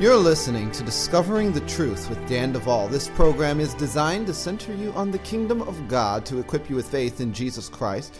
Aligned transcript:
You're 0.00 0.16
listening 0.16 0.72
to 0.72 0.82
Discovering 0.82 1.52
the 1.52 1.60
Truth 1.60 2.08
with 2.08 2.26
Dan 2.26 2.54
Duval. 2.54 2.88
This 2.88 3.10
program 3.10 3.60
is 3.60 3.74
designed 3.74 4.28
to 4.28 4.34
center 4.34 4.72
you 4.72 4.92
on 4.92 5.10
the 5.10 5.18
kingdom 5.18 5.60
of 5.60 5.88
God, 5.88 6.24
to 6.24 6.38
equip 6.38 6.70
you 6.70 6.76
with 6.76 6.88
faith 6.88 7.20
in 7.20 7.34
Jesus 7.34 7.68
Christ, 7.68 8.18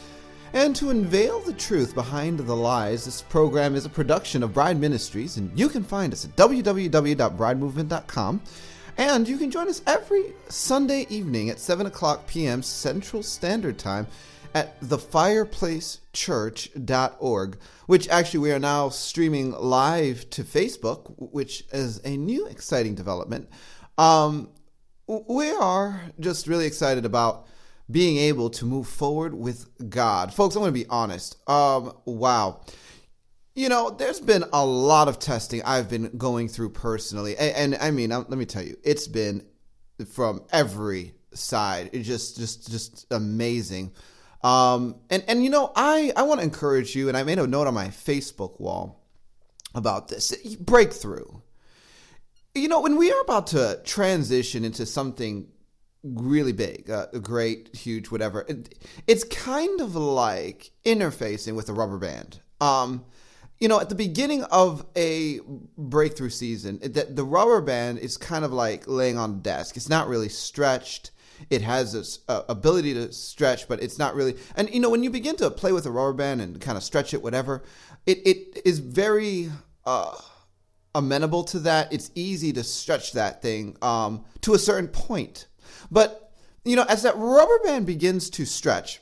and 0.53 0.77
to 0.77 0.91
unveil 0.91 1.41
the 1.41 1.55
truth 1.55 1.95
behind 1.95 2.39
the 2.39 2.55
lies. 2.55 3.07
This 3.07 3.23
program 3.23 3.75
is 3.75 3.87
a 3.87 3.89
production 3.89 4.43
of 4.43 4.53
Bride 4.53 4.79
Ministries, 4.79 5.39
and 5.39 5.59
you 5.59 5.71
can 5.71 5.83
find 5.83 6.13
us 6.13 6.27
at 6.27 6.37
www.bridemovement.com. 6.37 8.43
And 8.99 9.27
you 9.27 9.39
can 9.39 9.51
join 9.51 9.67
us 9.67 9.81
every 9.87 10.35
Sunday 10.51 11.07
evening 11.09 11.49
at 11.49 11.59
7 11.59 11.87
o'clock 11.87 12.27
p.m. 12.27 12.63
Central 12.63 13.23
Standard 13.23 13.79
Time 13.79 14.07
at 14.55 14.81
thefireplacechurch.org, 14.81 17.59
which 17.87 18.09
actually 18.09 18.41
we 18.41 18.53
are 18.53 18.59
now 18.59 18.89
streaming 18.89 19.53
live 19.53 20.31
to 20.31 20.45
Facebook, 20.45 21.15
which 21.17 21.65
is 21.73 22.01
a 22.05 22.17
new 22.17 22.47
exciting 22.47 22.95
development. 22.95 23.51
Um, 23.99 24.49
we 25.07 25.51
are 25.51 26.01
just 26.21 26.47
really 26.47 26.67
excited 26.67 27.05
about 27.05 27.47
being 27.91 28.19
able 28.19 28.51
to 28.51 28.65
move 28.65 28.87
forward 28.87 29.35
with 29.35 29.67
God. 29.91 30.33
Folks, 30.33 30.55
I'm 30.55 30.63
going 30.63 30.73
to 30.73 30.81
be 30.81 30.87
honest. 30.89 31.37
Um, 31.49 31.93
wow. 32.05 32.61
You 33.55 33.69
know, 33.69 33.91
there's 33.91 34.21
been 34.21 34.45
a 34.53 34.65
lot 34.65 35.09
of 35.09 35.19
testing 35.19 35.63
I've 35.65 35.91
been 35.91 36.17
going 36.17 36.49
through 36.49 36.71
personally. 36.71 37.37
And, 37.37 37.75
and 37.75 37.83
I 37.83 37.91
mean, 37.91 38.11
let 38.11 38.31
me 38.31 38.45
tell 38.45 38.63
you, 38.63 38.77
it's 38.85 39.09
been 39.09 39.45
from 40.13 40.43
every 40.53 41.15
side. 41.35 41.91
It's 41.93 42.07
just, 42.07 42.39
just, 42.39 42.71
just 42.71 43.07
amazing. 43.11 43.93
Um, 44.43 44.97
and, 45.11 45.23
and 45.29 45.45
you 45.45 45.51
know, 45.51 45.73
I, 45.77 46.13
I 46.17 46.23
want 46.23 46.41
to 46.41 46.45
encourage 46.45 46.97
you, 46.97 47.09
and 47.09 47.17
I 47.17 47.23
made 47.23 47.39
a 47.39 47.47
note 47.47 47.67
on 47.67 47.75
my 47.75 47.89
Facebook 47.89 48.59
wall 48.61 49.05
about 49.75 50.09
this 50.09 50.35
breakthrough. 50.57 51.41
You 52.55 52.69
know, 52.69 52.81
when 52.81 52.97
we 52.97 53.13
are 53.13 53.21
about 53.21 53.49
to 53.49 53.81
transition 53.85 54.65
into 54.65 54.87
something 54.87 55.49
really 56.03 56.53
big, 56.53 56.91
uh, 56.91 57.07
great, 57.21 57.75
huge, 57.77 58.11
whatever, 58.11 58.45
it, 58.49 58.75
it's 59.07 59.25
kind 59.25 59.81
of 59.81 59.95
like 59.95 60.73
interfacing 60.85 61.55
with 61.55 61.69
a 61.69 61.73
rubber 61.73 61.99
band. 61.99 62.41
Um, 62.61 63.05
you 63.59 63.69
know, 63.69 63.79
at 63.79 63.91
the 63.91 63.95
beginning 63.95 64.43
of 64.45 64.87
a 64.97 65.41
breakthrough 65.77 66.31
season, 66.31 66.79
that 66.83 67.15
the 67.15 67.25
rubber 67.25 67.61
band 67.61 67.99
is 67.99 68.17
kind 68.17 68.45
of 68.45 68.55
like 68.55 68.89
laying 68.89 69.19
on 69.19 69.31
a 69.31 69.35
desk. 69.35 69.77
It's 69.77 69.91
not 69.91 70.09
really 70.09 70.31
stretched. 70.31 71.11
It 71.49 71.63
has 71.63 71.93
this 71.93 72.21
uh, 72.29 72.43
ability 72.49 72.95
to 72.95 73.13
stretch, 73.13 73.69
but 73.69 73.83
it's 73.83 73.99
not 73.99 74.15
really. 74.15 74.37
And 74.57 74.73
you 74.73 74.81
know, 74.81 74.91
when 74.91 75.03
you 75.03 75.11
begin 75.11 75.37
to 75.37 75.51
play 75.51 75.73
with 75.73 75.87
a 75.87 75.91
rubber 75.91 76.13
band 76.13 76.41
and 76.41 76.61
kind 76.61 76.77
of 76.77 76.85
stretch 76.85 77.15
it, 77.15 77.23
whatever, 77.23 77.63
it 78.07 78.19
it 78.27 78.63
is 78.65 78.79
very 78.79 79.51
uh, 79.87 80.17
amenable 80.95 81.45
to 81.45 81.61
that. 81.61 81.93
It's 81.93 82.11
easy 82.15 82.53
to 82.53 82.63
stretch 82.63 83.13
that 83.13 83.43
thing 83.43 83.77
um, 83.83 84.25
to 84.43 84.55
a 84.55 84.59
certain 84.59 84.89
point, 84.89 85.47
but 85.91 86.33
you 86.65 86.77
know, 86.77 86.85
as 86.89 87.03
that 87.03 87.17
rubber 87.17 87.59
band 87.65 87.87
begins 87.87 88.29
to 88.31 88.45
stretch, 88.45 89.01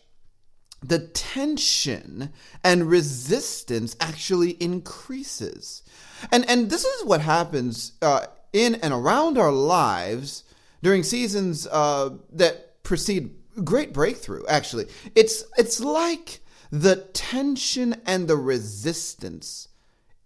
the 0.82 1.00
tension 1.08 2.32
and 2.62 2.88
resistance 2.88 3.96
actually 4.00 4.50
increases. 4.62 5.82
And 6.30 6.48
and 6.48 6.70
this 6.70 6.84
is 6.84 7.04
what 7.04 7.20
happens 7.20 7.92
uh, 8.00 8.26
in 8.52 8.76
and 8.76 8.92
around 8.94 9.38
our 9.38 9.52
lives 9.52 10.44
during 10.82 11.02
seasons 11.02 11.66
uh, 11.66 12.10
that 12.32 12.82
precede 12.82 13.34
great 13.64 13.92
breakthrough. 13.92 14.44
Actually, 14.46 14.86
it's 15.14 15.44
it's 15.56 15.80
like 15.80 16.40
the 16.70 16.96
tension 17.12 18.00
and 18.06 18.28
the 18.28 18.36
resistance 18.36 19.68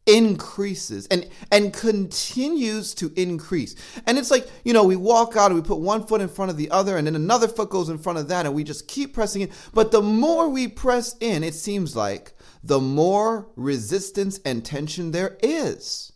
increases 0.04 1.06
and 1.08 1.28
and 1.50 1.72
continues 1.72 2.94
to 2.94 3.12
increase. 3.16 3.74
And 4.06 4.18
it's 4.18 4.30
like 4.30 4.48
you 4.64 4.72
know 4.72 4.84
we 4.84 4.96
walk 4.96 5.36
out 5.36 5.50
and 5.50 5.54
we 5.54 5.66
put 5.66 5.78
one 5.78 6.06
foot 6.06 6.20
in 6.20 6.28
front 6.28 6.50
of 6.50 6.56
the 6.56 6.70
other 6.70 6.96
and 6.96 7.06
then 7.06 7.14
another 7.14 7.48
foot 7.48 7.70
goes 7.70 7.88
in 7.88 7.98
front 7.98 8.18
of 8.18 8.28
that 8.28 8.46
and 8.46 8.54
we 8.54 8.64
just 8.64 8.88
keep 8.88 9.14
pressing 9.14 9.42
in. 9.42 9.50
But 9.72 9.92
the 9.92 10.02
more 10.02 10.48
we 10.48 10.68
press 10.68 11.16
in 11.20 11.44
it 11.44 11.54
seems 11.54 11.94
like 11.94 12.34
the 12.64 12.80
more 12.80 13.48
resistance 13.56 14.40
and 14.44 14.64
tension 14.64 15.12
there 15.12 15.38
is. 15.42 16.12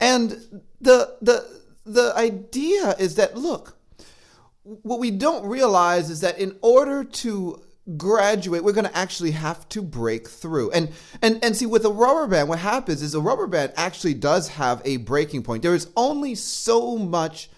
And 0.00 0.62
the 0.80 1.16
the 1.20 1.57
the 1.92 2.12
idea 2.16 2.94
is 2.98 3.16
that 3.16 3.36
look 3.36 3.78
what 4.82 4.98
we 4.98 5.10
don't 5.10 5.46
realize 5.46 6.10
is 6.10 6.20
that 6.20 6.38
in 6.38 6.56
order 6.60 7.02
to 7.02 7.62
graduate, 7.96 8.62
we're 8.62 8.72
going 8.72 8.86
to 8.86 8.96
actually 8.96 9.30
have 9.30 9.66
to 9.70 9.80
break 9.80 10.28
through. 10.28 10.70
And 10.72 10.90
and 11.22 11.42
and 11.42 11.56
see 11.56 11.66
with 11.66 11.84
a 11.84 11.90
rubber 11.90 12.26
band, 12.26 12.48
what 12.48 12.58
happens 12.58 13.02
is 13.02 13.14
a 13.14 13.20
rubber 13.20 13.46
band 13.46 13.72
actually 13.76 14.14
does 14.14 14.48
have 14.48 14.82
a 14.84 14.98
breaking 14.98 15.42
point. 15.42 15.62
There 15.62 15.74
is 15.74 15.88
only 15.96 16.34
so 16.34 16.98
much 16.98 17.50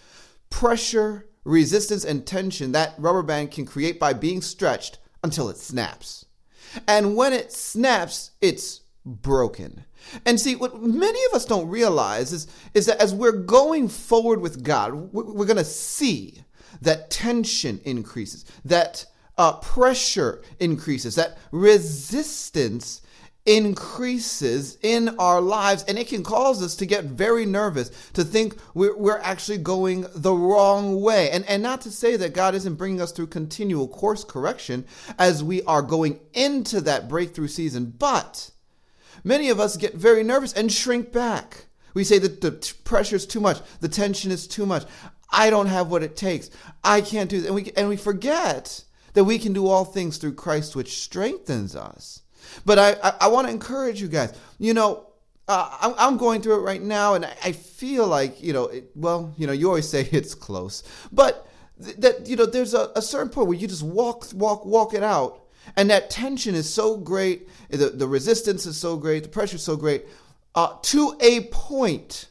pressure, 0.50 1.26
resistance, 1.44 2.04
and 2.04 2.24
tension 2.26 2.72
that 2.72 2.94
rubber 2.98 3.22
band 3.22 3.50
can 3.50 3.66
create 3.66 3.98
by 3.98 4.12
being 4.12 4.40
stretched 4.40 4.98
until 5.24 5.48
it 5.48 5.56
snaps. 5.56 6.26
And 6.86 7.16
when 7.16 7.32
it 7.32 7.52
snaps, 7.52 8.30
it's 8.40 8.82
broken. 9.04 9.84
And 10.24 10.40
see, 10.40 10.56
what 10.56 10.82
many 10.82 11.24
of 11.26 11.32
us 11.34 11.44
don't 11.44 11.68
realize 11.68 12.32
is, 12.32 12.46
is 12.74 12.86
that 12.86 13.00
as 13.00 13.14
we're 13.14 13.32
going 13.32 13.88
forward 13.88 14.40
with 14.40 14.62
God, 14.62 14.94
we're 15.12 15.46
going 15.46 15.56
to 15.56 15.64
see 15.64 16.42
that 16.82 17.10
tension 17.10 17.80
increases, 17.84 18.44
that 18.64 19.06
uh, 19.38 19.54
pressure 19.54 20.42
increases, 20.58 21.14
that 21.14 21.38
resistance 21.50 23.02
increases 23.46 24.78
in 24.82 25.08
our 25.18 25.40
lives. 25.40 25.82
And 25.84 25.98
it 25.98 26.08
can 26.08 26.22
cause 26.22 26.62
us 26.62 26.76
to 26.76 26.86
get 26.86 27.04
very 27.04 27.46
nervous 27.46 27.90
to 28.12 28.22
think 28.22 28.56
we're, 28.74 28.96
we're 28.96 29.18
actually 29.18 29.58
going 29.58 30.06
the 30.14 30.32
wrong 30.32 31.00
way. 31.00 31.30
And, 31.30 31.44
and 31.46 31.62
not 31.62 31.80
to 31.82 31.90
say 31.90 32.16
that 32.16 32.34
god 32.34 32.54
isn't 32.54 32.74
bringing 32.74 33.00
us 33.00 33.12
through 33.12 33.28
continual 33.28 33.88
course 33.88 34.24
correction 34.24 34.84
as 35.18 35.42
we 35.42 35.62
are 35.62 35.82
going 35.82 36.20
into 36.34 36.80
that 36.82 37.08
breakthrough 37.08 37.48
season 37.48 37.94
but 37.98 38.50
many 39.24 39.48
of 39.50 39.60
us 39.60 39.76
get 39.76 39.94
very 39.94 40.22
nervous 40.22 40.52
and 40.52 40.72
shrink 40.72 41.12
back 41.12 41.66
we 41.94 42.04
say 42.04 42.18
that 42.18 42.40
the 42.40 42.52
pressure 42.84 43.16
is 43.16 43.26
too 43.26 43.40
much 43.40 43.60
the 43.80 43.88
tension 43.88 44.30
is 44.30 44.46
too 44.46 44.66
much 44.66 44.84
i 45.30 45.50
don't 45.50 45.66
have 45.66 45.90
what 45.90 46.02
it 46.02 46.16
takes 46.16 46.50
i 46.84 47.00
can't 47.00 47.30
do 47.30 47.40
that 47.40 47.46
and 47.46 47.54
we, 47.54 47.72
and 47.76 47.88
we 47.88 47.96
forget 47.96 48.84
that 49.14 49.24
we 49.24 49.38
can 49.38 49.52
do 49.52 49.66
all 49.66 49.84
things 49.84 50.18
through 50.18 50.32
christ 50.32 50.76
which 50.76 50.98
strengthens 51.00 51.74
us 51.74 52.22
but 52.64 52.78
I, 52.78 52.96
I, 53.02 53.12
I 53.22 53.28
want 53.28 53.46
to 53.46 53.52
encourage 53.52 54.00
you 54.00 54.08
guys. 54.08 54.32
You 54.58 54.74
know, 54.74 55.06
uh, 55.48 55.94
I'm, 55.98 56.16
going 56.16 56.42
through 56.42 56.60
it 56.60 56.62
right 56.62 56.82
now, 56.82 57.14
and 57.14 57.24
I, 57.24 57.52
feel 57.52 58.06
like, 58.06 58.40
you 58.42 58.52
know, 58.52 58.66
it, 58.66 58.90
well, 58.94 59.34
you 59.36 59.46
know, 59.46 59.52
you 59.52 59.66
always 59.66 59.88
say 59.88 60.02
it's 60.12 60.34
close, 60.34 60.84
but 61.10 61.48
th- 61.82 61.96
that, 61.96 62.28
you 62.28 62.36
know, 62.36 62.46
there's 62.46 62.74
a, 62.74 62.90
a 62.94 63.02
certain 63.02 63.30
point 63.30 63.48
where 63.48 63.58
you 63.58 63.66
just 63.66 63.82
walk, 63.82 64.26
walk, 64.32 64.64
walk 64.64 64.94
it 64.94 65.02
out. 65.02 65.46
And 65.76 65.90
that 65.90 66.10
tension 66.10 66.54
is 66.54 66.72
so 66.72 66.96
great, 66.96 67.48
the, 67.70 67.90
the 67.90 68.08
resistance 68.08 68.66
is 68.66 68.76
so 68.76 68.96
great, 68.96 69.22
the 69.22 69.28
pressure 69.28 69.56
is 69.56 69.62
so 69.62 69.76
great, 69.76 70.06
uh, 70.54 70.76
to 70.82 71.16
a 71.20 71.42
point. 71.44 72.28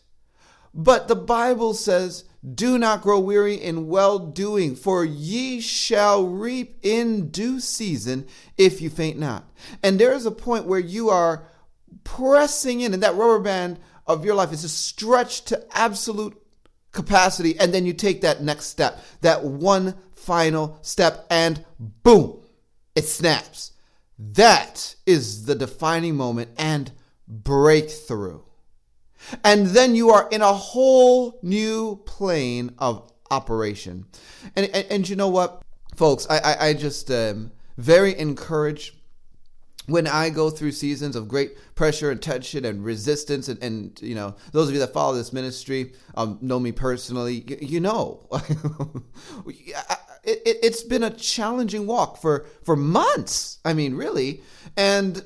But 0.74 1.08
the 1.08 1.16
Bible 1.16 1.74
says 1.74 2.26
do 2.56 2.78
not 2.78 3.02
grow 3.02 3.20
weary 3.20 3.56
in 3.56 3.88
well 3.88 4.18
doing, 4.18 4.76
for 4.76 5.04
ye 5.04 5.60
shall 5.60 6.26
reap 6.26 6.78
in 6.82 7.30
due 7.32 7.60
season 7.60 8.28
if 8.58 8.82
you 8.82 8.90
faint 8.90 9.20
not. 9.20 9.50
And 9.84 10.00
there 10.00 10.14
is 10.14 10.26
a 10.26 10.32
point 10.32 10.66
where 10.66 10.80
you 10.80 11.10
are 11.10 11.48
pressing 12.06 12.82
in, 12.82 12.94
and 12.94 13.04
that 13.04 13.16
rubber 13.16 13.40
band 13.40 13.80
of 14.08 14.24
your 14.24 14.36
life 14.36 14.54
is 14.54 14.62
just 14.62 14.86
stretched 14.86 15.48
to 15.48 15.66
absolute 15.78 16.42
capacity. 16.94 17.60
And 17.60 17.74
then 17.74 17.86
you 17.86 17.94
take 17.94 18.22
that 18.22 18.42
next 18.42 18.68
step, 18.68 19.04
that 19.22 19.44
one 19.44 19.96
final 20.14 20.80
step, 20.82 21.26
and 21.30 21.66
boom, 21.78 22.39
it 23.00 23.06
snaps. 23.06 23.72
That 24.18 24.96
is 25.06 25.46
the 25.46 25.56
defining 25.56 26.18
moment 26.18 26.50
and 26.58 26.92
breakthrough. 27.30 28.42
And 29.42 29.68
then 29.68 29.96
you 29.96 30.10
are 30.10 30.28
in 30.30 30.42
a 30.42 30.54
whole 30.54 31.40
new 31.42 32.02
plane 32.06 32.76
of 32.78 33.10
operation. 33.32 34.06
And, 34.54 34.66
and, 34.74 34.86
and 34.90 35.10
you 35.10 35.16
know 35.16 35.30
what, 35.30 35.62
folks, 35.96 36.28
I, 36.30 36.40
I, 36.40 36.68
I 36.68 36.74
just 36.74 37.10
um, 37.10 37.54
very 37.78 38.20
encouraged 38.20 38.96
when 39.86 40.06
I 40.06 40.30
go 40.30 40.50
through 40.50 40.74
seasons 40.74 41.16
of 41.16 41.30
great 41.30 41.58
pressure 41.76 42.12
and 42.12 42.22
tension 42.22 42.66
and 42.66 42.84
resistance, 42.84 43.48
and, 43.48 43.64
and 43.64 44.00
you 44.02 44.14
know, 44.14 44.36
those 44.52 44.68
of 44.68 44.74
you 44.74 44.80
that 44.82 44.94
follow 44.94 45.16
this 45.16 45.34
ministry 45.34 45.94
um, 46.16 46.38
know 46.42 46.60
me 46.60 46.72
personally, 46.74 47.46
you, 47.48 47.58
you 47.62 47.80
know, 47.80 48.28
it, 50.24 50.42
it, 50.46 50.58
it's 50.64 50.84
been 50.84 51.04
a 51.04 51.10
challenging 51.10 51.88
walk 51.88 52.22
for, 52.22 52.46
for 52.64 52.76
months. 52.76 53.60
I 53.64 53.74
mean, 53.74 53.96
really. 53.96 54.42
And, 54.76 55.24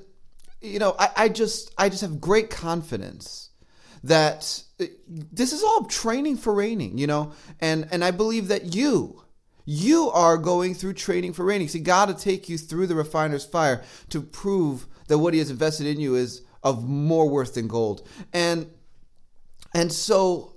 you 0.61 0.79
know, 0.79 0.95
I, 0.97 1.09
I 1.15 1.29
just, 1.29 1.73
I 1.77 1.89
just 1.89 2.01
have 2.01 2.21
great 2.21 2.49
confidence 2.49 3.49
that 4.03 4.61
uh, 4.79 4.85
this 5.07 5.53
is 5.53 5.63
all 5.63 5.85
training 5.85 6.37
for 6.37 6.53
reigning, 6.53 6.97
you 6.97 7.07
know, 7.07 7.31
and 7.59 7.87
and 7.91 8.03
I 8.03 8.11
believe 8.11 8.49
that 8.49 8.75
you 8.75 9.23
you 9.65 10.09
are 10.09 10.37
going 10.37 10.75
through 10.75 10.93
training 10.93 11.33
for 11.33 11.45
reigning. 11.45 11.69
See, 11.69 11.79
God 11.79 12.07
to 12.07 12.13
take 12.13 12.49
you 12.49 12.57
through 12.57 12.87
the 12.87 12.95
refiner's 12.95 13.45
fire 13.45 13.83
to 14.09 14.21
prove 14.21 14.87
that 15.07 15.19
what 15.19 15.33
He 15.33 15.39
has 15.39 15.49
invested 15.49 15.87
in 15.87 15.99
you 15.99 16.15
is 16.15 16.41
of 16.63 16.87
more 16.87 17.29
worth 17.29 17.55
than 17.55 17.67
gold, 17.67 18.07
and 18.33 18.69
and 19.73 19.91
so. 19.91 20.49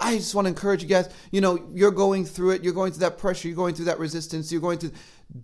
I 0.00 0.16
just 0.16 0.34
want 0.34 0.46
to 0.46 0.48
encourage 0.48 0.82
you 0.82 0.88
guys. 0.88 1.10
You 1.30 1.40
know, 1.40 1.68
you're 1.72 1.90
going 1.90 2.24
through 2.24 2.50
it. 2.50 2.64
You're 2.64 2.72
going 2.72 2.92
through 2.92 3.00
that 3.00 3.18
pressure. 3.18 3.48
You're 3.48 3.56
going 3.56 3.74
through 3.74 3.84
that 3.86 3.98
resistance. 3.98 4.50
You're 4.50 4.60
going 4.60 4.78
through. 4.78 4.92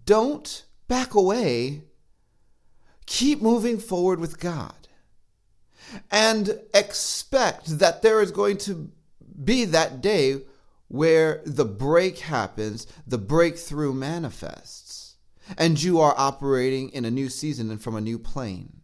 Don't 0.06 0.64
back 0.88 1.14
away. 1.14 1.82
Keep 3.04 3.42
moving 3.42 3.78
forward 3.78 4.18
with 4.18 4.40
God 4.40 4.88
and 6.10 6.58
expect 6.74 7.78
that 7.78 8.02
there 8.02 8.20
is 8.20 8.32
going 8.32 8.56
to 8.58 8.90
be 9.44 9.64
that 9.66 10.00
day 10.00 10.42
where 10.88 11.42
the 11.44 11.64
break 11.64 12.18
happens, 12.18 12.86
the 13.06 13.18
breakthrough 13.18 13.92
manifests, 13.92 15.16
and 15.58 15.82
you 15.82 16.00
are 16.00 16.14
operating 16.16 16.88
in 16.90 17.04
a 17.04 17.10
new 17.10 17.28
season 17.28 17.70
and 17.70 17.82
from 17.82 17.94
a 17.94 18.00
new 18.00 18.18
plane. 18.18 18.80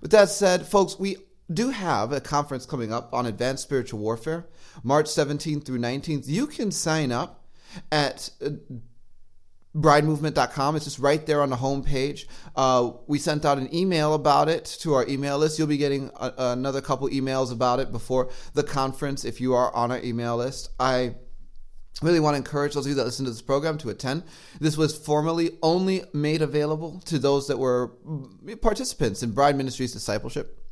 With 0.00 0.10
that 0.12 0.28
said, 0.28 0.66
folks, 0.66 0.98
we 0.98 1.16
do 1.52 1.70
have 1.70 2.12
a 2.12 2.20
conference 2.20 2.66
coming 2.66 2.92
up 2.92 3.12
on 3.12 3.26
advanced 3.26 3.62
spiritual 3.62 4.00
warfare, 4.00 4.46
March 4.82 5.06
17th 5.06 5.64
through 5.64 5.78
19th. 5.78 6.24
You 6.26 6.46
can 6.46 6.70
sign 6.70 7.12
up 7.12 7.44
at 7.90 8.30
uh, 8.44 8.50
bridemovement.com. 9.74 10.76
It's 10.76 10.84
just 10.84 10.98
right 10.98 11.24
there 11.26 11.42
on 11.42 11.50
the 11.50 11.56
homepage. 11.56 12.26
Uh, 12.54 12.92
we 13.06 13.18
sent 13.18 13.44
out 13.44 13.58
an 13.58 13.74
email 13.74 14.14
about 14.14 14.48
it 14.48 14.64
to 14.80 14.94
our 14.94 15.06
email 15.08 15.38
list. 15.38 15.58
You'll 15.58 15.68
be 15.68 15.76
getting 15.76 16.10
a, 16.16 16.32
another 16.38 16.80
couple 16.80 17.08
emails 17.08 17.52
about 17.52 17.80
it 17.80 17.90
before 17.90 18.30
the 18.54 18.62
conference 18.62 19.24
if 19.24 19.40
you 19.40 19.54
are 19.54 19.74
on 19.74 19.90
our 19.90 20.00
email 20.02 20.36
list. 20.36 20.70
I 20.78 21.16
really 22.02 22.20
want 22.20 22.34
to 22.34 22.38
encourage 22.38 22.74
those 22.74 22.86
of 22.86 22.90
you 22.90 22.96
that 22.96 23.04
listen 23.04 23.24
to 23.24 23.30
this 23.30 23.42
program 23.42 23.78
to 23.78 23.90
attend. 23.90 24.24
This 24.60 24.76
was 24.76 24.96
formerly 24.96 25.52
only 25.62 26.04
made 26.12 26.42
available 26.42 27.00
to 27.06 27.18
those 27.18 27.48
that 27.48 27.58
were 27.58 27.88
participants 28.62 29.22
in 29.22 29.32
Bride 29.32 29.56
Ministries 29.56 29.92
discipleship. 29.92 30.63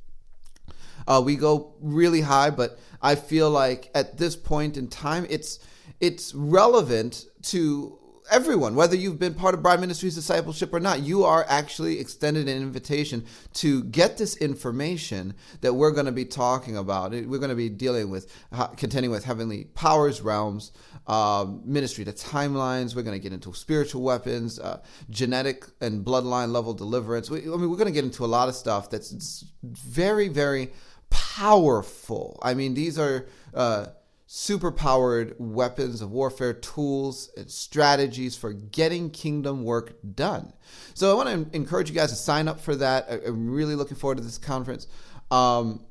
Uh, 1.07 1.23
we 1.25 1.37
go 1.37 1.75
really 1.81 2.21
high, 2.21 2.51
but 2.51 2.79
I 3.01 3.15
feel 3.15 3.51
like 3.51 3.91
at 3.95 4.19
this 4.19 4.37
point 4.37 4.77
in 4.77 4.89
time, 4.89 5.27
it's 5.29 5.59
it's 6.01 6.35
relevant 6.35 7.27
to 7.43 7.99
everyone, 8.31 8.75
whether 8.75 8.97
you've 8.97 9.19
been 9.19 9.35
part 9.35 9.55
of 9.55 9.63
Bride 9.63 9.81
Ministries 9.81 10.15
discipleship 10.15 10.73
or 10.73 10.81
not, 10.81 11.01
you 11.01 11.25
are 11.25 11.45
actually 11.49 11.99
extended 11.99 12.49
an 12.49 12.63
invitation 12.63 13.25
to 13.55 13.85
get 13.85 14.17
this 14.17 14.37
information 14.37 15.35
that 15.61 15.75
we're 15.75 15.91
going 15.91 16.07
to 16.07 16.13
be 16.13 16.25
talking 16.25 16.77
about. 16.77 17.13
We're 17.13 17.39
going 17.39 17.51
to 17.51 17.55
be 17.55 17.69
dealing 17.69 18.11
with, 18.11 18.33
contending 18.77 19.11
with 19.11 19.25
heavenly 19.25 19.65
powers, 19.75 20.21
realms, 20.21 20.73
um, 21.07 21.63
ministry 21.65 22.05
to 22.05 22.13
timelines. 22.13 22.95
We're 22.95 23.03
going 23.03 23.19
to 23.19 23.23
get 23.23 23.33
into 23.33 23.53
spiritual 23.53 24.03
weapons, 24.03 24.59
uh, 24.59 24.81
genetic 25.11 25.67
and 25.81 26.05
bloodline 26.05 26.53
level 26.53 26.75
deliverance. 26.75 27.29
We, 27.29 27.41
I 27.41 27.57
mean, 27.57 27.71
we're 27.71 27.77
going 27.77 27.87
to 27.87 27.93
get 27.93 28.05
into 28.05 28.25
a 28.25 28.27
lot 28.27 28.49
of 28.49 28.55
stuff 28.55 28.89
that's 28.91 29.45
very, 29.63 30.29
very 30.29 30.73
powerful. 31.13 32.41
I 32.43 32.55
mean, 32.55 32.75
these 32.75 32.99
are. 32.99 33.27
Uh, 33.55 33.87
superpowered 34.33 35.39
weapons 35.39 36.01
of 36.01 36.11
warfare, 36.11 36.55
tools, 36.55 37.31
and 37.37 37.51
strategies 37.51 38.35
for 38.35 38.55
getting 38.55 39.11
kingdom 39.11 39.63
work 39.63 39.95
done. 40.15 40.51
So 40.95 41.11
I 41.11 41.15
want 41.23 41.53
to 41.53 41.55
encourage 41.55 41.91
you 41.91 41.95
guys 41.95 42.09
to 42.09 42.17
sign 42.17 42.49
up 42.49 42.59
for 42.59 42.75
that. 42.77 43.11
I'm 43.27 43.51
really 43.51 43.75
looking 43.75 43.99
forward 43.99 44.17
to 44.17 44.25
this 44.25 44.39
conference. 44.39 44.87
Um, 45.31 45.85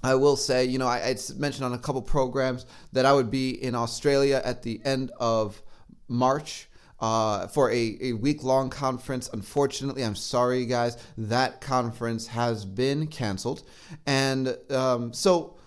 I 0.00 0.14
will 0.14 0.36
say, 0.36 0.64
you 0.64 0.78
know, 0.78 0.86
I, 0.86 0.98
I 0.98 1.16
mentioned 1.36 1.64
on 1.64 1.72
a 1.72 1.78
couple 1.78 2.00
programs 2.02 2.66
that 2.92 3.04
I 3.04 3.12
would 3.12 3.32
be 3.32 3.50
in 3.50 3.74
Australia 3.74 4.40
at 4.44 4.62
the 4.62 4.80
end 4.84 5.10
of 5.18 5.60
March. 6.06 6.68
Uh, 6.98 7.46
for 7.48 7.70
a, 7.70 7.98
a 8.00 8.12
week 8.14 8.42
long 8.42 8.70
conference. 8.70 9.28
Unfortunately, 9.30 10.02
I'm 10.02 10.16
sorry, 10.16 10.64
guys, 10.64 10.96
that 11.18 11.60
conference 11.60 12.26
has 12.28 12.64
been 12.64 13.06
canceled. 13.06 13.64
And 14.06 14.56
um, 14.70 15.12
so 15.12 15.58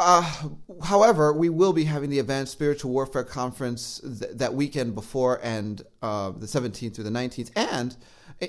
uh, 0.00 0.48
however, 0.82 1.30
we 1.32 1.50
will 1.50 1.74
be 1.74 1.84
having 1.84 2.08
the 2.08 2.18
Advanced 2.18 2.52
Spiritual 2.52 2.90
Warfare 2.90 3.22
Conference 3.22 4.00
th- 4.00 4.32
that 4.32 4.54
weekend 4.54 4.94
before 4.94 5.38
and 5.42 5.82
uh, 6.00 6.30
the 6.30 6.46
17th 6.46 6.94
through 6.94 7.04
the 7.04 7.10
19th. 7.10 7.50
And 7.54 7.94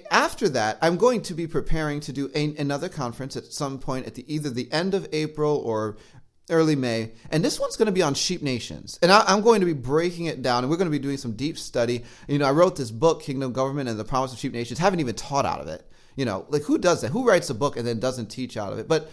after 0.10 0.48
that, 0.48 0.78
I'm 0.82 0.96
going 0.96 1.22
to 1.24 1.34
be 1.34 1.48
preparing 1.48 2.00
to 2.02 2.14
do 2.14 2.32
a- 2.34 2.56
another 2.58 2.88
conference 2.88 3.36
at 3.36 3.46
some 3.46 3.80
point 3.80 4.06
at 4.06 4.16
the, 4.16 4.34
either 4.34 4.50
the 4.50 4.72
end 4.72 4.94
of 4.94 5.08
April 5.12 5.58
or 5.58 5.98
early 6.50 6.76
May. 6.76 7.12
And 7.30 7.44
this 7.44 7.60
one's 7.60 7.78
going 7.78 7.88
to 7.88 7.92
be 7.92 8.02
on 8.02 8.14
sheep 8.14 8.42
nations. 8.42 9.00
And 9.02 9.12
I, 9.12 9.34
am 9.34 9.42
going 9.42 9.60
to 9.62 9.66
be 9.66 9.74
breaking 9.74 10.26
it 10.26 10.42
down, 10.42 10.64
and 10.64 10.70
we're 10.70 10.78
going 10.78 10.92
to 10.92 10.98
be 10.98 11.00
doing 11.00 11.18
some 11.18 11.34
deep 11.34 11.58
study. 11.58 12.04
You 12.28 12.40
know, 12.40 12.46
I 12.46 12.52
wrote 12.52 12.76
this 12.76 12.92
book, 12.92 13.22
Kingdom 13.22 13.54
Government 13.54 13.90
and 13.90 14.00
the 14.00 14.06
Promise 14.06 14.34
of 14.34 14.40
Sheep 14.40 14.54
Nations. 14.54 14.80
Haven't 14.80 15.00
even 15.00 15.16
taught 15.16 15.46
out 15.46 15.60
of 15.60 15.68
it. 15.68 15.88
You 16.16 16.26
know, 16.26 16.46
like 16.50 16.64
who 16.64 16.78
does 16.78 17.02
that? 17.02 17.10
Who 17.10 17.26
writes 17.26 17.50
a 17.50 17.54
book 17.54 17.78
and 17.78 17.88
then 17.88 18.00
doesn't 18.00 18.28
teach 18.28 18.58
out 18.58 18.74
of 18.74 18.80
it? 18.80 18.88
But 18.88 19.10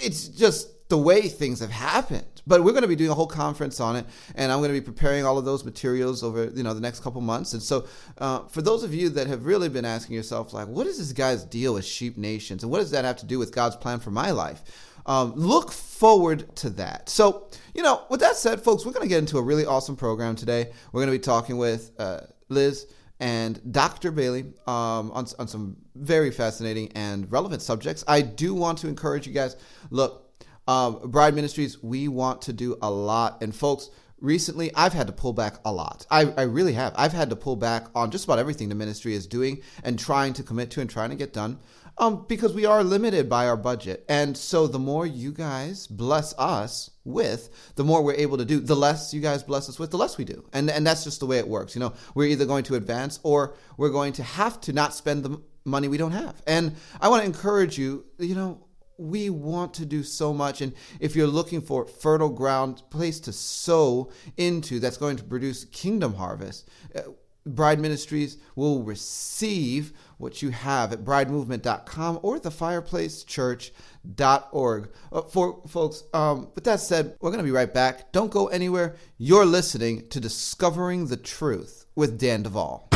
it's 0.00 0.28
just 0.28 0.88
the 0.88 0.98
way 0.98 1.28
things 1.28 1.60
have 1.60 1.70
happened. 1.70 2.26
But 2.46 2.64
we're 2.64 2.72
going 2.72 2.82
to 2.82 2.88
be 2.88 2.96
doing 2.96 3.10
a 3.10 3.14
whole 3.14 3.28
conference 3.28 3.80
on 3.80 3.96
it, 3.96 4.06
and 4.34 4.50
I'm 4.50 4.58
going 4.58 4.74
to 4.74 4.80
be 4.80 4.84
preparing 4.84 5.24
all 5.24 5.38
of 5.38 5.44
those 5.44 5.64
materials 5.64 6.24
over 6.24 6.46
you 6.46 6.62
know 6.62 6.74
the 6.74 6.80
next 6.80 7.00
couple 7.00 7.20
months. 7.20 7.52
And 7.52 7.62
so, 7.62 7.86
uh, 8.18 8.40
for 8.48 8.60
those 8.60 8.82
of 8.82 8.92
you 8.92 9.08
that 9.10 9.28
have 9.28 9.46
really 9.46 9.68
been 9.68 9.84
asking 9.84 10.16
yourself, 10.16 10.52
like, 10.52 10.66
what 10.66 10.86
is 10.86 10.98
this 10.98 11.12
guy's 11.12 11.44
deal 11.44 11.74
with 11.74 11.84
sheep 11.84 12.16
nations, 12.16 12.62
and 12.62 12.72
what 12.72 12.78
does 12.78 12.90
that 12.90 13.04
have 13.04 13.18
to 13.18 13.26
do 13.26 13.38
with 13.38 13.54
God's 13.54 13.76
plan 13.76 14.00
for 14.00 14.10
my 14.10 14.32
life? 14.32 14.62
Um, 15.10 15.32
look 15.34 15.72
forward 15.72 16.54
to 16.58 16.70
that. 16.70 17.08
So, 17.08 17.48
you 17.74 17.82
know, 17.82 18.04
with 18.10 18.20
that 18.20 18.36
said, 18.36 18.62
folks, 18.62 18.86
we're 18.86 18.92
going 18.92 19.02
to 19.02 19.08
get 19.08 19.18
into 19.18 19.38
a 19.38 19.42
really 19.42 19.66
awesome 19.66 19.96
program 19.96 20.36
today. 20.36 20.70
We're 20.92 21.00
going 21.00 21.12
to 21.12 21.18
be 21.18 21.22
talking 21.22 21.58
with 21.58 21.90
uh, 21.98 22.20
Liz 22.48 22.86
and 23.18 23.60
Dr. 23.72 24.12
Bailey 24.12 24.52
um, 24.68 25.10
on, 25.10 25.26
on 25.40 25.48
some 25.48 25.78
very 25.96 26.30
fascinating 26.30 26.92
and 26.94 27.30
relevant 27.32 27.60
subjects. 27.60 28.04
I 28.06 28.20
do 28.20 28.54
want 28.54 28.78
to 28.78 28.88
encourage 28.88 29.26
you 29.26 29.32
guys 29.32 29.56
look, 29.90 30.32
um, 30.68 31.10
Bride 31.10 31.34
Ministries, 31.34 31.82
we 31.82 32.06
want 32.06 32.42
to 32.42 32.52
do 32.52 32.78
a 32.80 32.88
lot. 32.88 33.42
And 33.42 33.52
folks, 33.52 33.90
recently 34.20 34.70
I've 34.76 34.92
had 34.92 35.08
to 35.08 35.12
pull 35.12 35.32
back 35.32 35.56
a 35.64 35.72
lot. 35.72 36.06
I, 36.08 36.26
I 36.36 36.42
really 36.42 36.74
have. 36.74 36.94
I've 36.96 37.12
had 37.12 37.30
to 37.30 37.36
pull 37.36 37.56
back 37.56 37.88
on 37.96 38.12
just 38.12 38.26
about 38.26 38.38
everything 38.38 38.68
the 38.68 38.76
ministry 38.76 39.14
is 39.14 39.26
doing 39.26 39.62
and 39.82 39.98
trying 39.98 40.34
to 40.34 40.44
commit 40.44 40.70
to 40.70 40.80
and 40.80 40.88
trying 40.88 41.10
to 41.10 41.16
get 41.16 41.32
done 41.32 41.58
um, 42.00 42.24
because 42.26 42.54
we 42.54 42.64
are 42.64 42.82
limited 42.82 43.28
by 43.28 43.46
our 43.46 43.58
budget. 43.58 44.04
And 44.08 44.36
so 44.36 44.66
the 44.66 44.78
more 44.78 45.06
you 45.06 45.32
guys 45.32 45.86
bless 45.86 46.34
us 46.38 46.90
with, 47.04 47.74
the 47.76 47.84
more 47.84 48.02
we're 48.02 48.14
able 48.14 48.38
to 48.38 48.44
do. 48.46 48.58
The 48.58 48.74
less 48.74 49.12
you 49.12 49.20
guys 49.20 49.42
bless 49.42 49.68
us 49.68 49.78
with, 49.78 49.90
the 49.90 49.98
less 49.98 50.16
we 50.16 50.24
do. 50.24 50.48
And, 50.54 50.70
and 50.70 50.86
that's 50.86 51.04
just 51.04 51.20
the 51.20 51.26
way 51.26 51.38
it 51.38 51.46
works. 51.46 51.74
You 51.74 51.80
know, 51.80 51.92
we're 52.14 52.28
either 52.28 52.46
going 52.46 52.64
to 52.64 52.74
advance 52.74 53.20
or 53.22 53.54
we're 53.76 53.90
going 53.90 54.14
to 54.14 54.22
have 54.22 54.60
to 54.62 54.72
not 54.72 54.94
spend 54.94 55.22
the 55.22 55.42
money 55.66 55.88
we 55.88 55.98
don't 55.98 56.12
have. 56.12 56.42
And 56.46 56.74
I 57.02 57.08
want 57.10 57.22
to 57.22 57.26
encourage 57.26 57.76
you, 57.76 58.06
you 58.18 58.34
know, 58.34 58.66
we 58.96 59.28
want 59.28 59.74
to 59.74 59.86
do 59.86 60.02
so 60.02 60.32
much 60.34 60.60
and 60.60 60.74
if 61.00 61.16
you're 61.16 61.26
looking 61.26 61.62
for 61.62 61.86
fertile 61.86 62.28
ground 62.28 62.82
place 62.90 63.18
to 63.18 63.32
sow 63.32 64.12
into 64.36 64.78
that's 64.78 64.98
going 64.98 65.16
to 65.16 65.24
produce 65.24 65.64
kingdom 65.64 66.12
harvest 66.12 66.68
uh, 66.94 67.00
bride 67.46 67.80
ministries 67.80 68.36
will 68.56 68.82
receive 68.82 69.92
what 70.20 70.42
you 70.42 70.50
have 70.50 70.92
at 70.92 71.02
bridemovement.com 71.04 72.20
or 72.22 72.38
thefireplacechurch.org 72.38 74.90
uh, 75.12 75.22
for 75.22 75.62
folks 75.66 76.04
um, 76.12 76.50
with 76.54 76.64
that 76.64 76.80
said 76.80 77.16
we're 77.20 77.30
going 77.30 77.38
to 77.38 77.44
be 77.44 77.50
right 77.50 77.72
back. 77.72 78.12
Don't 78.12 78.30
go 78.30 78.48
anywhere. 78.48 78.96
You're 79.18 79.46
listening 79.46 80.08
to 80.10 80.20
discovering 80.20 81.06
the 81.06 81.16
truth 81.16 81.86
with 81.96 82.18
dan 82.18 82.42
duval 82.42 82.90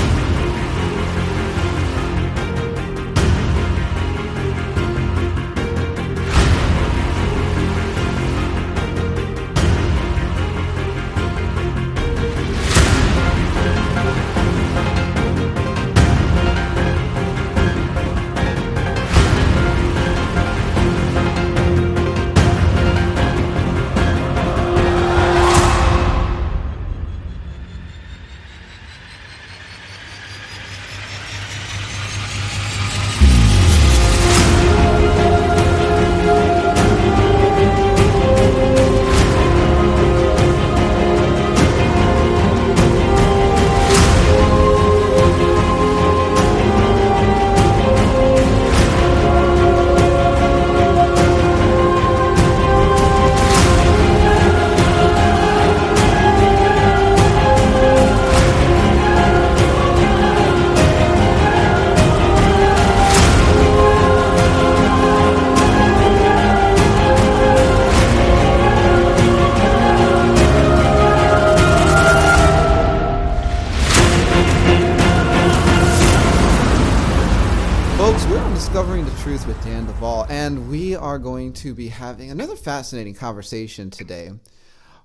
fascinating 82.65 83.13
conversation 83.13 83.91
today. 83.91 84.31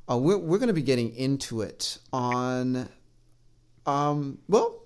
Uh, 0.09 0.17
we're 0.17 0.37
we're 0.37 0.57
going 0.57 0.67
to 0.67 0.73
be 0.73 0.81
getting 0.81 1.13
into 1.13 1.61
it 1.61 1.97
on, 2.13 2.87
um, 3.85 4.39
well, 4.47 4.83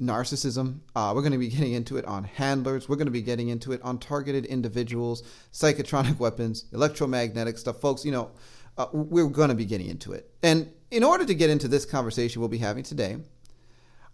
narcissism. 0.00 0.78
Uh, 0.94 1.12
we're 1.14 1.22
going 1.22 1.32
to 1.32 1.38
be 1.38 1.48
getting 1.56 1.72
into 1.72 1.96
it 1.96 2.04
on 2.04 2.22
handlers. 2.22 2.88
We're 2.88 2.94
going 2.96 3.06
to 3.06 3.12
be 3.12 3.22
getting 3.22 3.48
into 3.48 3.72
it 3.72 3.82
on 3.82 3.98
targeted 3.98 4.46
individuals, 4.46 5.24
psychotronic 5.52 6.20
weapons, 6.20 6.66
electromagnetic 6.72 7.58
stuff. 7.58 7.80
Folks, 7.80 8.04
you 8.04 8.12
know, 8.12 8.30
uh, 8.78 8.86
we're 8.92 9.28
going 9.28 9.48
to 9.48 9.56
be 9.56 9.64
getting 9.64 9.88
into 9.88 10.12
it. 10.12 10.30
And 10.44 10.70
in 10.92 11.02
order 11.02 11.26
to 11.26 11.34
get 11.34 11.50
into 11.50 11.66
this 11.66 11.84
conversation 11.84 12.40
we'll 12.40 12.48
be 12.48 12.58
having 12.58 12.84
today, 12.84 13.16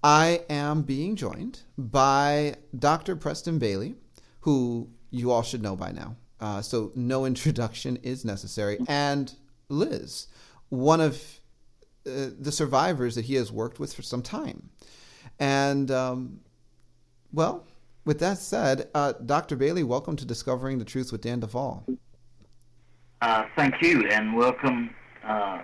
I 0.03 0.45
am 0.49 0.81
being 0.81 1.15
joined 1.15 1.61
by 1.77 2.55
Dr. 2.77 3.17
Preston 3.17 3.59
Bailey, 3.59 3.97
who 4.41 4.89
you 5.11 5.31
all 5.31 5.43
should 5.43 5.63
know 5.63 5.77
by 5.77 5.93
now. 5.93 6.17
Uh, 6.43 6.61
so 6.61 6.91
no 6.97 7.25
introduction 7.25 7.97
is 8.03 8.25
necessary. 8.25 8.77
And 8.89 9.33
Liz, 9.69 10.27
one 10.71 11.01
of 11.01 11.23
uh, 12.05 12.31
the 12.37 12.51
survivors 12.51 13.15
that 13.15 13.27
he 13.27 13.37
has 13.37 13.53
worked 13.53 13.79
with 13.79 13.95
for 13.95 14.03
some 14.03 14.23
time. 14.23 14.69
And, 15.39 15.89
um, 15.93 16.41
well, 17.33 17.65
with 18.05 18.19
that 18.19 18.39
said, 18.39 18.89
uh, 18.93 19.13
Dr. 19.25 19.55
Bailey, 19.55 19.85
welcome 19.85 20.17
to 20.17 20.25
Discovering 20.25 20.81
the 20.81 20.85
Truth 20.85 21.13
with 21.13 21.21
Dan 21.21 21.39
Duval. 21.39 21.87
Uh, 23.21 23.45
thank 23.55 23.81
you, 23.81 24.09
and 24.09 24.37
welcome, 24.37 24.93
uh, 25.25 25.63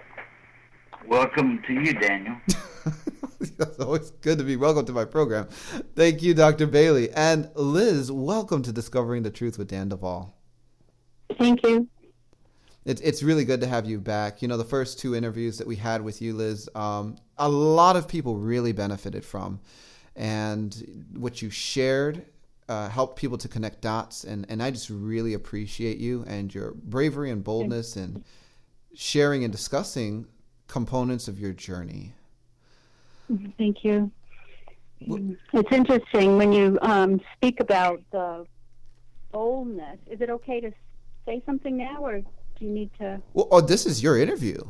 welcome 1.09 1.61
to 1.67 1.73
you, 1.73 1.93
Daniel. 1.93 2.37
it's 3.41 3.81
always 3.81 4.13
good 4.13 4.39
to 4.39 4.45
be 4.45 4.55
welcome 4.55 4.87
to 4.87 4.93
my 4.93 5.05
program. 5.05 5.49
Thank 5.97 6.23
you, 6.23 6.35
Dr. 6.35 6.69
Bailey. 6.69 7.11
And 7.11 7.51
Liz, 7.57 8.13
welcome 8.13 8.63
to 8.63 8.71
Discovering 8.71 9.25
the 9.25 9.31
Truth 9.33 9.59
with 9.59 9.67
Dan 9.67 9.89
Duval. 9.89 10.38
Thank 11.37 11.63
you. 11.63 11.87
It's 12.85 13.01
it's 13.03 13.23
really 13.23 13.45
good 13.45 13.61
to 13.61 13.67
have 13.67 13.87
you 13.87 14.01
back. 14.01 14.41
You 14.41 14.49
know, 14.49 14.57
the 14.57 14.65
first 14.65 14.99
two 14.99 15.15
interviews 15.15 15.59
that 15.59 15.67
we 15.67 15.77
had 15.77 16.03
with 16.03 16.23
you, 16.23 16.33
Liz, 16.33 16.71
um, 16.75 17.17
a 17.37 17.49
lot 17.49 17.97
of 17.97 18.09
people 18.09 18.37
really 18.37 18.73
benefited 18.73 19.25
from, 19.25 19.61
and 20.17 21.09
what 21.13 21.43
you 21.43 21.51
shared 21.51 22.25
uh, 22.69 22.89
helped 22.89 23.19
people 23.19 23.37
to 23.39 23.49
connect 23.49 23.83
dots. 23.83 24.25
And 24.25 24.47
and 24.49 24.63
I 24.63 24.71
just 24.71 24.89
really 24.89 25.35
appreciate 25.35 25.99
you 25.99 26.25
and 26.27 26.55
your 26.55 26.73
bravery 26.73 27.31
and 27.31 27.45
boldness 27.45 27.97
and 27.97 28.25
sharing 28.95 29.45
and 29.45 29.53
discussing 29.53 30.27
components 30.67 31.29
of 31.29 31.39
your 31.39 31.53
journey. 31.53 32.15
Thank 33.59 33.85
you. 33.85 34.11
It's 35.01 35.73
interesting 35.73 36.37
when 36.39 36.53
you 36.53 36.79
um, 36.83 37.21
speak 37.37 37.61
about 37.61 38.03
the 38.11 38.47
boldness. 39.31 39.99
Is 40.11 40.21
it 40.21 40.31
okay 40.31 40.61
to 40.61 40.73
say 41.29 41.43
something 41.45 41.77
now, 41.77 41.99
or 42.05 42.21
do 42.21 42.65
you 42.65 42.71
need 42.71 42.91
to? 42.99 43.21
Well, 43.35 43.49
oh, 43.51 43.61
this 43.61 43.87
is 43.87 44.03
your 44.03 44.19
interview. 44.19 44.61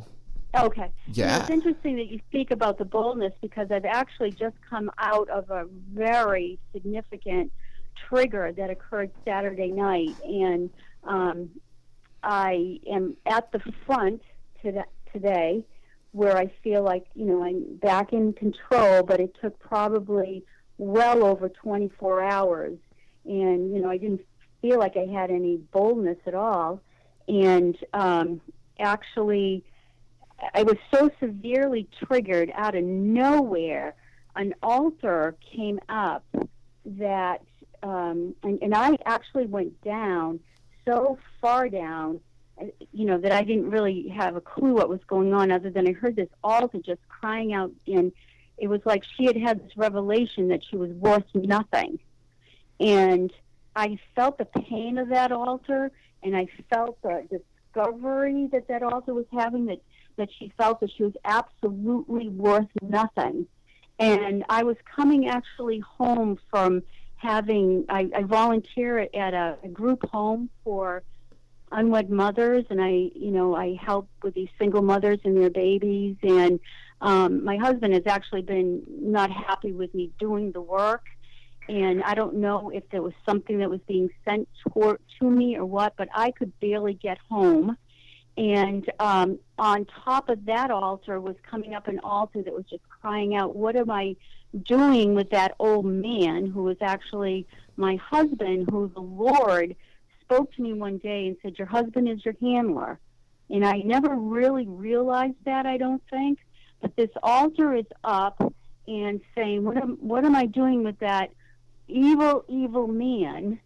Okay. 0.58 0.90
Yeah. 1.12 1.40
it's 1.40 1.50
interesting 1.50 1.96
that 1.96 2.06
you 2.06 2.20
speak 2.28 2.50
about 2.50 2.78
the 2.78 2.84
boldness 2.84 3.34
because 3.40 3.70
I've 3.70 3.84
actually 3.84 4.30
just 4.30 4.56
come 4.68 4.90
out 4.98 5.28
of 5.28 5.50
a 5.50 5.66
very 5.92 6.58
significant 6.72 7.52
trigger 8.08 8.52
that 8.56 8.70
occurred 8.70 9.10
Saturday 9.24 9.70
night, 9.70 10.16
and 10.24 10.70
um, 11.04 11.50
I 12.22 12.80
am 12.90 13.16
at 13.26 13.52
the 13.52 13.60
front 13.86 14.22
today 15.12 15.64
where 16.12 16.36
I 16.36 16.50
feel 16.64 16.82
like 16.82 17.06
you 17.14 17.26
know 17.26 17.44
I'm 17.44 17.76
back 17.76 18.12
in 18.12 18.32
control, 18.32 19.02
but 19.02 19.20
it 19.20 19.36
took 19.40 19.58
probably 19.60 20.44
well 20.78 21.24
over 21.24 21.48
24 21.48 22.22
hours, 22.22 22.78
and 23.24 23.72
you 23.72 23.80
know 23.80 23.90
I 23.90 23.98
didn't 23.98 24.22
feel 24.60 24.78
like 24.78 24.96
I 24.96 25.06
had 25.06 25.30
any 25.30 25.56
boldness 25.56 26.18
at 26.26 26.34
all. 26.34 26.80
And 27.26 27.76
um, 27.92 28.40
actually, 28.78 29.64
I 30.54 30.62
was 30.62 30.76
so 30.92 31.10
severely 31.20 31.88
triggered 32.04 32.50
out 32.54 32.74
of 32.74 32.84
nowhere. 32.84 33.94
An 34.36 34.54
alter 34.62 35.36
came 35.54 35.80
up 35.88 36.24
that, 36.84 37.42
um, 37.82 38.34
and, 38.42 38.58
and 38.62 38.74
I 38.74 38.96
actually 39.04 39.46
went 39.46 39.80
down 39.82 40.40
so 40.86 41.18
far 41.40 41.68
down, 41.68 42.20
you 42.92 43.04
know, 43.04 43.18
that 43.18 43.32
I 43.32 43.42
didn't 43.42 43.70
really 43.70 44.08
have 44.08 44.36
a 44.36 44.40
clue 44.40 44.74
what 44.74 44.88
was 44.88 45.00
going 45.06 45.34
on 45.34 45.50
other 45.50 45.70
than 45.70 45.86
I 45.86 45.92
heard 45.92 46.16
this 46.16 46.30
alter 46.42 46.78
just 46.78 47.00
crying 47.08 47.52
out. 47.52 47.72
And 47.86 48.12
it 48.56 48.68
was 48.68 48.80
like 48.84 49.04
she 49.16 49.26
had 49.26 49.36
had 49.36 49.62
this 49.62 49.76
revelation 49.76 50.48
that 50.48 50.62
she 50.68 50.76
was 50.76 50.90
worth 50.92 51.26
nothing. 51.34 51.98
And 52.80 53.32
I 53.78 53.96
felt 54.16 54.38
the 54.38 54.44
pain 54.44 54.98
of 54.98 55.08
that 55.10 55.30
alter, 55.30 55.92
and 56.24 56.36
I 56.36 56.48
felt 56.68 57.00
the 57.00 57.28
discovery 57.30 58.48
that 58.50 58.66
that 58.66 58.82
alter 58.82 59.14
was 59.14 59.26
having 59.32 59.66
that 59.66 59.80
that 60.16 60.30
she 60.36 60.52
felt 60.58 60.80
that 60.80 60.90
she 60.90 61.04
was 61.04 61.12
absolutely 61.24 62.28
worth 62.28 62.66
nothing, 62.82 63.46
and 64.00 64.44
I 64.48 64.64
was 64.64 64.76
coming 64.96 65.28
actually 65.28 65.78
home 65.78 66.40
from 66.50 66.82
having 67.14 67.84
I, 67.88 68.10
I 68.16 68.22
volunteer 68.24 68.98
at 69.14 69.32
a, 69.32 69.56
a 69.62 69.68
group 69.68 70.10
home 70.10 70.50
for 70.64 71.04
unwed 71.70 72.10
mothers, 72.10 72.64
and 72.70 72.82
I 72.82 73.10
you 73.14 73.30
know 73.30 73.54
I 73.54 73.76
help 73.80 74.08
with 74.24 74.34
these 74.34 74.50
single 74.58 74.82
mothers 74.82 75.20
and 75.22 75.36
their 75.40 75.50
babies, 75.50 76.16
and 76.24 76.58
um, 77.00 77.44
my 77.44 77.56
husband 77.56 77.94
has 77.94 78.08
actually 78.08 78.42
been 78.42 78.82
not 78.88 79.30
happy 79.30 79.70
with 79.70 79.94
me 79.94 80.10
doing 80.18 80.50
the 80.50 80.60
work. 80.60 81.04
And 81.68 82.02
I 82.02 82.14
don't 82.14 82.36
know 82.36 82.70
if 82.70 82.88
there 82.90 83.02
was 83.02 83.12
something 83.26 83.58
that 83.58 83.68
was 83.68 83.80
being 83.86 84.08
sent 84.24 84.48
to, 84.74 84.98
to 85.18 85.30
me 85.30 85.56
or 85.56 85.66
what, 85.66 85.94
but 85.96 86.08
I 86.14 86.30
could 86.30 86.58
barely 86.60 86.94
get 86.94 87.18
home 87.30 87.76
and 88.38 88.88
um, 89.00 89.40
on 89.58 89.84
top 90.04 90.28
of 90.28 90.44
that 90.44 90.70
alter 90.70 91.20
was 91.20 91.34
coming 91.42 91.74
up 91.74 91.88
an 91.88 91.98
alter 92.04 92.40
that 92.40 92.54
was 92.54 92.64
just 92.70 92.88
crying 92.88 93.34
out, 93.34 93.56
What 93.56 93.74
am 93.74 93.90
I 93.90 94.14
doing 94.62 95.16
with 95.16 95.30
that 95.30 95.56
old 95.58 95.84
man 95.84 96.46
who 96.46 96.62
was 96.62 96.76
actually 96.80 97.48
my 97.76 97.96
husband, 97.96 98.68
who 98.70 98.92
the 98.94 99.00
Lord 99.00 99.74
spoke 100.20 100.52
to 100.54 100.62
me 100.62 100.72
one 100.72 100.98
day 100.98 101.26
and 101.26 101.36
said, 101.42 101.58
Your 101.58 101.66
husband 101.66 102.08
is 102.08 102.24
your 102.24 102.36
handler. 102.40 103.00
And 103.50 103.66
I 103.66 103.78
never 103.78 104.14
really 104.14 104.68
realized 104.68 105.44
that, 105.44 105.66
I 105.66 105.76
don't 105.76 106.02
think. 106.08 106.38
But 106.80 106.94
this 106.94 107.10
alter 107.24 107.74
is 107.74 107.86
up 108.04 108.40
and 108.86 109.20
saying, 109.34 109.64
What 109.64 109.78
am, 109.78 109.98
what 110.00 110.24
am 110.24 110.36
I 110.36 110.46
doing 110.46 110.84
with 110.84 111.00
that 111.00 111.30
evil, 111.88 112.44
evil 112.48 112.86
man? 112.86 113.60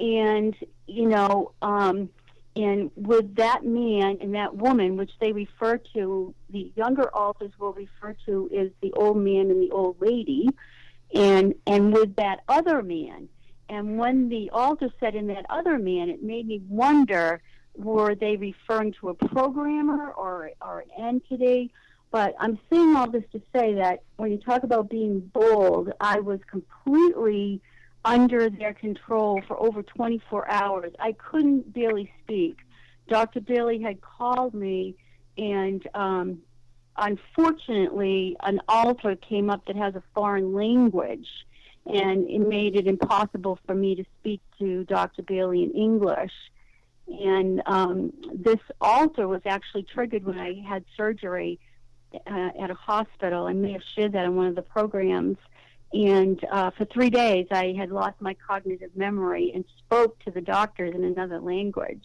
And, 0.00 0.54
you 0.86 1.08
know, 1.08 1.52
um, 1.62 2.10
and 2.58 2.90
with 2.96 3.36
that 3.36 3.64
man 3.64 4.18
and 4.20 4.34
that 4.34 4.56
woman, 4.56 4.96
which 4.96 5.12
they 5.20 5.32
refer 5.32 5.78
to, 5.94 6.34
the 6.50 6.72
younger 6.76 7.08
alters 7.14 7.52
will 7.58 7.72
refer 7.72 8.16
to 8.26 8.50
as 8.56 8.70
the 8.80 8.92
old 8.94 9.16
man 9.16 9.50
and 9.50 9.62
the 9.62 9.70
old 9.70 9.96
lady, 10.00 10.48
and 11.14 11.54
and 11.66 11.92
with 11.92 12.16
that 12.16 12.40
other 12.48 12.82
man. 12.82 13.28
And 13.68 13.98
when 13.98 14.28
the 14.28 14.50
alter 14.50 14.90
said 14.98 15.14
in 15.14 15.28
that 15.28 15.46
other 15.50 15.78
man, 15.78 16.08
it 16.08 16.22
made 16.22 16.48
me 16.48 16.60
wonder: 16.68 17.40
were 17.76 18.14
they 18.16 18.36
referring 18.36 18.92
to 18.94 19.10
a 19.10 19.14
programmer 19.14 20.10
or 20.10 20.50
or 20.60 20.80
an 20.80 21.04
entity? 21.06 21.72
But 22.10 22.34
I'm 22.38 22.58
saying 22.70 22.96
all 22.96 23.10
this 23.10 23.24
to 23.32 23.42
say 23.54 23.74
that 23.74 24.02
when 24.16 24.30
you 24.30 24.38
talk 24.38 24.62
about 24.62 24.88
being 24.88 25.20
bold, 25.20 25.92
I 26.00 26.20
was 26.20 26.40
completely 26.50 27.60
under 28.04 28.48
their 28.48 28.72
control 28.72 29.42
for 29.46 29.60
over 29.60 29.82
24 29.82 30.50
hours. 30.50 30.92
I 30.98 31.12
couldn't 31.12 31.72
barely 31.74 32.10
speak. 32.22 32.56
Dr. 33.08 33.40
Bailey 33.40 33.82
had 33.82 34.00
called 34.00 34.54
me, 34.54 34.94
and 35.36 35.86
um, 35.94 36.38
unfortunately, 36.96 38.36
an 38.42 38.60
alter 38.68 39.16
came 39.16 39.50
up 39.50 39.66
that 39.66 39.76
has 39.76 39.94
a 39.94 40.02
foreign 40.14 40.54
language, 40.54 41.28
and 41.86 42.28
it 42.28 42.40
made 42.40 42.76
it 42.76 42.86
impossible 42.86 43.58
for 43.66 43.74
me 43.74 43.94
to 43.96 44.04
speak 44.20 44.40
to 44.58 44.84
Dr. 44.84 45.22
Bailey 45.22 45.62
in 45.62 45.72
English. 45.72 46.32
And 47.08 47.62
um, 47.64 48.12
this 48.34 48.60
alter 48.80 49.26
was 49.26 49.40
actually 49.46 49.84
triggered 49.84 50.24
when 50.24 50.38
I 50.38 50.62
had 50.66 50.84
surgery 50.96 51.58
uh, 52.14 52.50
at 52.60 52.70
a 52.70 52.74
hospital. 52.74 53.46
I 53.46 53.52
may 53.52 53.72
have 53.72 53.82
shared 53.94 54.12
that 54.12 54.24
in 54.24 54.36
one 54.36 54.46
of 54.46 54.54
the 54.54 54.62
programs 54.62 55.36
and 55.92 56.42
uh, 56.50 56.70
for 56.76 56.84
three 56.84 57.10
days, 57.10 57.46
I 57.50 57.74
had 57.76 57.90
lost 57.90 58.20
my 58.20 58.36
cognitive 58.46 58.90
memory 58.94 59.52
and 59.54 59.64
spoke 59.78 60.18
to 60.24 60.30
the 60.30 60.40
doctors 60.40 60.94
in 60.94 61.04
another 61.04 61.40
language. 61.40 62.04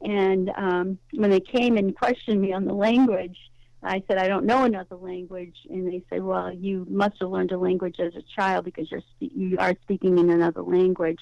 And 0.00 0.50
um, 0.56 0.98
when 1.12 1.28
they 1.28 1.40
came 1.40 1.76
and 1.76 1.94
questioned 1.94 2.40
me 2.40 2.54
on 2.54 2.64
the 2.64 2.72
language, 2.72 3.36
I 3.82 4.02
said, 4.08 4.16
I 4.16 4.28
don't 4.28 4.46
know 4.46 4.64
another 4.64 4.96
language. 4.96 5.56
And 5.68 5.86
they 5.86 6.02
said, 6.08 6.22
Well, 6.22 6.52
you 6.52 6.86
must 6.88 7.16
have 7.20 7.30
learned 7.30 7.52
a 7.52 7.58
language 7.58 7.96
as 7.98 8.14
a 8.14 8.22
child 8.34 8.64
because 8.64 8.90
you're 8.90 9.02
you 9.18 9.58
are 9.58 9.74
speaking 9.82 10.18
in 10.18 10.30
another 10.30 10.62
language. 10.62 11.20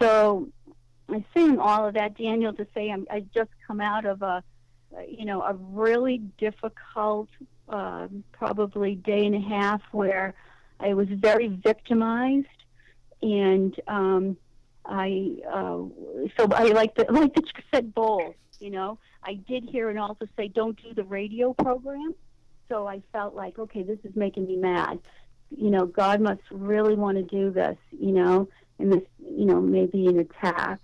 So 0.00 0.48
I'm 1.08 1.24
saying 1.34 1.58
all 1.58 1.86
of 1.86 1.94
that, 1.94 2.18
Daniel, 2.18 2.52
to 2.52 2.66
say 2.74 2.90
I'm, 2.90 3.06
I 3.10 3.20
just 3.34 3.50
come 3.66 3.80
out 3.80 4.04
of 4.04 4.20
a, 4.20 4.42
you 5.08 5.24
know, 5.24 5.42
a 5.42 5.54
really 5.54 6.18
difficult, 6.38 7.28
uh, 7.68 8.08
probably 8.32 8.94
day 8.94 9.26
and 9.26 9.34
a 9.34 9.40
half 9.40 9.82
where 9.92 10.34
I 10.80 10.94
was 10.94 11.08
very 11.10 11.48
victimized, 11.48 12.46
and 13.22 13.78
um, 13.86 14.36
I 14.84 15.36
uh, 15.46 15.82
so 16.36 16.48
I 16.52 16.64
like 16.72 16.94
the 16.94 17.06
like 17.10 17.34
the 17.34 17.42
said 17.72 17.94
bowl. 17.94 18.34
You 18.60 18.70
know, 18.70 18.98
I 19.22 19.34
did 19.34 19.64
hear 19.64 19.90
and 19.90 19.98
also 19.98 20.26
say 20.36 20.48
don't 20.48 20.80
do 20.82 20.94
the 20.94 21.04
radio 21.04 21.52
program. 21.52 22.14
So 22.68 22.86
I 22.86 23.02
felt 23.12 23.34
like 23.34 23.58
okay, 23.58 23.82
this 23.82 23.98
is 24.04 24.14
making 24.14 24.46
me 24.46 24.56
mad. 24.56 24.98
You 25.50 25.70
know, 25.70 25.86
God 25.86 26.20
must 26.20 26.42
really 26.50 26.94
want 26.94 27.16
to 27.16 27.22
do 27.22 27.50
this. 27.50 27.76
You 27.90 28.12
know, 28.12 28.48
and 28.78 28.92
this 28.92 29.02
you 29.18 29.46
know 29.46 29.60
maybe 29.60 30.06
an 30.06 30.20
attack. 30.20 30.80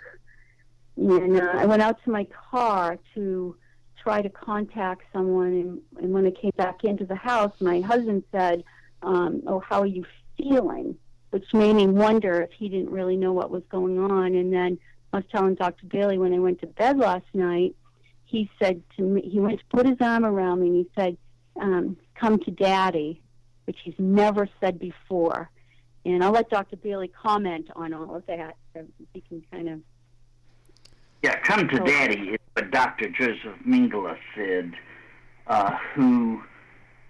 And 0.96 1.40
uh, 1.40 1.50
I 1.54 1.66
went 1.66 1.82
out 1.82 2.02
to 2.04 2.10
my 2.10 2.26
car 2.50 2.98
to 3.14 3.56
try 4.04 4.22
to 4.22 4.28
contact 4.28 5.02
someone, 5.12 5.46
and, 5.48 5.80
and 6.00 6.12
when 6.12 6.26
I 6.26 6.30
came 6.30 6.52
back 6.56 6.84
into 6.84 7.06
the 7.06 7.16
house, 7.16 7.52
my 7.60 7.80
husband 7.80 8.22
said 8.30 8.62
um, 9.04 9.42
oh, 9.46 9.60
how 9.60 9.80
are 9.80 9.86
you 9.86 10.04
feeling? 10.36 10.96
Which 11.30 11.52
made 11.52 11.74
me 11.74 11.86
wonder 11.86 12.42
if 12.42 12.50
he 12.52 12.68
didn't 12.68 12.90
really 12.90 13.16
know 13.16 13.32
what 13.32 13.50
was 13.50 13.62
going 13.70 13.98
on. 13.98 14.34
And 14.34 14.52
then 14.52 14.78
I 15.12 15.18
was 15.18 15.26
telling 15.30 15.54
Dr. 15.54 15.86
Bailey 15.86 16.18
when 16.18 16.32
I 16.32 16.38
went 16.38 16.60
to 16.60 16.66
bed 16.66 16.98
last 16.98 17.26
night, 17.32 17.74
he 18.24 18.50
said 18.60 18.82
to 18.96 19.02
me, 19.02 19.22
he 19.22 19.40
went 19.40 19.60
to 19.60 19.64
put 19.66 19.86
his 19.86 19.98
arm 20.00 20.24
around 20.24 20.60
me 20.60 20.68
and 20.68 20.76
he 20.76 20.90
said, 20.96 21.16
um, 21.60 21.96
come 22.14 22.38
to 22.40 22.50
daddy, 22.50 23.20
which 23.64 23.78
he's 23.84 23.94
never 23.98 24.48
said 24.60 24.78
before. 24.78 25.50
And 26.04 26.22
I'll 26.22 26.32
let 26.32 26.50
Dr. 26.50 26.76
Bailey 26.76 27.08
comment 27.08 27.68
on 27.74 27.94
all 27.94 28.16
of 28.16 28.26
that. 28.26 28.56
So 28.74 28.84
he 29.12 29.20
can 29.20 29.42
kind 29.50 29.68
of. 29.68 29.80
Yeah, 31.24 31.38
come 31.40 31.66
to 31.68 31.78
daddy 31.78 32.32
is 32.32 32.38
what 32.52 32.70
Dr. 32.70 33.08
Joseph 33.08 33.56
Mengele 33.66 34.14
said, 34.37 34.74
uh, 35.46 35.74
who 35.94 36.42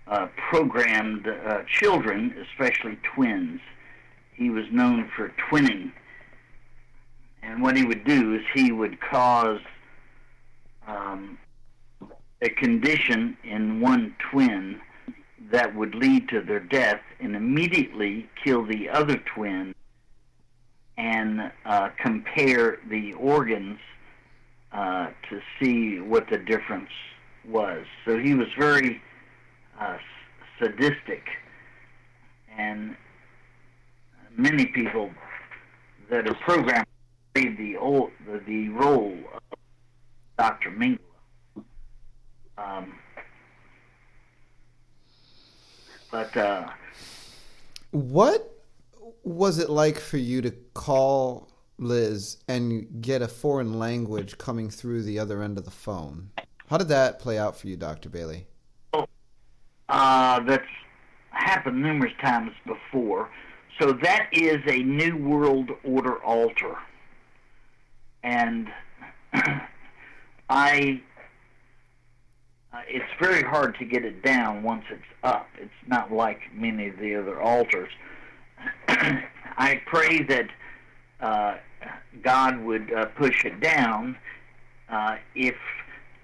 uh, 0.06 0.28
programmed 0.50 1.26
uh, 1.26 1.62
children, 1.66 2.32
especially 2.48 2.96
twins. 3.12 3.60
He 4.32 4.50
was 4.50 4.66
known 4.70 5.10
for 5.16 5.32
twinning. 5.50 5.90
And 7.42 7.60
what 7.60 7.76
he 7.76 7.84
would 7.84 8.04
do 8.04 8.36
is 8.36 8.42
he 8.54 8.70
would 8.70 9.00
cause 9.00 9.58
um, 10.86 11.36
a 12.40 12.50
condition 12.50 13.36
in 13.42 13.80
one 13.80 14.14
twin 14.30 14.80
that 15.50 15.74
would 15.74 15.96
lead 15.96 16.28
to 16.28 16.40
their 16.40 16.60
death 16.60 17.00
and 17.18 17.34
immediately 17.34 18.28
kill 18.44 18.64
the 18.64 18.90
other 18.90 19.16
twin 19.34 19.74
and 20.96 21.50
uh, 21.66 21.88
compare 22.00 22.78
the 22.88 23.12
organs 23.14 23.80
uh, 24.74 25.06
to 25.30 25.40
see 25.60 26.00
what 26.00 26.28
the 26.28 26.38
difference 26.38 26.90
was. 27.46 27.86
So 28.04 28.18
he 28.18 28.34
was 28.34 28.48
very 28.58 29.00
uh, 29.80 29.96
sadistic, 30.58 31.22
and 32.58 32.96
many 34.36 34.66
people 34.66 35.10
that 36.10 36.28
are 36.28 36.34
programmed 36.34 36.86
played 37.34 37.56
the 37.56 37.76
old 37.76 38.10
the, 38.26 38.40
the 38.46 38.68
role 38.70 39.16
of 39.32 39.58
Dr. 40.38 40.70
Mengele. 40.70 40.98
Um, 42.58 42.94
but 46.10 46.36
uh, 46.36 46.68
what 47.92 48.50
was 49.22 49.58
it 49.58 49.70
like 49.70 49.98
for 49.98 50.16
you 50.16 50.42
to 50.42 50.50
call 50.72 51.53
Liz 51.78 52.38
and 52.48 53.02
get 53.02 53.22
a 53.22 53.28
foreign 53.28 53.78
language 53.78 54.38
coming 54.38 54.70
through 54.70 55.02
the 55.02 55.18
other 55.18 55.42
end 55.42 55.58
of 55.58 55.64
the 55.64 55.70
phone? 55.70 56.30
How 56.68 56.78
did 56.78 56.88
that 56.88 57.18
play 57.18 57.38
out 57.38 57.56
for 57.56 57.68
you, 57.68 57.76
Dr. 57.76 58.08
Bailey? 58.08 58.46
uh, 59.88 60.40
that's 60.40 60.64
happened 61.30 61.82
numerous 61.82 62.12
times 62.22 62.52
before. 62.66 63.28
So 63.80 63.92
that 64.02 64.28
is 64.32 64.58
a 64.66 64.82
New 64.82 65.16
World 65.16 65.70
Order 65.84 66.22
alter. 66.22 66.76
And 68.22 68.68
I, 70.48 71.02
uh, 72.72 72.80
it's 72.88 73.04
very 73.20 73.42
hard 73.42 73.76
to 73.78 73.84
get 73.84 74.04
it 74.04 74.22
down 74.22 74.62
once 74.62 74.84
it's 74.90 75.02
up. 75.22 75.48
It's 75.58 75.70
not 75.86 76.12
like 76.12 76.40
many 76.54 76.88
of 76.88 76.98
the 76.98 77.16
other 77.16 77.40
alters. 77.40 77.90
I 78.88 79.80
pray 79.86 80.22
that 80.24 80.46
uh, 81.20 81.56
God 82.22 82.60
would 82.60 82.92
uh, 82.92 83.06
push 83.06 83.44
it 83.44 83.60
down. 83.60 84.16
Uh, 84.88 85.16
if 85.34 85.56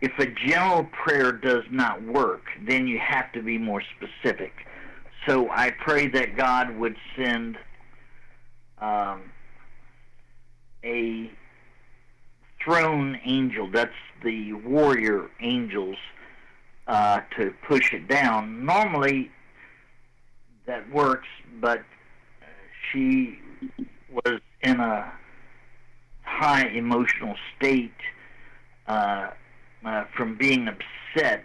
if 0.01 0.19
a 0.19 0.27
general 0.27 0.85
prayer 0.85 1.33
does 1.33 1.65
not 1.71 2.03
work, 2.03 2.43
then 2.67 2.87
you 2.87 2.99
have 2.99 3.31
to 3.33 3.43
be 3.43 3.59
more 3.59 3.83
specific. 3.97 4.53
So 5.27 5.51
I 5.51 5.71
pray 5.71 6.09
that 6.09 6.37
God 6.37 6.75
would 6.79 6.97
send 7.17 7.59
um, 8.79 9.31
a 10.83 11.31
throne 12.65 13.19
angel, 13.25 13.71
that's 13.71 13.91
the 14.25 14.55
warrior 14.55 15.29
angels, 15.41 15.97
uh, 16.87 17.21
to 17.37 17.53
push 17.69 17.93
it 17.93 18.09
down. 18.09 18.65
Normally, 18.65 19.31
that 20.67 20.91
works, 20.91 21.29
but 21.61 21.83
she 22.91 23.39
was 24.25 24.41
in 24.63 24.81
a 24.81 25.13
high 26.23 26.67
emotional 26.69 27.35
state 27.57 27.93
uh, 28.87 29.31
uh, 29.85 30.05
from 30.17 30.37
being 30.37 30.69
upset. 30.69 31.45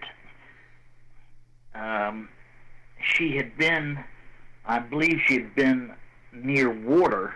Um, 1.74 2.30
she 3.02 3.36
had 3.36 3.58
been, 3.58 4.04
I 4.66 4.80
believe, 4.80 5.20
she 5.28 5.36
had 5.36 5.56
been 5.56 5.94
near 6.34 6.70
water, 6.70 7.36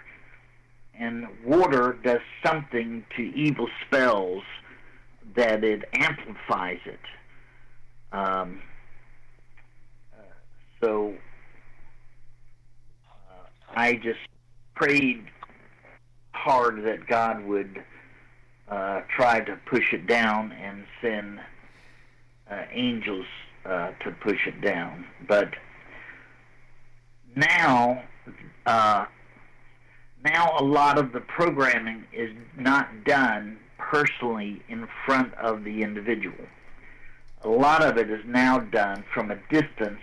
and 0.98 1.28
water 1.46 1.98
does 2.04 2.22
something 2.46 3.06
to 3.16 3.22
evil 3.36 3.68
spells 3.86 4.44
that 5.36 5.64
it 5.64 5.84
amplifies 5.94 6.80
it. 6.86 7.00
Um, 8.12 8.62
uh, 10.14 10.24
so 10.82 11.14
uh, 13.08 13.46
I 13.76 13.94
just 13.96 14.20
prayed 14.76 15.26
hard 16.40 16.84
that 16.86 17.06
God 17.06 17.46
would 17.46 17.84
uh, 18.70 19.02
try 19.16 19.42
to 19.42 19.58
push 19.66 19.94
it 19.94 20.08
down 20.08 20.52
and 20.54 20.86
send 21.02 21.40
uh, 22.50 22.64
angels 22.72 23.26
uh, 23.66 23.92
to 24.04 24.12
push 24.22 24.48
it 24.48 24.62
down. 24.62 25.06
But 25.28 25.54
now, 27.36 28.04
uh, 28.66 29.06
now 30.24 30.56
a 30.58 30.64
lot 30.64 30.98
of 30.98 31.12
the 31.12 31.20
programming 31.20 32.06
is 32.14 32.32
not 32.58 33.04
done 33.04 33.58
personally 33.78 34.62
in 34.70 34.88
front 35.06 35.34
of 35.36 35.64
the 35.64 35.82
individual. 35.82 36.46
A 37.44 37.50
lot 37.50 37.84
of 37.84 37.98
it 37.98 38.10
is 38.10 38.24
now 38.26 38.60
done 38.60 39.04
from 39.14 39.32
a 39.32 39.38
distance 39.50 40.02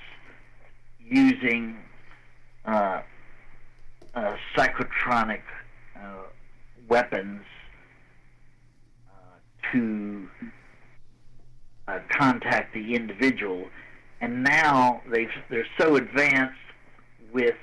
using 0.99 1.77
uh, 2.65 3.03
uh, 4.15 4.37
psychotronic 4.55 5.43
weapons 6.89 7.43
uh, 9.09 9.73
to 9.73 10.29
uh, 11.89 11.99
contact 12.11 12.75
the 12.75 12.95
individual. 12.95 13.67
And 14.21 14.43
now 14.43 15.03
they 15.11 15.29
they're 15.51 15.67
so 15.79 15.97
advanced 15.97 16.55
with 17.33 17.57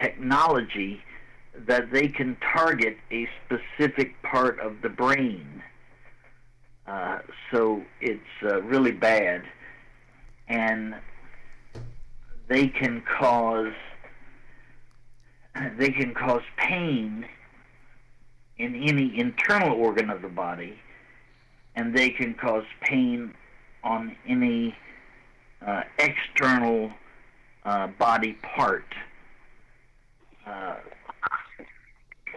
technology 0.00 1.00
that 1.66 1.90
they 1.92 2.08
can 2.08 2.36
target 2.54 2.96
a 3.10 3.28
specific 3.44 4.14
part 4.22 4.58
of 4.60 4.80
the 4.82 4.88
brain. 4.88 5.62
Uh, 6.86 7.18
so 7.52 7.82
it's 8.00 8.20
uh, 8.44 8.62
really 8.62 8.92
bad, 8.92 9.42
and 10.48 10.94
they 12.48 12.68
can 12.68 13.02
cause 13.02 13.72
they 15.76 15.90
can 15.90 16.14
cause 16.14 16.42
pain 16.56 17.26
in 18.58 18.74
any 18.74 19.18
internal 19.18 19.72
organ 19.76 20.10
of 20.10 20.22
the 20.22 20.28
body, 20.28 20.78
and 21.74 21.96
they 21.96 22.10
can 22.10 22.34
cause 22.34 22.64
pain 22.80 23.34
on 23.82 24.16
any 24.26 24.74
uh, 25.66 25.82
external 25.98 26.92
uh, 27.64 27.86
body 27.98 28.34
part. 28.42 28.84
Uh, 30.46 30.76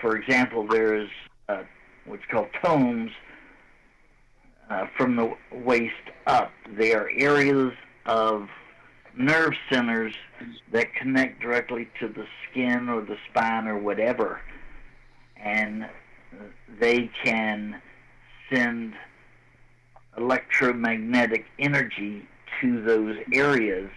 for 0.02 0.16
example, 0.16 0.68
there's 0.68 1.10
uh, 1.50 1.64
what's 2.06 2.26
called 2.30 2.48
tomes 2.64 3.12
uh, 4.70 4.88
from 4.98 5.16
the 5.16 5.36
waist 5.52 5.94
up. 6.28 6.52
They 6.78 6.94
are 6.94 7.10
areas 7.16 7.74
of 8.06 8.50
nerve 9.18 9.54
centers 9.72 10.14
that 10.72 10.94
connect 10.94 11.42
directly 11.42 11.88
to 12.00 12.08
the 12.08 12.26
skin 12.50 12.90
or 12.90 13.02
the 13.02 13.18
spine 13.30 13.68
or 13.68 13.78
whatever. 13.78 14.42
And 15.38 15.88
they 16.80 17.10
can 17.24 17.82
send 18.52 18.94
electromagnetic 20.18 21.46
energy 21.60 22.28
to 22.62 22.82
those 22.84 23.18
areas 23.34 23.90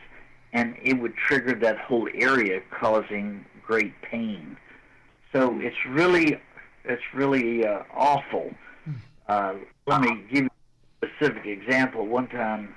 and 0.53 0.75
it 0.83 0.95
would 0.95 1.15
trigger 1.17 1.55
that 1.55 1.79
whole 1.79 2.09
area 2.15 2.61
causing 2.71 3.45
great 3.63 4.01
pain. 4.03 4.57
So 5.33 5.59
it's 5.61 5.77
really 5.87 6.41
it's 6.85 7.03
really 7.15 7.67
uh, 7.67 7.83
awful. 7.95 8.51
Uh, 9.29 9.55
let 9.87 10.01
me 10.01 10.25
give 10.33 10.45
you 10.45 10.51
a 11.03 11.07
specific 11.07 11.45
example. 11.45 12.07
One 12.07 12.29
time 12.29 12.75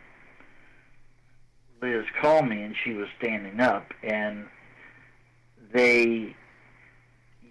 Liz 1.81 2.03
called 2.21 2.47
me 2.47 2.61
and 2.61 2.75
she 2.83 2.93
was 2.93 3.07
standing 3.17 3.59
up 3.59 3.93
and 4.03 4.45
they 5.73 6.35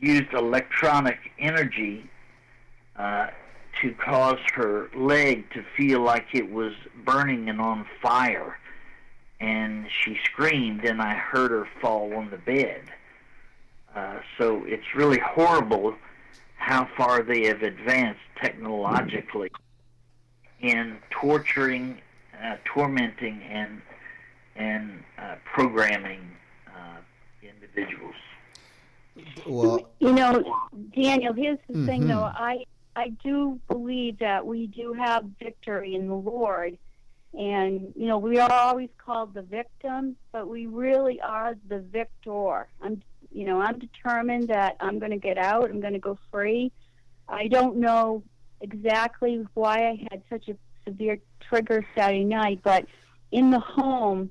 used 0.00 0.32
electronic 0.32 1.18
energy 1.38 2.08
uh, 2.96 3.28
to 3.80 3.92
cause 3.94 4.38
her 4.54 4.88
leg 4.96 5.44
to 5.52 5.64
feel 5.76 6.00
like 6.00 6.26
it 6.32 6.50
was 6.50 6.72
burning 7.04 7.48
and 7.48 7.60
on 7.60 7.86
fire. 8.02 8.58
And 9.40 9.86
she 10.02 10.18
screamed, 10.24 10.84
and 10.84 11.00
I 11.00 11.14
heard 11.14 11.50
her 11.50 11.66
fall 11.80 12.14
on 12.14 12.30
the 12.30 12.36
bed. 12.36 12.82
Uh, 13.94 14.18
so 14.38 14.62
it's 14.66 14.94
really 14.94 15.18
horrible 15.18 15.94
how 16.56 16.86
far 16.96 17.22
they 17.22 17.46
have 17.46 17.62
advanced 17.62 18.20
technologically 18.40 19.50
in 20.60 20.98
torturing, 21.10 22.00
uh, 22.42 22.56
tormenting, 22.64 23.42
and 23.42 23.80
and 24.56 25.02
uh, 25.18 25.36
programming 25.44 26.20
uh, 26.68 26.98
individuals. 27.42 28.14
Well, 29.46 29.80
You 30.00 30.12
know, 30.12 30.42
Daniel, 30.94 31.34
here's 31.34 31.58
the 31.68 31.84
thing 31.86 32.04
Mhm. 32.04 32.08
though. 32.08 32.24
I 32.24 32.64
I 32.96 33.10
do 33.22 33.60
believe 33.68 34.18
that 34.18 34.44
we 34.44 34.66
do 34.66 34.92
have 34.92 35.24
victory 35.38 35.94
in 35.94 36.08
the 36.08 36.14
Lord. 36.14 36.76
And, 37.32 37.92
you 37.94 38.08
know, 38.08 38.18
we 38.18 38.40
are 38.40 38.52
always 38.52 38.90
called 38.98 39.34
the 39.34 39.42
victim, 39.42 40.16
but 40.32 40.48
we 40.48 40.66
really 40.66 41.20
are 41.20 41.54
the 41.68 41.78
victor. 41.78 42.66
I'm, 42.82 43.00
you 43.30 43.44
know, 43.46 43.60
I'm 43.60 43.78
determined 43.78 44.48
that 44.48 44.76
I'm 44.80 44.98
going 44.98 45.12
to 45.12 45.18
get 45.18 45.38
out. 45.38 45.70
I'm 45.70 45.80
going 45.80 45.92
to 45.92 46.00
go 46.00 46.18
free. 46.32 46.72
I 47.28 47.46
don't 47.46 47.76
know 47.76 48.24
exactly 48.60 49.46
why 49.54 49.88
I 49.90 50.06
had 50.10 50.24
such 50.28 50.48
a 50.48 50.56
severe 50.84 51.20
trigger 51.40 51.86
Saturday 51.94 52.24
night, 52.24 52.60
but 52.64 52.86
in 53.30 53.50
the 53.50 53.60
home, 53.60 54.30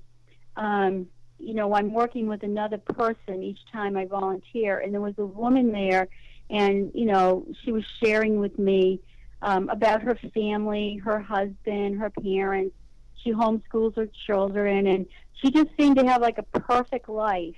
um, 0.58 1.08
you 1.40 1.54
know, 1.54 1.74
I'm 1.74 1.94
working 1.94 2.28
with 2.28 2.44
another 2.44 2.78
person 2.78 3.42
each 3.42 3.60
time 3.72 3.98
I 3.98 4.06
volunteer, 4.06 4.80
and 4.80 4.94
there 4.94 5.02
was 5.02 5.16
a 5.18 5.26
woman 5.26 5.72
there, 5.72 6.08
and 6.50 6.92
you 6.94 7.06
know, 7.06 7.46
she 7.64 7.72
was 7.72 7.84
sharing 8.04 8.40
with 8.40 8.58
me 8.60 9.00
um, 9.42 9.70
about 9.70 10.02
her 10.02 10.18
family, 10.34 10.98
her 11.04 11.20
husband, 11.20 12.00
her 12.00 12.10
parents. 12.10 12.76
She 13.24 13.34
homeschools 13.34 13.96
her 13.96 14.10
children, 14.28 14.88
and 14.88 15.06
she 15.34 15.52
just 15.52 15.70
seemed 15.78 15.98
to 15.98 16.06
have 16.06 16.22
like 16.22 16.38
a 16.38 16.60
perfect 16.60 17.10
life. 17.10 17.56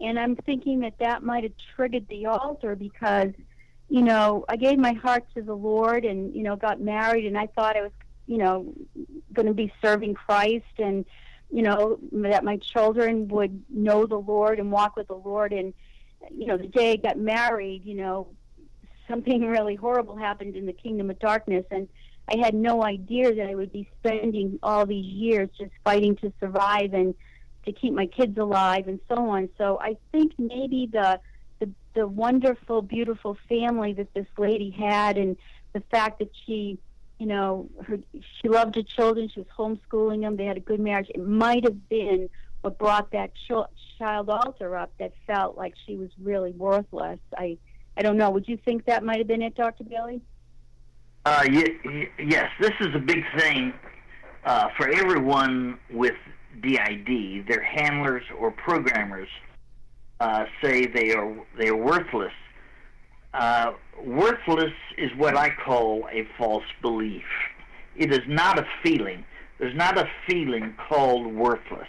And 0.00 0.18
I'm 0.18 0.36
thinking 0.36 0.80
that 0.80 0.94
that 1.00 1.22
might 1.22 1.42
have 1.44 1.52
triggered 1.74 2.06
the 2.08 2.26
altar 2.26 2.76
because, 2.76 3.32
you 3.88 4.02
know, 4.02 4.44
I 4.48 4.56
gave 4.56 4.78
my 4.78 4.92
heart 4.92 5.24
to 5.34 5.42
the 5.42 5.54
Lord, 5.54 6.04
and 6.04 6.34
you 6.34 6.42
know, 6.42 6.56
got 6.56 6.80
married, 6.80 7.26
and 7.26 7.36
I 7.36 7.46
thought 7.46 7.76
I 7.76 7.82
was, 7.82 7.92
you 8.26 8.38
know, 8.38 8.72
going 9.32 9.46
to 9.46 9.54
be 9.54 9.72
serving 9.82 10.14
Christ, 10.14 10.64
and 10.78 11.04
you 11.50 11.62
know, 11.62 11.98
that 12.12 12.44
my 12.44 12.58
children 12.58 13.28
would 13.28 13.62
know 13.70 14.06
the 14.06 14.18
Lord 14.18 14.58
and 14.58 14.70
walk 14.70 14.96
with 14.96 15.08
the 15.08 15.14
Lord. 15.14 15.52
And, 15.52 15.72
you 16.30 16.46
know, 16.46 16.56
the 16.56 16.66
day 16.66 16.92
I 16.92 16.96
got 16.96 17.18
married, 17.18 17.84
you 17.84 17.94
know, 17.94 18.28
something 19.08 19.46
really 19.46 19.74
horrible 19.74 20.16
happened 20.16 20.56
in 20.56 20.66
the 20.66 20.72
kingdom 20.72 21.10
of 21.10 21.18
darkness. 21.18 21.64
And 21.70 21.88
I 22.28 22.36
had 22.38 22.54
no 22.54 22.84
idea 22.84 23.34
that 23.34 23.48
I 23.48 23.54
would 23.54 23.72
be 23.72 23.88
spending 23.98 24.58
all 24.62 24.84
these 24.84 25.06
years 25.06 25.48
just 25.58 25.72
fighting 25.84 26.16
to 26.16 26.32
survive 26.38 26.92
and 26.92 27.14
to 27.64 27.72
keep 27.72 27.94
my 27.94 28.06
kids 28.06 28.36
alive 28.36 28.86
and 28.88 29.00
so 29.08 29.16
on. 29.30 29.48
So 29.56 29.78
I 29.80 29.96
think 30.12 30.32
maybe 30.38 30.88
the, 30.92 31.20
the, 31.60 31.70
the 31.94 32.06
wonderful, 32.06 32.82
beautiful 32.82 33.38
family 33.48 33.94
that 33.94 34.12
this 34.12 34.26
lady 34.36 34.70
had 34.70 35.16
and 35.16 35.36
the 35.72 35.80
fact 35.90 36.18
that 36.18 36.30
she 36.46 36.78
you 37.18 37.26
know, 37.26 37.68
her, 37.84 37.98
she 38.40 38.48
loved 38.48 38.76
her 38.76 38.82
children. 38.82 39.28
She 39.32 39.40
was 39.40 39.48
homeschooling 39.56 40.22
them. 40.22 40.36
They 40.36 40.44
had 40.44 40.56
a 40.56 40.60
good 40.60 40.80
marriage. 40.80 41.08
It 41.10 41.26
might 41.26 41.64
have 41.64 41.88
been 41.88 42.28
what 42.62 42.78
brought 42.78 43.10
that 43.12 43.32
ch- 43.34 43.98
child 43.98 44.30
alter 44.30 44.76
up 44.76 44.92
that 44.98 45.12
felt 45.26 45.56
like 45.56 45.74
she 45.86 45.96
was 45.96 46.10
really 46.22 46.52
worthless. 46.52 47.18
I, 47.36 47.58
I 47.96 48.02
don't 48.02 48.16
know. 48.16 48.30
Would 48.30 48.48
you 48.48 48.56
think 48.56 48.84
that 48.86 49.02
might 49.04 49.18
have 49.18 49.26
been 49.26 49.42
it, 49.42 49.54
Dr. 49.54 49.84
Bailey? 49.84 50.20
Uh, 51.24 51.44
y- 51.46 51.76
y- 51.84 52.08
yes, 52.18 52.50
this 52.60 52.72
is 52.80 52.88
a 52.94 52.98
big 53.00 53.24
thing 53.36 53.72
uh, 54.44 54.68
for 54.76 54.88
everyone 54.88 55.78
with 55.90 56.14
DID. 56.62 57.46
Their 57.48 57.62
handlers 57.62 58.22
or 58.38 58.50
programmers 58.52 59.28
uh, 60.20 60.44
say 60.62 60.86
they 60.86 61.12
are 61.12 61.32
they 61.58 61.68
are 61.68 61.76
worthless. 61.76 62.32
Uh, 63.34 63.72
worthless 64.04 64.72
is 64.96 65.10
what 65.16 65.36
I 65.36 65.50
call 65.50 66.08
a 66.10 66.26
false 66.36 66.64
belief. 66.80 67.24
It 67.96 68.12
is 68.12 68.22
not 68.26 68.58
a 68.58 68.66
feeling. 68.82 69.24
There's 69.58 69.76
not 69.76 69.98
a 69.98 70.08
feeling 70.26 70.74
called 70.88 71.26
worthless. 71.26 71.88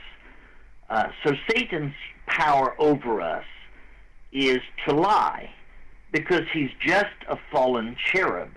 Uh, 0.89 1.07
so 1.23 1.33
Satan's 1.49 1.93
power 2.27 2.75
over 2.79 3.21
us 3.21 3.45
is 4.31 4.59
to 4.87 4.93
lie 4.93 5.51
because 6.11 6.43
he's 6.51 6.71
just 6.79 7.05
a 7.27 7.37
fallen 7.51 7.95
cherub. 7.97 8.49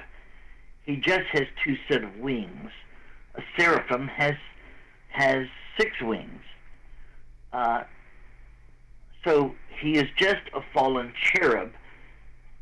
He 0.85 0.97
just 0.97 1.27
has 1.33 1.45
two 1.65 1.77
set 1.89 2.03
of 2.03 2.17
wings. 2.17 2.71
A 3.35 3.43
seraphim 3.57 4.09
has 4.09 4.35
has 5.11 5.47
six 5.79 6.01
wings. 6.01 6.43
Uh, 7.53 7.83
so 9.25 9.55
he 9.81 9.97
is 9.97 10.07
just 10.17 10.43
a 10.55 10.61
fallen 10.73 11.13
cherub, 11.15 11.73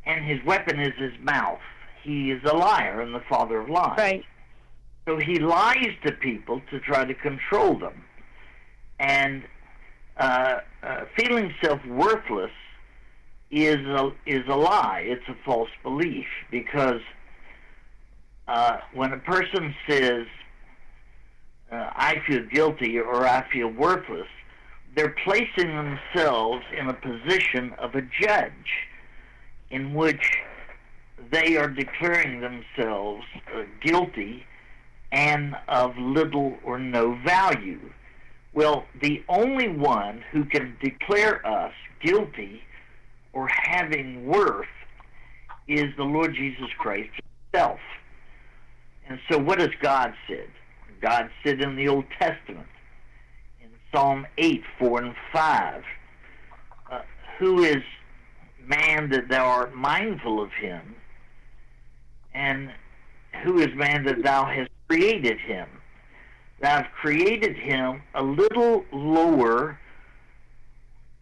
and 0.05 0.25
his 0.25 0.43
weapon 0.45 0.79
is 0.79 0.93
his 0.97 1.13
mouth. 1.21 1.59
He 2.03 2.31
is 2.31 2.41
a 2.43 2.55
liar 2.55 3.01
and 3.01 3.13
the 3.13 3.21
father 3.29 3.59
of 3.59 3.69
lies. 3.69 3.97
Right. 3.97 4.25
So 5.07 5.17
he 5.17 5.39
lies 5.39 5.93
to 6.05 6.11
people 6.11 6.61
to 6.71 6.79
try 6.79 7.05
to 7.05 7.13
control 7.13 7.77
them. 7.77 8.03
And 8.99 9.43
uh, 10.17 10.59
uh, 10.83 11.05
feeling 11.17 11.53
self 11.63 11.83
worthless 11.85 12.51
is 13.49 13.77
a, 13.77 14.11
is 14.25 14.47
a 14.47 14.55
lie. 14.55 15.03
It's 15.05 15.27
a 15.27 15.35
false 15.45 15.69
belief 15.83 16.27
because 16.49 17.01
uh, 18.47 18.77
when 18.93 19.11
a 19.13 19.17
person 19.17 19.75
says, 19.87 20.25
uh, 21.71 21.89
I 21.95 22.21
feel 22.27 22.43
guilty 22.51 22.99
or 22.99 23.25
I 23.25 23.45
feel 23.51 23.69
worthless, 23.69 24.27
they're 24.95 25.15
placing 25.23 25.67
themselves 25.67 26.63
in 26.77 26.89
a 26.89 26.93
position 26.93 27.73
of 27.79 27.95
a 27.95 28.01
judge 28.01 28.89
in 29.71 29.93
which 29.93 30.37
they 31.31 31.55
are 31.55 31.69
declaring 31.69 32.41
themselves 32.41 33.23
uh, 33.55 33.63
guilty 33.81 34.45
and 35.11 35.55
of 35.67 35.97
little 35.97 36.57
or 36.63 36.77
no 36.79 37.17
value. 37.25 37.79
Well, 38.53 38.85
the 39.01 39.23
only 39.29 39.69
one 39.69 40.23
who 40.31 40.45
can 40.45 40.75
declare 40.81 41.45
us 41.45 41.73
guilty 42.01 42.61
or 43.33 43.47
having 43.47 44.25
worth 44.25 44.67
is 45.67 45.85
the 45.95 46.03
Lord 46.03 46.35
Jesus 46.35 46.69
Christ 46.77 47.09
himself. 47.51 47.79
And 49.07 49.19
so, 49.29 49.37
what 49.37 49.59
has 49.59 49.69
God 49.81 50.13
said? 50.27 50.49
God 51.01 51.29
said 51.43 51.61
in 51.61 51.75
the 51.75 51.87
Old 51.87 52.05
Testament, 52.19 52.67
in 53.61 53.69
Psalm 53.93 54.27
8, 54.37 54.61
4, 54.79 55.03
and 55.03 55.15
5, 55.33 55.83
uh, 56.91 56.99
Who 57.39 57.63
is 57.63 57.83
man 58.71 59.09
that 59.09 59.27
thou 59.29 59.45
art 59.45 59.75
mindful 59.75 60.41
of 60.41 60.51
him? 60.53 60.95
And 62.33 62.71
who 63.43 63.59
is 63.59 63.75
man 63.75 64.05
that 64.05 64.23
thou 64.23 64.45
hast 64.45 64.69
created 64.87 65.39
him? 65.39 65.67
Thou 66.61 66.81
hast 66.81 66.91
created 66.93 67.55
him 67.55 68.01
a 68.15 68.23
little 68.23 68.85
lower. 68.91 69.79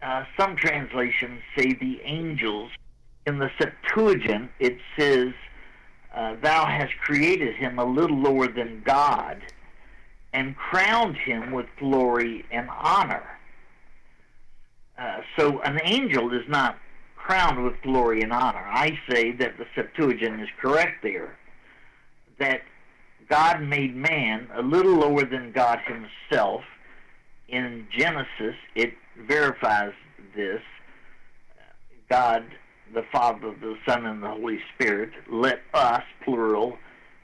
Uh, 0.01 0.23
some 0.38 0.55
translations 0.55 1.41
say 1.57 1.73
the 1.73 1.99
angels. 2.03 2.71
In 3.25 3.39
the 3.39 3.51
Septuagint, 3.59 4.49
it 4.59 4.77
says, 4.97 5.33
uh, 6.15 6.35
Thou 6.41 6.65
hast 6.65 6.93
created 6.97 7.55
him 7.55 7.79
a 7.79 7.85
little 7.85 8.17
lower 8.17 8.47
than 8.47 8.81
God 8.85 9.41
and 10.33 10.55
crowned 10.55 11.17
him 11.17 11.51
with 11.51 11.65
glory 11.79 12.45
and 12.51 12.69
honor. 12.69 13.23
Uh, 14.97 15.21
so 15.38 15.59
an 15.62 15.79
angel 15.83 16.33
is 16.33 16.47
not 16.47 16.77
crowned 17.30 17.63
with 17.63 17.80
glory 17.84 18.24
and 18.24 18.34
honor. 18.34 18.65
I 18.68 18.98
say 19.08 19.32
that 19.34 19.60
the 19.60 19.65
Septuagint 19.76 20.42
is 20.42 20.50
correct 20.60 21.04
there. 21.04 21.38
That 22.39 22.62
God 23.30 23.62
made 23.62 23.96
man 23.96 24.48
a 24.56 24.63
little 24.63 24.96
lower 24.96 25.26
than 25.26 25.52
God 25.52 25.78
himself. 25.86 26.63
In 27.48 27.86
Genesis, 27.96 28.56
it 28.74 28.94
verifies 29.28 29.94
this. 30.36 30.62
God, 32.10 32.46
the 32.96 33.04
Father, 33.12 33.54
the 33.62 33.78
Son, 33.88 34.08
and 34.08 34.24
the 34.24 34.30
Holy 34.30 34.60
Spirit, 34.74 35.12
let 35.32 35.62
us, 35.76 36.02
plural, 36.26 36.80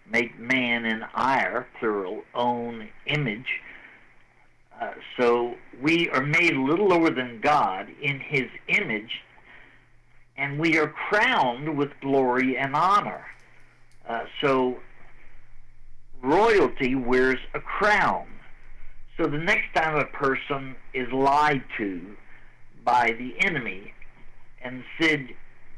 make 0.07 0.37
man 0.37 0.85
in 0.85 1.01
our, 1.15 1.65
plural, 1.79 2.21
own 2.35 2.89
image. 3.07 3.59
Uh, 4.79 4.91
so 5.17 5.55
we 5.81 6.09
are 6.09 6.21
made 6.21 6.53
a 6.53 6.61
little 6.61 6.89
lower 6.89 7.09
than 7.09 7.41
God 7.41 7.87
in 8.03 8.19
his 8.19 8.45
image, 8.67 9.23
and 10.37 10.59
we 10.59 10.77
are 10.77 10.87
crowned 10.87 11.77
with 11.77 11.89
glory 12.01 12.57
and 12.57 12.75
honor. 12.75 13.25
Uh, 14.07 14.23
so 14.41 14.77
royalty 16.21 16.95
wears 16.95 17.39
a 17.53 17.59
crown. 17.59 18.27
So 19.17 19.27
the 19.27 19.37
next 19.37 19.73
time 19.73 19.95
a 19.95 20.05
person 20.05 20.75
is 20.93 21.11
lied 21.11 21.63
to 21.77 22.15
by 22.83 23.15
the 23.17 23.33
enemy 23.45 23.93
and 24.61 24.83
said, 24.99 25.29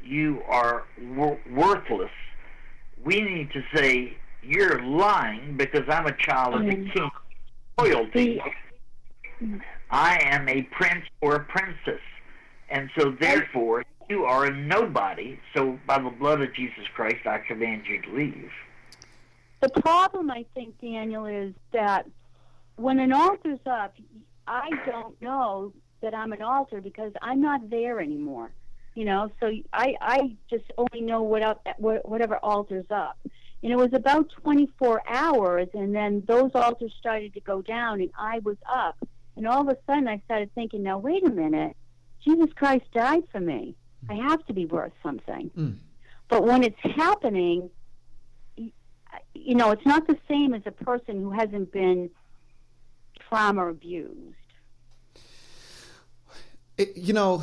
You 0.04 0.42
are 0.48 0.84
wor- 1.14 1.40
worthless, 1.50 2.10
we 3.04 3.20
need 3.20 3.50
to 3.52 3.62
say, 3.74 4.16
You're 4.42 4.82
lying 4.82 5.56
because 5.56 5.82
I'm 5.88 6.06
a 6.06 6.16
child 6.16 6.54
of 6.54 6.66
the 6.66 6.72
Mm. 6.72 6.92
king. 6.92 7.10
Royalty. 7.78 8.42
I 9.90 10.18
am 10.22 10.48
a 10.48 10.62
prince 10.62 11.04
or 11.20 11.36
a 11.36 11.44
princess. 11.44 12.00
And 12.70 12.90
so, 12.98 13.10
therefore, 13.20 13.84
you 14.08 14.24
are 14.24 14.46
a 14.46 14.54
nobody. 14.54 15.38
So, 15.54 15.78
by 15.86 15.98
the 15.98 16.10
blood 16.10 16.40
of 16.40 16.54
Jesus 16.54 16.84
Christ, 16.94 17.26
I 17.26 17.38
command 17.38 17.82
you 17.86 18.00
to 18.02 18.10
leave. 18.10 18.50
The 19.60 19.68
problem, 19.80 20.30
I 20.30 20.44
think, 20.54 20.80
Daniel, 20.80 21.26
is 21.26 21.52
that 21.72 22.06
when 22.76 23.00
an 23.00 23.12
alter's 23.12 23.58
up, 23.66 23.94
I 24.46 24.70
don't 24.86 25.20
know 25.20 25.72
that 26.00 26.14
I'm 26.14 26.32
an 26.32 26.42
alter 26.42 26.80
because 26.80 27.12
I'm 27.20 27.40
not 27.40 27.68
there 27.68 28.00
anymore. 28.00 28.50
You 28.94 29.04
know, 29.04 29.30
so 29.40 29.50
I 29.72 29.94
I 30.00 30.36
just 30.50 30.64
only 30.76 31.04
know 31.04 31.22
what 31.22 31.42
up 31.42 31.66
what- 31.78 32.08
whatever 32.08 32.36
alter's 32.38 32.90
up. 32.90 33.18
And 33.62 33.72
it 33.72 33.76
was 33.76 33.92
about 33.92 34.30
24 34.30 35.02
hours, 35.08 35.68
and 35.74 35.94
then 35.94 36.22
those 36.26 36.52
alters 36.54 36.94
started 36.98 37.34
to 37.34 37.40
go 37.40 37.60
down, 37.60 38.00
and 38.00 38.10
I 38.16 38.38
was 38.38 38.56
up. 38.72 38.96
And 39.36 39.48
all 39.48 39.62
of 39.62 39.68
a 39.68 39.76
sudden, 39.86 40.06
I 40.06 40.18
started 40.24 40.52
thinking, 40.54 40.84
now 40.84 40.98
wait 40.98 41.26
a 41.26 41.30
minute, 41.30 41.76
Jesus 42.24 42.52
Christ 42.54 42.84
died 42.92 43.24
for 43.32 43.40
me. 43.40 43.74
I 44.08 44.14
have 44.14 44.44
to 44.46 44.52
be 44.52 44.66
worth 44.66 44.92
something. 45.02 45.50
Mm. 45.56 45.76
But 46.28 46.44
when 46.44 46.62
it's 46.62 46.78
happening, 46.82 47.70
you 49.34 49.54
know, 49.54 49.70
it's 49.70 49.86
not 49.86 50.06
the 50.06 50.18
same 50.28 50.54
as 50.54 50.62
a 50.66 50.70
person 50.70 51.20
who 51.22 51.30
hasn't 51.30 51.72
been 51.72 52.10
trauma 53.28 53.68
abused. 53.68 54.34
It, 56.76 56.96
you 56.96 57.12
know, 57.12 57.42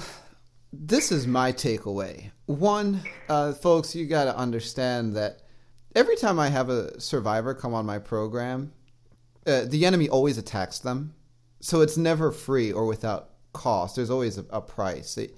this 0.72 1.12
is 1.12 1.28
my 1.28 1.52
takeaway. 1.52 2.32
One, 2.46 3.02
uh, 3.28 3.54
folks, 3.54 3.96
you 3.96 4.06
got 4.06 4.26
to 4.26 4.38
understand 4.38 5.16
that 5.16 5.42
every 5.96 6.16
time 6.16 6.40
I 6.40 6.50
have 6.50 6.70
a 6.70 7.00
survivor 7.00 7.54
come 7.54 7.74
on 7.74 7.86
my 7.86 8.00
program, 8.00 8.72
uh, 9.48 9.66
the 9.66 9.86
enemy 9.86 10.10
always 10.10 10.38
attacks 10.38 10.80
them. 10.80 11.14
So 11.60 11.82
it's 11.82 11.98
never 11.98 12.32
free 12.32 12.72
or 12.72 12.86
without 12.86 13.32
cost. 13.54 13.96
There's 13.96 14.10
always 14.10 14.38
a, 14.38 14.46
a 14.52 14.62
price. 14.62 15.18
It, 15.18 15.36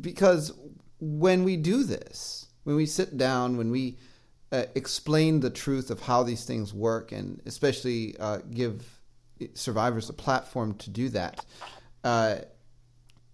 because 0.00 0.52
when 1.00 1.44
we 1.44 1.56
do 1.56 1.84
this, 1.84 2.46
when 2.64 2.76
we 2.76 2.86
sit 2.86 3.16
down, 3.16 3.56
when 3.56 3.70
we 3.70 3.98
uh, 4.52 4.64
explain 4.74 5.40
the 5.40 5.50
truth 5.50 5.90
of 5.90 6.00
how 6.00 6.22
these 6.22 6.44
things 6.44 6.72
work, 6.72 7.12
and 7.12 7.40
especially 7.46 8.16
uh, 8.18 8.38
give 8.50 9.00
survivors 9.54 10.08
a 10.08 10.12
platform 10.12 10.74
to 10.74 10.90
do 10.90 11.08
that, 11.10 11.44
uh, 12.04 12.36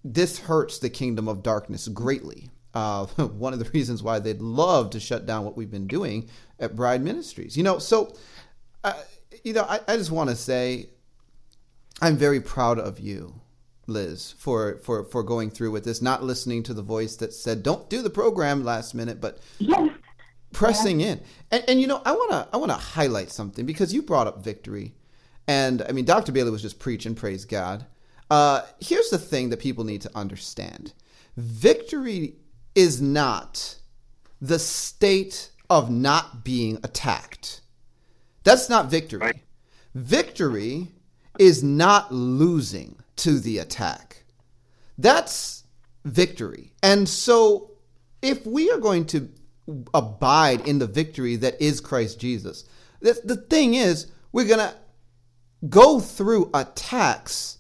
this 0.05 0.39
hurts 0.39 0.79
the 0.79 0.91
kingdom 0.91 1.29
of 1.29 1.43
darkness 1.43 1.89
greatly. 1.89 2.51
Uh, 2.75 3.07
one 3.17 3.53
of 3.53 3.59
the 3.59 3.71
reasons 3.71 4.03
why 4.03 4.19
they'd 4.19 4.41
love 4.41 4.91
to 4.91 5.01
shut 5.01 5.27
down 5.27 5.45
what 5.45 5.57
we've 5.57 5.71
been 5.71 5.87
doing 5.87 6.29
at 6.59 6.75
Bride 6.75 7.03
Ministries. 7.03 7.57
You 7.57 7.63
know, 7.63 7.79
so, 7.79 8.15
uh, 8.83 8.95
you 9.45 9.53
know, 9.53 9.65
I, 9.65 9.81
I 9.87 9.97
just 9.97 10.11
want 10.11 10.31
to 10.31 10.37
say 10.37 10.89
I'm 12.01 12.17
very 12.17 12.41
proud 12.41 12.79
of 12.79 12.99
you, 12.99 13.41
Liz, 13.87 14.35
for, 14.39 14.79
for, 14.79 15.05
for 15.05 15.23
going 15.23 15.51
through 15.51 15.71
with 15.73 15.85
this, 15.85 16.01
not 16.01 16.23
listening 16.23 16.63
to 16.65 16.75
the 16.75 16.83
voice 16.83 17.17
that 17.17 17.33
said, 17.33 17.63
don't 17.63 17.89
do 17.91 18.03
the 18.03 18.11
program 18.11 18.65
last 18.65 18.95
minute, 18.95 19.21
but 19.21 19.39
Yes. 19.59 19.91
pressing 20.53 21.01
in. 21.01 21.21
And, 21.51 21.65
and 21.69 21.81
you 21.81 21.87
know, 21.87 22.01
I 22.05 22.13
want 22.13 22.31
to 22.31 22.49
I 22.53 22.57
want 22.59 22.71
to 22.71 22.77
highlight 22.77 23.31
something 23.31 23.67
because 23.67 23.93
you 23.93 24.03
brought 24.03 24.27
up 24.27 24.45
victory. 24.45 24.95
And 25.49 25.83
I 25.83 25.93
mean, 25.93 26.05
Dr. 26.05 26.31
Bailey 26.33 26.51
was 26.51 26.63
just 26.63 26.79
preaching, 26.79 27.15
praise 27.15 27.45
God. 27.45 27.87
Uh, 28.31 28.63
here's 28.81 29.11
the 29.11 29.19
thing 29.19 29.51
that 29.51 29.59
people 29.61 29.85
need 29.85 30.01
to 30.03 30.11
understand 30.15 30.93
victory 31.37 32.35
is 32.75 33.03
not 33.03 33.77
the 34.41 34.59
state 34.59 35.51
of 35.69 35.91
not 35.91 36.45
being 36.45 36.79
attacked. 36.85 37.61
That's 38.45 38.69
not 38.69 38.91
victory. 38.91 39.21
Right. 39.21 39.37
Victory 39.95 40.89
is 41.39 41.63
not 41.63 42.13
losing 42.13 42.97
to 43.17 43.39
the 43.39 43.59
attack. 43.59 44.25
That's 44.99 45.65
victory. 46.05 46.73
And 46.83 47.09
so, 47.09 47.71
if 48.21 48.47
we 48.47 48.71
are 48.71 48.79
going 48.79 49.07
to 49.07 49.29
abide 49.95 50.67
in 50.67 50.79
the 50.79 50.87
victory 50.87 51.37
that 51.37 51.61
is 51.61 51.81
Christ 51.81 52.21
Jesus, 52.21 52.65
the, 53.01 53.21
the 53.25 53.37
thing 53.37 53.75
is, 53.75 54.07
we're 54.33 54.47
going 54.47 54.59
to 54.61 54.75
go 55.69 56.01
through 56.01 56.51
attacks 56.55 57.59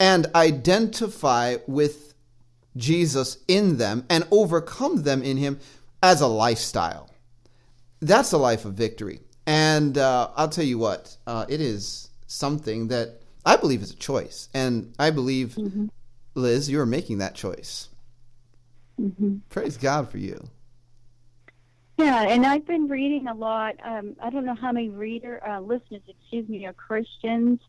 and 0.00 0.26
identify 0.34 1.56
with 1.66 2.14
Jesus 2.76 3.38
in 3.46 3.76
them 3.76 4.04
and 4.10 4.26
overcome 4.30 5.02
them 5.02 5.22
in 5.22 5.36
Him 5.36 5.60
as 6.02 6.20
a 6.20 6.26
lifestyle. 6.26 7.10
That's 8.00 8.32
a 8.32 8.38
life 8.38 8.64
of 8.64 8.74
victory. 8.74 9.20
And 9.46 9.96
uh, 9.96 10.30
I'll 10.36 10.48
tell 10.48 10.64
you 10.64 10.78
what, 10.78 11.16
uh, 11.26 11.46
it 11.48 11.60
is 11.60 12.10
something 12.26 12.88
that 12.88 13.20
I 13.44 13.56
believe 13.56 13.82
is 13.82 13.90
a 13.90 13.96
choice. 13.96 14.48
And 14.54 14.94
I 14.98 15.10
believe, 15.10 15.54
mm-hmm. 15.54 15.86
Liz, 16.34 16.70
you're 16.70 16.86
making 16.86 17.18
that 17.18 17.34
choice. 17.34 17.88
Mm-hmm. 19.00 19.38
Praise 19.48 19.76
God 19.76 20.10
for 20.10 20.18
you. 20.18 20.48
Yeah, 21.96 22.22
and 22.22 22.44
I've 22.44 22.66
been 22.66 22.88
reading 22.88 23.28
a 23.28 23.34
lot. 23.34 23.76
Um, 23.84 24.16
I 24.20 24.30
don't 24.30 24.44
know 24.44 24.56
how 24.56 24.72
many 24.72 24.88
reader 24.88 25.40
uh, 25.46 25.60
listeners, 25.60 26.02
excuse 26.08 26.48
me, 26.48 26.66
are 26.66 26.72
Christians, 26.72 27.60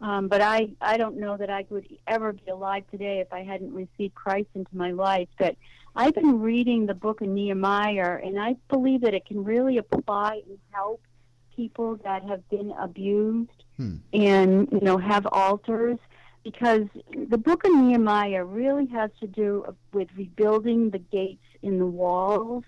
um, 0.00 0.28
but 0.28 0.40
I 0.40 0.70
I 0.80 0.96
don't 0.96 1.18
know 1.18 1.36
that 1.36 1.50
I 1.50 1.66
would 1.68 1.86
ever 2.06 2.32
be 2.32 2.50
alive 2.50 2.84
today 2.90 3.20
if 3.20 3.30
I 3.30 3.44
hadn't 3.44 3.74
received 3.74 4.14
Christ 4.14 4.48
into 4.54 4.74
my 4.74 4.92
life. 4.92 5.28
But 5.38 5.56
I've 5.94 6.14
been 6.14 6.40
reading 6.40 6.86
the 6.86 6.94
book 6.94 7.20
of 7.20 7.28
Nehemiah, 7.28 8.20
and 8.24 8.40
I 8.40 8.56
believe 8.70 9.02
that 9.02 9.12
it 9.12 9.26
can 9.26 9.44
really 9.44 9.76
apply 9.76 10.40
and 10.48 10.58
help 10.72 11.02
people 11.54 11.96
that 12.04 12.24
have 12.24 12.48
been 12.48 12.72
abused 12.80 13.63
hmm. 13.76 13.96
and 14.12 14.68
you 14.72 14.80
know 14.80 14.98
have 14.98 15.26
alters 15.26 15.98
because 16.42 16.86
the 17.28 17.38
book 17.38 17.64
of 17.64 17.72
Nehemiah 17.72 18.44
really 18.44 18.86
has 18.86 19.10
to 19.20 19.26
do 19.26 19.74
with 19.92 20.08
rebuilding 20.16 20.90
the 20.90 20.98
gates 20.98 21.44
in 21.62 21.78
the 21.78 21.86
walls 21.86 22.64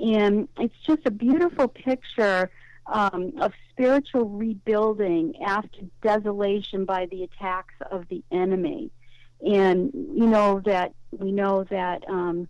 and 0.00 0.48
it's 0.58 0.76
just 0.86 1.00
a 1.06 1.10
beautiful 1.10 1.68
picture 1.68 2.50
um, 2.86 3.32
of 3.40 3.52
spiritual 3.70 4.24
rebuilding 4.24 5.34
after 5.44 5.80
desolation 6.02 6.84
by 6.84 7.06
the 7.06 7.24
attacks 7.24 7.74
of 7.90 8.08
the 8.08 8.22
enemy. 8.30 8.90
And 9.44 9.92
you 9.94 10.26
know 10.26 10.60
that 10.64 10.94
we 11.12 11.32
know 11.32 11.64
that 11.64 12.08
um, 12.08 12.48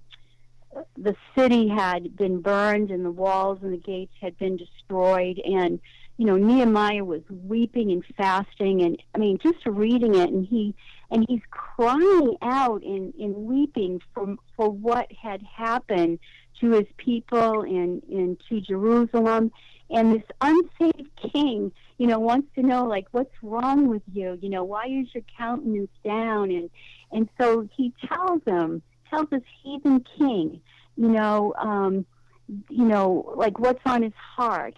the 0.97 1.17
city 1.37 1.69
had 1.69 2.17
been 2.17 2.41
burned 2.41 2.91
and 2.91 3.05
the 3.05 3.11
walls 3.11 3.59
and 3.63 3.73
the 3.73 3.79
gates 3.79 4.15
had 4.21 4.39
been 4.39 4.57
destroyed. 4.57 5.41
And 5.45 5.81
you 6.19 6.27
know 6.27 6.37
Nehemiah 6.37 7.05
was 7.05 7.23
weeping 7.31 7.91
and 7.93 8.05
fasting, 8.17 8.83
and 8.83 9.01
I 9.15 9.19
mean 9.19 9.39
just 9.39 9.65
reading 9.65 10.17
it, 10.17 10.29
and 10.29 10.47
he 10.47 10.75
and 11.11 11.25
he's 11.29 11.41
crying 11.51 12.37
out 12.43 12.83
in 12.83 13.15
in 13.19 13.47
weeping 13.47 14.01
for 14.13 14.37
for 14.57 14.69
what 14.69 15.11
had 15.13 15.43
happened 15.43 16.19
to 16.61 16.73
his 16.73 16.87
people 16.97 17.63
and, 17.63 18.03
and 18.11 18.37
to 18.49 18.61
Jerusalem. 18.61 19.53
And 19.91 20.13
this 20.13 20.25
unsaved 20.41 21.09
king, 21.33 21.73
you 21.97 22.07
know, 22.09 22.19
wants 22.19 22.49
to 22.57 22.63
know 22.63 22.85
like 22.85 23.07
what's 23.13 23.33
wrong 23.41 23.87
with 23.87 24.03
you? 24.13 24.39
You 24.43 24.51
know, 24.51 24.65
why 24.65 24.87
is 24.87 25.07
your 25.15 25.25
countenance 25.39 25.91
down? 26.05 26.51
And 26.51 26.69
and 27.13 27.29
so 27.41 27.67
he 27.77 27.95
tells 28.07 28.43
him, 28.45 28.83
tells 29.09 29.31
this 29.31 29.43
heathen 29.63 30.05
king, 30.19 30.61
you 30.97 31.09
know, 31.09 31.55
um, 31.57 32.05
you 32.69 32.85
know, 32.85 33.33
like 33.37 33.59
what's 33.61 33.81
on 33.87 34.03
his 34.03 34.13
heart 34.15 34.75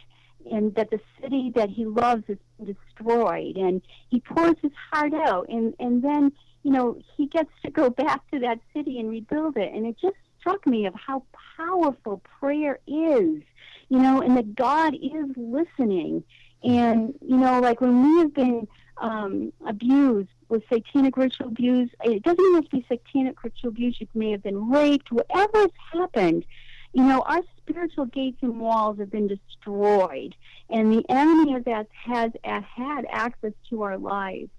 and 0.51 0.75
that 0.75 0.91
the 0.91 1.01
city 1.21 1.53
that 1.55 1.69
he 1.69 1.85
loves 1.85 2.25
is 2.29 2.39
destroyed 2.65 3.57
and 3.57 3.83
he 4.09 4.21
pours 4.21 4.57
his 4.63 4.73
heart 4.91 5.15
out 5.15 5.49
and 5.49 5.75
and 5.79 6.03
then 6.03 6.33
you 6.63 6.71
know 6.71 6.99
he 7.17 7.27
gets 7.27 7.51
to 7.65 7.71
go 7.71 7.91
back 7.91 8.29
to 8.31 8.39
that 8.39 8.59
city 8.75 8.99
and 8.99 9.11
rebuild 9.11 9.57
it 9.57 9.73
and 9.73 9.87
it 9.87 9.97
just 10.01 10.17
struck 10.41 10.67
me 10.67 10.87
of 10.87 10.95
how 10.95 11.23
powerful 11.57 12.23
prayer 12.41 12.79
is, 12.87 13.43
you 13.89 13.99
know, 13.99 14.21
and 14.21 14.37
that 14.37 14.55
God 14.55 14.95
is 14.95 15.27
listening. 15.37 16.25
And, 16.63 17.15
you 17.21 17.37
know, 17.37 17.61
like 17.61 17.81
when 17.81 18.03
we 18.03 18.21
have 18.21 18.35
been 18.35 18.67
um, 18.99 19.53
abused 19.67 20.29
with 20.49 20.63
satanic 20.73 21.17
ritual 21.17 21.49
abuse, 21.49 21.91
it 22.05 22.23
doesn't 22.23 22.55
have 22.55 22.65
to 22.65 22.71
be 22.71 22.87
satanic 22.89 23.43
ritual 23.43 23.71
abuse. 23.71 23.97
You 24.01 24.09
may 24.15 24.33
have 24.33 24.43
been 24.43 24.71
raped, 24.71 25.13
whatever 25.13 25.61
has 25.61 25.71
happened. 25.93 26.45
You 26.93 27.05
know, 27.05 27.21
our 27.21 27.43
spiritual 27.59 28.07
gates 28.07 28.39
and 28.43 28.61
walls 28.61 28.99
have 28.99 29.11
been 29.11 29.29
destroyed, 29.29 30.35
and 30.69 30.93
the 30.93 31.05
enemy 31.09 31.55
of 31.55 31.65
that 31.65 31.87
has 31.93 32.33
had 32.43 33.07
access 33.11 33.53
to 33.71 33.83
our 33.83 33.97
lives. 33.97 34.51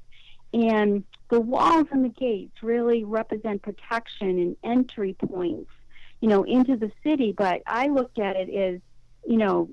And 0.54 1.04
the 1.30 1.40
walls 1.40 1.88
and 1.92 2.04
the 2.04 2.10
gates 2.10 2.62
really 2.62 3.04
represent 3.04 3.62
protection 3.62 4.30
and 4.40 4.56
entry 4.64 5.14
points, 5.14 5.72
you 6.20 6.28
know, 6.28 6.44
into 6.44 6.76
the 6.76 6.92
city. 7.04 7.32
But 7.32 7.62
I 7.66 7.88
looked 7.88 8.20
at 8.20 8.36
it 8.36 8.50
as, 8.50 8.82
you 9.26 9.38
know, 9.38 9.70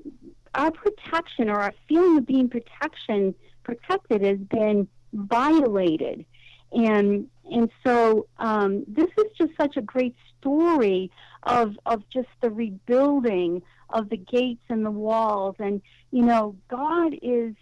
our 0.54 0.70
protection 0.70 1.50
or 1.50 1.60
our 1.60 1.74
feeling 1.88 2.18
of 2.18 2.26
being 2.26 2.48
protection 2.48 3.34
protected 3.64 4.22
has 4.22 4.38
been 4.38 4.88
violated. 5.12 6.24
And 6.72 7.28
and 7.50 7.70
so 7.84 8.26
um, 8.38 8.84
this 8.86 9.08
is 9.16 9.24
just 9.36 9.52
such 9.58 9.76
a 9.76 9.82
great 9.82 10.14
story 10.38 11.10
of 11.42 11.78
of 11.86 12.08
just 12.10 12.28
the 12.40 12.50
rebuilding 12.50 13.62
of 13.90 14.08
the 14.08 14.16
gates 14.16 14.64
and 14.68 14.84
the 14.84 14.90
walls. 14.90 15.56
And 15.58 15.80
you 16.10 16.22
know, 16.22 16.56
God 16.68 17.14
is 17.22 17.54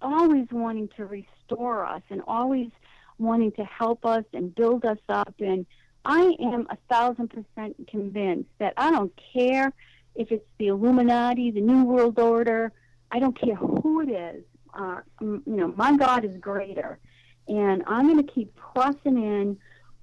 always 0.00 0.46
wanting 0.50 0.88
to 0.96 1.04
restore 1.04 1.84
us 1.84 2.02
and 2.10 2.22
always 2.26 2.70
wanting 3.18 3.52
to 3.52 3.64
help 3.64 4.06
us 4.06 4.24
and 4.32 4.54
build 4.54 4.84
us 4.84 4.98
up. 5.08 5.34
And 5.40 5.66
I 6.04 6.34
am 6.40 6.66
a 6.70 6.78
thousand 6.88 7.28
percent 7.28 7.76
convinced 7.88 8.50
that 8.58 8.74
I 8.76 8.90
don't 8.90 9.12
care 9.34 9.72
if 10.18 10.32
it's 10.32 10.44
the 10.58 10.66
Illuminati, 10.66 11.50
the 11.52 11.60
New 11.60 11.84
World 11.84 12.18
Order, 12.18 12.72
I 13.10 13.20
don't 13.20 13.40
care 13.40 13.54
who 13.54 14.00
it 14.00 14.10
is. 14.10 14.44
Uh, 14.74 15.00
you 15.20 15.42
know, 15.46 15.72
my 15.76 15.96
God 15.96 16.24
is 16.24 16.36
greater. 16.38 16.98
And 17.46 17.82
I'm 17.86 18.06
going 18.06 18.24
to 18.24 18.32
keep 18.32 18.54
pressing 18.54 19.16
in 19.16 19.56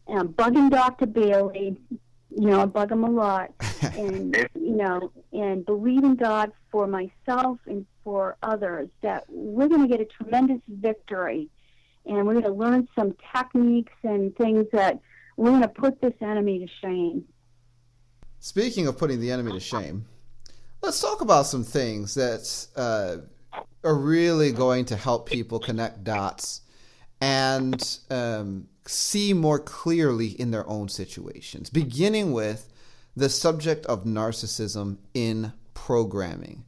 and 0.08 0.30
bugging 0.30 0.72
Dr. 0.72 1.06
Bailey. 1.06 1.78
You 2.38 2.48
know, 2.50 2.62
I 2.62 2.66
bug 2.66 2.92
him 2.92 3.04
a 3.04 3.10
lot. 3.10 3.52
and, 3.82 4.36
you 4.56 4.76
know, 4.76 5.12
and 5.32 5.66
believing 5.66 6.16
God 6.16 6.52
for 6.72 6.88
myself 6.88 7.60
and 7.66 7.86
for 8.04 8.38
others 8.44 8.90
that 9.02 9.26
we're 9.30 9.68
going 9.68 9.82
to 9.82 9.88
get 9.88 10.02
a 10.02 10.06
tremendous 10.06 10.62
victory 10.68 11.50
and 12.06 12.26
we're 12.26 12.34
going 12.34 12.46
to 12.46 12.52
learn 12.52 12.88
some 12.96 13.16
techniques 13.36 13.94
and 14.04 14.36
things 14.36 14.66
that 14.72 15.00
we're 15.38 15.50
going 15.50 15.62
to 15.62 15.68
put 15.68 16.00
this 16.02 16.14
enemy 16.22 16.60
to 16.60 16.68
shame. 16.82 17.26
Speaking 18.40 18.88
of 18.88 18.98
putting 18.98 19.20
the 19.20 19.32
enemy 19.32 19.52
to 19.54 19.60
shame, 19.60 20.06
let's 20.82 21.02
talk 21.02 21.22
about 21.22 21.48
some 21.48 21.64
things 21.64 22.14
that 22.14 22.68
uh, 22.76 23.18
are 23.84 23.96
really 23.96 24.52
going 24.52 24.86
to 24.86 24.96
help 24.96 25.28
people 25.28 25.60
connect 25.60 26.04
dots 26.04 26.62
and 27.22 28.00
um, 28.10 28.68
see 28.88 29.34
more 29.34 29.60
clearly 29.60 30.28
in 30.28 30.52
their 30.52 30.68
own 30.70 30.90
situations, 30.90 31.70
beginning 31.70 32.32
with 32.32 32.72
the 33.16 33.30
subject 33.30 33.86
of 33.86 34.04
narcissism 34.04 34.98
in 35.14 35.54
programming. 35.74 36.66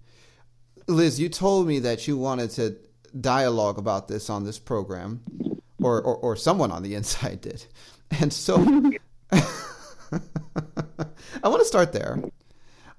Liz, 0.87 1.19
you 1.19 1.29
told 1.29 1.67
me 1.67 1.79
that 1.79 2.07
you 2.07 2.17
wanted 2.17 2.49
to 2.51 2.77
dialogue 3.19 3.77
about 3.77 4.07
this 4.07 4.29
on 4.29 4.45
this 4.45 4.57
program, 4.59 5.21
or, 5.81 6.01
or, 6.01 6.15
or 6.17 6.35
someone 6.35 6.71
on 6.71 6.83
the 6.83 6.95
inside 6.95 7.41
did. 7.41 7.65
And 8.21 8.31
so 8.31 8.55
I 9.33 9.41
want 11.43 11.59
to 11.59 11.65
start 11.65 11.91
there. 11.91 12.23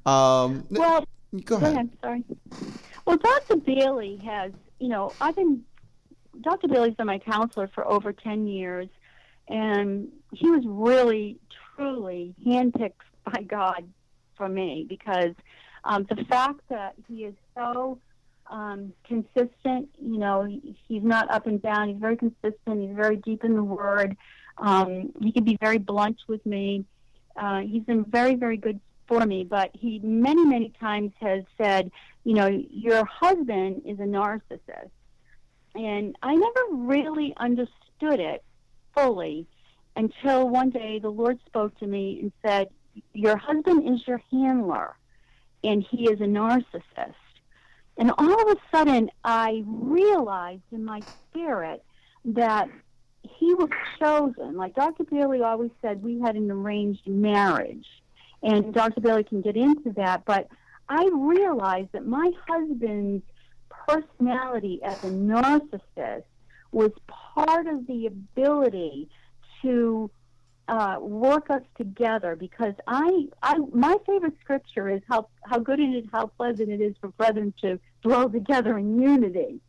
Um, 0.05 0.67
well, 0.69 1.07
go 1.47 1.57
ahead. 1.57 1.57
go 1.57 1.57
ahead. 1.57 1.91
Sorry. 2.03 2.25
Well, 3.07 3.17
Dr. 3.17 3.57
Bailey 3.57 4.21
has, 4.23 4.53
you 4.81 4.89
know, 4.89 5.15
I've 5.19 5.35
been, 5.35 5.65
Dr. 6.43 6.69
Bailey's 6.69 6.95
been 6.95 7.07
my 7.07 7.19
counselor 7.19 7.69
for 7.69 7.89
over 7.89 8.13
10 8.13 8.47
years, 8.47 8.89
and 9.49 10.09
he 10.33 10.51
was 10.51 10.63
really, 10.67 11.39
truly 11.77 12.35
handpicked 12.47 12.93
by 13.25 13.43
God 13.43 13.89
for 14.37 14.49
me 14.49 14.87
because 14.89 15.35
um, 15.85 16.07
the 16.09 16.25
fact 16.25 16.61
that 16.69 16.95
he 17.09 17.25
is 17.25 17.35
so 17.55 17.99
um, 18.51 18.93
consistent. 19.05 19.89
You 20.01 20.19
know, 20.19 20.45
he, 20.45 20.77
he's 20.87 21.03
not 21.03 21.31
up 21.31 21.47
and 21.47 21.61
down. 21.61 21.89
He's 21.89 21.99
very 21.99 22.17
consistent. 22.17 22.89
He's 22.89 22.97
very 22.97 23.17
deep 23.17 23.45
in 23.45 23.55
the 23.55 23.63
Word. 23.63 24.17
Um, 24.59 25.13
he 25.21 25.33
can 25.33 25.45
be 25.45 25.57
very 25.61 25.79
blunt 25.79 26.19
with 26.27 26.45
me. 26.45 26.85
Uh, 27.37 27.61
he's 27.61 27.85
been 27.85 28.05
very, 28.05 28.35
very 28.35 28.57
good 28.57 28.81
for 29.07 29.25
me. 29.25 29.45
But 29.45 29.71
he 29.75 30.01
many, 30.01 30.45
many 30.45 30.73
times 30.81 31.13
has 31.21 31.45
said, 31.57 31.91
you 32.25 32.35
know, 32.35 32.47
your 32.47 33.05
husband 33.05 33.83
is 33.85 33.99
a 34.01 34.03
narcissist, 34.03 34.91
and 35.75 36.17
I 36.23 36.35
never 36.35 36.61
really 36.71 37.35
understood 37.37 38.21
it 38.21 38.43
fully 38.95 39.47
until 39.97 40.49
one 40.49 40.71
day 40.71 40.99
the 40.99 41.11
Lord 41.11 41.39
spoke 41.47 41.79
to 41.79 41.87
me 41.87 42.21
and 42.21 42.33
said, 42.45 42.69
"Your 43.13 43.37
husband 43.37 43.89
is 43.89 44.07
your 44.07 44.23
handler, 44.31 44.97
and 45.65 45.83
he 45.83 46.11
is 46.11 46.21
a 46.21 46.25
narcissist." 46.25 47.15
And 47.97 48.13
all 48.17 48.51
of 48.51 48.57
a 48.57 48.61
sudden, 48.71 49.11
I 49.25 49.65
realized 49.67 50.63
in 50.71 50.85
my 50.85 51.03
spirit 51.31 51.85
that 52.25 52.69
he 53.23 53.55
was 53.55 53.69
chosen. 53.99 54.57
Like 54.57 54.75
Dr. 54.75 55.05
Bailey 55.05 55.43
always 55.43 55.71
said, 55.83 56.03
we 56.03 56.21
had 56.21 56.37
an 56.37 56.51
arranged 56.51 57.07
marriage. 57.07 57.87
And 58.43 58.73
Dr. 58.73 59.01
Bailey 59.01 59.25
can 59.25 59.41
get 59.41 59.57
into 59.57 59.91
that. 59.97 60.25
But 60.25 60.49
I 60.89 61.09
realized 61.13 61.91
that 61.93 62.07
my 62.07 62.31
husband's 62.49 63.25
personality 63.89 64.81
as 64.83 65.03
a 65.03 65.11
narcissist 65.11 66.25
was 66.73 66.91
part 67.07 67.67
of 67.67 67.87
the 67.87 68.07
ability 68.07 69.09
to 69.63 70.11
uh, 70.69 70.97
work 71.01 71.51
us 71.51 71.63
together 71.77 72.37
because 72.37 72.75
I, 72.87 73.27
I, 73.43 73.57
my 73.73 73.97
favorite 74.07 74.35
scripture 74.41 74.89
is 74.89 75.01
how, 75.09 75.29
how 75.45 75.59
good 75.59 75.81
it 75.81 75.85
is, 75.85 76.05
how 76.13 76.27
pleasant 76.27 76.69
it 76.69 76.81
is 76.81 76.95
for 77.01 77.09
brethren 77.09 77.55
to 77.63 77.81
dwell 78.03 78.29
together 78.29 78.77
in 78.77 79.01
unity. 79.01 79.61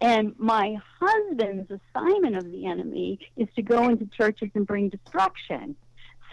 And 0.00 0.34
my 0.38 0.76
husband's 1.00 1.70
assignment 1.70 2.36
of 2.36 2.50
the 2.50 2.66
enemy 2.66 3.18
is 3.36 3.48
to 3.56 3.62
go 3.62 3.88
into 3.88 4.06
churches 4.06 4.50
and 4.54 4.66
bring 4.66 4.90
destruction. 4.90 5.76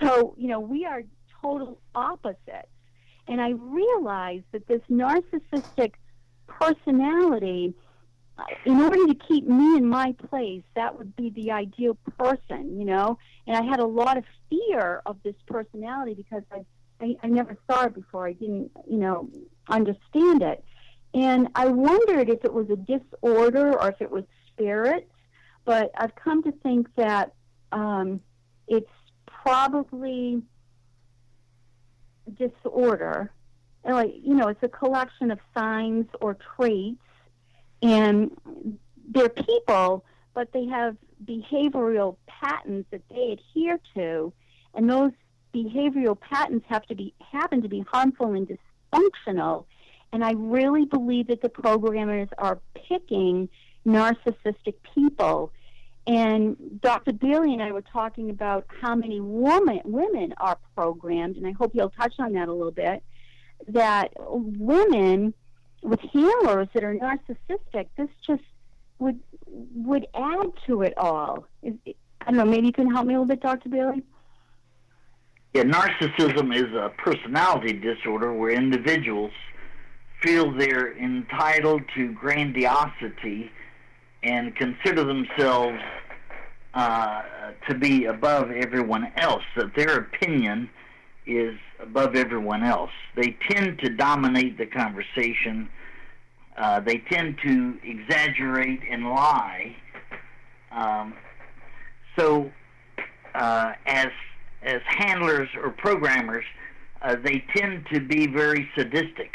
So, 0.02 0.36
you 0.38 0.50
know, 0.50 0.60
we 0.60 0.86
are 0.86 1.04
total 1.42 1.80
opposites. 1.96 2.68
And 3.28 3.40
I 3.40 3.52
realized 3.52 4.46
that 4.52 4.68
this 4.68 4.82
narcissistic 4.90 5.94
personality, 6.48 7.74
in 8.66 8.80
order 8.80 9.08
to 9.08 9.16
keep 9.28 9.46
me 9.46 9.78
in 9.78 9.88
my 9.88 10.14
place, 10.30 10.64
that 10.76 10.98
would 10.98 11.16
be 11.16 11.30
the 11.32 11.52
ideal 11.52 11.98
person, 12.18 12.80
you 12.80 12.86
know. 12.86 13.18
And 13.48 13.56
I 13.56 13.64
had 13.64 13.80
a 13.80 13.86
lot 13.86 14.18
of 14.18 14.24
fear 14.50 15.02
of 15.06 15.18
this 15.24 15.36
personality 15.48 16.14
because 16.14 16.44
I, 16.52 16.66
I, 17.02 17.16
I 17.24 17.28
never 17.28 17.58
saw 17.70 17.86
it 17.86 17.96
before. 17.96 18.28
I 18.28 18.34
didn't, 18.34 18.72
you 18.88 18.98
know, 18.98 19.30
understand 19.68 20.42
it. 20.42 20.64
And 21.14 21.50
I 21.56 21.68
wondered 21.68 22.30
if 22.30 22.46
it 22.46 22.54
was 22.54 22.70
a 22.70 22.76
disorder 22.76 23.78
or 23.78 23.90
if 23.90 24.02
it 24.02 24.10
was 24.10 24.24
spirits, 24.48 25.12
but 25.66 25.92
I've 25.98 26.16
come 26.16 26.44
to 26.44 26.52
think 26.64 26.88
that 26.96 27.34
um, 27.72 28.22
it's 28.68 28.90
probably 29.26 30.42
disorder. 32.38 33.32
And 33.84 33.96
like 33.96 34.14
you 34.24 34.36
know, 34.36 34.48
it's 34.48 34.64
a 34.64 34.70
collection 34.70 35.32
of 35.32 35.40
signs 35.56 36.06
or 36.22 36.38
traits, 36.56 37.02
and 37.82 38.32
they're 39.10 39.30
people, 39.30 40.06
but 40.34 40.52
they 40.54 40.66
have 40.66 40.96
behavioral 41.26 42.18
patterns 42.28 42.86
that 42.92 43.02
they 43.10 43.38
adhere 43.38 43.80
to, 43.96 44.34
and 44.74 44.90
those 44.90 45.12
behavioral 45.54 46.20
patterns 46.20 46.64
have 46.68 46.86
to 46.88 46.96
be 46.96 47.14
happen 47.32 47.62
to 47.62 47.68
be 47.68 47.82
harmful 47.82 48.34
and 48.34 48.48
dysfunctional 48.48 49.66
and 50.14 50.24
I 50.24 50.34
really 50.34 50.86
believe 50.86 51.28
that 51.28 51.42
the 51.42 51.50
programmers 51.50 52.30
are 52.38 52.60
picking 52.88 53.50
narcissistic 53.86 54.76
people. 54.94 55.52
And 56.08 56.82
Dr. 56.82 57.14
Bailey 57.14 57.54
and 57.54 57.62
I 57.62 57.72
were 57.72 57.84
talking 57.84 58.30
about 58.30 58.66
how 58.82 58.96
many 58.96 59.22
woman, 59.22 59.82
women 59.86 60.34
are 60.38 60.58
programmed, 60.76 61.38
and 61.38 61.48
I 61.48 61.52
hope 61.52 61.74
you'll 61.74 61.92
touch 61.92 62.16
on 62.20 62.34
that 62.34 62.50
a 62.50 62.54
little 62.54 62.72
bit. 62.72 63.04
That 63.68 64.12
women 64.18 65.34
with 65.82 66.00
healers 66.02 66.68
that 66.74 66.84
are 66.84 66.96
narcissistic, 66.96 67.88
this 67.98 68.10
just 68.26 68.44
would 69.00 69.20
would 69.48 70.08
add 70.14 70.52
to 70.68 70.84
it 70.84 70.94
all. 70.98 71.46
I 71.66 71.72
don't 72.26 72.36
know. 72.36 72.46
Maybe 72.46 72.68
you 72.68 72.74
can 72.74 72.90
help 72.90 73.08
me 73.08 73.16
a 73.16 73.20
little 73.20 73.36
bit, 73.36 73.42
Dr. 73.42 73.70
Bailey. 73.70 74.04
Yeah, 75.54 75.64
narcissism 75.64 76.56
is 76.56 76.74
a 76.74 76.92
personality 76.98 77.74
disorder 77.74 78.34
where 78.34 78.52
individuals 78.52 79.32
feel 80.22 80.52
they're 80.52 80.98
entitled 80.98 81.82
to 81.96 82.14
grandiosity 82.14 83.52
and 84.24 84.56
consider 84.56 85.04
themselves 85.04 85.80
uh, 86.74 87.22
to 87.68 87.76
be 87.76 88.06
above 88.06 88.52
everyone 88.52 89.12
else, 89.18 89.44
that 89.58 89.76
their 89.76 89.98
opinion 89.98 90.70
is 91.26 91.58
above 91.82 92.16
everyone 92.16 92.64
else. 92.64 92.92
They 93.16 93.38
tend 93.50 93.80
to 93.80 93.90
dominate 93.90 94.58
the 94.58 94.66
conversation. 94.66 95.70
Uh, 96.58 96.80
they 96.80 96.98
tend 97.10 97.38
to 97.44 97.78
exaggerate 97.84 98.82
and 98.90 99.06
lie. 99.06 99.76
Um, 100.72 101.14
so, 102.18 102.52
uh, 103.36 103.74
as 103.86 104.10
as 104.64 104.82
handlers 104.86 105.50
or 105.62 105.72
programmers, 105.72 106.46
uh, 107.02 107.16
they 107.24 107.44
tend 107.56 107.86
to 107.92 108.00
be 108.00 108.28
very 108.28 108.70
sadistic 108.76 109.34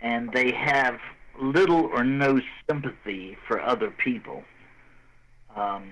and 0.00 0.30
they 0.32 0.52
have 0.52 0.98
little 1.40 1.86
or 1.86 2.04
no 2.04 2.40
sympathy 2.68 3.36
for 3.46 3.60
other 3.60 3.90
people. 3.90 4.42
Um, 5.56 5.90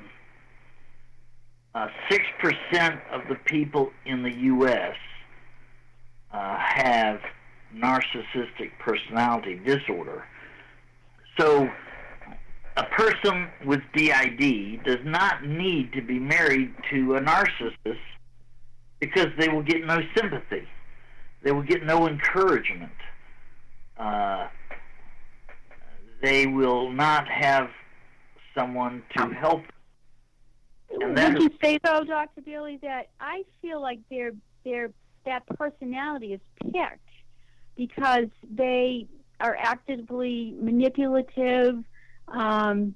uh, 1.77 1.89
6% 2.11 3.01
of 3.13 3.23
the 3.29 3.37
people 3.45 3.91
in 4.05 4.23
the 4.23 4.33
U.S. 4.33 4.97
Uh, 6.33 6.57
have 6.59 7.21
narcissistic 7.75 8.71
personality 8.81 9.61
disorder. 9.65 10.25
So, 11.39 11.69
a 12.77 12.85
person 12.85 13.49
with 13.65 13.81
DID 13.95 14.85
does 14.85 15.05
not 15.05 15.45
need 15.45 15.93
to 15.93 16.03
be 16.03 16.19
married 16.19 16.75
to 16.91 17.17
a 17.17 17.21
narcissist 17.21 17.99
because 19.01 19.29
they 19.39 19.49
will 19.49 19.63
get 19.63 19.85
no 19.87 20.01
sympathy. 20.17 20.67
They 21.43 21.53
will 21.53 21.63
get 21.63 21.85
no 21.85 22.09
encouragement 22.09 22.93
uh, 23.99 24.49
they 26.23 26.47
will 26.47 26.91
not 26.91 27.29
have 27.29 27.69
someone 28.57 29.03
to 29.17 29.29
help. 29.29 29.63
And 30.91 31.17
Would 31.17 31.43
you 31.43 31.51
say 31.63 31.79
though, 31.83 32.05
Dr. 32.05 32.43
Bailey, 32.43 32.79
that 32.83 33.11
I 33.21 33.45
feel 33.61 33.81
like 33.81 34.01
their 34.11 34.33
their 34.65 34.91
that 35.25 35.47
personality 35.47 36.33
is 36.33 36.41
picked 36.63 37.01
because 37.77 38.29
they 38.49 39.07
are 39.41 39.57
actively 39.59 40.55
manipulative. 40.59 41.85
Um, 42.29 42.95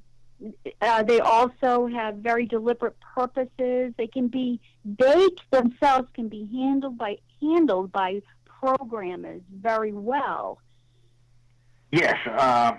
uh, 0.81 1.03
they 1.03 1.21
also 1.21 1.87
have 1.87 2.17
very 2.17 2.47
deliberate 2.47 2.97
purposes. 3.15 3.93
They 3.99 4.07
can 4.07 4.29
be 4.29 4.61
they 4.85 5.29
themselves 5.51 6.09
can 6.15 6.29
be 6.29 6.49
handled 6.53 6.97
by 6.97 7.19
handled 7.43 7.93
by 7.93 8.23
programmers 8.61 9.43
very 9.53 9.93
well. 9.93 10.59
Yes, 11.93 12.17
um, 12.27 12.79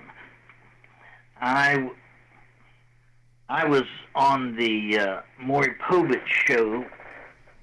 I 1.40 1.92
I 3.52 3.66
was 3.66 3.84
on 4.16 4.56
the 4.56 4.98
uh, 4.98 5.22
Maury 5.38 5.76
Povich 5.86 6.26
show 6.26 6.86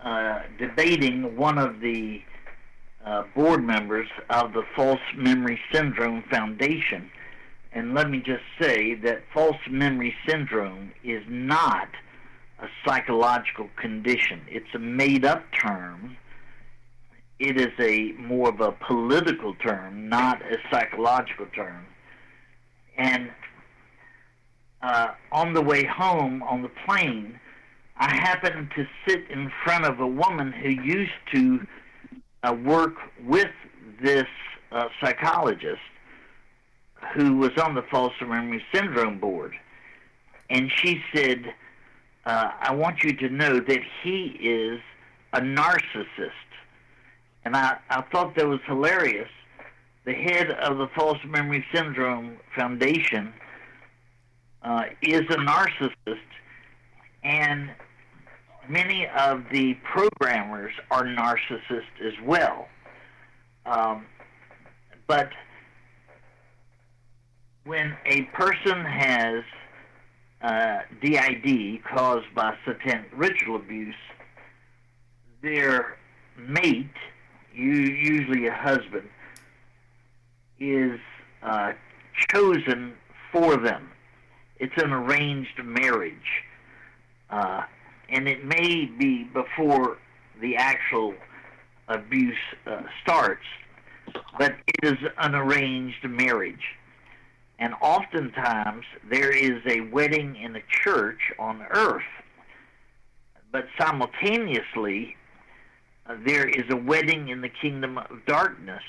uh, 0.04 0.40
debating 0.58 1.34
one 1.34 1.56
of 1.56 1.80
the 1.80 2.20
uh, 3.06 3.22
board 3.34 3.64
members 3.64 4.06
of 4.28 4.52
the 4.52 4.64
False 4.76 5.00
Memory 5.16 5.58
Syndrome 5.72 6.24
Foundation. 6.30 7.10
And 7.72 7.94
let 7.94 8.10
me 8.10 8.18
just 8.18 8.42
say 8.60 8.96
that 8.96 9.22
false 9.32 9.56
memory 9.70 10.14
syndrome 10.28 10.92
is 11.02 11.22
not 11.26 11.88
a 12.60 12.66
psychological 12.84 13.70
condition. 13.80 14.42
It's 14.46 14.74
a 14.74 14.78
made 14.78 15.24
up 15.24 15.42
term 15.58 16.18
it 17.38 17.58
is 17.58 17.72
a 17.78 18.12
more 18.20 18.50
of 18.50 18.60
a 18.60 18.72
political 18.72 19.54
term, 19.54 20.08
not 20.08 20.42
a 20.42 20.58
psychological 20.70 21.46
term. 21.54 21.86
And 22.98 23.30
uh, 24.82 25.08
on 25.32 25.52
the 25.52 25.62
way 25.62 25.84
home 25.84 26.42
on 26.42 26.62
the 26.62 26.70
plane, 26.86 27.38
I 27.96 28.14
happened 28.14 28.70
to 28.76 28.86
sit 29.06 29.28
in 29.30 29.50
front 29.64 29.84
of 29.84 29.98
a 30.00 30.06
woman 30.06 30.52
who 30.52 30.70
used 30.70 31.10
to 31.32 31.66
uh, 32.44 32.56
work 32.64 32.94
with 33.24 33.50
this 34.00 34.26
uh, 34.70 34.88
psychologist 35.00 35.80
who 37.14 37.36
was 37.36 37.50
on 37.58 37.74
the 37.74 37.82
false 37.82 38.12
memory 38.20 38.62
syndrome 38.72 39.18
board. 39.18 39.54
And 40.50 40.70
she 40.74 41.02
said, 41.14 41.54
uh, 42.24 42.50
I 42.60 42.74
want 42.74 43.02
you 43.02 43.12
to 43.16 43.28
know 43.28 43.60
that 43.60 43.80
he 44.02 44.26
is 44.40 44.80
a 45.32 45.40
narcissist. 45.40 46.30
And 47.44 47.56
I, 47.56 47.78
I 47.90 48.02
thought 48.12 48.34
that 48.36 48.46
was 48.46 48.60
hilarious. 48.66 49.28
The 50.04 50.14
head 50.14 50.50
of 50.50 50.78
the 50.78 50.88
False 50.96 51.18
Memory 51.26 51.64
Syndrome 51.72 52.36
Foundation 52.56 53.32
uh, 54.62 54.84
is 55.02 55.22
a 55.22 55.36
narcissist, 55.36 56.18
and 57.22 57.70
many 58.68 59.06
of 59.06 59.44
the 59.52 59.74
programmers 59.84 60.72
are 60.90 61.04
narcissists 61.04 62.00
as 62.04 62.14
well. 62.24 62.68
Um, 63.66 64.06
but 65.06 65.30
when 67.64 67.96
a 68.06 68.22
person 68.34 68.84
has 68.84 69.44
uh, 70.40 70.78
DID 71.02 71.82
caused 71.84 72.26
by 72.34 72.54
satanic 72.64 73.10
ritual 73.14 73.56
abuse, 73.56 73.94
their 75.42 75.96
mate 76.36 76.86
usually 77.54 78.46
a 78.46 78.54
husband, 78.54 79.08
is 80.60 80.98
uh, 81.42 81.72
chosen 82.32 82.94
for 83.32 83.56
them. 83.56 83.88
It's 84.58 84.82
an 84.82 84.92
arranged 84.92 85.62
marriage. 85.62 86.16
Uh, 87.30 87.62
and 88.08 88.28
it 88.28 88.44
may 88.44 88.86
be 88.86 89.24
before 89.24 89.98
the 90.40 90.56
actual 90.56 91.14
abuse 91.88 92.36
uh, 92.66 92.82
starts, 93.02 93.44
but 94.38 94.54
it 94.66 94.84
is 94.84 94.98
an 95.18 95.34
arranged 95.34 96.04
marriage. 96.08 96.76
And 97.58 97.74
oftentimes 97.80 98.84
there 99.10 99.30
is 99.30 99.60
a 99.66 99.80
wedding 99.92 100.36
in 100.36 100.56
a 100.56 100.62
church 100.84 101.32
on 101.38 101.62
earth, 101.70 102.02
but 103.52 103.66
simultaneously 103.78 105.16
uh, 106.06 106.16
there 106.24 106.48
is 106.48 106.64
a 106.70 106.76
wedding 106.76 107.28
in 107.28 107.40
the 107.40 107.48
kingdom 107.48 107.98
of 107.98 108.06
darkness 108.26 108.82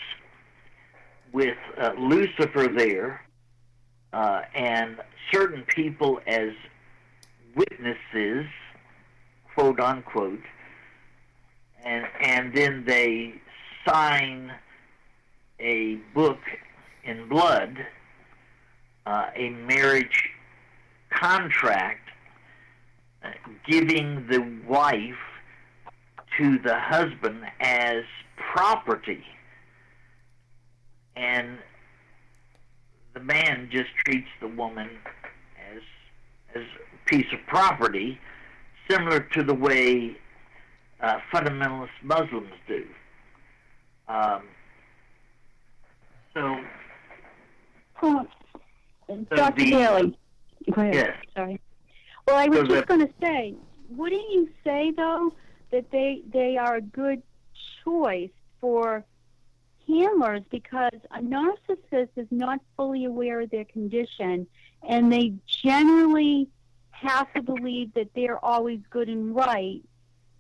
with 1.34 1.58
uh, 1.82 1.92
Lucifer 1.98 2.68
there 2.68 3.22
uh, 4.14 4.42
and 4.56 4.98
certain 5.32 5.64
people 5.64 6.20
as 6.28 6.52
witnesses, 7.56 8.46
quote 9.54 9.80
unquote, 9.80 10.42
and 11.84 12.06
and 12.22 12.54
then 12.54 12.84
they 12.86 13.34
sign 13.88 14.52
a 15.60 15.96
book 16.14 16.40
in 17.04 17.28
blood, 17.28 17.78
uh, 19.06 19.28
a 19.36 19.50
marriage 19.50 20.30
contract, 21.10 22.10
giving 23.68 24.28
the 24.28 24.40
wife 24.68 25.16
to 26.38 26.58
the 26.60 26.78
husband 26.80 27.44
as 27.60 28.04
property, 28.38 29.24
and 31.16 31.58
the 33.14 33.20
man 33.20 33.70
just 33.72 33.90
treats 34.06 34.28
the 34.42 34.48
woman 34.48 34.90
as 35.74 35.82
as 36.56 36.64
a 36.64 37.10
piece 37.10 37.32
of 37.34 37.40
property, 37.48 38.20
similar 38.90 39.20
to 39.20 39.44
the 39.44 39.54
way 39.54 40.16
uh, 41.02 41.18
fundamentalist 41.34 41.90
Muslims 42.04 42.52
do. 42.68 42.86
Um, 44.08 44.44
so, 46.34 46.60
Oh, 48.02 48.26
So 49.08 49.16
Dr. 49.36 49.56
the-. 49.64 49.72
Go 50.72 50.82
ahead. 50.82 50.94
Yes. 50.94 51.18
Sorry. 51.36 51.60
Well, 52.28 52.36
I 52.38 52.48
was 52.48 52.60
So 52.60 52.66
just 52.68 52.88
going 52.88 53.06
to 53.08 53.14
say, 53.22 53.56
wouldn't 53.90 54.30
you 54.32 54.50
say 54.64 54.92
though 54.96 55.34
that 55.72 55.90
they 55.92 56.22
they 56.32 56.58
are 56.58 56.76
a 56.76 56.82
good 56.82 57.22
choice 57.84 58.30
for 58.62 59.04
handlers 59.90 60.44
because 60.50 61.00
a 61.12 61.20
narcissist 61.20 62.10
is 62.16 62.28
not 62.32 62.60
fully 62.78 63.06
aware 63.06 63.42
of 63.42 63.50
their 63.50 63.66
condition, 63.66 64.48
and 64.88 65.12
they 65.12 65.34
generally 65.48 66.48
have 66.92 67.34
to 67.34 67.42
believe 67.42 67.94
that 67.96 68.10
they're 68.16 68.44
always 68.44 68.80
good 68.90 69.10
and 69.10 69.36
right, 69.36 69.82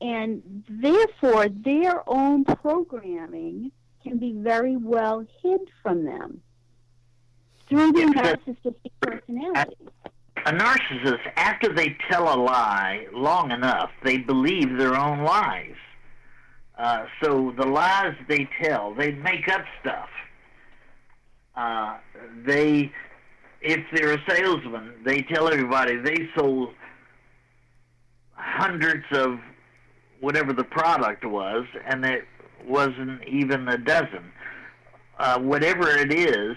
and 0.02 0.64
therefore 0.70 1.50
their 1.50 2.08
own 2.08 2.45
programming 2.45 3.72
can 4.04 4.18
be 4.18 4.34
very 4.34 4.78
well 4.78 5.26
hid 5.41 5.62
from 5.82 6.06
them 6.06 6.41
through 7.68 7.91
their 7.91 8.10
narcissistic 8.10 8.91
personality. 9.02 9.76
a 10.45 10.52
narcissist, 10.52 11.20
after 11.36 11.74
they 11.74 11.95
tell 12.10 12.34
a 12.34 12.38
lie 12.38 13.06
long 13.14 13.52
enough, 13.52 13.91
they 14.04 14.18
believe 14.18 14.78
their 14.78 14.95
own 14.95 15.24
lies. 15.24 15.76
Uh, 16.80 17.06
so 17.22 17.54
the 17.58 17.66
lies 17.66 18.16
they 18.30 18.48
tell, 18.64 18.94
they 18.94 19.12
make 19.12 19.50
up 19.50 19.66
stuff. 19.82 20.08
Uh, 21.54 21.98
they, 22.46 22.90
if 23.62 23.82
they're 23.94 24.14
a 24.14 24.24
salesman, 24.30 24.94
they 25.04 25.22
tell 25.24 25.50
everybody 25.50 25.98
they 25.98 26.30
sold 26.38 26.74
hundreds 28.32 29.04
of 29.12 29.40
whatever 30.22 30.54
the 30.54 30.64
product 30.64 31.26
was, 31.26 31.66
and 31.86 32.06
it 32.06 32.26
wasn't 32.66 33.22
even 33.28 33.68
a 33.68 33.78
dozen. 33.78 34.32
Uh, 35.18 35.38
whatever 35.38 35.90
it 35.90 36.14
is, 36.14 36.56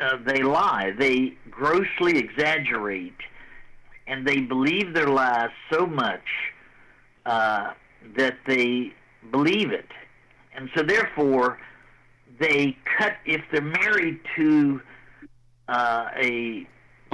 uh, 0.00 0.16
they 0.26 0.42
lie. 0.42 0.94
They 0.98 1.34
grossly 1.50 2.16
exaggerate, 2.16 3.20
and 4.06 4.26
they 4.26 4.40
believe 4.40 4.94
their 4.94 5.08
lies 5.08 5.50
so 5.70 5.86
much 5.86 6.24
uh, 7.26 7.72
that 8.16 8.36
they 8.46 8.92
believe 9.30 9.70
it, 9.70 9.88
and 10.56 10.70
so 10.74 10.82
therefore 10.82 11.58
they 12.38 12.76
cut. 12.98 13.14
If 13.24 13.42
they're 13.52 13.62
married 13.62 14.20
to 14.36 14.80
uh, 15.68 16.08
a 16.16 16.66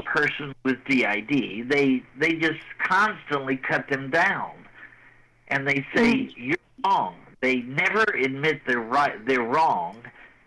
person 0.05 0.55
with 0.65 0.77
DID, 0.89 1.69
they 1.69 2.03
they 2.19 2.35
just 2.35 2.61
constantly 2.83 3.57
cut 3.57 3.89
them 3.89 4.11
down, 4.11 4.53
and 5.49 5.67
they 5.67 5.85
say 5.95 6.31
you're 6.37 6.57
wrong. 6.85 7.17
They 7.41 7.57
never 7.57 8.03
admit 8.03 8.63
they're 8.67 8.81
right. 8.81 9.25
They're 9.27 9.43
wrong 9.43 10.03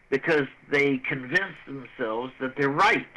because 0.09 0.47
they 0.71 0.97
convince 1.09 1.55
themselves 1.65 2.31
that 2.39 2.55
they're 2.55 2.69
right. 2.69 3.07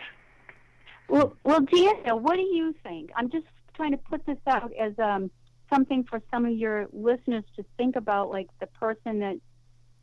Well, 1.08 1.36
well, 1.44 1.60
Daniel, 1.60 2.18
what 2.18 2.36
do 2.36 2.42
you 2.42 2.74
think? 2.82 3.10
I'm 3.14 3.30
just 3.30 3.46
trying 3.74 3.92
to 3.92 3.98
put 3.98 4.24
this 4.26 4.38
out 4.46 4.72
as 4.72 4.98
um, 4.98 5.30
something 5.72 6.04
for 6.04 6.20
some 6.30 6.44
of 6.44 6.52
your 6.52 6.86
listeners 6.92 7.44
to 7.56 7.64
think 7.76 7.96
about, 7.96 8.30
like 8.30 8.48
the 8.60 8.66
person 8.66 9.20
that's 9.20 9.40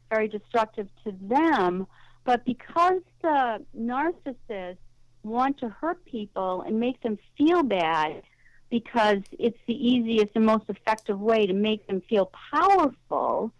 very 0.09 0.27
destructive 0.27 0.87
to 1.03 1.13
them. 1.21 1.87
But 2.25 2.45
because 2.45 3.01
the 3.21 3.65
narcissists 3.77 4.77
want 5.23 5.57
to 5.59 5.69
hurt 5.69 6.03
people 6.05 6.61
and 6.61 6.79
make 6.79 7.01
them 7.01 7.17
feel 7.37 7.63
bad, 7.63 8.23
because 8.69 9.19
it's 9.37 9.57
the 9.67 9.73
easiest 9.75 10.31
and 10.35 10.45
most 10.45 10.65
effective 10.67 11.19
way 11.19 11.45
to 11.45 11.53
make 11.53 11.85
them 11.87 12.01
feel 12.09 12.31
powerful, 12.51 13.51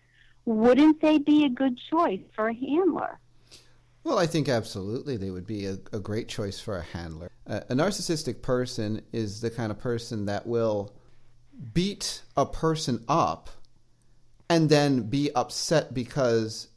wouldn't 0.45 1.01
they 1.01 1.20
be 1.20 1.45
a 1.45 1.49
good 1.49 1.78
choice 1.89 2.22
for 2.36 2.47
a 2.47 2.54
handler? 2.54 3.20
Well, 4.04 4.20
I 4.20 4.26
think 4.26 4.49
absolutely 4.49 5.16
they 5.16 5.30
would 5.30 5.47
be 5.47 5.66
a, 5.68 5.78
a 5.93 5.99
great 5.99 6.28
choice 6.28 6.60
for 6.60 6.78
a 6.78 6.82
handler. 6.82 7.32
A, 7.45 7.58
a 7.70 7.74
narcissistic 7.74 8.41
person 8.41 9.01
is 9.14 9.39
the 9.39 9.49
kind 9.49 9.72
of 9.72 9.80
person 9.80 10.26
that 10.26 10.45
will 10.45 10.93
beat 11.74 12.22
a 12.36 12.45
person 12.45 13.04
up 13.08 13.49
and 14.49 14.70
then 14.70 15.04
be 15.04 15.32
upset 15.34 15.93
because 15.93 16.68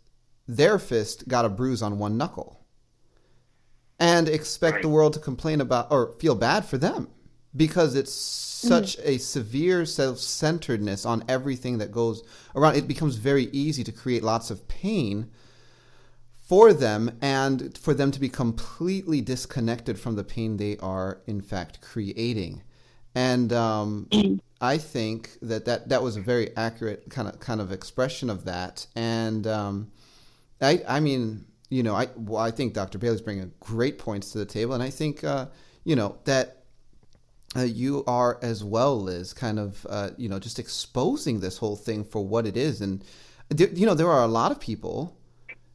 their 0.46 0.78
fist 0.78 1.28
got 1.28 1.44
a 1.44 1.48
bruise 1.48 1.82
on 1.82 1.98
one 1.98 2.16
knuckle 2.16 2.64
and 3.98 4.28
expect 4.28 4.74
Right. 4.76 4.82
the 4.82 4.88
world 4.88 5.14
to 5.14 5.18
complain 5.20 5.60
about 5.60 5.90
or 5.90 6.12
feel 6.18 6.34
bad 6.34 6.64
for 6.64 6.78
them 6.78 7.08
because 7.54 7.94
it's 7.94 8.12
mm-hmm. 8.12 8.68
such 8.68 8.98
a 9.02 9.18
severe 9.18 9.84
self-centeredness 9.86 11.06
on 11.06 11.24
everything 11.28 11.78
that 11.78 11.90
goes 11.90 12.22
around. 12.54 12.76
It 12.76 12.86
becomes 12.88 13.16
very 13.16 13.44
easy 13.52 13.82
to 13.84 13.92
create 13.92 14.22
lots 14.22 14.50
of 14.50 14.68
pain 14.68 15.30
for 16.46 16.72
them 16.72 17.18
and 17.20 17.76
for 17.76 17.92
them 17.92 18.10
to 18.12 18.20
be 18.20 18.28
completely 18.28 19.20
disconnected 19.20 19.98
from 19.98 20.14
the 20.14 20.24
pain 20.24 20.56
they 20.56 20.76
are 20.78 21.20
in 21.26 21.40
fact 21.40 21.80
creating 21.80 22.62
and 23.16 23.52
um, 23.52 24.08
I 24.60 24.78
think 24.78 25.32
that, 25.42 25.66
that 25.66 25.90
that 25.90 26.04
was 26.04 26.16
a 26.16 26.22
very 26.22 26.56
accurate 26.56 27.10
kind 27.10 27.28
of 27.28 27.40
kind 27.40 27.60
of 27.60 27.72
expression 27.72 28.30
of 28.30 28.46
that 28.46 28.86
and 28.96 29.46
um, 29.48 29.92
I 30.62 30.82
I 30.88 31.00
mean 31.00 31.46
you 31.70 31.82
know 31.82 31.96
I 31.96 32.08
well, 32.16 32.42
I 32.42 32.52
think 32.52 32.74
Dr. 32.74 32.98
Bailey's 32.98 33.22
bringing 33.22 33.52
great 33.60 33.98
points 33.98 34.32
to 34.32 34.38
the 34.38 34.46
table 34.46 34.74
and 34.74 34.82
I 34.84 34.90
think 34.90 35.24
uh, 35.24 35.48
you 35.84 35.96
know 35.96 36.18
that 36.26 36.58
uh, 37.56 37.62
you 37.62 38.04
are 38.06 38.38
as 38.42 38.64
well, 38.64 39.00
Liz, 39.00 39.32
kind 39.32 39.58
of, 39.58 39.86
uh, 39.88 40.10
you 40.18 40.28
know, 40.28 40.38
just 40.38 40.58
exposing 40.58 41.40
this 41.40 41.58
whole 41.58 41.76
thing 41.76 42.04
for 42.04 42.26
what 42.26 42.46
it 42.46 42.56
is. 42.56 42.80
And, 42.82 43.04
there- 43.48 43.70
you 43.70 43.86
know, 43.86 43.94
there 43.94 44.10
are 44.10 44.24
a 44.24 44.28
lot 44.28 44.52
of 44.52 44.60
people 44.60 45.16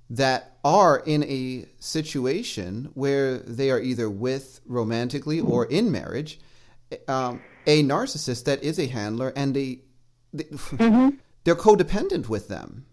that 0.09 0.57
are 0.63 0.99
in 1.05 1.23
a 1.23 1.65
situation 1.79 2.91
where 2.93 3.39
they 3.39 3.71
are 3.71 3.79
either 3.81 4.09
with 4.09 4.59
romantically 4.67 5.39
or 5.39 5.65
in 5.65 5.91
marriage 5.91 6.39
um, 7.07 7.41
a 7.65 7.83
narcissist 7.83 8.45
that 8.45 8.63
is 8.63 8.79
a 8.79 8.87
handler 8.87 9.33
and 9.35 9.55
they, 9.55 9.81
they 10.33 10.45
they're 11.43 11.55
codependent 11.55 12.29
with 12.29 12.47
them. 12.47 12.85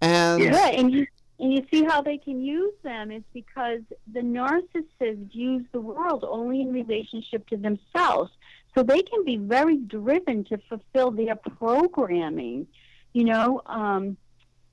And 0.00 0.42
Yeah. 0.42 0.68
And 0.68 0.92
you 0.92 1.06
and 1.40 1.52
you 1.52 1.64
see 1.70 1.84
how 1.84 2.00
they 2.00 2.16
can 2.16 2.40
use 2.40 2.74
them 2.82 3.10
is 3.10 3.22
because 3.32 3.80
the 4.12 4.20
narcissists 4.20 5.34
use 5.34 5.64
the 5.72 5.80
world 5.80 6.24
only 6.26 6.60
in 6.60 6.72
relationship 6.72 7.46
to 7.48 7.56
themselves. 7.56 8.30
So 8.74 8.82
they 8.82 9.02
can 9.02 9.24
be 9.24 9.36
very 9.36 9.76
driven 9.76 10.44
to 10.44 10.58
fulfill 10.68 11.10
their 11.10 11.36
programming. 11.36 12.66
You 13.12 13.24
know, 13.24 13.62
um, 13.66 14.16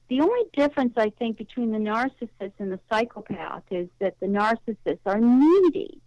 the 0.07 0.21
only 0.21 0.43
difference 0.53 0.93
I 0.97 1.09
think 1.09 1.37
between 1.37 1.71
the 1.71 1.77
narcissist 1.77 2.53
and 2.59 2.71
the 2.71 2.79
psychopath 2.89 3.63
is 3.71 3.87
that 3.99 4.19
the 4.19 4.27
narcissists 4.27 4.99
are 5.05 5.19
needy. 5.19 5.99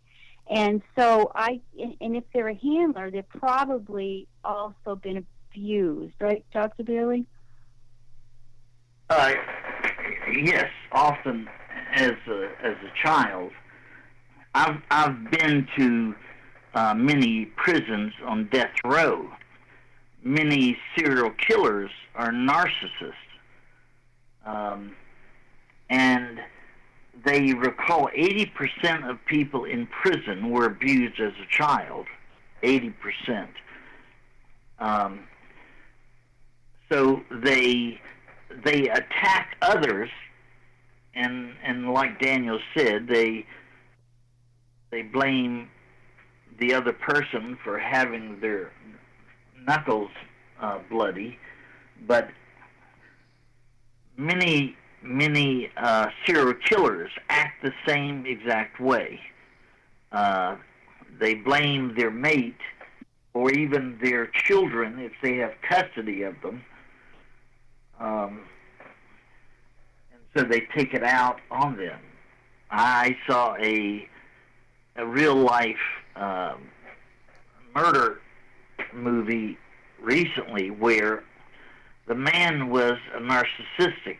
And 0.51 0.82
so 0.97 1.32
I 1.34 1.61
and 1.76 2.16
if 2.16 2.24
they're 2.32 2.49
a 2.49 2.55
handler, 2.55 3.11
they've 3.11 3.28
probably 3.28 4.28
also 4.45 4.95
been 4.97 5.24
abused, 5.51 6.14
right, 6.20 6.45
Dr. 6.53 6.82
Bailey? 6.82 7.26
Uh, 9.09 9.32
yes, 10.32 10.70
often 10.92 11.49
as 11.95 12.12
a, 12.28 12.49
as 12.62 12.76
a 12.82 13.03
child, 13.03 13.53
I've 14.55 14.80
I've 14.90 15.30
been 15.30 15.66
to 15.78 16.14
uh, 16.74 16.95
many 16.95 17.47
prisons 17.57 18.12
on 18.26 18.49
death 18.53 18.72
row. 18.84 19.28
Many 20.22 20.76
serial 20.97 21.30
killers 21.30 21.90
are 22.14 22.30
narcissists, 22.30 23.12
um, 24.47 24.95
and 25.90 26.40
they 27.24 27.54
recall 27.54 28.08
80% 28.16 29.08
of 29.08 29.24
people 29.26 29.64
in 29.64 29.86
prison 29.86 30.50
were 30.50 30.66
abused 30.66 31.20
as 31.20 31.32
a 31.32 31.46
child. 31.50 32.06
80%. 32.62 33.48
Um, 34.78 35.28
so 36.90 37.22
they 37.30 38.00
they 38.64 38.88
attack 38.88 39.56
others, 39.62 40.10
and 41.14 41.54
and 41.62 41.92
like 41.92 42.20
Daniel 42.20 42.58
said, 42.76 43.06
they 43.08 43.46
they 44.90 45.02
blame 45.02 45.68
the 46.60 46.74
other 46.74 46.92
person 46.92 47.58
for 47.64 47.78
having 47.78 48.38
their 48.40 48.70
knuckles 49.66 50.10
uh, 50.60 50.78
bloody, 50.90 51.38
but 52.06 52.28
many 54.16 54.76
many 55.05 55.70
uh, 55.76 56.09
serial 56.26 56.55
killers 56.55 57.11
act 57.28 57.62
the 57.62 57.72
same 57.86 58.26
exact 58.26 58.80
way. 58.80 59.20
Uh, 60.11 60.57
they 61.20 61.34
blame 61.34 61.94
their 61.96 62.11
mate 62.11 62.57
or 63.34 63.50
even 63.52 63.98
their 64.02 64.26
children 64.26 64.98
if 64.98 65.12
they 65.22 65.36
have 65.36 65.52
custody 65.68 66.22
of 66.22 66.34
them. 66.40 66.62
Um, 68.00 68.40
and 70.12 70.22
so 70.36 70.44
they 70.44 70.61
take 70.74 70.94
it 70.94 71.02
out 71.02 71.40
on 71.50 71.76
them. 71.76 72.00
I 72.70 73.16
saw 73.26 73.55
a 73.57 74.09
a 74.96 75.05
real 75.05 75.34
life 75.34 75.76
um, 76.14 76.68
murder 77.74 78.20
movie 78.92 79.59
recently 80.00 80.70
where 80.70 81.24
the 82.07 82.14
man 82.14 82.68
was 82.70 82.94
a 83.14 83.18
narcissistic 83.18 84.18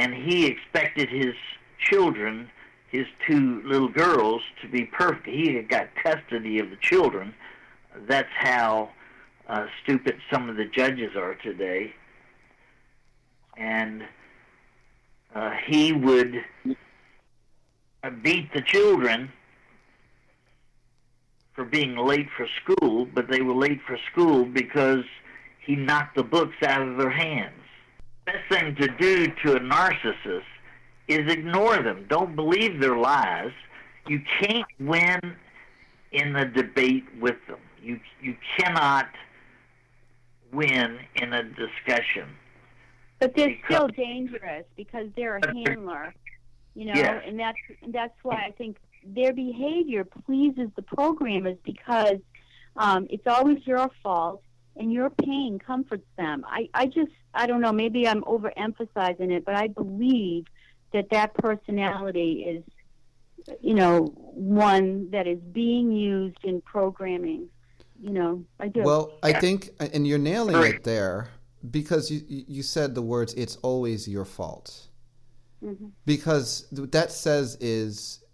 and 0.00 0.14
he 0.14 0.46
expected 0.46 1.10
his 1.10 1.34
children, 1.78 2.48
his 2.90 3.04
two 3.28 3.62
little 3.66 3.90
girls, 3.90 4.40
to 4.62 4.68
be 4.68 4.86
perfect. 4.86 5.26
He 5.26 5.54
had 5.54 5.68
got 5.68 5.88
custody 6.02 6.58
of 6.58 6.70
the 6.70 6.76
children. 6.76 7.34
That's 8.08 8.30
how 8.34 8.88
uh, 9.46 9.66
stupid 9.82 10.16
some 10.32 10.48
of 10.48 10.56
the 10.56 10.64
judges 10.64 11.14
are 11.16 11.34
today. 11.34 11.92
And 13.58 14.04
uh, 15.34 15.50
he 15.66 15.92
would 15.92 16.42
uh, 18.02 18.10
beat 18.22 18.54
the 18.54 18.62
children 18.62 19.30
for 21.52 21.66
being 21.66 21.94
late 21.94 22.28
for 22.38 22.46
school, 22.62 23.04
but 23.04 23.28
they 23.30 23.42
were 23.42 23.54
late 23.54 23.82
for 23.86 23.98
school 24.10 24.46
because 24.46 25.04
he 25.60 25.76
knocked 25.76 26.16
the 26.16 26.22
books 26.22 26.56
out 26.62 26.80
of 26.88 26.96
their 26.96 27.10
hands. 27.10 27.59
Best 28.26 28.38
thing 28.48 28.74
to 28.76 28.88
do 28.98 29.26
to 29.44 29.56
a 29.56 29.60
narcissist 29.60 30.42
is 31.08 31.30
ignore 31.30 31.82
them. 31.82 32.06
Don't 32.08 32.36
believe 32.36 32.80
their 32.80 32.96
lies. 32.96 33.52
You 34.06 34.20
can't 34.40 34.66
win 34.78 35.36
in 36.12 36.32
the 36.32 36.44
debate 36.44 37.04
with 37.20 37.36
them. 37.48 37.58
You 37.82 38.00
you 38.22 38.36
cannot 38.58 39.08
win 40.52 40.98
in 41.16 41.32
a 41.32 41.42
discussion. 41.42 42.28
But 43.18 43.34
they're 43.36 43.48
because, 43.48 43.76
still 43.76 43.88
dangerous 43.88 44.64
because 44.76 45.08
they're 45.16 45.36
a 45.36 45.54
handler, 45.54 46.14
you 46.74 46.86
know, 46.86 46.94
yes. 46.94 47.22
and 47.26 47.38
that's 47.38 47.58
that's 47.88 48.14
why 48.22 48.44
I 48.46 48.52
think 48.56 48.76
their 49.04 49.32
behavior 49.32 50.04
pleases 50.04 50.68
the 50.76 50.82
programmers 50.82 51.56
because 51.64 52.18
um, 52.76 53.06
it's 53.10 53.26
always 53.26 53.58
your 53.66 53.90
fault 54.02 54.42
and 54.76 54.92
your 54.92 55.10
pain 55.10 55.58
comforts 55.58 56.06
them. 56.16 56.44
I, 56.46 56.68
I 56.74 56.86
just, 56.86 57.12
I 57.34 57.46
don't 57.46 57.60
know, 57.60 57.72
maybe 57.72 58.06
I'm 58.06 58.22
overemphasizing 58.22 59.30
it, 59.30 59.44
but 59.44 59.54
I 59.54 59.68
believe 59.68 60.46
that 60.92 61.10
that 61.10 61.34
personality 61.34 62.44
is, 62.46 62.64
you 63.60 63.74
know, 63.74 64.12
one 64.16 65.10
that 65.10 65.26
is 65.26 65.38
being 65.52 65.92
used 65.92 66.38
in 66.44 66.60
programming. 66.60 67.48
You 68.00 68.10
know, 68.10 68.44
I 68.58 68.68
do. 68.68 68.82
Well, 68.82 69.12
I 69.22 69.34
think, 69.34 69.70
and 69.78 70.06
you're 70.06 70.18
nailing 70.18 70.62
it 70.62 70.84
there 70.84 71.28
because 71.70 72.10
you 72.10 72.22
you 72.26 72.62
said 72.62 72.94
the 72.94 73.02
words 73.02 73.34
"it's 73.34 73.56
always 73.56 74.08
your 74.08 74.24
fault," 74.24 74.88
mm-hmm. 75.62 75.88
because 76.06 76.66
what 76.70 76.92
that 76.92 77.12
says 77.12 77.58
is 77.60 78.24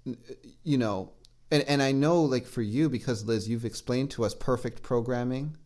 you 0.63 0.79
know, 0.79 1.11
and, 1.51 1.65
and 1.65 1.83
I 1.83 1.91
know 1.91 2.23
like 2.23 2.47
for 2.47 2.63
you, 2.63 2.89
because 2.89 3.25
Liz, 3.25 3.49
you've 3.49 3.65
explained 3.65 4.13
to 4.13 4.25
us 4.25 4.35
perfect 4.35 4.83
programming 4.83 5.57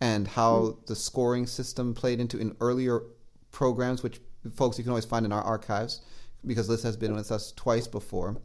and 0.00 0.28
how 0.28 0.60
mm 0.60 0.86
the 0.86 0.94
scoring 0.94 1.46
system 1.46 1.94
played 1.94 2.20
into 2.20 2.38
in 2.38 2.54
earlier 2.60 3.02
programs, 3.50 4.02
which 4.02 4.20
folks 4.54 4.78
you 4.78 4.84
can 4.84 4.90
always 4.90 5.04
find 5.04 5.26
in 5.26 5.32
our 5.32 5.42
archives, 5.42 6.00
because 6.46 6.68
Liz 6.68 6.82
has 6.82 6.96
been 6.96 7.14
with 7.14 7.32
us 7.32 7.52
twice 7.52 7.88
before. 7.88 8.36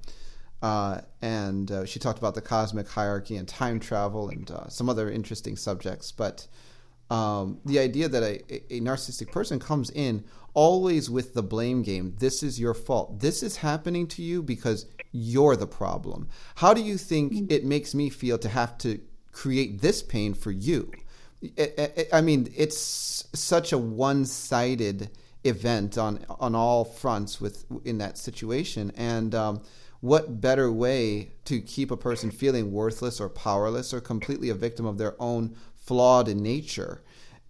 Uh, 0.61 1.01
and 1.21 1.71
uh, 1.71 1.85
she 1.85 1.99
talked 1.99 2.19
about 2.19 2.35
the 2.35 2.41
cosmic 2.41 2.87
hierarchy 2.87 3.35
and 3.35 3.47
time 3.47 3.79
travel 3.79 4.29
and 4.29 4.49
uh, 4.51 4.67
some 4.69 4.89
other 4.89 5.09
interesting 5.09 5.55
subjects. 5.55 6.11
But 6.11 6.47
um, 7.09 7.59
the 7.65 7.79
idea 7.79 8.07
that 8.07 8.23
a, 8.23 8.73
a, 8.73 8.79
narcissistic 8.79 9.31
person 9.31 9.59
comes 9.59 9.89
in 9.89 10.23
always 10.53 11.09
with 11.09 11.33
the 11.33 11.43
blame 11.43 11.81
game. 11.81 12.15
This 12.19 12.41
is 12.41 12.59
your 12.59 12.73
fault. 12.73 13.19
This 13.19 13.43
is 13.43 13.57
happening 13.57 14.07
to 14.07 14.21
you 14.21 14.41
because 14.41 14.85
you're 15.11 15.55
the 15.55 15.67
problem. 15.67 16.29
How 16.55 16.73
do 16.73 16.81
you 16.81 16.97
think 16.97 17.33
mm. 17.33 17.51
it 17.51 17.65
makes 17.65 17.93
me 17.93 18.09
feel 18.09 18.37
to 18.37 18.49
have 18.49 18.77
to 18.79 19.01
create 19.31 19.81
this 19.81 20.01
pain 20.01 20.33
for 20.33 20.51
you? 20.51 20.91
I 22.13 22.21
mean, 22.21 22.51
it's 22.55 23.25
such 23.33 23.71
a 23.71 23.77
one-sided 23.77 25.09
event 25.43 25.97
on 25.97 26.23
on 26.39 26.53
all 26.53 26.85
fronts 26.85 27.41
with 27.41 27.65
in 27.83 27.97
that 27.97 28.17
situation, 28.17 28.91
and 28.95 29.33
um, 29.33 29.61
what 30.01 30.41
better 30.41 30.71
way 30.71 31.31
to 31.45 31.61
keep 31.61 31.91
a 31.91 31.97
person 31.97 32.31
feeling 32.31 32.71
worthless 32.71 33.21
or 33.21 33.29
powerless 33.29 33.93
or 33.93 34.01
completely 34.01 34.49
a 34.49 34.55
victim 34.55 34.85
of 34.85 34.97
their 34.97 35.15
own 35.19 35.55
flawed 35.75 36.27
nature 36.27 37.01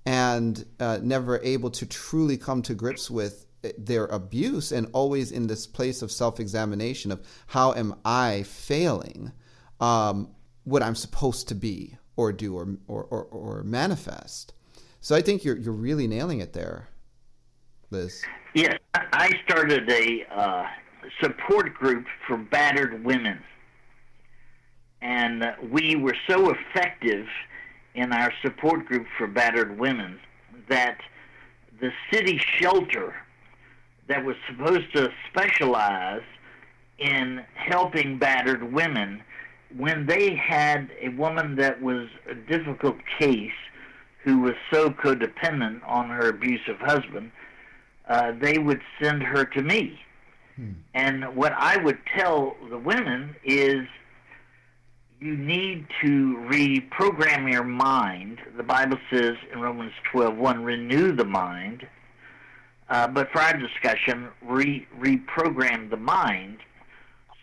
and 0.05 0.65
uh, 0.79 0.99
never 1.01 1.39
able 1.39 1.69
to 1.69 1.85
truly 1.85 2.37
come 2.37 2.61
to 2.61 2.73
grips 2.73 3.09
with 3.09 3.45
uh, 3.63 3.69
their 3.77 4.05
abuse 4.07 4.71
and 4.71 4.87
always 4.93 5.31
in 5.31 5.47
this 5.47 5.65
place 5.65 6.01
of 6.01 6.11
self-examination 6.11 7.11
of 7.11 7.21
how 7.47 7.73
am 7.73 7.95
i 8.03 8.43
failing 8.43 9.31
um, 9.79 10.29
what 10.63 10.83
i'm 10.83 10.95
supposed 10.95 11.47
to 11.47 11.55
be 11.55 11.95
or 12.15 12.31
do 12.31 12.55
or, 12.55 12.75
or, 12.87 13.03
or, 13.05 13.23
or, 13.23 13.63
manifest. 13.63 14.53
So 14.99 15.15
i 15.15 15.21
think 15.21 15.43
you're, 15.43 15.57
you're 15.57 15.73
really 15.73 16.07
nailing 16.07 16.39
it 16.41 16.53
there 16.53 16.89
liz. 17.89 18.23
Yes 18.53 18.77
i 18.93 19.31
started 19.45 19.89
a 19.89 20.25
uh, 20.33 20.65
support 21.21 21.73
group 21.73 22.05
for 22.27 22.37
battered 22.37 23.03
women. 23.03 23.39
And 25.01 25.43
we 25.71 25.95
were 25.95 26.15
so 26.29 26.51
effective 26.51 27.25
in 27.95 28.13
our 28.13 28.31
support 28.43 28.85
group 28.85 29.07
for 29.17 29.27
battered 29.27 29.79
women 29.79 30.19
that 30.69 30.97
the 31.81 31.91
city 32.11 32.39
shelter 32.59 33.15
that 34.07 34.23
was 34.23 34.35
supposed 34.47 34.93
to 34.95 35.09
specialize 35.29 36.21
in 36.99 37.43
helping 37.55 38.19
battered 38.19 38.71
women 38.71 39.23
when 39.77 40.05
they 40.05 40.35
had 40.35 40.89
a 41.01 41.09
woman 41.09 41.55
that 41.55 41.81
was 41.81 42.07
a 42.29 42.35
difficult 42.35 42.97
case 43.19 43.51
who 44.23 44.39
was 44.39 44.53
so 44.71 44.89
codependent 44.89 45.81
on 45.87 46.09
her 46.09 46.29
abusive 46.29 46.77
husband, 46.79 47.31
uh, 48.07 48.33
they 48.39 48.57
would 48.57 48.81
send 49.01 49.23
her 49.23 49.45
to 49.45 49.61
me. 49.61 49.99
Hmm. 50.55 50.71
And 50.93 51.35
what 51.35 51.53
I 51.53 51.77
would 51.77 51.99
tell 52.17 52.55
the 52.69 52.77
women 52.77 53.35
is 53.43 53.87
you 55.19 55.37
need 55.37 55.85
to 56.03 56.35
reprogram 56.49 57.51
your 57.51 57.63
mind. 57.63 58.39
The 58.57 58.63
Bible 58.63 58.97
says 59.11 59.33
in 59.53 59.61
Romans 59.61 59.93
12:1, 60.11 60.63
renew 60.63 61.15
the 61.15 61.25
mind. 61.25 61.87
Uh, 62.89 63.07
but 63.07 63.31
for 63.31 63.39
our 63.39 63.53
discussion, 63.53 64.27
re- 64.41 64.85
reprogram 64.99 65.89
the 65.89 65.97
mind 65.97 66.57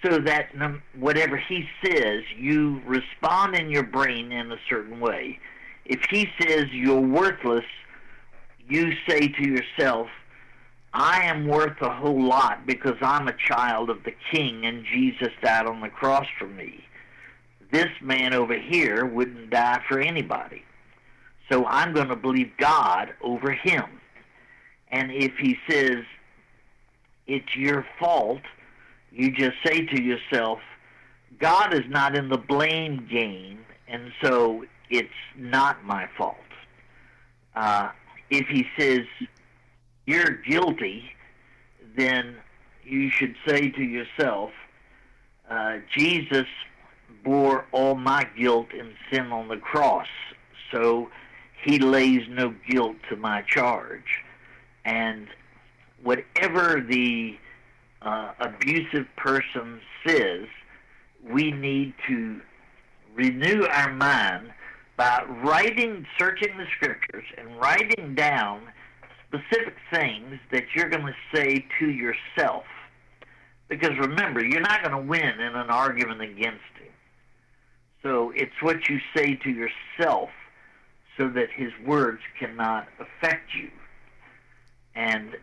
so 0.03 0.19
that 0.21 0.51
whatever 0.99 1.37
he 1.37 1.69
says, 1.85 2.23
you 2.37 2.81
respond 2.87 3.57
in 3.57 3.71
your 3.71 3.83
brain 3.83 4.31
in 4.33 4.53
a 4.53 4.59
certain 4.69 5.01
way. 5.01 5.39
If 5.85 6.01
he 6.11 6.29
says 6.41 6.67
you're 6.71 7.01
worthless, 7.01 7.65
you 8.69 8.93
say 9.09 9.29
to 9.29 9.43
yourself, 9.43 10.09
I 10.93 11.23
am 11.25 11.47
worth 11.47 11.81
a 11.81 11.93
whole 11.93 12.23
lot 12.23 12.67
because 12.67 12.97
I'm 13.01 13.29
a 13.29 13.35
child 13.37 13.91
of 13.91 14.05
the 14.05 14.15
King 14.31 14.65
and 14.67 14.85
Jesus 14.85 15.29
died 15.43 15.67
on 15.67 15.81
the 15.81 15.89
cross 15.89 16.27
for 16.39 16.47
me 16.47 16.85
this 17.71 17.89
man 18.01 18.33
over 18.33 18.59
here 18.59 19.05
wouldn't 19.05 19.51
die 19.51 19.83
for 19.89 20.01
anybody. 20.01 20.65
So 21.51 21.67
I'm 21.67 21.93
going 21.93 22.09
to 22.09 22.17
believe 22.17 22.51
God 22.59 23.15
over 23.23 23.53
him. 23.53 23.85
And 24.91 25.11
if 25.11 25.33
he 25.39 25.57
says, 25.69 26.05
it's 27.27 27.57
your 27.57 27.87
fault, 27.99 28.41
you 29.13 29.31
just 29.33 29.57
say 29.65 29.87
to 29.87 30.03
yourself, 30.03 30.61
God 31.39 31.75
is 31.75 31.85
not 31.89 32.17
in 32.17 32.29
the 32.29 32.39
blame 32.39 33.07
game, 33.11 33.61
and 33.87 34.13
so 34.23 34.65
it's 34.91 35.09
not 35.37 35.85
my 35.85 36.09
fault. 36.17 36.37
Uh, 37.55 37.91
if 38.31 38.47
he 38.49 38.67
says, 38.79 39.07
you're 40.07 40.37
guilty, 40.49 41.05
then 41.97 42.37
you 42.85 43.11
should 43.11 43.35
say 43.47 43.71
to 43.71 43.83
yourself, 43.83 44.51
uh, 45.51 45.79
Jesus 45.97 46.47
bore 47.25 47.67
all 47.73 47.95
my 47.95 48.27
guilt 48.39 48.69
and 48.79 48.93
sin 49.11 49.33
on 49.33 49.49
the 49.49 49.57
cross, 49.57 50.07
so 50.73 51.11
he 51.63 51.79
lays 51.79 52.23
no 52.29 52.55
guilt 52.69 52.97
to 53.11 53.17
my 53.17 53.43
charge. 53.43 54.23
And 54.85 55.27
whatever 56.03 56.81
the 56.81 57.37
uh, 58.03 58.33
abusive 58.41 59.07
person 59.17 59.81
says, 60.07 60.47
we 61.29 61.51
need 61.51 61.95
to 62.07 62.41
renew 63.15 63.65
our 63.65 63.93
mind 63.93 64.53
by 64.97 65.25
writing, 65.45 66.07
searching 66.19 66.57
the 66.57 66.67
scriptures, 66.77 67.25
and 67.37 67.59
writing 67.61 68.15
down 68.15 68.63
specific 69.29 69.75
things 69.93 70.39
that 70.51 70.65
you're 70.75 70.89
going 70.89 71.07
to 71.07 71.15
say 71.35 71.67
to 71.79 71.91
yourself. 71.91 72.65
Because 73.69 73.97
remember, 73.99 74.45
you're 74.45 74.61
not 74.61 74.83
going 74.83 74.97
to 74.97 75.09
win 75.09 75.41
in 75.41 75.55
an 75.55 75.71
argument 75.71 76.23
against 76.23 76.65
him. 76.81 76.93
So 78.03 78.33
it's 78.35 78.63
what 78.63 78.89
you 78.89 78.99
say 79.15 79.35
to 79.35 79.51
yourself 79.51 80.31
so 81.17 81.29
that 81.29 81.51
his 81.51 81.73
words 81.85 82.21
cannot 82.39 82.89
affect 82.99 83.55
you. 83.55 83.71
And, 84.95 85.37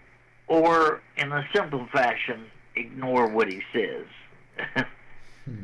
or 0.48 1.02
in 1.18 1.32
a 1.32 1.48
simple 1.54 1.88
fashion, 1.92 2.46
ignore 2.76 3.28
what 3.28 3.52
he 3.52 3.62
says. 3.74 4.06
hmm. 5.46 5.64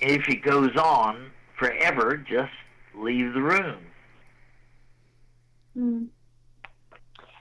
If 0.00 0.24
he 0.26 0.36
goes 0.36 0.76
on 0.76 1.30
forever, 1.58 2.16
just 2.16 2.52
leave 2.94 3.34
the 3.34 3.42
room. 3.42 3.78
Hmm. 5.74 6.04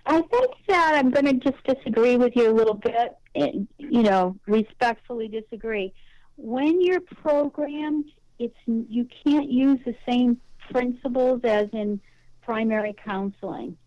I 0.06 0.22
think 0.22 0.52
that 0.68 0.96
I'm 0.96 1.12
going 1.12 1.26
to 1.26 1.52
just 1.52 1.64
disagree 1.64 2.18
with 2.18 2.36
you 2.36 2.50
a 2.50 2.54
little 2.54 2.74
bit, 2.74 3.16
and 3.36 3.68
you 3.78 4.04
know, 4.04 4.36
respectfully 4.48 5.28
disagree. 5.28 5.94
When 6.38 6.82
you're 6.82 7.02
programmed, 7.02 8.06
it's 8.40 8.58
you 8.66 9.08
can't 9.24 9.50
use 9.50 9.80
the 9.86 9.96
same 10.08 10.38
principles 10.72 11.42
as 11.44 11.70
in 11.74 12.00
primary 12.42 12.96
counseling. 13.06 13.78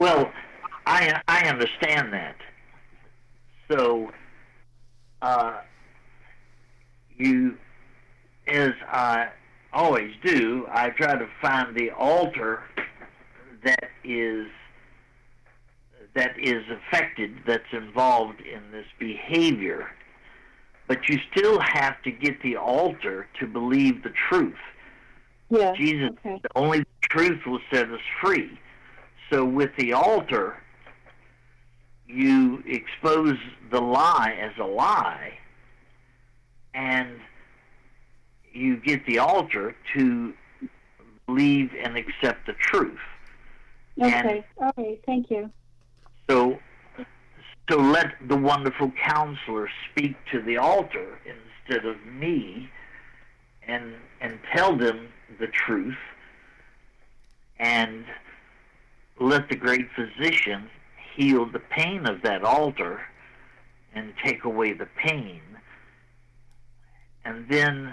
Well, 0.00 0.32
I 0.86 1.20
I 1.28 1.48
understand 1.48 2.12
that. 2.12 2.36
So, 3.70 4.10
uh, 5.22 5.58
you, 7.16 7.56
as 8.48 8.72
I 8.90 9.28
always 9.72 10.12
do, 10.24 10.66
I 10.72 10.88
try 10.90 11.16
to 11.16 11.28
find 11.40 11.76
the 11.76 11.90
alter 11.90 12.62
that 13.62 13.90
is 14.02 14.46
that 16.14 16.32
is 16.40 16.64
affected, 16.70 17.36
that's 17.46 17.72
involved 17.72 18.40
in 18.40 18.72
this 18.72 18.86
behavior. 18.98 19.86
But 20.88 21.08
you 21.08 21.20
still 21.30 21.60
have 21.60 22.02
to 22.02 22.10
get 22.10 22.42
the 22.42 22.56
alter 22.56 23.28
to 23.38 23.46
believe 23.46 24.02
the 24.02 24.12
truth. 24.28 24.58
Yeah. 25.50 25.72
Jesus, 25.76 26.10
okay. 26.26 26.40
only 26.56 26.80
the 26.80 26.86
truth 27.02 27.46
will 27.46 27.60
set 27.72 27.90
us 27.90 28.00
free. 28.20 28.58
So 29.30 29.44
with 29.44 29.70
the 29.78 29.92
alter, 29.92 30.56
you 32.06 32.62
expose 32.66 33.38
the 33.70 33.80
lie 33.80 34.36
as 34.40 34.52
a 34.60 34.66
lie, 34.66 35.38
and 36.74 37.20
you 38.52 38.76
get 38.78 39.06
the 39.06 39.18
alter 39.18 39.76
to 39.94 40.34
believe 41.26 41.70
and 41.80 41.96
accept 41.96 42.46
the 42.46 42.54
truth. 42.54 42.98
Okay. 44.00 44.44
All 44.60 44.72
right. 44.76 45.00
Thank 45.06 45.30
you. 45.30 45.50
So, 46.28 46.58
so 47.70 47.78
let 47.78 48.14
the 48.26 48.36
wonderful 48.36 48.90
counselor 49.00 49.68
speak 49.90 50.16
to 50.32 50.42
the 50.42 50.56
alter 50.56 51.20
instead 51.24 51.86
of 51.86 52.04
me, 52.04 52.68
and 53.62 53.94
and 54.20 54.40
tell 54.52 54.76
them 54.76 55.08
the 55.38 55.46
truth, 55.46 55.98
and 57.60 58.04
let 59.20 59.48
the 59.50 59.56
great 59.56 59.86
physician 59.94 60.68
heal 61.14 61.44
the 61.44 61.58
pain 61.58 62.06
of 62.06 62.22
that 62.22 62.42
alter 62.42 63.00
and 63.94 64.12
take 64.24 64.44
away 64.44 64.72
the 64.72 64.88
pain, 64.96 65.42
and 67.24 67.46
then 67.48 67.92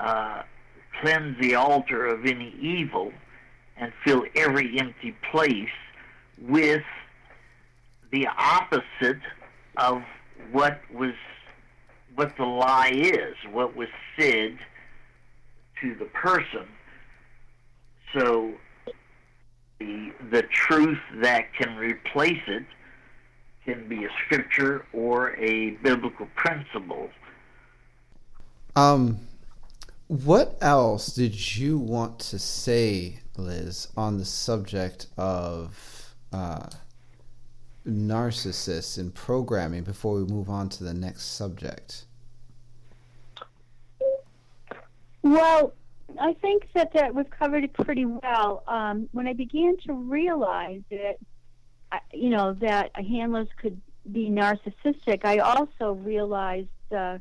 uh, 0.00 0.42
cleanse 1.00 1.38
the 1.40 1.54
alter 1.54 2.06
of 2.06 2.26
any 2.26 2.54
evil 2.60 3.12
and 3.76 3.92
fill 4.04 4.24
every 4.34 4.78
empty 4.78 5.14
place 5.30 5.68
with 6.40 6.82
the 8.10 8.26
opposite 8.26 9.20
of 9.76 10.02
what 10.52 10.80
was 10.92 11.14
what 12.14 12.36
the 12.36 12.44
lie 12.44 12.92
is, 12.94 13.34
what 13.50 13.74
was 13.74 13.88
said 14.16 14.56
to 15.80 15.94
the 15.96 16.04
person. 16.06 16.66
So 18.16 18.52
the 19.78 20.12
the 20.30 20.42
truth 20.42 21.00
that 21.16 21.52
can 21.54 21.76
replace 21.76 22.42
it 22.46 22.64
can 23.64 23.88
be 23.88 24.04
a 24.04 24.08
scripture 24.24 24.86
or 24.92 25.34
a 25.36 25.70
biblical 25.82 26.26
principle. 26.36 27.10
Um 28.76 29.18
what 30.08 30.58
else 30.60 31.14
did 31.14 31.56
you 31.56 31.78
want 31.78 32.18
to 32.18 32.38
say 32.38 33.20
Liz, 33.36 33.88
on 33.96 34.18
the 34.18 34.24
subject 34.24 35.08
of 35.16 36.14
uh, 36.32 36.68
narcissists 37.86 38.98
and 38.98 39.14
programming 39.14 39.82
before 39.82 40.14
we 40.16 40.24
move 40.24 40.48
on 40.48 40.68
to 40.70 40.84
the 40.84 40.94
next 40.94 41.36
subject? 41.36 42.04
Well, 45.22 45.72
I 46.20 46.34
think 46.34 46.68
that, 46.74 46.92
that 46.94 47.14
we've 47.14 47.30
covered 47.30 47.64
it 47.64 47.72
pretty 47.72 48.04
well. 48.04 48.62
Um, 48.66 49.08
when 49.12 49.26
I 49.26 49.32
began 49.32 49.76
to 49.86 49.92
realize 49.92 50.82
that, 50.90 51.16
you 52.12 52.30
know, 52.30 52.54
that 52.54 52.90
handlers 52.96 53.48
could 53.60 53.80
be 54.10 54.28
narcissistic, 54.28 55.24
I 55.24 55.38
also 55.38 55.92
realized, 55.92 56.68
uh, 56.92 57.18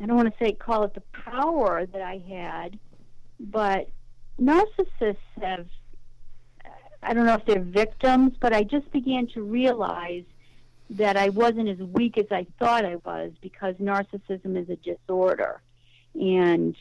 I 0.00 0.06
don't 0.06 0.16
want 0.16 0.32
to 0.32 0.44
say 0.44 0.52
call 0.52 0.84
it 0.84 0.94
the 0.94 1.02
power 1.12 1.86
that 1.86 2.02
I 2.02 2.22
had, 2.28 2.78
but 3.38 3.90
narcissists 4.40 5.16
have, 5.40 5.66
I 7.02 7.14
don't 7.14 7.26
know 7.26 7.34
if 7.34 7.44
they're 7.44 7.60
victims, 7.60 8.34
but 8.40 8.52
I 8.52 8.62
just 8.62 8.90
began 8.92 9.26
to 9.28 9.42
realize 9.42 10.24
that 10.90 11.16
I 11.16 11.30
wasn't 11.30 11.68
as 11.68 11.78
weak 11.78 12.18
as 12.18 12.26
I 12.30 12.46
thought 12.58 12.84
I 12.84 12.96
was 12.96 13.32
because 13.40 13.74
narcissism 13.76 14.56
is 14.60 14.68
a 14.68 14.76
disorder. 14.76 15.60
And 16.14 16.76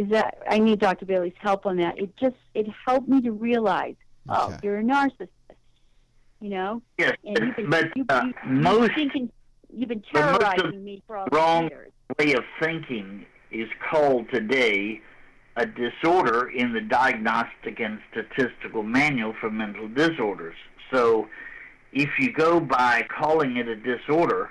is 0.00 0.08
that 0.08 0.38
I 0.48 0.58
need 0.58 0.78
Dr. 0.78 1.04
Bailey's 1.04 1.34
help 1.38 1.66
on 1.66 1.76
that. 1.76 1.98
It 1.98 2.16
just 2.16 2.36
it 2.54 2.66
helped 2.86 3.06
me 3.06 3.20
to 3.20 3.32
realize, 3.32 3.96
oh, 4.30 4.46
okay. 4.46 4.54
oh, 4.54 4.58
you're 4.62 4.78
a 4.78 4.82
narcissist. 4.82 5.28
You 6.40 6.48
know? 6.48 6.82
Yes, 6.96 7.16
and 7.22 7.38
you've 7.38 7.56
been, 7.56 7.68
but 7.68 7.94
you, 7.94 8.06
uh, 8.08 8.22
you, 8.24 8.50
most, 8.50 8.94
thinking, 8.94 9.30
you've 9.70 9.90
been 9.90 10.02
terrorizing 10.10 10.82
me 10.82 11.02
for 11.06 11.18
all 11.18 11.26
wrong 11.30 11.68
years. 11.68 11.92
way 12.18 12.32
of 12.32 12.44
thinking 12.62 13.26
is 13.50 13.68
called 13.90 14.26
today 14.32 15.02
a 15.56 15.66
disorder 15.66 16.48
in 16.48 16.72
the 16.72 16.80
Diagnostic 16.80 17.78
and 17.78 18.00
Statistical 18.10 18.82
Manual 18.82 19.34
for 19.38 19.50
Mental 19.50 19.86
Disorders. 19.86 20.56
So 20.90 21.28
if 21.92 22.08
you 22.18 22.32
go 22.32 22.58
by 22.58 23.06
calling 23.14 23.58
it 23.58 23.68
a 23.68 23.76
disorder, 23.76 24.50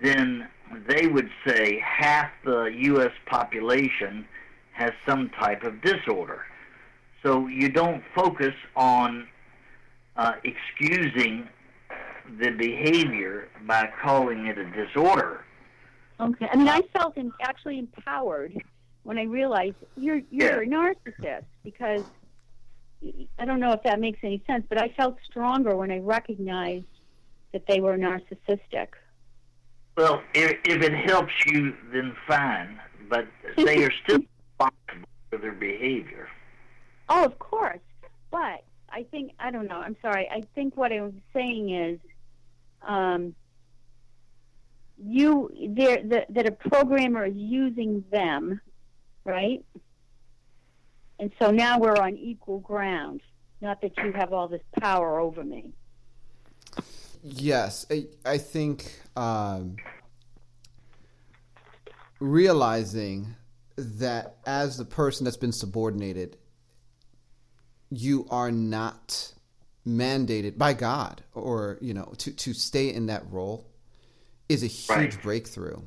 then 0.00 0.48
they 0.86 1.08
would 1.08 1.30
say 1.44 1.82
half 1.84 2.30
the 2.44 2.66
U.S. 2.66 3.12
population 3.26 4.24
has 4.74 4.92
some 5.06 5.30
type 5.30 5.62
of 5.62 5.80
disorder. 5.82 6.44
So 7.22 7.46
you 7.46 7.70
don't 7.70 8.02
focus 8.14 8.54
on 8.76 9.26
uh, 10.16 10.32
excusing 10.44 11.48
the 12.38 12.50
behavior 12.50 13.48
by 13.66 13.88
calling 14.02 14.46
it 14.46 14.58
a 14.58 14.70
disorder. 14.70 15.44
Okay. 16.20 16.48
I 16.50 16.56
mean, 16.56 16.68
I 16.68 16.82
felt 16.96 17.16
in, 17.16 17.32
actually 17.40 17.78
empowered 17.78 18.56
when 19.04 19.18
I 19.18 19.24
realized 19.24 19.76
you're 19.96 20.22
you're 20.30 20.64
yeah. 20.64 20.68
a 20.68 20.94
narcissist 20.94 21.44
because 21.62 22.04
I 23.38 23.44
don't 23.44 23.60
know 23.60 23.72
if 23.72 23.82
that 23.82 24.00
makes 24.00 24.18
any 24.22 24.42
sense, 24.46 24.64
but 24.68 24.80
I 24.80 24.88
felt 24.96 25.16
stronger 25.28 25.76
when 25.76 25.90
I 25.90 25.98
recognized 25.98 26.86
that 27.52 27.66
they 27.66 27.80
were 27.80 27.96
narcissistic. 27.96 28.88
Well, 29.96 30.22
if, 30.34 30.56
if 30.64 30.82
it 30.82 30.94
helps 31.08 31.32
you, 31.46 31.74
then 31.92 32.16
fine, 32.26 32.80
but 33.08 33.26
they 33.56 33.84
are 33.84 33.92
still 34.04 34.20
responsible 34.58 35.08
for 35.30 35.38
their 35.38 35.52
behavior. 35.52 36.28
Oh, 37.08 37.24
of 37.24 37.38
course, 37.38 37.80
but 38.30 38.64
I 38.90 39.04
think 39.10 39.32
I 39.38 39.50
don't 39.50 39.68
know. 39.68 39.78
I'm 39.78 39.96
sorry. 40.00 40.28
I 40.30 40.42
think 40.54 40.76
what 40.76 40.92
I'm 40.92 41.20
saying 41.32 41.70
is, 41.70 41.98
um, 42.86 43.34
you 44.98 45.50
there 45.70 46.02
that 46.02 46.46
a 46.46 46.52
programmer 46.52 47.26
is 47.26 47.36
using 47.36 48.04
them 48.10 48.60
right? 49.24 49.64
And 51.18 51.32
so 51.40 51.50
now 51.50 51.78
we're 51.78 51.96
on 51.96 52.16
equal 52.16 52.60
ground. 52.60 53.20
Not 53.60 53.80
that 53.80 53.96
you 53.98 54.12
have 54.12 54.32
all 54.32 54.48
this 54.48 54.62
power 54.80 55.18
over 55.20 55.42
me. 55.42 55.72
yes, 57.22 57.86
I, 57.90 58.06
I 58.26 58.38
think 58.38 59.00
um, 59.16 59.76
realizing 62.20 63.34
that 63.76 64.36
as 64.46 64.76
the 64.76 64.84
person 64.84 65.24
that's 65.24 65.36
been 65.36 65.52
subordinated, 65.52 66.36
you 67.90 68.26
are 68.30 68.50
not 68.50 69.32
mandated 69.86 70.56
by 70.56 70.72
God 70.72 71.22
or 71.34 71.78
you 71.82 71.92
know 71.92 72.14
to 72.16 72.32
to 72.32 72.54
stay 72.54 72.92
in 72.92 73.06
that 73.06 73.22
role 73.30 73.70
is 74.48 74.62
a 74.62 74.66
huge 74.66 75.14
right. 75.14 75.22
breakthrough 75.22 75.82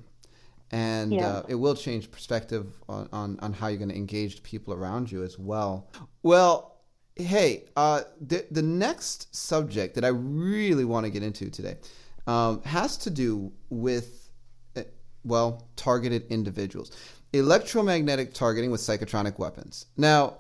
and 0.72 1.14
yeah. 1.14 1.28
uh, 1.28 1.44
it 1.48 1.56
will 1.56 1.76
change 1.76 2.12
perspective 2.12 2.68
on, 2.90 3.08
on, 3.14 3.40
on 3.42 3.54
how 3.54 3.68
you're 3.68 3.78
going 3.78 3.90
to 3.90 3.96
engage 3.96 4.44
people 4.44 4.74
around 4.74 5.12
you 5.12 5.24
as 5.24 5.40
well. 5.40 5.90
Well, 6.24 6.82
hey, 7.16 7.66
uh, 7.76 8.02
the, 8.20 8.46
the 8.52 8.62
next 8.62 9.34
subject 9.36 9.96
that 9.96 10.04
I 10.04 10.10
really 10.10 10.86
want 10.86 11.06
to 11.06 11.10
get 11.10 11.24
into 11.24 11.50
today 11.50 11.78
um, 12.26 12.62
has 12.64 12.98
to 13.00 13.10
do 13.10 13.54
with, 13.70 14.30
uh, 14.76 14.84
well, 15.24 15.70
targeted 15.78 16.28
individuals. 16.30 16.92
Electromagnetic 17.34 18.34
targeting 18.34 18.72
with 18.72 18.82
psychotronic 18.82 19.38
weapons. 19.38 19.86
Now, 19.98 20.38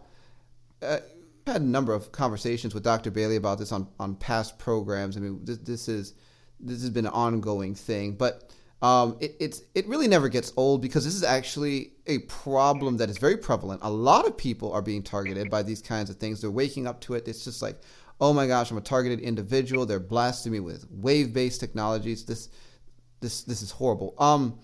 uh, 0.81 0.99
I've 1.47 1.53
had 1.53 1.61
a 1.61 1.65
number 1.65 1.93
of 1.93 2.11
conversations 2.11 2.73
with 2.73 2.83
Dr. 2.83 3.11
Bailey 3.11 3.35
about 3.35 3.59
this 3.59 3.71
on, 3.71 3.87
on 3.99 4.15
past 4.15 4.57
programs. 4.57 5.17
I 5.17 5.21
mean, 5.21 5.39
this, 5.43 5.57
this 5.59 5.87
is 5.87 6.13
this 6.59 6.81
has 6.81 6.89
been 6.89 7.05
an 7.05 7.13
ongoing 7.13 7.75
thing, 7.75 8.13
but 8.13 8.51
um, 8.81 9.17
it, 9.19 9.35
it's 9.39 9.61
it 9.73 9.87
really 9.87 10.07
never 10.07 10.29
gets 10.29 10.53
old 10.55 10.81
because 10.81 11.03
this 11.03 11.15
is 11.15 11.23
actually 11.23 11.93
a 12.05 12.19
problem 12.19 12.97
that 12.97 13.09
is 13.09 13.17
very 13.17 13.37
prevalent. 13.37 13.81
A 13.83 13.89
lot 13.89 14.27
of 14.27 14.37
people 14.37 14.71
are 14.71 14.81
being 14.81 15.01
targeted 15.01 15.49
by 15.49 15.63
these 15.63 15.81
kinds 15.81 16.09
of 16.09 16.17
things. 16.17 16.41
They're 16.41 16.51
waking 16.51 16.87
up 16.87 17.01
to 17.01 17.15
it. 17.15 17.27
It's 17.27 17.43
just 17.43 17.61
like, 17.61 17.79
oh 18.21 18.33
my 18.33 18.45
gosh, 18.47 18.69
I'm 18.69 18.77
a 18.77 18.81
targeted 18.81 19.19
individual. 19.19 19.85
They're 19.85 19.99
blasting 19.99 20.51
me 20.51 20.59
with 20.59 20.85
wave-based 20.91 21.59
technologies. 21.59 22.25
This 22.25 22.49
this 23.19 23.43
this 23.43 23.61
is 23.61 23.71
horrible. 23.71 24.13
Um, 24.19 24.59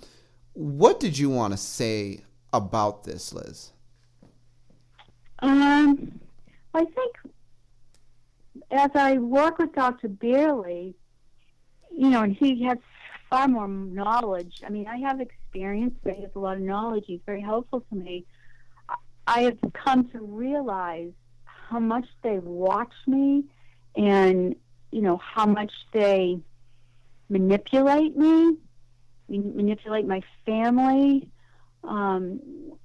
what 0.53 0.99
did 0.99 1.17
you 1.17 1.29
want 1.29 1.53
to 1.53 1.57
say 1.57 2.21
about 2.51 3.03
this, 3.03 3.33
Liz? 3.33 3.71
Um, 5.39 6.19
I 6.73 6.85
think 6.85 7.15
as 8.71 8.91
I 8.95 9.17
work 9.17 9.57
with 9.59 9.73
Dr. 9.73 10.07
Bailey, 10.07 10.95
you 11.91 12.09
know, 12.09 12.23
and 12.23 12.35
he 12.35 12.63
has 12.63 12.77
far 13.29 13.47
more 13.47 13.67
knowledge. 13.67 14.61
I 14.65 14.69
mean, 14.69 14.87
I 14.87 14.97
have 14.97 15.19
experience, 15.19 15.95
but 16.03 16.13
he 16.13 16.21
has 16.21 16.31
a 16.35 16.39
lot 16.39 16.57
of 16.57 16.63
knowledge. 16.63 17.05
He's 17.07 17.19
very 17.25 17.41
helpful 17.41 17.85
to 17.89 17.95
me. 17.95 18.25
I 19.25 19.41
have 19.41 19.57
come 19.73 20.09
to 20.09 20.19
realize 20.19 21.11
how 21.45 21.79
much 21.79 22.05
they 22.21 22.39
watch 22.39 22.93
me 23.07 23.45
and, 23.95 24.55
you 24.91 25.01
know, 25.01 25.17
how 25.17 25.45
much 25.45 25.71
they 25.93 26.39
manipulate 27.29 28.17
me, 28.17 28.57
manipulate 29.39 30.07
my 30.07 30.21
family, 30.45 31.29
um, 31.83 32.39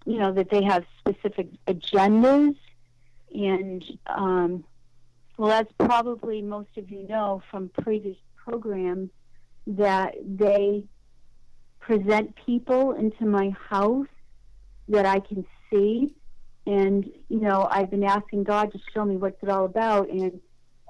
you 0.04 0.18
know, 0.18 0.32
that 0.32 0.50
they 0.50 0.64
have 0.64 0.84
specific 0.98 1.48
agendas. 1.66 2.56
And, 3.34 3.84
um, 4.06 4.64
well, 5.36 5.52
as 5.52 5.66
probably 5.78 6.42
most 6.42 6.76
of 6.76 6.90
you 6.90 7.06
know 7.06 7.42
from 7.50 7.68
previous 7.68 8.16
programs 8.36 9.10
that 9.66 10.14
they 10.26 10.84
present 11.80 12.34
people 12.46 12.92
into 12.92 13.24
my 13.24 13.50
house 13.68 14.06
that 14.88 15.06
I 15.06 15.20
can 15.20 15.44
see. 15.70 16.14
And, 16.66 17.04
you 17.28 17.40
know, 17.40 17.66
I've 17.70 17.90
been 17.90 18.04
asking 18.04 18.44
God 18.44 18.72
to 18.72 18.78
show 18.92 19.04
me 19.04 19.16
what's 19.16 19.42
it 19.42 19.48
all 19.48 19.64
about. 19.64 20.08
And, 20.10 20.40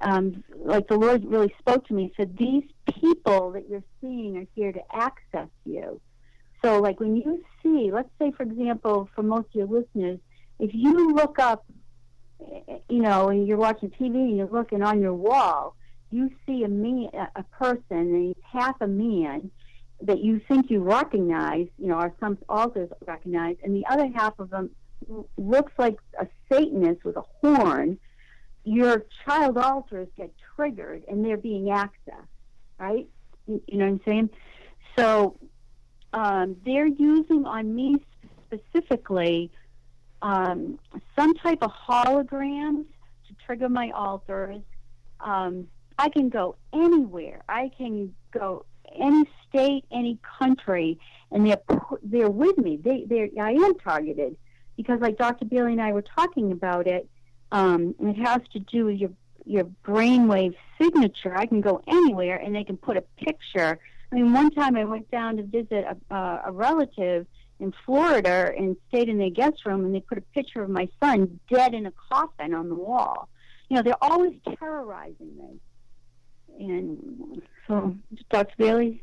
um, 0.01 0.45
like 0.57 0.89
the 0.89 0.97
Lord 0.97 1.25
really 1.25 1.55
spoke 1.59 1.87
to 1.89 1.95
me, 1.95 2.13
said, 2.17 2.37
These 2.37 2.65
people 3.01 3.53
that 3.53 3.69
you're 3.69 3.85
seeing 4.01 4.37
are 4.39 4.47
here 4.55 4.73
to 4.73 4.81
access 4.93 5.49
you. 5.65 6.01
So, 6.65 6.81
like 6.81 7.01
when 7.01 7.17
you 7.17 7.45
see, 7.63 7.91
let's 7.93 8.11
say, 8.19 8.33
for 8.33 8.43
example, 8.43 9.09
for 9.15 9.23
most 9.23 9.47
of 9.49 9.55
your 9.55 9.67
listeners, 9.67 10.19
if 10.59 10.71
you 10.75 11.15
look 11.15 11.39
up, 11.39 11.65
you 12.89 13.03
know, 13.03 13.29
and 13.29 13.47
you're 13.47 13.57
watching 13.59 13.91
TV 13.91 14.15
and 14.15 14.37
you're 14.37 14.51
looking 14.51 14.83
on 14.83 15.01
your 15.01 15.15
wall, 15.15 15.77
you 16.11 16.31
see 16.47 16.65
a 16.65 16.69
man, 16.69 17.11
a 17.37 17.43
person, 17.43 17.83
and 17.91 18.27
he's 18.29 18.43
half 18.43 18.77
a 18.81 18.87
man 18.87 19.51
that 20.01 20.23
you 20.23 20.41
think 20.49 20.71
you 20.71 20.81
recognize, 20.81 21.69
you 21.79 21.89
know, 21.89 21.99
or 21.99 22.15
some 22.21 22.39
authors 22.49 22.89
recognize, 23.07 23.57
and 23.63 23.75
the 23.75 23.85
other 23.87 24.09
half 24.15 24.39
of 24.39 24.51
them 24.51 24.71
looks 25.37 25.73
like 25.79 25.97
a 26.21 26.27
Satanist 26.51 27.05
with 27.05 27.17
a 27.17 27.25
horn, 27.41 27.99
your 28.65 29.07
child 29.25 29.59
alters 29.59 30.09
get 30.17 30.33
triggered 30.55 31.03
and 31.09 31.25
they're 31.25 31.37
being 31.37 31.67
accessed, 31.67 32.29
right? 32.79 33.09
You 33.47 33.61
know 33.73 33.85
what 33.85 33.93
I'm 33.93 34.01
saying? 34.05 34.31
So 34.97 35.39
um, 36.13 36.57
they're 36.65 36.87
using 36.87 37.45
on 37.45 37.75
me 37.75 37.97
specifically 38.47 39.51
um, 40.23 40.79
some 41.17 41.35
type 41.35 41.59
of 41.63 41.71
holograms 41.71 42.85
to 43.27 43.35
trigger 43.45 43.69
my 43.69 43.91
alters. 43.91 44.63
Um, 45.21 45.69
I 45.99 46.09
can 46.09 46.29
go 46.29 46.57
anywhere. 46.73 47.43
I 47.49 47.71
can 47.77 48.15
go 48.33 48.65
any 48.97 49.25
state, 49.49 49.85
any 49.91 50.19
country, 50.39 50.99
and 51.31 51.47
they're 51.47 51.61
they're 52.03 52.31
with 52.31 52.59
me. 52.59 52.77
They 52.77 53.05
they 53.07 53.31
I 53.41 53.53
am 53.53 53.75
targeted 53.77 54.37
because, 54.77 55.01
like 55.01 55.19
Dr. 55.19 55.45
Bailey 55.45 55.73
and 55.73 55.83
I 55.83 55.93
were 55.93 56.03
talking 56.03 56.53
about 56.53 56.87
it. 56.87 57.09
Um, 57.51 57.95
it 58.01 58.15
has 58.25 58.41
to 58.53 58.61
do 58.61 58.87
with 58.87 58.97
your 58.97 59.11
your 59.45 59.65
brainwave 59.85 60.55
signature. 60.81 61.37
I 61.37 61.47
can 61.47 61.61
go 61.61 61.83
anywhere, 61.87 62.37
and 62.37 62.55
they 62.55 62.65
can 62.65 62.77
put 62.77 62.97
a 62.97 63.03
picture. 63.17 63.79
I 64.11 64.15
mean, 64.15 64.33
one 64.33 64.51
time 64.51 64.77
I 64.77 64.85
went 64.85 65.11
down 65.11 65.37
to 65.37 65.43
visit 65.43 65.85
a, 65.85 66.15
uh, 66.15 66.43
a 66.47 66.53
relative 66.53 67.27
in 67.61 67.73
Florida 67.85 68.53
and 68.57 68.77
stayed 68.89 69.09
in 69.09 69.19
their 69.19 69.31
guest 69.31 69.67
room, 69.67 69.85
and 69.85 69.95
they 69.95 70.01
put 70.01 70.19
a 70.19 70.23
picture 70.35 70.63
of 70.63 70.71
my 70.71 70.89
son 71.03 71.41
dead 71.51 71.75
in 71.75 71.87
a 71.87 71.93
coffin 72.11 72.55
on 72.55 72.69
the 72.69 72.75
wall. 72.75 73.29
You 73.69 73.77
know, 73.77 73.83
they're 73.83 74.03
always 74.03 74.35
terrorizing 74.59 75.37
me. 75.37 75.61
And 76.59 77.43
so, 77.67 77.97
Dr. 78.31 78.55
Bailey? 78.57 79.03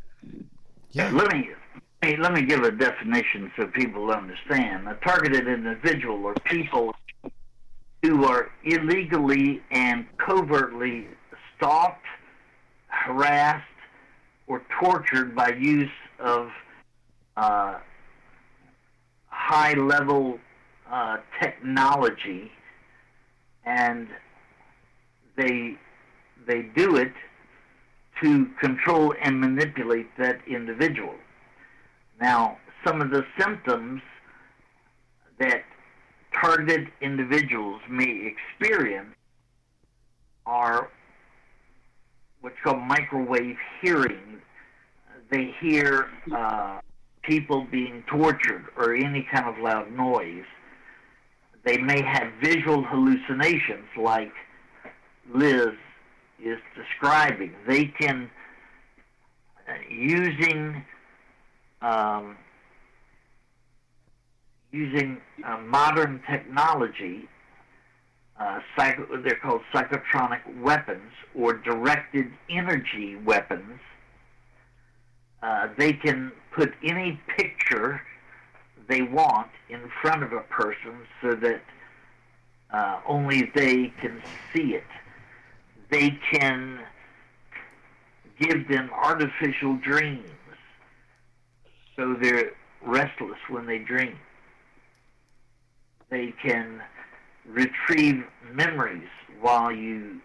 Yeah. 0.92 1.12
Let 1.12 1.34
me, 1.34 1.50
let 2.18 2.34
me 2.34 2.42
give 2.44 2.64
a 2.64 2.72
definition 2.72 3.52
so 3.58 3.68
people 3.68 4.12
understand. 4.12 4.88
A 4.88 4.96
targeted 5.06 5.48
individual 5.48 6.26
or 6.26 6.34
people 6.46 6.96
who 8.02 8.26
are 8.26 8.52
illegally 8.64 9.62
and 9.72 10.06
covertly 10.18 11.08
stalked, 11.58 12.06
harassed, 12.88 13.64
or 14.48 14.62
tortured 14.80 15.36
by 15.36 15.50
use 15.50 15.90
of 16.20 16.50
uh, 17.38 17.80
high 19.28 19.74
level 19.74 20.40
uh, 20.90 21.18
technology 21.42 22.52
and 23.66 24.08
they 25.36 25.76
they 26.48 26.62
do 26.76 26.96
it 26.96 27.12
to 28.22 28.46
control 28.62 29.14
and 29.22 29.42
manipulate 29.42 30.08
that 30.18 30.40
individual. 30.48 31.16
Now, 32.22 32.58
some 32.86 33.02
of 33.02 33.10
the 33.10 33.26
symptoms 33.38 34.02
that 35.40 35.64
targeted 36.34 36.88
individuals 37.02 37.82
may 37.90 38.32
experience 38.32 39.16
are 40.46 40.90
what's 42.46 42.58
called 42.64 42.78
microwave 42.78 43.58
hearing. 43.82 44.40
They 45.32 45.52
hear 45.60 46.10
uh, 46.32 46.80
people 47.24 47.66
being 47.72 48.04
tortured 48.08 48.66
or 48.78 48.94
any 48.94 49.28
kind 49.34 49.48
of 49.48 49.58
loud 49.58 49.92
noise. 49.92 50.46
They 51.64 51.78
may 51.80 52.04
have 52.04 52.32
visual 52.44 52.84
hallucinations 52.84 53.88
like 53.98 54.32
Liz 55.34 55.70
is 56.40 56.60
describing. 56.76 57.52
They 57.68 57.86
can, 57.86 58.30
uh, 59.68 59.74
using 59.90 60.86
um, 61.82 62.38
using 64.72 65.20
uh, 65.44 65.58
modern 65.66 66.22
technology, 66.30 67.28
uh, 68.40 68.60
they're 68.78 69.40
called 69.42 69.62
psychotronic 69.74 70.42
weapons 70.62 71.12
or 71.34 71.54
directed 71.54 72.32
energy 72.50 73.16
weapons. 73.16 73.80
Uh, 75.42 75.70
they 75.78 75.94
can 75.94 76.32
put 76.54 76.74
any 76.84 77.20
picture 77.38 78.02
they 78.88 79.02
want 79.02 79.50
in 79.70 79.82
front 80.02 80.24
of 80.24 80.32
a 80.34 80.42
person 80.42 80.96
so 81.22 81.36
that 81.36 81.62
uh, 82.72 83.00
only 83.08 83.52
they 83.56 83.94
can 84.02 84.22
see 84.54 84.74
it 84.76 84.84
they 85.90 86.18
can 86.32 86.80
give 88.40 88.68
them 88.68 88.90
artificial 88.94 89.78
dreams 89.78 90.28
so 91.96 92.16
they're 92.22 92.52
restless 92.82 93.40
when 93.50 93.66
they 93.66 93.80
dream. 93.80 94.18
They 96.10 96.34
can 96.44 96.82
retrieve 97.48 98.24
memories 98.52 99.08
while 99.42 99.72
you 99.72 100.22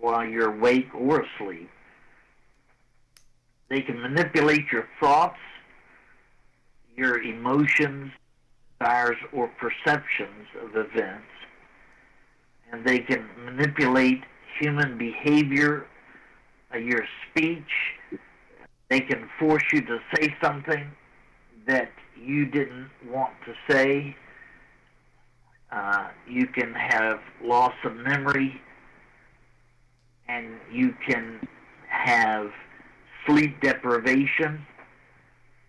while 0.00 0.24
you're 0.24 0.54
awake 0.56 0.88
or 0.94 1.22
asleep. 1.22 1.70
They 3.68 3.82
can 3.82 4.00
manipulate 4.00 4.72
your 4.72 4.88
thoughts, 4.98 5.38
your 6.96 7.22
emotions, 7.22 8.10
desires, 8.78 9.18
or 9.32 9.48
perceptions 9.48 10.46
of 10.62 10.70
events. 10.74 11.26
And 12.72 12.84
they 12.84 13.00
can 13.00 13.28
manipulate 13.44 14.22
human 14.58 14.96
behavior, 14.96 15.86
uh, 16.74 16.78
your 16.78 17.04
speech. 17.28 17.70
They 18.88 19.00
can 19.00 19.28
force 19.38 19.64
you 19.72 19.82
to 19.82 19.98
say 20.14 20.34
something 20.42 20.90
that 21.66 21.90
you 22.20 22.46
didn't 22.46 22.90
want 23.08 23.34
to 23.46 23.54
say. 23.72 24.16
Uh, 25.72 26.08
you 26.28 26.46
can 26.46 26.74
have 26.74 27.20
loss 27.42 27.74
of 27.84 27.94
memory, 27.96 28.60
and 30.28 30.48
you 30.72 30.94
can 31.06 31.46
have 31.88 32.50
sleep 33.26 33.60
deprivation, 33.60 34.66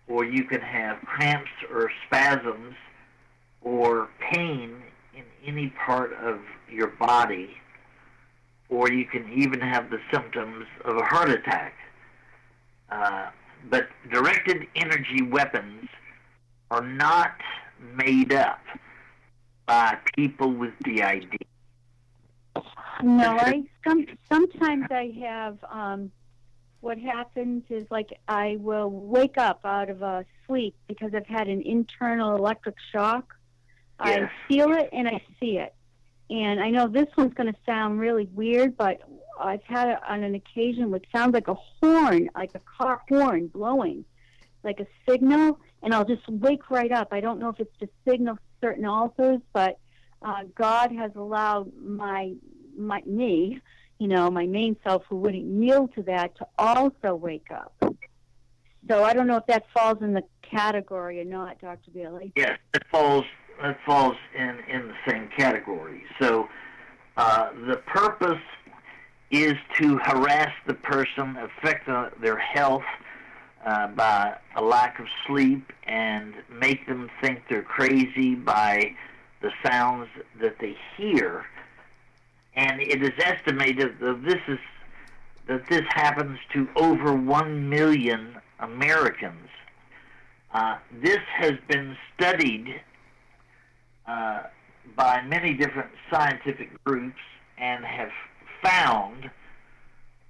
or 0.08 0.24
you 0.24 0.44
can 0.44 0.60
have 0.60 0.98
cramps 1.02 1.50
or 1.70 1.90
spasms 2.06 2.74
or 3.60 4.08
pain 4.32 4.82
in 5.14 5.24
any 5.46 5.72
part 5.86 6.12
of 6.14 6.40
your 6.68 6.88
body, 6.88 7.50
or 8.68 8.90
you 8.90 9.04
can 9.04 9.30
even 9.32 9.60
have 9.60 9.88
the 9.90 9.98
symptoms 10.12 10.66
of 10.84 10.96
a 10.96 11.04
heart 11.04 11.30
attack. 11.30 11.74
Uh, 12.90 13.30
but 13.70 13.88
directed 14.10 14.66
energy 14.74 15.22
weapons 15.22 15.88
are 16.70 16.82
not 16.82 17.32
made 17.94 18.32
up 18.32 18.60
by 19.72 19.96
people 20.14 20.50
with 20.50 20.74
DID. 20.84 21.34
No, 23.02 23.38
I 23.38 23.64
some 23.86 24.06
sometimes 24.30 24.86
I 24.90 25.14
have 25.22 25.64
um 25.70 26.12
what 26.80 26.98
happens 26.98 27.64
is 27.70 27.84
like 27.90 28.10
I 28.28 28.58
will 28.60 28.90
wake 28.90 29.38
up 29.38 29.60
out 29.64 29.88
of 29.88 30.02
a 30.02 30.26
sleep 30.46 30.74
because 30.88 31.14
I've 31.14 31.26
had 31.26 31.48
an 31.48 31.62
internal 31.62 32.36
electric 32.36 32.76
shock. 32.92 33.34
Yes. 34.04 34.30
I 34.30 34.48
feel 34.48 34.72
it 34.72 34.90
and 34.92 35.08
I 35.08 35.22
see 35.40 35.56
it. 35.56 35.74
And 36.28 36.60
I 36.60 36.68
know 36.68 36.86
this 36.86 37.08
one's 37.16 37.32
going 37.32 37.50
to 37.50 37.58
sound 37.64 37.98
really 37.98 38.28
weird, 38.34 38.76
but 38.76 39.00
I've 39.40 39.62
had 39.62 39.88
it 39.88 39.98
on 40.06 40.22
an 40.22 40.34
occasion 40.34 40.90
which 40.90 41.06
sounds 41.14 41.32
like 41.32 41.48
a 41.48 41.54
horn, 41.54 42.28
like 42.34 42.54
a 42.54 42.60
car 42.60 43.00
horn 43.08 43.46
blowing, 43.46 44.04
like 44.64 44.80
a 44.80 44.86
signal, 45.08 45.58
and 45.82 45.94
I'll 45.94 46.04
just 46.04 46.28
wake 46.28 46.70
right 46.70 46.92
up. 46.92 47.08
I 47.10 47.20
don't 47.20 47.38
know 47.38 47.48
if 47.48 47.58
it's 47.58 47.76
to 47.78 47.88
signal 48.06 48.38
certain 48.62 48.86
alters, 48.86 49.40
but 49.52 49.78
uh, 50.22 50.44
God 50.54 50.92
has 50.92 51.10
allowed 51.16 51.72
my 51.78 52.32
my 52.76 53.02
me, 53.04 53.60
you 53.98 54.08
know, 54.08 54.30
my 54.30 54.46
main 54.46 54.76
self 54.84 55.02
who 55.08 55.16
wouldn't 55.16 55.44
yield 55.44 55.94
to 55.94 56.02
that 56.04 56.36
to 56.36 56.46
also 56.58 57.14
wake 57.14 57.48
up. 57.50 57.74
So 58.88 59.04
I 59.04 59.12
don't 59.12 59.26
know 59.26 59.36
if 59.36 59.46
that 59.46 59.64
falls 59.74 59.98
in 60.00 60.12
the 60.12 60.22
category 60.42 61.20
or 61.20 61.24
not, 61.24 61.60
Dr. 61.60 61.90
Bailey. 61.92 62.32
Yes, 62.36 62.58
it 62.74 62.82
falls 62.90 63.24
it 63.62 63.76
falls 63.84 64.16
in 64.34 64.58
in 64.68 64.88
the 64.88 64.94
same 65.08 65.28
category. 65.36 66.04
So 66.20 66.48
uh, 67.16 67.50
the 67.66 67.76
purpose 67.86 68.42
is 69.30 69.54
to 69.78 69.98
harass 69.98 70.52
the 70.66 70.74
person, 70.74 71.36
affect 71.36 71.86
the, 71.86 72.10
their 72.20 72.36
health 72.36 72.84
uh, 73.64 73.88
by 73.88 74.36
a 74.56 74.62
lack 74.62 74.98
of 74.98 75.06
sleep, 75.26 75.72
and 75.86 76.34
make 76.50 76.86
them 76.86 77.10
think 77.20 77.42
they're 77.48 77.62
crazy 77.62 78.34
by 78.34 78.94
the 79.40 79.50
sounds 79.64 80.08
that 80.40 80.56
they 80.60 80.76
hear. 80.96 81.44
And 82.54 82.80
it 82.80 83.02
is 83.02 83.12
estimated 83.18 83.98
that 84.00 84.22
this 84.24 84.40
is 84.48 84.58
that 85.48 85.68
this 85.68 85.82
happens 85.88 86.38
to 86.52 86.68
over 86.76 87.14
one 87.14 87.68
million 87.68 88.36
Americans. 88.60 89.48
Uh, 90.54 90.76
this 91.02 91.18
has 91.36 91.54
been 91.68 91.96
studied 92.14 92.80
uh, 94.06 94.42
by 94.96 95.22
many 95.22 95.54
different 95.54 95.90
scientific 96.10 96.70
groups 96.84 97.18
and 97.58 97.84
have 97.84 98.10
found 98.62 99.30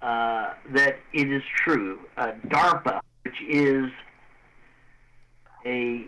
uh, 0.01 0.55
that 0.75 0.97
it 1.13 1.31
is 1.31 1.43
true. 1.65 1.99
Uh, 2.17 2.33
DARPA, 2.49 3.01
which 3.25 3.41
is 3.49 3.91
a 5.65 6.07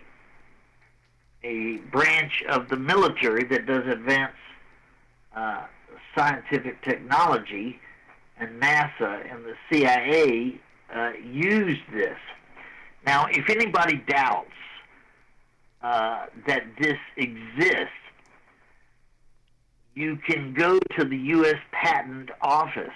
a 1.43 1.77
branch 1.93 2.43
of 2.49 2.69
the 2.71 2.77
military 2.77 3.45
that 3.45 3.67
does 3.67 3.87
advance 3.87 4.33
uh, 5.37 5.65
scientific 6.17 6.83
technology, 6.83 7.79
and 8.39 8.61
NASA 8.61 9.31
and 9.31 9.45
the 9.45 9.55
CIA 9.71 10.61
uh, 10.95 11.13
used 11.23 11.83
this. 11.93 12.17
Now, 13.07 13.27
if 13.31 13.51
anybody 13.51 14.03
doubts 14.09 14.49
uh, 15.83 16.27
that 16.47 16.65
this 16.81 16.99
exists, 17.17 17.91
you 19.95 20.17
can 20.27 20.55
go 20.55 20.79
to 20.97 21.05
the 21.05 21.17
U.S. 21.17 21.59
Patent 21.71 22.31
Office, 22.41 22.89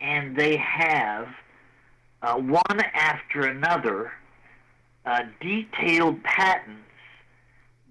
and 0.00 0.36
they 0.36 0.56
have 0.56 1.28
uh, 2.24 2.36
one 2.36 2.80
after 2.94 3.42
another 3.42 4.12
uh, 5.04 5.20
detailed 5.40 6.22
patents 6.24 6.80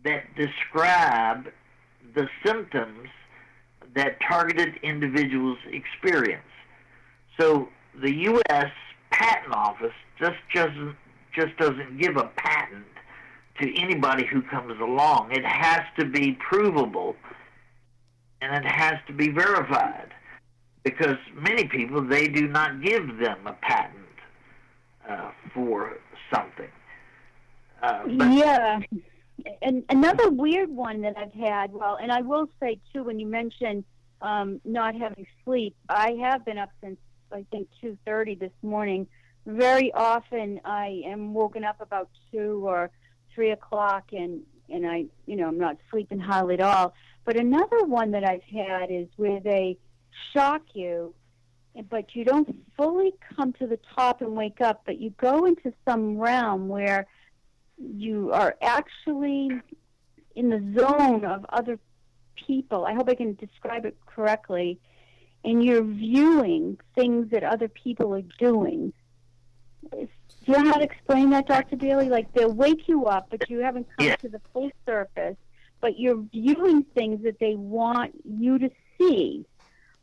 that 0.04 0.24
describe 0.36 1.46
the 2.16 2.28
symptoms 2.44 3.10
that 3.96 4.18
targeted 4.28 4.76
individuals 4.82 5.60
experience. 5.72 6.42
So 7.40 7.70
the 8.02 8.12
U.S. 8.12 8.72
Patent 9.12 9.54
Office 9.54 9.94
just 10.20 10.38
doesn't 10.54 10.96
just 11.36 11.56
doesn't 11.58 12.00
give 12.00 12.18
a 12.18 12.30
patent 12.36 12.86
to 13.60 13.80
anybody 13.80 14.26
who 14.26 14.42
comes 14.42 14.80
along. 14.80 15.32
It 15.32 15.46
has 15.46 15.82
to 15.98 16.06
be 16.06 16.34
provable 16.34 17.16
and 18.42 18.54
it 18.56 18.70
has 18.70 18.96
to 19.08 19.14
be 19.14 19.30
verified 19.30 20.12
because 20.84 21.18
many 21.36 21.66
people 21.66 22.02
they 22.02 22.28
do 22.28 22.48
not 22.48 22.82
give 22.82 23.18
them 23.20 23.46
a 23.46 23.54
patent 23.62 24.03
uh, 25.10 25.32
for 25.54 25.98
something. 26.34 26.70
Uh, 27.82 28.04
yeah. 28.08 28.80
And 29.62 29.84
another 29.90 30.30
weird 30.30 30.70
one 30.70 31.02
that 31.02 31.18
I've 31.18 31.34
had, 31.34 31.74
well, 31.74 31.98
and 32.02 32.12
I 32.12 32.22
will 32.22 32.48
say 32.60 32.80
too, 32.94 33.04
when 33.04 33.20
you 33.20 33.26
mentioned 33.26 33.84
um, 34.22 34.62
not 34.64 34.96
having 34.96 35.28
sleep, 35.44 35.76
I 35.90 36.12
have 36.22 36.46
been 36.46 36.58
up 36.58 36.70
since 36.82 36.98
I 37.32 37.46
think 37.52 37.68
2:30 37.84 38.40
this 38.40 38.52
morning. 38.62 39.08
Very 39.46 39.92
often, 39.92 40.62
I 40.64 41.02
am 41.06 41.34
woken 41.34 41.66
up 41.66 41.82
about 41.82 42.10
two 42.32 42.66
or 42.66 42.92
three 43.36 43.52
o'clock, 43.52 44.14
and 44.14 44.44
and 44.70 44.88
I, 44.88 45.06
you 45.26 45.36
know, 45.36 45.48
I'm 45.48 45.58
not 45.58 45.78
sleeping 45.92 46.20
hardly 46.20 46.56
at 46.56 46.62
all. 46.62 46.94
But 47.26 47.38
another 47.38 47.84
one 47.86 48.12
that 48.12 48.24
I've 48.24 48.44
had 48.44 48.92
is 48.92 49.08
where 49.18 49.40
they 49.40 49.78
shock 50.32 50.62
you, 50.74 51.14
but 51.90 52.16
you 52.16 52.24
don't 52.24 52.56
fully 52.78 53.14
come 53.36 53.54
to 53.54 53.68
the 53.68 53.80
top 53.96 54.22
and 54.22 54.36
wake 54.36 54.62
up, 54.62 54.84
but 54.86 55.00
you 55.00 55.10
go 55.12 55.46
into 55.46 55.74
some 55.88 56.18
realm 56.18 56.68
where 56.68 57.08
you 57.78 58.32
are 58.32 58.56
actually 58.62 59.50
in 60.36 60.50
the 60.50 60.80
zone 60.80 61.26
of 61.26 61.46
other 61.50 61.80
people. 62.36 62.86
I 62.86 62.94
hope 62.94 63.10
I 63.10 63.16
can 63.16 63.36
describe 63.36 63.86
it 63.86 63.98
correctly. 64.06 64.80
And 65.44 65.64
you're 65.64 65.84
viewing 65.84 66.78
things 66.96 67.32
that 67.32 67.44
other 67.44 67.68
people 67.68 68.14
are 68.16 68.22
doing. 68.40 68.94
Do 69.92 70.08
you 70.46 70.54
know 70.64 70.72
how 70.72 70.78
to 70.78 70.84
explain 70.84 71.32
that, 71.32 71.48
Dr. 71.48 71.76
Bailey? 71.76 72.08
Like 72.08 72.32
they'll 72.34 72.54
wake 72.54 72.88
you 72.88 73.06
up, 73.06 73.28
but 73.30 73.50
you 73.50 73.60
haven't 73.60 73.88
come 73.98 74.08
Yeah. 74.08 74.16
to 74.18 74.30
the 74.30 74.40
full 74.54 74.72
surface, 74.86 75.36
but 75.82 76.00
you're 76.00 76.22
viewing 76.22 76.84
things 76.96 77.24
that 77.24 77.40
they 77.40 77.56
want 77.56 78.14
you 78.24 78.58
to 78.60 78.70
see. 78.98 79.46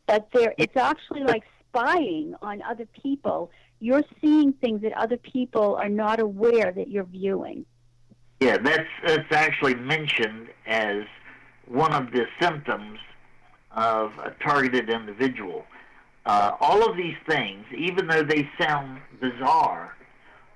But 0.05 0.29
they're, 0.31 0.53
it's 0.57 0.77
actually 0.77 1.23
like 1.23 1.43
spying 1.71 2.35
on 2.41 2.61
other 2.63 2.87
people. 3.01 3.51
You're 3.79 4.03
seeing 4.21 4.53
things 4.53 4.81
that 4.81 4.93
other 4.93 5.17
people 5.17 5.75
are 5.75 5.89
not 5.89 6.19
aware 6.19 6.71
that 6.71 6.89
you're 6.89 7.05
viewing. 7.05 7.65
Yeah, 8.39 8.57
that's 8.57 8.89
that's 9.05 9.31
actually 9.31 9.75
mentioned 9.75 10.49
as 10.65 11.03
one 11.67 11.93
of 11.93 12.11
the 12.11 12.25
symptoms 12.39 12.99
of 13.71 14.11
a 14.23 14.31
targeted 14.43 14.89
individual. 14.89 15.63
Uh, 16.25 16.51
all 16.59 16.87
of 16.87 16.97
these 16.97 17.15
things, 17.27 17.65
even 17.75 18.07
though 18.07 18.23
they 18.23 18.47
sound 18.59 18.99
bizarre, 19.19 19.95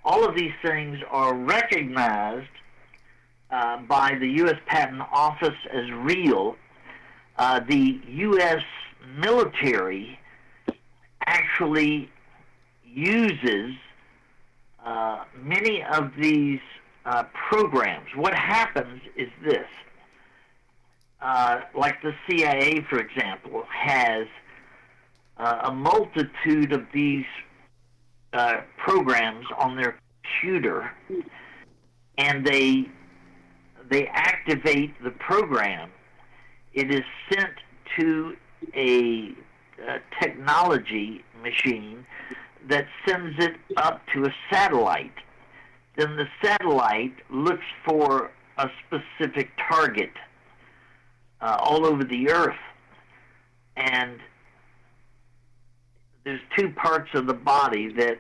all 0.04 0.28
of 0.28 0.36
these 0.36 0.52
things 0.64 1.00
are 1.10 1.34
recognized 1.34 2.50
uh, 3.50 3.78
by 3.78 4.16
the 4.20 4.28
U.S. 4.42 4.58
Patent 4.68 5.02
Office 5.12 5.58
as 5.72 5.90
real. 5.92 6.56
Uh, 7.38 7.60
the 7.60 8.00
U.S. 8.08 8.64
military 9.18 10.20
actually 11.26 12.10
uses 12.86 13.74
uh, 14.86 15.24
many 15.42 15.84
of 15.84 16.12
these 16.20 16.60
uh, 17.06 17.24
programs. 17.50 18.08
What 18.16 18.34
happens 18.34 19.02
is 19.16 19.30
this. 19.44 19.68
Uh, 21.22 21.62
like 21.76 22.02
the 22.02 22.14
CIA, 22.28 22.86
for 22.90 23.00
example, 23.00 23.66
has 23.72 24.28
uh, 25.38 25.62
a 25.64 25.74
multitude 25.74 26.72
of 26.72 26.86
these 26.94 27.26
uh, 28.34 28.58
programs 28.78 29.46
on 29.58 29.76
their 29.76 29.98
computer, 30.24 30.92
and 32.18 32.46
they 32.46 32.86
they 33.90 34.08
activate 34.08 34.92
the 35.04 35.12
program. 35.12 35.90
It 36.74 36.94
is 36.94 37.04
sent 37.32 37.54
to 37.98 38.36
a, 38.76 39.30
a 39.80 40.00
technology 40.22 41.24
machine 41.42 42.06
that 42.68 42.88
sends 43.08 43.44
it 43.44 43.56
up 43.78 44.02
to 44.14 44.26
a 44.26 44.34
satellite. 44.52 45.14
Then 45.98 46.16
the 46.16 46.28
satellite 46.44 47.16
looks 47.30 47.66
for 47.86 48.32
a 48.58 48.70
specific 48.86 49.52
target 49.70 50.12
uh, 51.42 51.58
all 51.60 51.86
over 51.86 52.04
the 52.04 52.30
earth. 52.30 52.56
And 53.78 54.20
there's 56.24 56.42
two 56.58 56.70
parts 56.70 57.10
of 57.14 57.28
the 57.28 57.34
body 57.34 57.92
that 57.94 58.20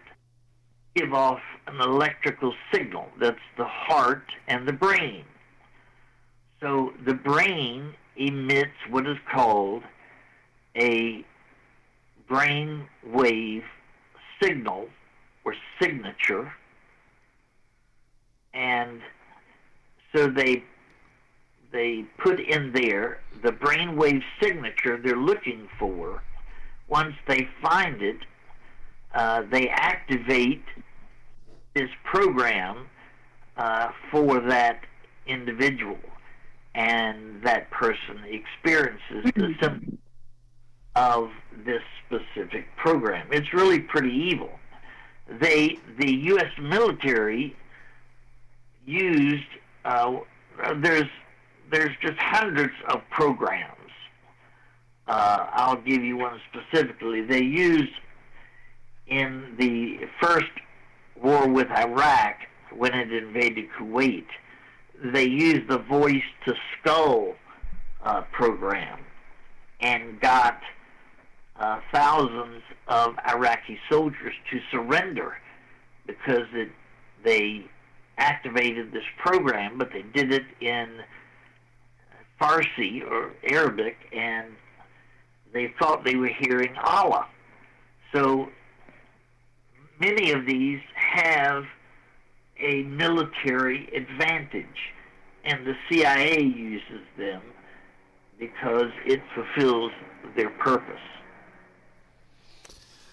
give 0.95 1.13
off 1.13 1.39
an 1.67 1.81
electrical 1.81 2.53
signal. 2.71 3.07
That's 3.19 3.37
the 3.57 3.65
heart 3.65 4.25
and 4.47 4.67
the 4.67 4.73
brain. 4.73 5.25
So 6.61 6.93
the 7.05 7.13
brain 7.13 7.93
emits 8.15 8.75
what 8.89 9.07
is 9.07 9.17
called 9.31 9.83
a 10.77 11.25
brain 12.27 12.87
wave 13.05 13.63
signal 14.41 14.87
or 15.43 15.55
signature. 15.79 16.51
And 18.53 19.01
so 20.15 20.27
they 20.27 20.63
they 21.71 22.05
put 22.17 22.39
in 22.39 22.71
there 22.71 23.19
the 23.43 23.51
brainwave 23.51 24.23
signature 24.41 24.97
they're 25.03 25.17
looking 25.17 25.67
for. 25.77 26.23
Once 26.87 27.15
they 27.27 27.47
find 27.61 28.01
it, 28.01 28.17
uh, 29.13 29.43
they 29.51 29.67
activate 29.67 30.63
this 31.73 31.89
program 32.03 32.87
uh, 33.57 33.89
for 34.09 34.39
that 34.39 34.81
individual, 35.27 35.97
and 36.75 37.41
that 37.43 37.69
person 37.71 38.23
experiences 38.25 39.23
the 39.23 39.31
mm-hmm. 39.31 39.63
symptoms 39.63 39.97
of 40.95 41.29
this 41.65 41.81
specific 42.05 42.67
program. 42.77 43.27
It's 43.31 43.53
really 43.53 43.79
pretty 43.79 44.13
evil. 44.13 44.51
They, 45.27 45.77
the 45.99 46.13
U.S. 46.13 46.51
military, 46.59 47.55
used 48.85 49.43
uh, 49.83 50.19
there's 50.77 51.09
there's 51.71 51.95
just 52.01 52.17
hundreds 52.19 52.73
of 52.89 53.01
programs. 53.09 53.71
Uh, 55.07 55.47
I'll 55.51 55.81
give 55.81 56.03
you 56.03 56.17
one 56.17 56.39
specifically. 56.51 57.21
They 57.21 57.41
used 57.41 57.91
in 59.07 59.55
the 59.57 60.07
first 60.21 60.51
war 61.21 61.47
with 61.47 61.69
Iraq 61.71 62.37
when 62.75 62.93
it 62.93 63.11
invaded 63.11 63.65
Kuwait. 63.79 64.25
They 65.03 65.25
used 65.25 65.67
the 65.69 65.79
voice 65.79 66.23
to 66.45 66.55
skull 66.79 67.35
uh, 68.03 68.21
program 68.31 68.99
and 69.81 70.19
got 70.19 70.59
uh, 71.59 71.79
thousands 71.91 72.61
of 72.87 73.15
Iraqi 73.27 73.79
soldiers 73.89 74.33
to 74.51 74.59
surrender 74.71 75.37
because 76.05 76.47
it, 76.53 76.69
they 77.23 77.65
activated 78.17 78.91
this 78.91 79.03
program, 79.17 79.77
but 79.77 79.89
they 79.91 80.03
did 80.13 80.31
it 80.31 80.45
in 80.61 80.99
Farsi 82.39 83.03
or 83.09 83.31
Arabic, 83.43 83.97
and 84.11 84.47
they 85.53 85.73
thought 85.79 86.03
they 86.03 86.15
were 86.15 86.31
hearing 86.39 86.75
Allah. 86.83 87.27
So 88.13 88.49
many 89.99 90.31
of 90.31 90.45
these 90.45 90.79
have 90.95 91.65
a 92.59 92.83
military 92.83 93.89
advantage, 93.95 94.93
and 95.43 95.65
the 95.65 95.75
CIA 95.89 96.41
uses 96.41 97.01
them 97.17 97.41
because 98.39 98.91
it 99.05 99.21
fulfills 99.33 99.91
their 100.35 100.49
purpose. 100.49 100.99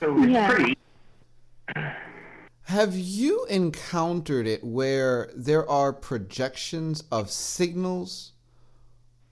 So 0.03 0.21
it's 0.21 0.33
yeah. 0.33 0.51
pretty. 0.51 0.79
Have 2.65 2.97
you 2.97 3.45
encountered 3.45 4.49
it 4.49 4.65
where 4.65 5.31
there 5.37 5.69
are 5.71 5.93
projections 5.93 7.05
of 7.13 7.31
signals 7.31 8.33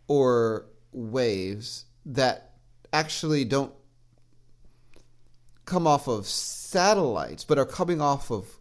or 0.07 0.67
waves 0.93 1.87
that 2.07 2.53
actually 2.93 3.45
don't 3.45 3.73
come 5.65 5.89
off 5.89 6.07
of 6.07 6.27
satellites 6.27 7.45
but 7.45 7.59
are 7.59 7.67
coming 7.67 8.01
off 8.01 8.31
of 8.31 8.61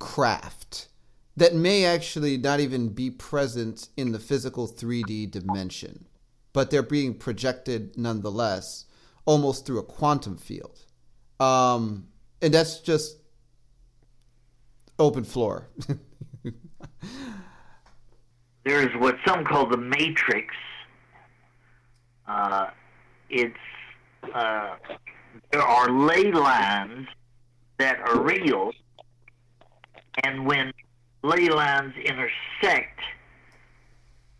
craft 0.00 0.88
that 1.36 1.54
may 1.54 1.84
actually 1.84 2.36
not 2.36 2.58
even 2.58 2.88
be 2.88 3.10
present 3.10 3.90
in 3.96 4.10
the 4.10 4.18
physical 4.18 4.66
3D 4.66 5.30
dimension, 5.30 6.06
but 6.52 6.70
they're 6.70 6.82
being 6.82 7.14
projected 7.14 7.96
nonetheless, 7.96 8.86
almost 9.26 9.66
through 9.66 9.78
a 9.78 9.82
quantum 9.82 10.36
field. 10.36 10.84
Um, 11.40 12.08
and 12.42 12.52
that's 12.52 12.80
just 12.80 13.18
open 14.98 15.24
floor. 15.24 15.68
There's 18.64 18.94
what 18.96 19.16
some 19.26 19.44
call 19.44 19.66
the 19.66 19.76
matrix. 19.76 20.54
Uh, 22.26 22.70
it's 23.28 23.54
uh, 24.34 24.76
there 25.52 25.62
are 25.62 25.90
ley 25.90 26.32
lines 26.32 27.06
that 27.78 27.98
are 28.00 28.20
real, 28.20 28.72
and 30.22 30.46
when 30.46 30.72
ley 31.22 31.48
lines 31.48 31.92
intersect, 32.04 33.00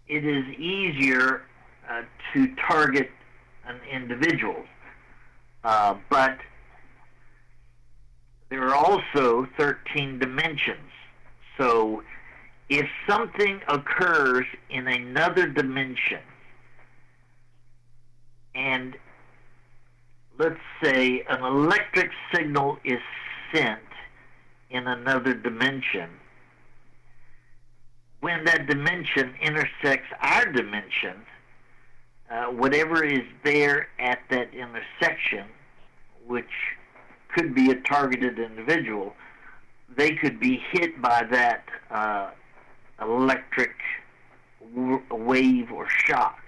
it 0.06 0.24
is 0.24 0.44
easier 0.58 1.42
uh, 1.90 2.02
to 2.32 2.54
target 2.68 3.10
an 3.66 3.76
individual. 3.90 4.64
Uh, 5.64 5.94
but 6.10 6.38
there 8.50 8.68
are 8.68 8.74
also 8.74 9.48
13 9.56 10.18
dimensions. 10.18 10.90
So 11.58 12.02
if 12.68 12.86
something 13.08 13.60
occurs 13.68 14.44
in 14.68 14.86
another 14.86 15.48
dimension, 15.48 16.20
and 18.54 18.96
let's 20.38 20.60
say 20.82 21.24
an 21.28 21.42
electric 21.42 22.10
signal 22.32 22.78
is 22.84 23.00
sent 23.52 23.80
in 24.70 24.86
another 24.86 25.32
dimension, 25.34 26.10
when 28.20 28.44
that 28.44 28.66
dimension 28.66 29.34
intersects 29.40 30.08
our 30.20 30.46
dimension, 30.52 31.22
uh, 32.30 32.46
whatever 32.46 33.04
is 33.04 33.22
there 33.44 33.88
at 33.98 34.20
that 34.30 34.52
intersection, 34.54 35.46
which 36.26 36.46
could 37.34 37.54
be 37.54 37.70
a 37.70 37.80
targeted 37.82 38.38
individual, 38.38 39.14
they 39.96 40.12
could 40.12 40.40
be 40.40 40.62
hit 40.72 41.00
by 41.00 41.24
that 41.30 41.64
uh, 41.90 42.30
electric 43.00 43.72
w- 44.74 45.02
wave 45.10 45.70
or 45.70 45.88
shock. 45.88 46.38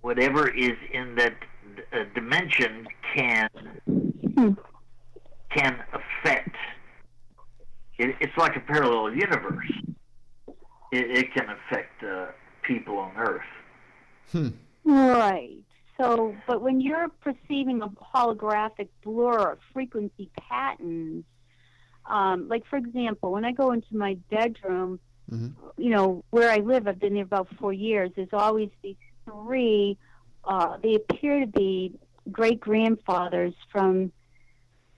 Whatever 0.00 0.48
is 0.48 0.76
in 0.92 1.16
that 1.16 1.34
uh, 1.92 2.04
dimension 2.14 2.86
can 3.14 3.48
can 5.50 5.82
affect. 5.92 6.54
It, 7.98 8.14
it's 8.20 8.36
like 8.36 8.54
a 8.56 8.60
parallel 8.60 9.14
universe. 9.14 9.66
It, 10.92 11.10
it 11.10 11.34
can 11.34 11.48
affect 11.50 12.02
uh, 12.04 12.26
people 12.62 12.96
on 12.98 13.16
Earth. 13.16 13.42
Hmm. 14.32 14.48
Right. 14.84 15.58
So, 16.00 16.34
but 16.46 16.62
when 16.62 16.80
you're 16.80 17.08
perceiving 17.20 17.82
a 17.82 17.88
holographic 17.88 18.88
blur, 19.02 19.52
of 19.52 19.58
frequency 19.72 20.30
patterns, 20.48 21.24
um, 22.06 22.48
like 22.48 22.64
for 22.66 22.76
example, 22.76 23.32
when 23.32 23.44
I 23.44 23.52
go 23.52 23.72
into 23.72 23.96
my 23.96 24.16
bedroom, 24.30 25.00
mm-hmm. 25.30 25.48
you 25.76 25.90
know, 25.90 26.24
where 26.30 26.50
I 26.50 26.58
live, 26.58 26.86
I've 26.86 27.00
been 27.00 27.14
there 27.14 27.24
about 27.24 27.48
four 27.58 27.72
years. 27.72 28.10
There's 28.14 28.28
always 28.32 28.70
these 28.82 28.96
three. 29.24 29.98
Uh, 30.44 30.78
they 30.82 30.94
appear 30.94 31.40
to 31.40 31.46
be 31.46 31.94
great 32.30 32.60
grandfathers 32.60 33.54
from. 33.72 34.12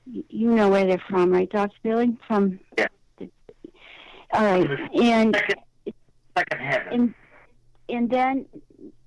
You 0.07 0.51
know 0.51 0.69
where 0.69 0.87
they're 0.87 1.03
from, 1.09 1.31
right, 1.31 1.49
Doctor 1.49 1.77
Bailey? 1.83 2.17
From. 2.27 2.59
Yeah. 2.77 2.89
All 4.33 4.45
right, 4.45 4.69
and. 4.95 5.35
Second, 5.35 5.95
second 6.37 6.61
heaven. 6.61 6.93
And, 6.93 7.15
and 7.89 8.11
then, 8.11 8.47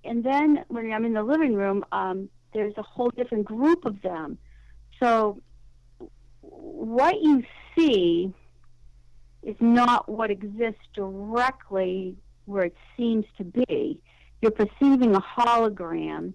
and 0.03 0.23
then 0.23 0.65
when 0.67 0.91
I'm 0.91 1.05
in 1.05 1.13
the 1.13 1.23
living 1.23 1.53
room, 1.53 1.83
um, 1.91 2.29
there's 2.53 2.73
a 2.77 2.83
whole 2.83 3.09
different 3.09 3.45
group 3.45 3.85
of 3.85 4.01
them. 4.01 4.37
So, 4.99 5.41
what 6.41 7.21
you 7.21 7.43
see 7.75 8.33
is 9.41 9.55
not 9.59 10.09
what 10.09 10.29
exists 10.29 10.81
directly 10.93 12.15
where 12.45 12.65
it 12.65 12.75
seems 12.97 13.25
to 13.37 13.43
be. 13.43 14.01
You're 14.41 14.51
perceiving 14.51 15.15
a 15.15 15.21
hologram 15.21 16.33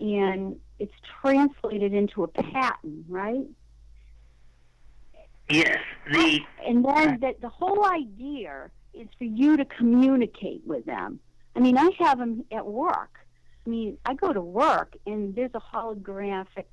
and 0.00 0.56
it's 0.78 0.94
translated 1.20 1.92
into 1.92 2.24
a 2.24 2.28
pattern, 2.28 3.04
right? 3.08 3.44
Yes, 5.50 5.78
the 6.10 6.40
and 6.66 6.84
then 6.84 7.18
that 7.20 7.40
the 7.40 7.48
whole 7.48 7.84
idea 7.84 8.70
is 8.94 9.08
for 9.18 9.24
you 9.24 9.56
to 9.56 9.64
communicate 9.64 10.62
with 10.64 10.86
them. 10.86 11.20
I 11.56 11.60
mean, 11.60 11.76
I 11.76 11.90
have 11.98 12.18
them 12.18 12.44
at 12.52 12.66
work. 12.66 13.18
I 13.66 13.70
mean, 13.70 13.98
I 14.06 14.14
go 14.14 14.32
to 14.32 14.40
work 14.40 14.96
and 15.06 15.34
there's 15.34 15.50
a 15.54 15.60
holographic 15.60 16.64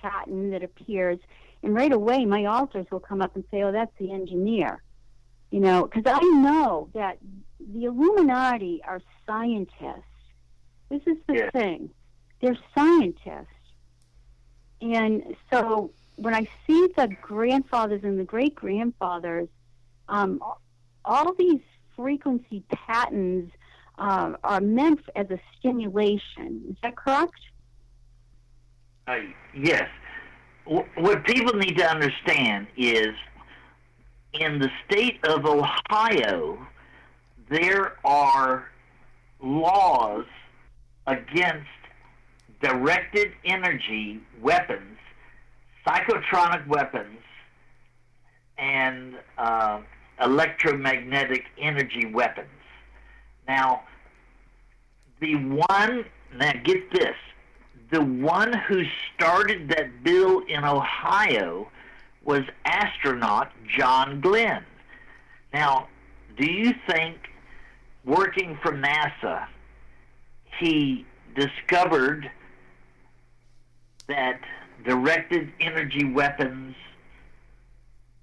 pattern 0.00 0.50
that 0.50 0.62
appears, 0.62 1.18
and 1.62 1.74
right 1.74 1.92
away 1.92 2.24
my 2.24 2.44
alters 2.46 2.86
will 2.90 3.00
come 3.00 3.20
up 3.20 3.34
and 3.34 3.44
say, 3.50 3.62
"Oh, 3.62 3.72
that's 3.72 3.96
the 3.98 4.12
engineer," 4.12 4.82
you 5.50 5.60
know, 5.60 5.84
because 5.84 6.04
I 6.06 6.20
know 6.20 6.88
that 6.94 7.18
the 7.58 7.84
Illuminati 7.84 8.80
are 8.84 9.00
scientists. 9.26 10.04
This 10.88 11.02
is 11.06 11.16
the 11.26 11.34
Yeah. 11.34 11.50
thing; 11.50 11.90
they're 12.40 12.56
scientists, 12.74 13.74
and 14.80 15.36
so 15.52 15.92
when 16.16 16.34
I 16.34 16.48
see 16.66 16.86
the 16.96 17.08
grandfathers 17.20 18.04
and 18.04 18.18
the 18.18 18.24
great 18.24 18.54
grandfathers, 18.54 19.48
um, 20.08 20.42
all 21.04 21.34
these 21.34 21.62
frequency 21.96 22.60
patterns 22.70 23.50
uh, 24.00 24.32
are 24.42 24.60
meant 24.60 25.00
as 25.14 25.26
a 25.30 25.38
stimulation. 25.58 26.62
Is 26.70 26.76
that 26.82 26.96
correct? 26.96 27.38
Uh, 29.06 29.16
yes. 29.54 29.88
W- 30.64 30.86
what 30.96 31.24
people 31.24 31.52
need 31.54 31.76
to 31.76 31.88
understand 31.88 32.66
is 32.76 33.14
in 34.32 34.58
the 34.58 34.70
state 34.86 35.24
of 35.26 35.44
Ohio, 35.44 36.66
there 37.50 37.96
are 38.04 38.70
laws 39.42 40.24
against 41.06 41.66
directed 42.62 43.32
energy 43.44 44.20
weapons, 44.40 44.98
psychotronic 45.86 46.66
weapons, 46.68 47.18
and 48.56 49.14
uh, 49.38 49.80
electromagnetic 50.22 51.44
energy 51.58 52.06
weapons. 52.06 52.48
Now, 53.48 53.82
the 55.20 55.36
one, 55.36 56.04
now 56.36 56.52
get 56.64 56.90
this, 56.92 57.14
the 57.90 58.02
one 58.02 58.52
who 58.52 58.82
started 59.14 59.68
that 59.68 60.02
bill 60.02 60.40
in 60.48 60.64
Ohio 60.64 61.68
was 62.24 62.42
astronaut 62.64 63.52
John 63.76 64.20
Glenn. 64.20 64.64
Now, 65.52 65.88
do 66.38 66.50
you 66.50 66.72
think 66.88 67.16
working 68.04 68.58
for 68.62 68.72
NASA, 68.72 69.46
he 70.58 71.06
discovered 71.34 72.30
that 74.08 74.40
directed 74.84 75.52
energy 75.60 76.04
weapons 76.04 76.74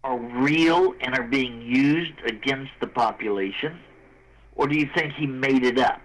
are 0.03 0.17
real 0.17 0.93
and 1.01 1.15
are 1.15 1.23
being 1.23 1.61
used 1.61 2.13
against 2.25 2.71
the 2.79 2.87
population? 2.87 3.79
Or 4.55 4.67
do 4.67 4.77
you 4.77 4.89
think 4.95 5.13
he 5.13 5.27
made 5.27 5.63
it 5.63 5.77
up? 5.77 6.01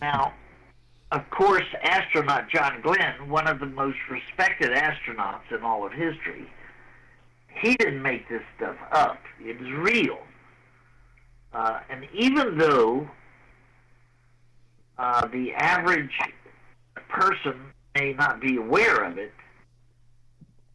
Now, 0.00 0.32
of 1.12 1.28
course, 1.30 1.64
astronaut 1.82 2.48
John 2.48 2.80
Glenn, 2.82 3.28
one 3.28 3.48
of 3.48 3.58
the 3.58 3.66
most 3.66 3.98
respected 4.10 4.70
astronauts 4.70 5.50
in 5.50 5.62
all 5.62 5.84
of 5.84 5.92
history, 5.92 6.46
he 7.60 7.76
didn't 7.76 8.02
make 8.02 8.28
this 8.28 8.42
stuff 8.56 8.76
up. 8.92 9.18
It 9.40 9.60
is 9.60 9.72
real. 9.72 10.18
Uh, 11.52 11.80
and 11.90 12.06
even 12.14 12.58
though 12.58 13.10
uh, 14.98 15.26
the 15.26 15.52
average 15.54 16.16
person 17.08 17.54
may 17.96 18.12
not 18.12 18.40
be 18.40 18.56
aware 18.56 19.04
of 19.04 19.18
it, 19.18 19.32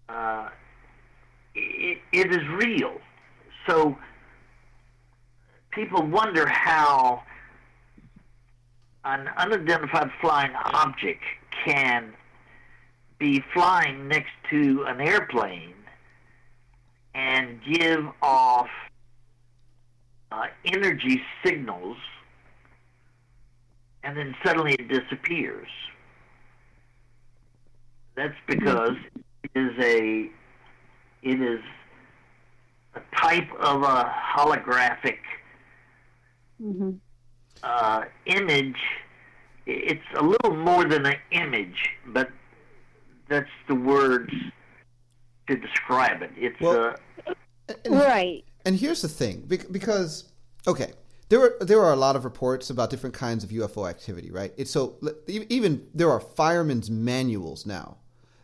uh, 0.09 0.49
it, 1.53 1.99
it 2.11 2.31
is 2.31 2.45
real. 2.49 2.99
So 3.67 3.97
people 5.71 6.05
wonder 6.05 6.45
how 6.45 7.23
an 9.05 9.29
unidentified 9.37 10.09
flying 10.19 10.51
object 10.55 11.23
can 11.63 12.13
be 13.19 13.41
flying 13.53 14.07
next 14.07 14.31
to 14.49 14.83
an 14.87 14.99
airplane 14.99 15.73
and 17.13 17.59
give 17.63 18.05
off 18.21 18.67
uh, 20.31 20.45
energy 20.65 21.21
signals 21.43 21.97
and 24.03 24.17
then 24.17 24.35
suddenly 24.43 24.73
it 24.73 24.87
disappears. 24.87 25.69
That's 28.15 28.35
because 28.47 28.97
it 29.43 29.51
is 29.55 29.71
a 29.79 30.29
it 31.23 31.41
is 31.41 31.59
a 32.95 33.01
type 33.15 33.49
of 33.59 33.81
a 33.81 34.11
holographic 34.35 35.17
Mm-hmm. 36.61 36.91
Uh, 37.63 38.03
image. 38.25 38.77
It's 39.65 40.03
a 40.15 40.23
little 40.23 40.55
more 40.55 40.85
than 40.85 41.05
an 41.05 41.15
image, 41.31 41.89
but 42.07 42.29
that's 43.27 43.49
the 43.67 43.75
words 43.75 44.31
to 45.47 45.55
describe 45.55 46.21
it. 46.21 46.31
It's 46.37 46.59
Well- 46.61 46.95
uh, 47.27 47.33
And, 47.83 47.95
Right. 47.95 48.45
and 48.63 48.75
here's 48.75 49.01
the 49.01 49.07
thing, 49.07 49.41
because 49.47 50.25
okay, 50.67 50.93
there 51.29 51.41
are 51.41 51.55
there 51.61 51.81
are 51.83 51.91
a 51.93 51.95
lot 51.95 52.15
of 52.15 52.23
reports 52.23 52.69
about 52.69 52.91
different 52.91 53.15
kinds 53.15 53.43
of 53.43 53.49
UFO 53.51 53.87
activity, 53.89 54.29
right? 54.29 54.53
It's 54.55 54.69
so 54.69 54.99
even 55.27 55.87
there 55.95 56.11
are 56.11 56.19
firemen's 56.19 56.91
manuals 56.91 57.65
now 57.65 57.97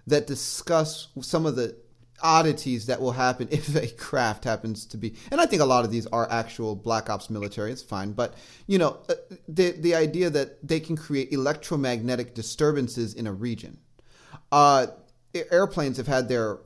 that 0.07 0.25
discuss 0.25 1.09
some 1.21 1.45
of 1.45 1.55
the 1.55 1.75
oddities 2.23 2.85
that 2.85 3.01
will 3.01 3.11
happen 3.11 3.47
if 3.51 3.75
a 3.75 3.87
craft 3.95 4.43
happens 4.43 4.85
to 4.85 4.97
be 4.97 5.15
and 5.31 5.41
i 5.41 5.45
think 5.45 5.61
a 5.61 5.65
lot 5.65 5.85
of 5.85 5.91
these 5.91 6.07
are 6.07 6.29
actual 6.31 6.75
black 6.75 7.09
ops 7.09 7.29
military 7.29 7.71
it's 7.71 7.81
fine 7.81 8.11
but 8.11 8.35
you 8.67 8.77
know 8.77 8.97
uh, 9.09 9.13
the 9.47 9.71
the 9.71 9.95
idea 9.95 10.29
that 10.29 10.65
they 10.65 10.79
can 10.79 10.95
create 10.95 11.31
electromagnetic 11.31 12.33
disturbances 12.33 13.13
in 13.13 13.27
a 13.27 13.33
region. 13.33 13.77
Uh, 14.51 14.87
airplanes 15.51 15.97
have 15.97 16.07
had 16.07 16.27
their 16.27 16.59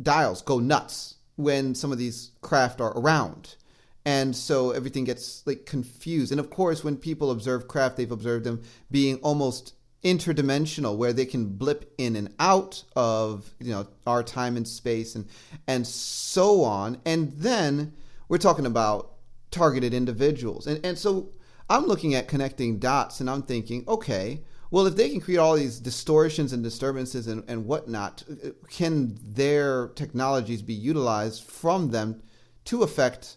dials 0.00 0.42
go 0.42 0.58
nuts 0.58 1.14
when 1.36 1.74
some 1.74 1.92
of 1.92 1.98
these 1.98 2.32
craft 2.40 2.80
are 2.80 2.96
around. 2.98 3.56
And 4.04 4.36
so 4.36 4.70
everything 4.70 5.04
gets 5.04 5.44
like 5.46 5.66
confused. 5.66 6.30
And 6.30 6.40
of 6.40 6.50
course 6.50 6.84
when 6.84 6.96
people 6.96 7.30
observe 7.30 7.68
craft 7.68 7.96
they've 7.96 8.10
observed 8.10 8.44
them 8.44 8.62
being 8.90 9.16
almost 9.16 9.74
interdimensional 10.06 10.96
where 10.96 11.12
they 11.12 11.26
can 11.26 11.46
blip 11.46 11.92
in 11.98 12.16
and 12.16 12.34
out 12.38 12.82
of 12.94 13.50
you 13.58 13.72
know 13.72 13.86
our 14.06 14.22
time 14.22 14.56
and 14.56 14.66
space 14.66 15.14
and 15.14 15.26
and 15.66 15.86
so 15.86 16.62
on. 16.62 17.00
And 17.04 17.32
then 17.32 17.92
we're 18.28 18.38
talking 18.38 18.66
about 18.66 19.12
targeted 19.50 19.92
individuals. 19.92 20.66
And 20.66 20.84
and 20.84 20.98
so 20.98 21.30
i'm 21.68 21.86
looking 21.86 22.14
at 22.14 22.28
connecting 22.28 22.78
dots 22.78 23.18
and 23.18 23.28
i'm 23.28 23.42
thinking 23.42 23.82
okay 23.88 24.40
well 24.70 24.86
if 24.86 24.94
they 24.94 25.08
can 25.08 25.20
create 25.20 25.38
all 25.38 25.56
these 25.56 25.80
distortions 25.80 26.52
and 26.52 26.62
disturbances 26.62 27.26
and, 27.26 27.42
and 27.48 27.66
whatnot 27.66 28.22
can 28.70 29.18
their 29.20 29.88
technologies 29.96 30.62
be 30.62 30.74
utilized 30.74 31.42
from 31.42 31.90
them 31.90 32.22
to 32.66 32.84
affect 32.84 33.36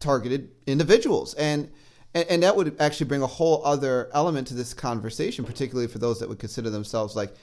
targeted 0.00 0.50
individuals? 0.66 1.34
And 1.34 1.70
and, 2.16 2.30
and 2.30 2.42
that 2.42 2.56
would 2.56 2.74
actually 2.80 3.06
bring 3.06 3.20
a 3.20 3.26
whole 3.26 3.62
other 3.64 4.08
element 4.14 4.48
to 4.48 4.54
this 4.54 4.72
conversation, 4.72 5.44
particularly 5.44 5.86
for 5.86 5.98
those 5.98 6.18
that 6.20 6.28
would 6.30 6.38
consider 6.38 6.70
themselves 6.70 7.14
like 7.14 7.34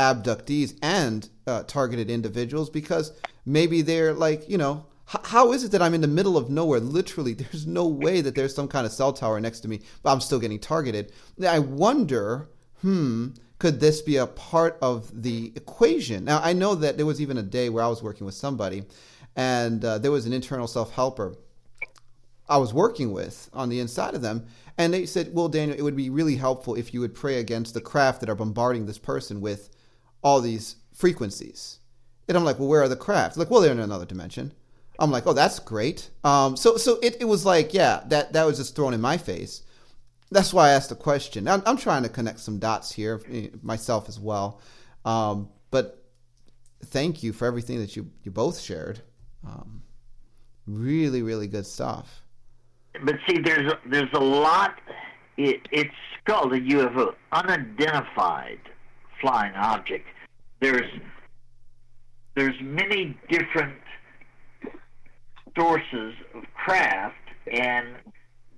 abductees 0.00 0.76
and 0.82 1.28
uh, 1.46 1.62
targeted 1.62 2.10
individuals, 2.10 2.68
because 2.68 3.12
maybe 3.44 3.82
they're 3.82 4.12
like, 4.12 4.48
you 4.48 4.58
know, 4.58 4.84
how 5.04 5.52
is 5.52 5.62
it 5.62 5.70
that 5.70 5.80
I'm 5.80 5.94
in 5.94 6.00
the 6.00 6.08
middle 6.08 6.36
of 6.36 6.50
nowhere? 6.50 6.80
Literally, 6.80 7.34
there's 7.34 7.68
no 7.68 7.86
way 7.86 8.20
that 8.20 8.34
there's 8.34 8.54
some 8.54 8.66
kind 8.66 8.84
of 8.84 8.90
cell 8.90 9.12
tower 9.12 9.40
next 9.40 9.60
to 9.60 9.68
me, 9.68 9.80
but 10.02 10.10
I'm 10.10 10.20
still 10.20 10.40
getting 10.40 10.58
targeted. 10.58 11.12
I 11.46 11.60
wonder, 11.60 12.48
hmm, 12.80 13.28
could 13.60 13.78
this 13.78 14.02
be 14.02 14.16
a 14.16 14.26
part 14.26 14.76
of 14.82 15.22
the 15.22 15.52
equation? 15.54 16.24
Now, 16.24 16.40
I 16.42 16.52
know 16.52 16.74
that 16.74 16.96
there 16.96 17.06
was 17.06 17.20
even 17.20 17.38
a 17.38 17.44
day 17.44 17.68
where 17.68 17.84
I 17.84 17.88
was 17.88 18.02
working 18.02 18.26
with 18.26 18.34
somebody, 18.34 18.82
and 19.36 19.84
uh, 19.84 19.98
there 19.98 20.10
was 20.10 20.26
an 20.26 20.32
internal 20.32 20.66
self 20.66 20.92
helper 20.92 21.36
I 22.48 22.58
was 22.58 22.72
working 22.72 23.12
with 23.12 23.50
on 23.52 23.68
the 23.68 23.80
inside 23.80 24.14
of 24.14 24.22
them. 24.22 24.46
And 24.78 24.92
they 24.92 25.06
said, 25.06 25.32
Well, 25.32 25.48
Daniel, 25.48 25.76
it 25.78 25.82
would 25.82 25.96
be 25.96 26.10
really 26.10 26.36
helpful 26.36 26.74
if 26.74 26.92
you 26.92 27.00
would 27.00 27.14
pray 27.14 27.38
against 27.38 27.74
the 27.74 27.80
craft 27.80 28.20
that 28.20 28.28
are 28.28 28.34
bombarding 28.34 28.86
this 28.86 28.98
person 28.98 29.40
with 29.40 29.70
all 30.22 30.40
these 30.40 30.76
frequencies. 30.94 31.80
And 32.28 32.36
I'm 32.36 32.44
like, 32.44 32.58
Well, 32.58 32.68
where 32.68 32.82
are 32.82 32.88
the 32.88 32.96
crafts? 32.96 33.36
Like, 33.36 33.50
well, 33.50 33.60
they're 33.60 33.72
in 33.72 33.80
another 33.80 34.04
dimension. 34.04 34.52
I'm 34.98 35.10
like, 35.10 35.26
Oh, 35.26 35.32
that's 35.32 35.58
great. 35.58 36.10
Um, 36.24 36.56
so 36.56 36.76
so 36.76 36.98
it, 37.02 37.16
it 37.20 37.24
was 37.24 37.44
like, 37.44 37.72
yeah, 37.74 38.02
that, 38.08 38.32
that 38.34 38.44
was 38.44 38.58
just 38.58 38.76
thrown 38.76 38.94
in 38.94 39.00
my 39.00 39.16
face. 39.16 39.62
That's 40.30 40.52
why 40.52 40.68
I 40.68 40.72
asked 40.72 40.88
the 40.88 40.96
question. 40.96 41.46
I'm, 41.46 41.62
I'm 41.66 41.76
trying 41.76 42.02
to 42.02 42.08
connect 42.08 42.40
some 42.40 42.58
dots 42.58 42.92
here, 42.92 43.22
eh, 43.30 43.48
myself 43.62 44.08
as 44.08 44.18
well. 44.18 44.60
Um, 45.04 45.50
but 45.70 46.04
thank 46.86 47.22
you 47.22 47.32
for 47.32 47.46
everything 47.46 47.78
that 47.78 47.96
you, 47.96 48.10
you 48.24 48.32
both 48.32 48.60
shared. 48.60 49.00
Um, 49.46 49.82
really, 50.66 51.22
really 51.22 51.46
good 51.46 51.66
stuff. 51.66 52.25
But 53.04 53.16
see, 53.28 53.38
there's 53.38 53.72
a, 53.72 53.78
there's 53.88 54.12
a 54.14 54.20
lot. 54.20 54.74
It, 55.36 55.68
it's 55.70 55.90
called 56.26 56.52
a 56.52 56.60
UFO, 56.60 57.14
unidentified 57.32 58.58
flying 59.20 59.54
object. 59.54 60.06
There's 60.60 60.90
there's 62.34 62.54
many 62.60 63.16
different 63.30 63.78
sources 65.56 66.14
of 66.34 66.44
craft, 66.54 67.14
and 67.50 67.96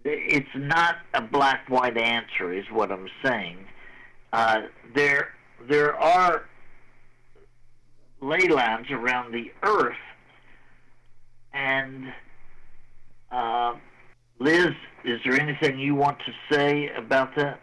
it's 0.05 0.49
not 0.57 0.97
a 1.15 1.23
black 1.23 1.69
white 1.69 1.97
answer, 1.97 2.53
is 2.53 2.65
what 2.73 2.91
I'm 2.91 3.09
saying. 3.25 3.59
Uh, 4.33 4.63
there, 4.95 5.29
there 5.69 5.95
are 5.97 6.47
ley 8.21 8.49
lines 8.49 8.91
around 8.91 9.33
the 9.33 9.53
Earth, 9.63 9.97
and 11.53 12.13
uh, 13.31 13.75
Liz, 14.41 14.75
is 15.05 15.21
there 15.25 15.41
anything 15.41 15.79
you 15.79 15.95
want 15.95 16.19
to 16.21 16.33
say 16.55 16.91
about 16.97 17.35
that? 17.37 17.61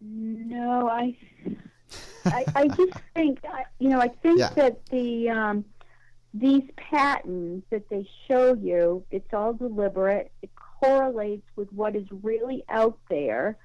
No, 0.00 0.88
I, 0.88 1.16
I, 2.24 2.44
I 2.54 2.68
just 2.68 2.92
think, 3.14 3.40
you 3.78 3.88
know, 3.88 4.00
I 4.00 4.08
think 4.08 4.38
yeah. 4.38 4.50
that 4.50 4.86
the 4.86 5.30
um, 5.30 5.64
these 6.34 6.64
patterns 6.76 7.62
that 7.70 7.88
they 7.88 8.08
show 8.28 8.54
you, 8.54 9.04
it's 9.10 9.32
all 9.32 9.52
deliberate. 9.52 10.32
It 10.42 10.50
correlates 10.80 11.46
with 11.56 11.72
what 11.72 11.94
is 11.94 12.06
really 12.22 12.64
out 12.68 12.98
there. 13.10 13.56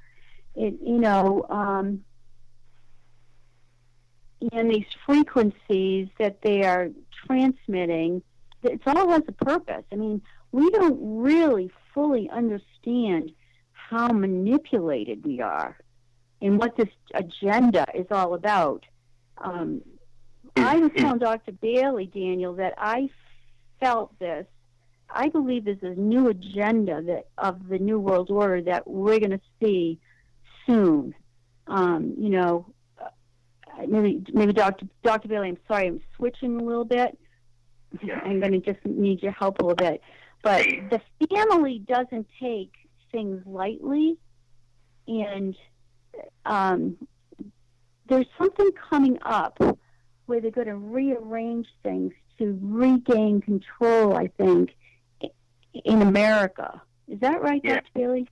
It, 0.55 0.75
you 0.81 0.99
know, 0.99 1.45
um, 1.49 2.03
and 4.51 4.69
these 4.69 4.85
frequencies 5.05 6.09
that 6.19 6.41
they 6.41 6.63
are 6.63 6.89
transmitting, 7.25 8.21
it 8.63 8.81
all 8.85 9.09
has 9.09 9.23
a 9.27 9.31
purpose. 9.31 9.83
I 9.91 9.95
mean, 9.95 10.21
we 10.51 10.69
don't 10.71 10.97
really 11.21 11.71
fully 11.97 12.29
understand 12.29 13.31
how 13.71 14.07
manipulated 14.09 15.25
we 15.25 15.41
are 15.41 15.75
and 16.43 16.59
what 16.59 16.77
this 16.77 16.89
agenda 17.15 17.87
is 17.95 18.05
all 18.11 18.35
about. 18.35 18.85
Um, 19.39 19.81
I 20.55 20.77
was 20.77 20.91
telling 20.95 21.17
Dr. 21.17 21.53
Bailey, 21.53 22.05
Daniel, 22.05 22.53
that 22.53 22.75
I 22.77 23.09
felt 23.79 24.17
this. 24.19 24.45
I 25.09 25.29
believe 25.29 25.65
there's 25.65 25.81
a 25.81 25.99
new 25.99 26.27
agenda 26.27 27.01
that 27.01 27.29
of 27.39 27.67
the 27.67 27.79
New 27.79 27.99
World 27.99 28.29
Order 28.29 28.61
that 28.63 28.87
we're 28.87 29.17
going 29.17 29.31
to 29.31 29.41
see 29.59 29.99
soon. 30.67 31.15
Um, 31.65 32.13
you 32.19 32.29
know, 32.29 32.67
uh, 33.01 33.87
maybe 33.87 34.23
maybe 34.33 34.53
Dr. 34.53 34.85
Dr. 35.01 35.27
Bailey, 35.27 35.49
I'm 35.49 35.57
sorry, 35.67 35.87
I'm 35.87 36.01
switching 36.15 36.61
a 36.61 36.63
little 36.63 36.85
bit. 36.85 37.17
Yeah. 38.03 38.19
I'm 38.23 38.39
going 38.39 38.51
to 38.51 38.59
just 38.59 38.85
need 38.85 39.23
your 39.23 39.31
help 39.31 39.57
a 39.59 39.63
little 39.63 39.75
bit. 39.75 40.01
But 40.47 40.65
the 41.19 41.27
family 41.27 41.79
doesn't 41.79 42.25
take 42.41 42.71
things 43.11 43.41
lightly, 43.45 44.17
and 45.05 45.53
um, 46.45 46.95
there's 48.07 48.27
something 48.37 48.69
coming 48.89 49.17
up 49.23 49.59
where 50.25 50.39
they're 50.39 50.51
going 50.51 50.67
to 50.67 50.77
rearrange 50.77 51.67
things 51.83 52.13
to 52.37 52.57
regain 52.61 53.41
control, 53.41 54.15
I 54.15 54.27
think, 54.37 54.69
in 55.83 56.01
America. 56.01 56.81
Is 57.09 57.19
that 57.19 57.41
right, 57.41 57.59
yeah. 57.61 57.75
Dr. 57.75 57.89
Bailey? 57.93 58.29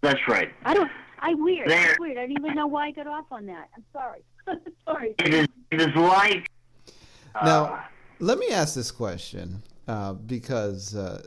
That's 0.00 0.26
right. 0.26 0.50
I 0.64 0.74
don't. 0.74 0.90
I 1.20 1.34
weird. 1.34 1.70
There, 1.70 1.96
weird. 2.00 2.18
I 2.18 2.22
don't 2.22 2.32
even 2.32 2.56
know 2.56 2.66
why 2.66 2.88
I 2.88 2.90
got 2.90 3.06
off 3.06 3.26
on 3.30 3.46
that. 3.46 3.68
I'm 3.76 3.84
sorry. 3.92 4.24
sorry. 4.84 5.14
It 5.20 5.32
is, 5.32 5.48
it 5.70 5.80
is 5.80 5.94
like. 5.94 6.48
Uh, 7.36 7.44
now, 7.44 7.84
let 8.18 8.40
me 8.40 8.48
ask 8.50 8.74
this 8.74 8.90
question 8.90 9.62
uh, 9.86 10.14
because 10.14 10.96
uh, 10.96 11.22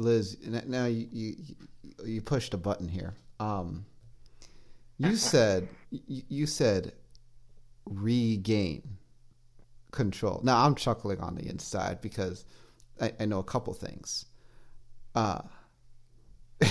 Liz, 0.00 0.36
now 0.66 0.86
you, 0.86 1.06
you 1.12 1.34
you 2.04 2.22
pushed 2.22 2.54
a 2.54 2.56
button 2.56 2.88
here. 2.88 3.14
Um, 3.38 3.84
you 4.98 5.16
said 5.16 5.68
you 5.90 6.46
said 6.46 6.92
regain 7.84 8.82
control. 9.92 10.40
Now 10.42 10.64
I'm 10.64 10.74
chuckling 10.74 11.20
on 11.20 11.34
the 11.34 11.48
inside 11.48 12.00
because 12.00 12.44
I, 13.00 13.12
I 13.20 13.24
know 13.26 13.38
a 13.38 13.44
couple 13.44 13.74
things. 13.74 14.26
Uh, 15.14 15.42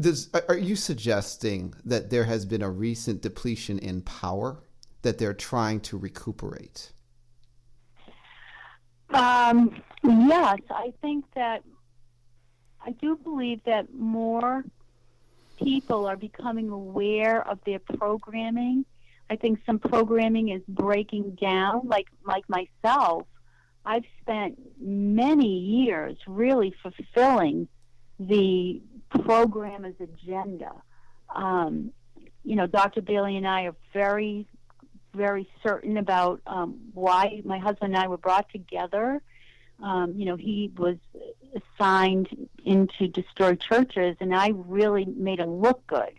does, 0.00 0.30
are 0.48 0.56
you 0.56 0.76
suggesting 0.76 1.74
that 1.84 2.10
there 2.10 2.24
has 2.24 2.44
been 2.44 2.62
a 2.62 2.70
recent 2.70 3.22
depletion 3.22 3.78
in 3.78 4.02
power 4.02 4.62
that 5.02 5.18
they're 5.18 5.34
trying 5.34 5.80
to 5.80 5.98
recuperate? 5.98 6.92
Um, 9.12 9.82
yes, 10.04 10.58
I 10.70 10.92
think 11.02 11.24
that 11.34 11.64
I 12.84 12.92
do 12.92 13.16
believe 13.16 13.62
that 13.64 13.94
more 13.94 14.64
people 15.62 16.06
are 16.06 16.16
becoming 16.16 16.70
aware 16.70 17.46
of 17.46 17.58
their 17.64 17.78
programming 17.78 18.84
I 19.30 19.36
think 19.36 19.60
some 19.64 19.78
programming 19.78 20.48
is 20.48 20.60
breaking 20.68 21.38
down. 21.40 21.82
Like 21.86 22.08
like 22.26 22.44
myself, 22.48 23.26
I've 23.86 24.04
spent 24.20 24.58
many 24.80 25.56
years 25.58 26.16
really 26.26 26.74
fulfilling 26.82 27.68
the 28.18 28.82
programmer's 29.08 29.94
agenda. 30.00 30.72
Um, 31.34 31.92
you 32.44 32.56
know, 32.56 32.66
Dr. 32.66 33.02
Bailey 33.02 33.36
and 33.36 33.46
I 33.46 33.62
are 33.62 33.76
very, 33.92 34.46
very 35.14 35.48
certain 35.62 35.96
about 35.96 36.40
um, 36.46 36.80
why 36.92 37.40
my 37.44 37.58
husband 37.58 37.94
and 37.94 38.02
I 38.02 38.08
were 38.08 38.18
brought 38.18 38.50
together. 38.50 39.22
Um, 39.80 40.14
you 40.16 40.24
know, 40.24 40.36
he 40.36 40.72
was 40.76 40.96
assigned 41.54 42.48
in 42.64 42.88
to 42.98 43.08
destroy 43.08 43.54
churches, 43.54 44.16
and 44.20 44.34
I 44.34 44.52
really 44.54 45.04
made 45.04 45.40
him 45.40 45.60
look 45.60 45.86
good 45.86 46.12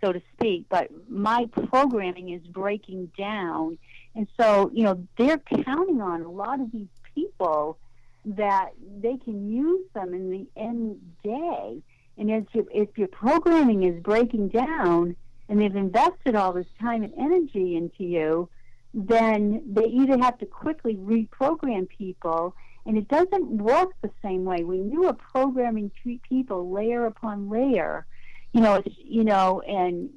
so 0.00 0.12
to 0.12 0.22
speak. 0.34 0.66
But 0.68 0.90
my 1.08 1.46
programming 1.68 2.30
is 2.30 2.46
breaking 2.46 3.10
down. 3.18 3.78
And 4.14 4.28
so, 4.38 4.70
you 4.72 4.84
know, 4.84 5.06
they're 5.16 5.38
counting 5.38 6.00
on 6.00 6.22
a 6.22 6.30
lot 6.30 6.60
of 6.60 6.70
these 6.72 6.88
people 7.14 7.78
that 8.24 8.70
they 9.00 9.16
can 9.16 9.50
use 9.50 9.86
them 9.94 10.14
in 10.14 10.30
the 10.30 10.46
end 10.56 11.00
day. 11.22 11.82
And 12.16 12.30
as 12.30 12.44
you, 12.52 12.68
if 12.72 12.98
your 12.98 13.08
programming 13.08 13.84
is 13.84 14.00
breaking 14.02 14.48
down 14.48 15.16
and 15.48 15.60
they've 15.60 15.74
invested 15.74 16.34
all 16.34 16.52
this 16.52 16.66
time 16.80 17.02
and 17.02 17.12
energy 17.16 17.76
into 17.76 18.04
you, 18.04 18.48
then 18.92 19.62
they 19.72 19.84
either 19.84 20.18
have 20.18 20.38
to 20.38 20.46
quickly 20.46 20.96
reprogram 20.96 21.88
people, 21.88 22.54
and 22.86 22.96
it 22.96 23.08
doesn't 23.08 23.50
work 23.50 23.90
the 24.02 24.10
same 24.22 24.44
way. 24.44 24.64
When 24.64 24.90
you 24.90 25.06
are 25.06 25.12
programming 25.12 25.90
people 26.28 26.70
layer 26.70 27.06
upon 27.06 27.50
layer, 27.50 28.06
you 28.52 28.60
know, 28.60 28.76
it's, 28.76 28.94
you 28.98 29.24
know, 29.24 29.60
and 29.62 30.10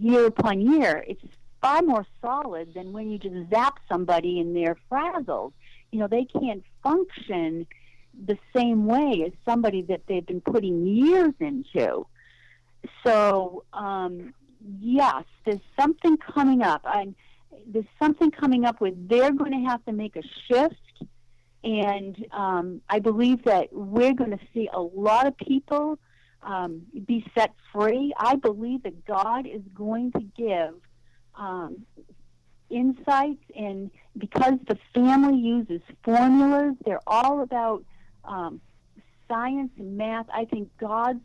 year 0.00 0.26
upon 0.26 0.60
year, 0.60 1.04
it's 1.06 1.22
far 1.60 1.82
more 1.82 2.06
solid 2.20 2.74
than 2.74 2.92
when 2.92 3.10
you 3.10 3.18
just 3.18 3.50
zap 3.50 3.78
somebody 3.90 4.40
and 4.40 4.54
they're 4.54 4.76
frazzled. 4.88 5.52
You 5.92 6.00
know, 6.00 6.08
they 6.08 6.24
can't 6.24 6.64
function 6.82 7.66
the 8.26 8.38
same 8.54 8.86
way 8.86 9.24
as 9.26 9.32
somebody 9.44 9.82
that 9.82 10.02
they've 10.06 10.26
been 10.26 10.40
putting 10.40 10.86
years 10.86 11.34
into. 11.40 12.06
So, 13.04 13.64
um, 13.72 14.34
yes, 14.80 15.24
there's 15.44 15.60
something 15.78 16.16
coming 16.18 16.62
up. 16.62 16.82
I'm, 16.84 17.14
there's 17.66 17.84
something 17.98 18.30
coming 18.30 18.64
up 18.64 18.80
where 18.80 18.92
they're 18.94 19.32
going 19.32 19.52
to 19.52 19.68
have 19.68 19.84
to 19.86 19.92
make 19.92 20.16
a 20.16 20.22
shift. 20.46 20.74
And 21.64 22.26
um, 22.30 22.82
I 22.90 22.98
believe 22.98 23.44
that 23.44 23.72
we're 23.72 24.12
going 24.12 24.32
to 24.32 24.40
see 24.52 24.68
a 24.72 24.80
lot 24.80 25.26
of 25.26 25.36
people 25.38 25.98
um, 26.42 26.82
be 27.06 27.26
set 27.34 27.54
free. 27.72 28.12
I 28.18 28.36
believe 28.36 28.82
that 28.82 29.06
God 29.06 29.46
is 29.46 29.62
going 29.74 30.12
to 30.12 30.20
give 30.36 30.74
um, 31.36 31.86
insights, 32.68 33.42
and 33.56 33.90
because 34.16 34.54
the 34.68 34.78
family 34.94 35.38
uses 35.38 35.80
formulas, 36.04 36.74
they're 36.84 37.00
all 37.06 37.40
about 37.40 37.82
um, 38.26 38.60
science 39.26 39.70
and 39.78 39.96
math. 39.96 40.26
I 40.32 40.44
think 40.44 40.68
God's 40.78 41.20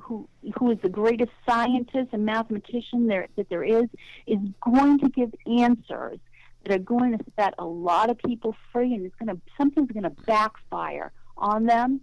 who 0.00 0.28
who 0.58 0.70
is 0.70 0.78
the 0.82 0.88
greatest 0.88 1.30
scientist 1.48 2.08
and 2.12 2.26
mathematician 2.26 3.06
there 3.06 3.28
that 3.36 3.48
there 3.48 3.64
is 3.64 3.88
is 4.26 4.38
going 4.60 4.98
to 4.98 5.08
give 5.08 5.32
answers 5.46 6.18
that 6.66 6.74
are 6.74 6.82
going 6.82 7.16
to 7.16 7.24
set 7.38 7.54
a 7.58 7.64
lot 7.64 8.10
of 8.10 8.18
people 8.18 8.56
free, 8.72 8.94
and 8.94 9.06
it's 9.06 9.14
going 9.16 9.34
to 9.34 9.40
something's 9.56 9.90
going 9.90 10.02
to 10.02 10.10
backfire 10.26 11.12
on 11.36 11.66
them 11.66 12.00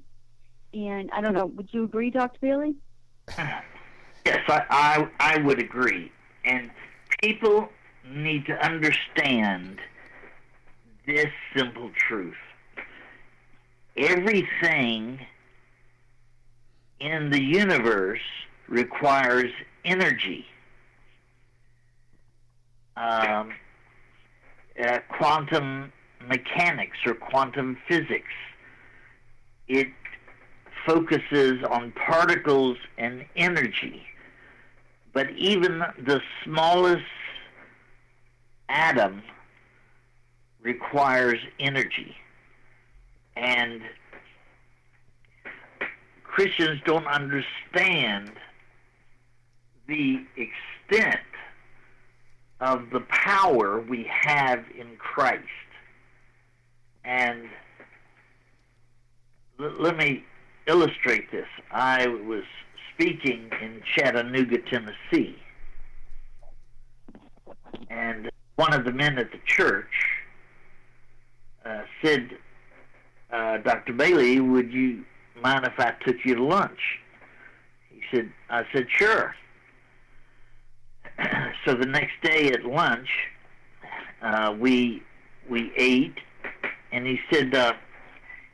and 0.73 1.09
I 1.11 1.21
don't 1.21 1.33
know, 1.33 1.45
would 1.45 1.69
you 1.71 1.83
agree, 1.83 2.09
Dr. 2.09 2.39
Bailey? 2.41 2.75
Yes, 4.25 4.39
I, 4.47 4.63
I, 5.19 5.33
I 5.33 5.37
would 5.39 5.59
agree. 5.59 6.09
And 6.45 6.71
people 7.21 7.67
need 8.09 8.45
to 8.45 8.53
understand 8.65 9.79
this 11.05 11.27
simple 11.53 11.91
truth. 12.07 12.37
Everything 13.97 15.19
in 17.01 17.31
the 17.31 17.43
universe 17.43 18.21
requires 18.69 19.51
energy. 19.83 20.45
Um, 22.95 23.51
uh, 24.81 24.99
quantum 25.09 25.91
mechanics 26.27 26.97
or 27.05 27.13
quantum 27.13 27.77
physics. 27.87 28.33
It 29.67 29.87
focuses 30.85 31.63
on 31.69 31.91
particles 31.91 32.77
and 32.97 33.25
energy. 33.35 34.03
But 35.13 35.31
even 35.37 35.83
the 36.05 36.21
smallest 36.43 37.03
atom 38.69 39.21
requires 40.61 41.37
energy. 41.59 42.15
And 43.35 43.81
Christians 46.23 46.81
don't 46.85 47.07
understand 47.07 48.31
the 49.87 50.25
extent 50.35 51.19
of 52.63 52.89
the 52.91 53.01
power 53.01 53.81
we 53.81 54.09
have 54.09 54.63
in 54.79 54.95
Christ. 54.97 55.43
And 57.03 57.49
l- 59.59 59.75
let 59.79 59.97
me 59.97 60.23
illustrate 60.65 61.29
this. 61.29 61.47
I 61.71 62.07
was 62.07 62.45
speaking 62.93 63.49
in 63.61 63.81
Chattanooga, 63.93 64.59
Tennessee, 64.59 65.35
and 67.89 68.31
one 68.55 68.73
of 68.73 68.85
the 68.85 68.93
men 68.93 69.17
at 69.17 69.31
the 69.31 69.39
church 69.45 69.91
uh, 71.65 71.81
said, 72.01 72.29
uh, 73.29 73.57
Dr. 73.57 73.91
Bailey, 73.91 74.39
would 74.39 74.71
you 74.71 75.03
mind 75.41 75.65
if 75.65 75.77
I 75.79 75.91
took 76.05 76.23
you 76.23 76.35
to 76.35 76.43
lunch? 76.43 76.99
He 77.89 77.99
said, 78.09 78.31
I 78.49 78.63
said, 78.71 78.87
sure. 78.89 79.35
so 81.65 81.75
the 81.75 81.85
next 81.85 82.13
day 82.21 82.51
at 82.51 82.65
lunch, 82.65 83.09
uh, 84.21 84.55
we 84.57 85.03
we 85.49 85.71
ate, 85.77 86.17
and 86.91 87.05
he 87.05 87.19
said, 87.31 87.53
uh, 87.53 87.73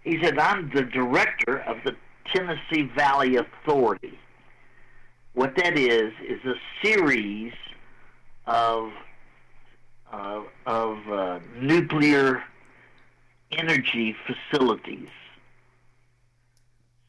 he 0.03 0.21
said, 0.23 0.39
I'm 0.39 0.71
the 0.73 0.81
director 0.83 1.59
of 1.59 1.77
the 1.85 1.95
Tennessee 2.33 2.89
Valley 2.95 3.35
Authority. 3.35 4.17
What 5.33 5.55
that 5.57 5.77
is 5.77 6.11
is 6.27 6.43
a 6.45 6.55
series 6.81 7.53
of 8.47 8.91
uh, 10.11 10.41
of 10.65 11.41
nuclear 11.61 12.43
energy 13.51 14.15
facilities. 14.25 15.09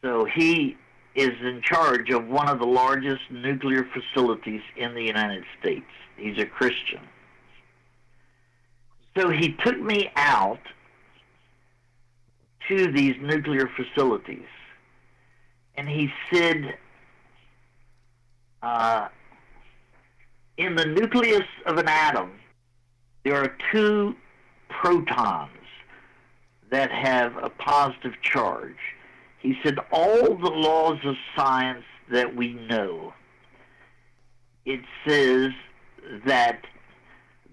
So 0.03 0.25
he 0.25 0.77
is 1.15 1.31
in 1.43 1.61
charge 1.63 2.11
of 2.11 2.29
one 2.29 2.49
of 2.49 2.59
the 2.59 2.67
largest 2.67 3.23
nuclear 3.31 3.87
facilities 3.93 4.63
in 4.77 4.95
the 4.95 5.03
United 5.03 5.45
States. 5.59 5.87
He's 6.17 6.39
a 6.39 6.47
Christian. 6.47 7.01
So 9.17 9.31
he 9.31 9.55
took 9.65 9.81
me 9.81 10.11
out 10.15 10.61
to 12.69 12.93
these 12.93 13.17
nuclear 13.21 13.69
facilities 13.77 14.47
and 15.77 15.89
he 15.89 16.13
said, 16.33 16.77
uh, 18.63 19.09
in 20.59 20.77
the 20.77 20.85
nucleus 20.85 21.47
of 21.67 21.79
an 21.79 21.89
atom, 21.89 22.33
there 23.25 23.37
are 23.37 23.57
two 23.73 24.15
protons 24.69 25.51
that 26.71 26.91
have 26.91 27.37
a 27.43 27.49
positive 27.49 28.13
charge. 28.23 28.77
He 29.41 29.55
said, 29.63 29.79
all 29.91 30.37
the 30.37 30.51
laws 30.51 30.99
of 31.05 31.17
science 31.35 31.85
that 32.13 32.37
we 32.37 32.53
know, 32.53 33.15
it 34.65 34.81
says 35.07 35.51
that 36.27 36.61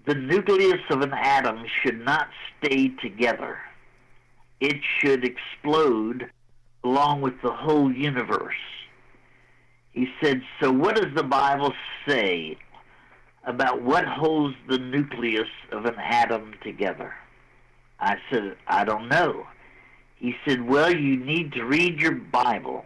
the 0.06 0.14
nucleus 0.14 0.80
of 0.90 1.00
an 1.00 1.12
atom 1.12 1.64
should 1.82 2.04
not 2.04 2.28
stay 2.58 2.88
together. 2.88 3.58
It 4.60 4.76
should 4.98 5.24
explode 5.24 6.30
along 6.84 7.20
with 7.22 7.40
the 7.42 7.52
whole 7.52 7.92
universe. 7.92 8.54
He 9.92 10.08
said, 10.22 10.42
So, 10.60 10.70
what 10.70 10.96
does 10.96 11.14
the 11.14 11.24
Bible 11.24 11.72
say 12.06 12.56
about 13.44 13.82
what 13.82 14.04
holds 14.04 14.54
the 14.68 14.78
nucleus 14.78 15.48
of 15.72 15.86
an 15.86 15.96
atom 15.98 16.54
together? 16.62 17.14
I 17.98 18.16
said, 18.30 18.56
I 18.66 18.84
don't 18.84 19.08
know. 19.08 19.46
He 20.18 20.34
said, 20.46 20.66
Well, 20.66 20.94
you 20.94 21.16
need 21.16 21.52
to 21.52 21.64
read 21.64 22.00
your 22.00 22.14
Bible. 22.14 22.84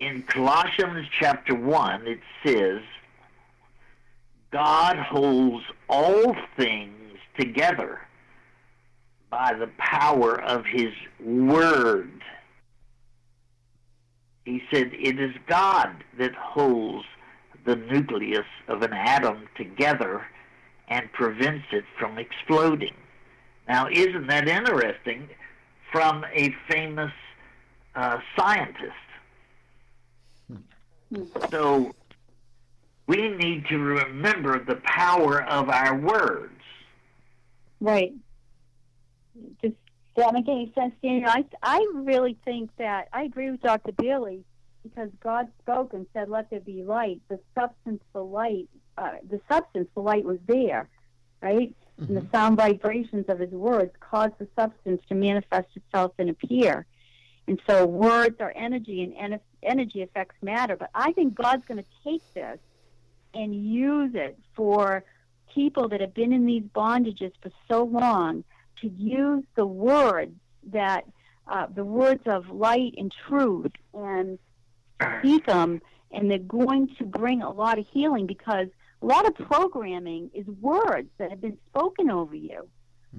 In 0.00 0.22
Colossians 0.22 1.08
chapter 1.18 1.54
1, 1.54 2.06
it 2.06 2.20
says, 2.44 2.82
God 4.52 4.96
holds 4.96 5.64
all 5.88 6.36
things 6.56 7.18
together 7.38 8.00
by 9.30 9.54
the 9.58 9.70
power 9.78 10.40
of 10.40 10.64
his 10.64 10.92
word. 11.20 12.22
He 14.44 14.62
said, 14.72 14.90
It 14.92 15.18
is 15.18 15.34
God 15.46 16.04
that 16.18 16.34
holds 16.34 17.04
the 17.64 17.76
nucleus 17.76 18.46
of 18.68 18.82
an 18.82 18.92
atom 18.92 19.48
together 19.56 20.24
and 20.88 21.12
prevents 21.12 21.66
it 21.72 21.84
from 21.98 22.18
exploding. 22.18 22.94
Now, 23.68 23.88
isn't 23.90 24.26
that 24.28 24.48
interesting 24.48 25.28
from 25.92 26.24
a 26.32 26.54
famous 26.68 27.12
uh, 27.94 28.18
scientist? 28.36 28.92
So, 31.50 31.92
we 33.06 33.28
need 33.30 33.66
to 33.68 33.78
remember 33.78 34.62
the 34.62 34.76
power 34.84 35.42
of 35.42 35.70
our 35.70 35.94
words. 35.94 36.52
Right. 37.80 38.12
Does 39.62 39.72
that 40.16 40.34
make 40.34 40.48
any 40.48 40.72
sense, 40.74 40.94
Daniel? 41.02 41.30
I, 41.30 41.44
I 41.62 41.86
really 41.94 42.36
think 42.44 42.70
that 42.76 43.08
I 43.12 43.22
agree 43.22 43.50
with 43.50 43.62
Dr. 43.62 43.92
Bailey 43.92 44.44
because 44.82 45.10
God 45.20 45.48
spoke 45.62 45.92
and 45.94 46.06
said, 46.12 46.28
"Let 46.28 46.50
there 46.50 46.60
be 46.60 46.82
light." 46.82 47.20
The 47.28 47.38
substance 47.54 48.02
for 48.12 48.22
light, 48.22 48.68
uh, 48.96 49.12
the 49.28 49.40
substance 49.50 49.88
for 49.94 50.02
light 50.02 50.24
was 50.24 50.38
there, 50.46 50.88
right? 51.40 51.74
And 51.98 52.16
the 52.16 52.26
sound 52.30 52.56
vibrations 52.56 53.26
of 53.28 53.40
His 53.40 53.50
words 53.50 53.92
cause 54.00 54.30
the 54.38 54.48
substance 54.56 55.02
to 55.08 55.14
manifest 55.14 55.68
itself 55.74 56.12
and 56.18 56.30
appear. 56.30 56.86
And 57.46 57.60
so, 57.66 57.86
words 57.86 58.36
are 58.40 58.52
energy, 58.54 59.02
and 59.02 59.14
en- 59.16 59.40
energy 59.62 60.02
affects 60.02 60.36
matter. 60.42 60.76
But 60.76 60.90
I 60.94 61.12
think 61.12 61.34
God's 61.34 61.64
going 61.64 61.82
to 61.82 61.88
take 62.04 62.22
this 62.34 62.58
and 63.34 63.54
use 63.54 64.12
it 64.14 64.38
for 64.54 65.04
people 65.54 65.88
that 65.88 66.00
have 66.00 66.14
been 66.14 66.32
in 66.32 66.46
these 66.46 66.62
bondages 66.62 67.32
for 67.42 67.50
so 67.68 67.84
long 67.84 68.44
to 68.80 68.88
use 68.88 69.44
the 69.56 69.66
words 69.66 70.36
that 70.70 71.04
uh, 71.46 71.66
the 71.74 71.84
words 71.84 72.22
of 72.26 72.50
light 72.50 72.94
and 72.98 73.12
truth 73.26 73.72
and 73.94 74.38
speak 75.18 75.46
them, 75.46 75.80
and 76.10 76.30
they're 76.30 76.38
going 76.38 76.94
to 76.98 77.04
bring 77.04 77.42
a 77.42 77.50
lot 77.50 77.78
of 77.78 77.86
healing 77.90 78.26
because 78.26 78.68
a 79.00 79.06
lot 79.06 79.26
of 79.26 79.34
programming 79.34 80.30
is 80.34 80.46
words 80.60 81.08
that 81.18 81.30
have 81.30 81.40
been 81.40 81.58
spoken 81.70 82.10
over 82.10 82.34
you, 82.34 82.68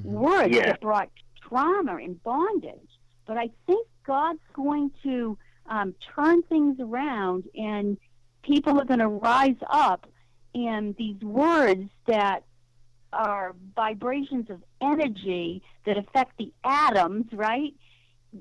words 0.03 0.53
Yeah. 0.53 0.67
that 0.67 0.81
brought 0.81 1.09
trauma 1.41 1.95
and 1.95 2.21
bondage. 2.23 2.89
But 3.25 3.37
I 3.37 3.49
think 3.65 3.87
God's 4.05 4.39
going 4.53 4.91
to 5.03 5.37
um, 5.67 5.93
turn 6.15 6.41
things 6.43 6.79
around, 6.79 7.43
and 7.55 7.97
people 8.43 8.79
are 8.79 8.85
going 8.85 8.99
to 8.99 9.07
rise 9.07 9.61
up, 9.69 10.07
and 10.55 10.95
these 10.97 11.19
words 11.21 11.89
that 12.07 12.43
are 13.13 13.55
vibrations 13.75 14.49
of 14.49 14.63
energy 14.81 15.61
that 15.85 15.97
affect 15.97 16.37
the 16.37 16.51
atoms, 16.63 17.25
right? 17.31 17.73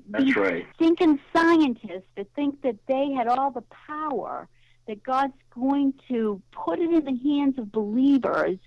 That's 0.09 0.23
These 0.25 0.35
right. 0.35 0.67
thinking 0.77 1.19
scientists 1.35 2.09
that 2.15 2.27
think 2.35 2.61
that 2.61 2.75
they 2.87 3.11
had 3.11 3.27
all 3.27 3.51
the 3.51 3.63
power, 3.87 4.47
that 4.89 5.03
God's 5.03 5.33
going 5.51 5.93
to 6.07 6.41
put 6.51 6.79
it 6.79 6.91
in 6.91 7.05
the 7.05 7.29
hands 7.29 7.59
of 7.59 7.71
believers 7.71 8.57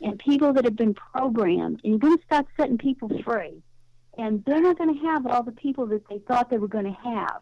and 0.00 0.16
people 0.16 0.52
that 0.52 0.64
have 0.64 0.76
been 0.76 0.94
programmed, 0.94 1.80
and 1.82 1.90
you're 1.90 1.98
going 1.98 2.16
to 2.16 2.24
start 2.24 2.46
setting 2.56 2.78
people 2.78 3.10
free. 3.24 3.60
And 4.16 4.44
they're 4.44 4.62
not 4.62 4.78
going 4.78 4.94
to 4.94 5.06
have 5.06 5.26
all 5.26 5.42
the 5.42 5.50
people 5.50 5.86
that 5.86 6.08
they 6.08 6.18
thought 6.20 6.50
they 6.50 6.58
were 6.58 6.68
going 6.68 6.84
to 6.84 6.92
have. 6.92 7.40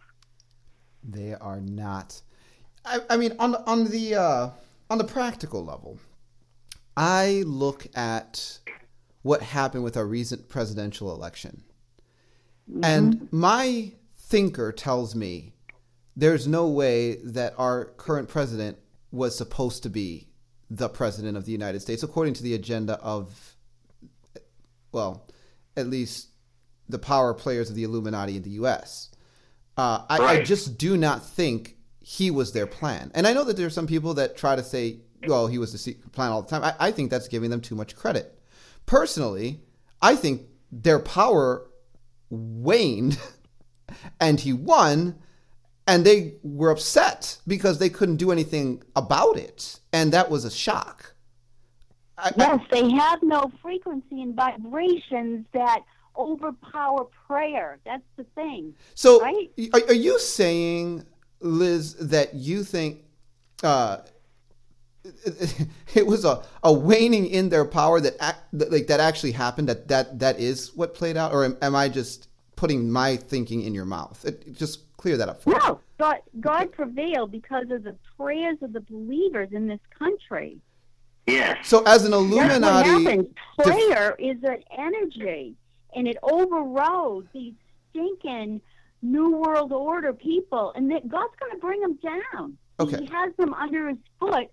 They 1.05 1.35
are 1.35 1.61
not. 1.61 2.23
I, 2.87 3.01
I 3.11 3.17
mean, 3.19 3.37
on 3.39 3.53
the, 3.53 3.67
on 3.67 3.85
the 3.91 4.15
uh, 4.15 4.51
on 4.89 4.97
the 4.97 5.05
practical 5.05 5.63
level, 5.63 5.99
I 6.97 7.43
look 7.45 7.89
at 7.95 8.59
what 9.21 9.43
happened 9.43 9.85
with 9.85 9.99
our 9.99 10.07
recent 10.07 10.49
presidential 10.49 11.15
election, 11.15 11.63
and 12.83 13.29
my 13.33 13.93
thinker 14.17 14.73
tells 14.73 15.15
me 15.15 15.53
there's 16.17 16.47
no 16.47 16.69
way 16.69 17.17
that 17.25 17.55
our 17.59 17.87
current 17.97 18.29
president 18.29 18.79
was 19.11 19.37
supposed 19.37 19.83
to 19.83 19.91
be 19.91 20.29
the 20.71 20.89
president 20.89 21.37
of 21.37 21.45
the 21.45 21.53
United 21.53 21.81
States 21.81 22.03
according 22.03 22.35
to 22.35 22.43
the 22.43 22.55
agenda 22.55 22.95
of, 23.01 23.57
well, 24.93 25.27
at 25.77 25.89
least 25.89 26.29
the 26.89 26.99
power 26.99 27.35
players 27.35 27.71
of 27.71 27.77
the 27.77 27.85
Illuminati 27.85 28.37
in 28.37 28.43
the 28.43 28.51
U.S. 28.51 29.11
Uh, 29.77 30.05
I, 30.09 30.19
I 30.19 30.43
just 30.43 30.79
do 30.79 30.97
not 30.97 31.25
think 31.25 31.77
he 32.01 32.31
was 32.31 32.53
their 32.53 32.67
plan. 32.67 33.11
And 33.15 33.27
I 33.27 33.33
know 33.33 33.45
that 33.45 33.57
there 33.57 33.67
are 33.67 33.71
some 33.71 33.87
people 33.87 34.15
that 34.15 34.37
try 34.37 34.57
to 34.57 34.63
say, 34.63 35.01
well, 35.27 35.47
he 35.47 35.59
was 35.59 35.73
the 35.73 35.79
secret 35.79 36.13
plan 36.13 36.31
all 36.31 36.43
the 36.43 36.49
time. 36.49 36.65
I, 36.65 36.75
I 36.89 36.91
think 36.93 37.11
that's 37.11 37.29
giving 37.29 37.51
them 37.51 37.61
too 37.61 37.75
much 37.75 37.97
credit. 37.97 38.39
Personally, 38.87 39.61
I 40.03 40.17
think 40.17 40.43
their 40.73 40.99
power 40.99 41.69
waned 42.31 43.19
and 44.21 44.41
he 44.41 44.53
won 44.53 45.19
and 45.91 46.07
they 46.07 46.35
were 46.45 46.71
upset 46.71 47.37
because 47.49 47.81
they 47.81 47.89
couldn't 47.89 48.17
do 48.17 48.31
anything 48.31 48.81
about 48.95 49.37
it. 49.37 49.81
And 49.93 50.13
that 50.13 50.31
was 50.31 50.45
a 50.45 50.51
shock. 50.51 51.15
I, 52.17 52.31
yes, 52.37 52.61
I, 52.71 52.81
they 52.81 52.91
have 52.93 53.21
no 53.25 53.51
frequency 53.61 54.23
and 54.23 54.37
vibrations 54.37 55.47
that 55.53 55.81
overpower 56.17 57.09
prayer. 57.27 57.81
That's 57.85 58.05
the 58.17 58.23
thing. 58.37 58.75
So, 58.95 59.21
right? 59.21 59.51
are, 59.75 59.81
are 59.89 59.95
you 59.95 60.21
saying, 60.21 61.07
Liz, 61.41 61.95
that 61.95 62.35
you 62.35 62.63
think 62.63 63.03
uh, 63.65 63.99
it, 65.03 65.67
it, 65.97 66.07
was 66.07 66.25
a, 66.25 66.45
a 66.63 66.73
waning 66.73 67.27
in 67.27 67.49
their 67.49 67.65
power 67.65 68.01
that, 68.01 68.17
that 68.53 68.71
like 68.71 68.87
that 68.87 69.01
actually 69.01 69.33
happened? 69.33 69.69
That 69.69 69.89
that 69.89 70.21
that 70.21 70.39
is 70.39 70.73
what 70.77 70.95
played 70.95 71.17
out, 71.17 71.33
or 71.33 71.45
am, 71.45 71.57
am 71.63 71.75
I 71.75 71.89
just 71.89 72.29
putting 72.55 72.91
my 72.91 73.17
thinking 73.17 73.63
in 73.63 73.75
your 73.75 73.87
mouth? 73.87 74.25
It, 74.25 74.53
just 74.53 74.81
clear 75.01 75.17
that 75.17 75.29
up 75.29 75.43
for 75.43 75.51
no, 75.51 75.75
me. 75.75 75.81
God, 75.99 76.17
God 76.41 76.73
prevailed 76.73 77.33
because 77.33 77.71
of 77.71 77.85
the 77.85 77.97
prayers 78.17 78.59
of 78.63 78.73
the 78.73 78.81
believers 78.81 79.49
in 79.53 79.67
this 79.67 79.81
country. 79.99 80.59
Yes. 81.27 81.69
So 81.69 81.83
as 81.85 82.05
an 82.05 82.13
Illuminati, 82.13 83.17
That's 83.17 83.27
what. 83.57 83.67
Prayer 83.67 84.17
def- 84.19 84.37
is 84.37 84.43
an 84.45 84.63
energy 84.77 85.57
and 85.95 86.07
it 86.07 86.17
overrode 86.23 87.29
these 87.33 87.55
stinking 87.91 88.61
New 89.03 89.37
World 89.37 89.73
Order 89.73 90.13
people, 90.13 90.73
and 90.75 90.91
that 90.91 91.09
God's 91.09 91.35
going 91.41 91.53
to 91.53 91.59
bring 91.59 91.81
them 91.81 91.99
down. 92.03 92.59
Okay. 92.79 92.99
He 92.99 93.07
has 93.07 93.33
them 93.39 93.55
under 93.55 93.89
his 93.89 93.99
foot, 94.19 94.49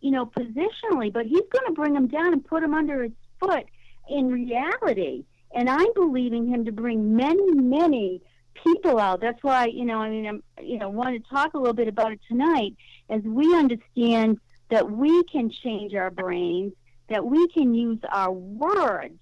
you 0.00 0.10
know, 0.10 0.26
positionally, 0.26 1.12
but 1.12 1.26
He's 1.26 1.42
going 1.52 1.66
to 1.66 1.72
bring 1.72 1.94
them 1.94 2.08
down 2.08 2.32
and 2.32 2.44
put 2.44 2.62
them 2.62 2.74
under 2.74 3.04
his 3.04 3.12
foot 3.40 3.64
in 4.08 4.28
reality. 4.28 5.24
And 5.54 5.68
I'm 5.68 5.92
believing 5.94 6.48
Him 6.48 6.64
to 6.64 6.72
bring 6.72 7.14
many, 7.14 7.52
many 7.52 8.22
people 8.54 8.98
out. 8.98 9.20
That's 9.20 9.42
why, 9.42 9.66
you 9.66 9.84
know, 9.84 9.98
I 9.98 10.10
mean, 10.10 10.26
I'm, 10.26 10.42
you 10.62 10.78
know, 10.78 10.88
want 10.88 11.22
to 11.22 11.30
talk 11.30 11.54
a 11.54 11.58
little 11.58 11.74
bit 11.74 11.88
about 11.88 12.12
it 12.12 12.20
tonight 12.28 12.74
as 13.08 13.22
we 13.22 13.54
understand 13.54 14.38
that 14.70 14.90
we 14.90 15.22
can 15.24 15.50
change 15.50 15.94
our 15.94 16.10
brains, 16.10 16.72
that 17.08 17.24
we 17.24 17.48
can 17.48 17.74
use 17.74 17.98
our 18.10 18.32
words 18.32 19.18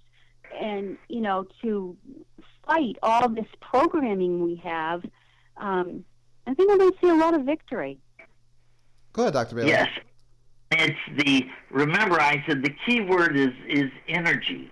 and 0.59 0.97
you 1.09 1.21
know 1.21 1.47
to 1.63 1.97
fight 2.67 2.97
all 3.03 3.29
this 3.29 3.47
programming 3.61 4.43
we 4.43 4.57
have, 4.57 5.03
um, 5.57 6.05
I 6.47 6.55
think 6.55 6.71
we're 6.71 6.79
going 6.79 6.93
to 6.93 6.99
see 7.01 7.09
a 7.09 7.15
lot 7.15 7.35
of 7.35 7.43
victory. 7.43 7.99
Go 9.13 9.23
ahead, 9.23 9.35
Dr. 9.35 9.57
Bailey. 9.57 9.69
Yes, 9.69 9.89
it's 10.71 10.99
the 11.19 11.47
remember 11.71 12.21
I 12.21 12.45
said 12.47 12.63
the 12.63 12.75
key 12.87 13.01
word 13.01 13.37
is 13.37 13.53
is 13.69 13.91
energy, 14.09 14.71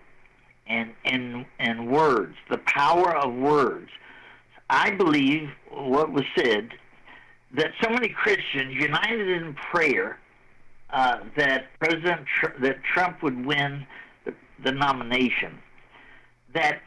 and 0.67 0.93
and 1.05 1.45
and 1.59 1.91
words, 1.91 2.37
the 2.51 2.59
power 2.59 3.17
of 3.17 3.35
words. 3.35 3.91
I 4.71 4.91
believe 4.91 5.49
what 5.71 6.13
was 6.13 6.25
said 6.37 6.71
that 7.55 7.73
so 7.83 7.89
many 7.89 8.09
Christians 8.09 8.75
united 8.75 9.29
in 9.29 9.55
prayer 9.55 10.19
uh, 10.91 11.21
that 11.37 11.67
President 11.81 12.27
Tr- 12.27 12.61
that 12.61 12.83
Trump 12.83 13.23
would 13.23 13.45
win 13.45 13.87
the, 14.25 14.35
the 14.65 14.73
nomination. 14.73 15.59
That 16.55 16.81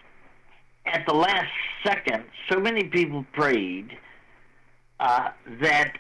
at 0.86 1.06
the 1.08 1.14
last 1.14 1.52
second, 1.84 2.24
so 2.50 2.60
many 2.60 2.84
people 2.84 3.26
prayed 3.34 3.98
uh, 5.00 5.30
that 5.62 5.94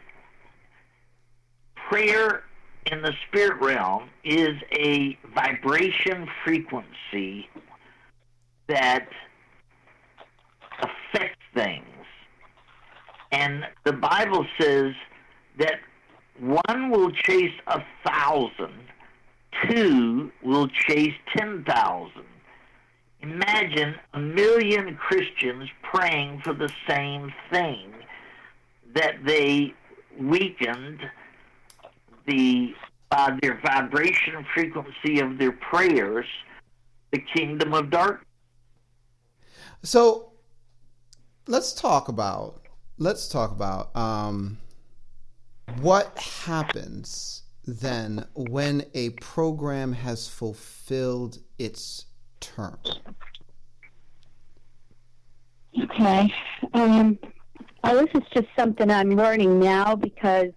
prayer 1.89 2.43
in 2.85 3.01
the 3.01 3.13
spirit 3.27 3.61
realm 3.61 4.09
is 4.23 4.57
a 4.71 5.17
vibration 5.35 6.27
frequency 6.43 7.47
that 8.67 9.07
affects 10.81 11.40
things. 11.53 11.85
And 13.31 13.65
the 13.83 13.93
Bible 13.93 14.45
says 14.59 14.93
that 15.57 15.79
one 16.39 16.89
will 16.89 17.11
chase 17.11 17.53
a 17.67 17.81
thousand, 18.05 18.73
two 19.69 20.31
will 20.43 20.67
chase 20.67 21.13
ten 21.35 21.63
thousand. 21.63 22.25
Imagine 23.21 23.95
a 24.13 24.19
million 24.19 24.95
Christians 24.95 25.69
praying 25.83 26.41
for 26.41 26.53
the 26.53 26.69
same 26.89 27.31
thing, 27.51 27.93
that 28.95 29.23
they 29.23 29.73
weakened 30.19 30.99
the 32.25 32.73
uh, 33.11 33.37
their 33.41 33.59
vibration 33.61 34.45
frequency 34.53 35.19
of 35.19 35.37
their 35.37 35.51
prayers, 35.51 36.25
the 37.11 37.19
kingdom 37.19 37.73
of 37.73 37.89
darkness. 37.89 38.25
So 39.83 40.30
let's 41.47 41.73
talk 41.73 42.07
about 42.07 42.61
let's 42.97 43.27
talk 43.27 43.51
about 43.51 43.95
um, 43.95 44.57
what 45.81 46.17
happens 46.17 47.43
then 47.65 48.25
when 48.35 48.85
a 48.93 49.11
program 49.11 49.93
has 49.93 50.27
fulfilled 50.27 51.39
its 51.57 52.05
term? 52.39 52.79
Okay. 55.83 56.33
Um, 56.73 57.17
this 57.83 58.07
is 58.13 58.23
just 58.33 58.47
something 58.57 58.89
I'm 58.89 59.11
learning 59.11 59.59
now 59.59 59.95
because 59.95 60.51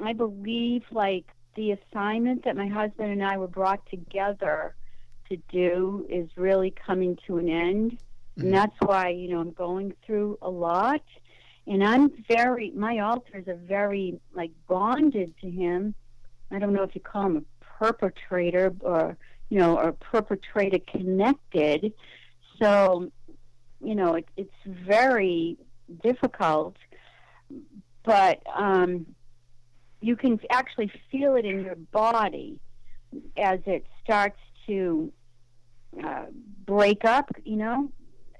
I 0.00 0.12
believe 0.12 0.82
like 0.90 1.26
the 1.54 1.72
assignment 1.72 2.44
that 2.44 2.56
my 2.56 2.66
husband 2.66 3.12
and 3.12 3.22
I 3.22 3.36
were 3.36 3.48
brought 3.48 3.84
together 3.90 4.74
to 5.28 5.36
do 5.50 6.06
is 6.08 6.28
really 6.36 6.74
coming 6.86 7.16
to 7.26 7.38
an 7.38 7.48
end. 7.48 7.98
Mm-hmm. 8.36 8.46
And 8.46 8.54
that's 8.54 8.76
why, 8.80 9.08
you 9.08 9.28
know, 9.28 9.40
I'm 9.40 9.52
going 9.52 9.94
through 10.04 10.38
a 10.42 10.50
lot. 10.50 11.02
And 11.66 11.84
I'm 11.84 12.10
very, 12.28 12.70
my 12.72 12.98
alters 12.98 13.46
are 13.46 13.54
very, 13.54 14.20
like, 14.34 14.50
bonded 14.68 15.34
to 15.42 15.50
him. 15.50 15.94
I 16.50 16.58
don't 16.58 16.72
know 16.72 16.82
if 16.82 16.94
you 16.94 17.00
call 17.00 17.26
him 17.26 17.36
a 17.36 17.64
perpetrator 17.78 18.74
or 18.80 19.16
you 19.52 19.58
know, 19.58 19.76
are 19.76 19.92
perpetrator 19.92 20.78
connected. 20.90 21.92
So, 22.58 23.12
you 23.84 23.94
know, 23.94 24.14
it, 24.14 24.26
it's 24.38 24.54
very 24.64 25.58
difficult, 26.02 26.76
but 28.02 28.42
um, 28.56 29.04
you 30.00 30.16
can 30.16 30.40
actually 30.48 30.90
feel 31.10 31.36
it 31.36 31.44
in 31.44 31.66
your 31.66 31.74
body 31.74 32.60
as 33.36 33.60
it 33.66 33.84
starts 34.02 34.38
to 34.68 35.12
uh, 36.02 36.24
break 36.64 37.04
up, 37.04 37.30
you 37.44 37.56
know. 37.56 37.90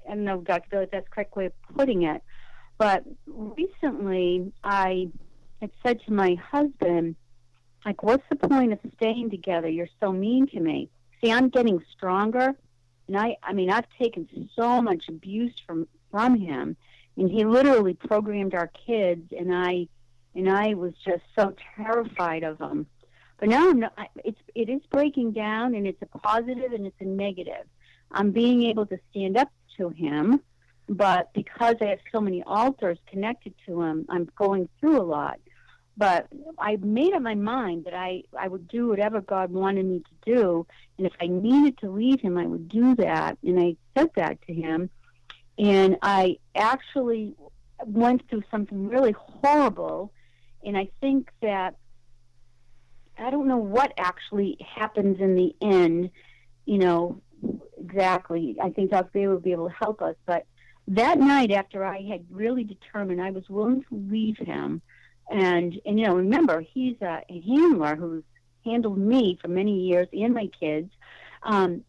I 0.07 0.15
don't 0.15 0.25
know, 0.25 0.41
Dr. 0.41 0.67
Bill, 0.69 0.81
if 0.81 0.91
that's 0.91 1.05
the 1.05 1.11
correct 1.11 1.35
way 1.35 1.45
of 1.47 1.53
putting 1.75 2.03
it. 2.03 2.21
But 2.77 3.03
recently, 3.27 4.51
I 4.63 5.09
had 5.61 5.71
said 5.85 6.01
to 6.05 6.13
my 6.13 6.35
husband, 6.35 7.15
like, 7.85 8.03
what's 8.03 8.23
the 8.29 8.35
point 8.35 8.73
of 8.73 8.79
staying 8.95 9.29
together? 9.29 9.67
You're 9.67 9.87
so 9.99 10.11
mean 10.11 10.47
to 10.47 10.59
me 10.59 10.89
see, 11.23 11.31
I'm 11.31 11.49
getting 11.49 11.83
stronger, 11.95 12.55
and 13.07 13.17
I, 13.17 13.37
I 13.43 13.53
mean, 13.53 13.69
I've 13.69 13.87
taken 13.99 14.27
so 14.55 14.81
much 14.81 15.07
abuse 15.07 15.53
from 15.65 15.87
from 16.11 16.39
him, 16.39 16.75
and 17.17 17.29
he 17.29 17.43
literally 17.43 17.95
programmed 17.95 18.53
our 18.53 18.69
kids, 18.85 19.33
and 19.37 19.53
I, 19.53 19.87
and 20.35 20.47
I 20.47 20.75
was 20.75 20.93
just 21.03 21.23
so 21.35 21.55
terrified 21.75 22.43
of 22.43 22.59
him. 22.59 22.85
But 23.39 23.49
now 23.49 23.69
I'm 23.69 23.79
not, 23.79 23.93
it's 24.23 24.39
it 24.53 24.69
is 24.69 24.81
breaking 24.91 25.31
down, 25.31 25.73
and 25.73 25.87
it's 25.87 26.01
a 26.01 26.17
positive 26.19 26.71
and 26.71 26.85
it's 26.85 27.01
a 27.01 27.05
negative. 27.05 27.65
I'm 28.11 28.31
being 28.31 28.63
able 28.63 28.85
to 28.87 28.99
stand 29.09 29.37
up 29.37 29.49
to 29.77 29.89
him, 29.89 30.41
but 30.87 31.31
because 31.33 31.75
I 31.81 31.87
have 31.87 31.99
so 32.11 32.19
many 32.19 32.43
alters 32.43 32.97
connected 33.07 33.53
to 33.65 33.81
him, 33.81 34.05
I'm 34.09 34.29
going 34.37 34.69
through 34.79 35.01
a 35.01 35.03
lot. 35.03 35.39
But 35.95 36.27
I 36.57 36.77
made 36.77 37.13
up 37.13 37.21
my 37.21 37.35
mind 37.35 37.85
that 37.85 37.93
I, 37.93 38.23
I 38.37 38.47
would 38.47 38.67
do 38.67 38.87
whatever 38.87 39.21
God 39.21 39.51
wanted 39.51 39.85
me 39.85 39.99
to 39.99 40.33
do. 40.33 40.67
And 40.97 41.05
if 41.05 41.13
I 41.21 41.27
needed 41.27 41.77
to 41.79 41.91
leave 41.91 42.19
him, 42.19 42.37
I 42.37 42.47
would 42.47 42.67
do 42.67 42.95
that. 42.95 43.37
And 43.43 43.59
I 43.59 43.75
said 43.95 44.09
that 44.15 44.41
to 44.47 44.53
him. 44.53 44.89
And 45.59 45.97
I 46.01 46.37
actually 46.55 47.35
went 47.85 48.27
through 48.27 48.43
something 48.49 48.87
really 48.87 49.11
horrible. 49.11 50.11
And 50.65 50.75
I 50.75 50.89
think 50.99 51.29
that 51.41 51.75
I 53.17 53.29
don't 53.29 53.47
know 53.47 53.57
what 53.57 53.93
actually 53.97 54.57
happens 54.75 55.19
in 55.19 55.35
the 55.35 55.55
end, 55.61 56.09
you 56.65 56.79
know, 56.79 57.21
exactly. 57.77 58.55
I 58.61 58.69
think 58.69 58.91
Dr. 58.91 59.09
Bailey 59.13 59.33
would 59.33 59.43
be 59.43 59.51
able 59.51 59.69
to 59.69 59.75
help 59.75 60.01
us. 60.01 60.15
But 60.25 60.45
that 60.87 61.19
night, 61.19 61.51
after 61.51 61.83
I 61.83 62.01
had 62.01 62.25
really 62.29 62.63
determined 62.63 63.21
I 63.21 63.31
was 63.31 63.47
willing 63.49 63.83
to 63.83 63.95
leave 63.95 64.37
him, 64.37 64.81
and 65.29 65.79
and 65.85 65.99
you 65.99 66.05
know, 66.05 66.15
remember, 66.15 66.61
he's 66.61 66.97
a, 67.01 67.21
a 67.29 67.41
handler 67.41 67.95
who's 67.95 68.23
handled 68.65 68.97
me 68.97 69.37
for 69.41 69.47
many 69.47 69.81
years 69.81 70.07
and 70.13 70.33
my 70.33 70.49
kids. 70.59 70.91
Um, 71.43 71.83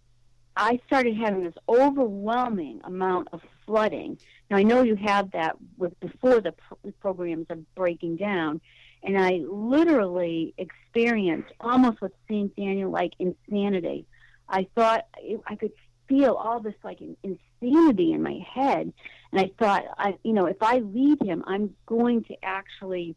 I 0.57 0.81
started 0.87 1.17
having 1.17 1.43
this 1.45 1.55
overwhelming 1.69 2.81
amount 2.85 3.29
of 3.33 3.41
flooding. 3.67 4.19
Now 4.51 4.59
I 4.59 4.63
know 4.63 4.83
you 4.83 4.95
had 4.95 5.33
that 5.33 5.57
with 5.77 5.99
before 6.01 6.41
the 6.41 6.53
pr- 6.53 6.91
programs 7.01 7.47
are 7.51 7.59
breaking 7.75 8.17
down, 8.17 8.61
and 9.03 9.19
I 9.19 9.43
literally 9.49 10.55
experienced 10.57 11.53
almost 11.61 12.01
what 12.01 12.13
Saint 12.29 12.55
Daniel 12.55 12.91
like 12.91 13.15
insanity. 13.19 14.07
I 14.49 14.67
thought 14.75 15.07
I 15.47 15.57
could 15.57 15.73
feel 16.09 16.35
all 16.35 16.61
this 16.61 16.75
like 16.83 17.01
insanity 17.01 18.13
in 18.13 18.23
my 18.23 18.39
head, 18.53 18.93
and 19.33 19.41
I 19.41 19.51
thought, 19.59 19.85
I 19.99 20.17
you 20.23 20.33
know, 20.33 20.47
if 20.47 20.63
I 20.63 20.79
leave 20.79 21.21
him, 21.21 21.43
I'm 21.47 21.75
going 21.87 22.25
to 22.25 22.37
actually 22.43 23.17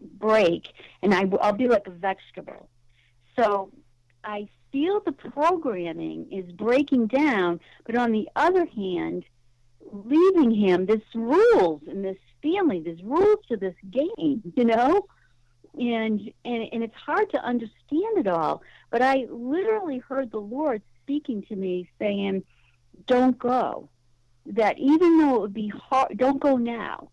break, 0.00 0.68
and 1.02 1.14
I, 1.14 1.24
I'll 1.40 1.52
be 1.52 1.68
like 1.68 1.86
a 1.86 1.90
vegetable. 1.90 2.68
So 3.38 3.70
I 4.24 4.48
feel 4.72 5.00
the 5.00 5.12
programming 5.12 6.32
is 6.32 6.50
breaking 6.52 7.06
down, 7.06 7.60
but 7.84 7.96
on 7.96 8.12
the 8.12 8.28
other 8.34 8.66
hand, 8.66 9.24
leaving 9.92 10.50
him 10.50 10.86
this 10.86 11.02
rules 11.14 11.82
and 11.86 12.04
this 12.04 12.16
family, 12.42 12.80
there's 12.80 13.02
rules 13.02 13.38
to 13.48 13.56
this 13.56 13.74
game, 13.90 14.52
you 14.56 14.64
know? 14.64 15.06
And, 15.74 16.20
and 16.44 16.68
and 16.72 16.82
it's 16.82 16.94
hard 16.94 17.30
to 17.30 17.42
understand 17.42 18.18
it 18.18 18.26
all. 18.26 18.62
But 18.90 19.00
I 19.02 19.26
literally 19.30 19.98
heard 19.98 20.30
the 20.30 20.38
Lord 20.38 20.82
speaking 21.02 21.42
to 21.48 21.56
me 21.56 21.88
saying, 21.98 22.44
Don't 23.06 23.38
go. 23.38 23.88
That 24.46 24.78
even 24.78 25.18
though 25.18 25.36
it 25.36 25.40
would 25.40 25.54
be 25.54 25.68
hard 25.68 26.18
don't 26.18 26.40
go 26.40 26.56
now. 26.56 27.08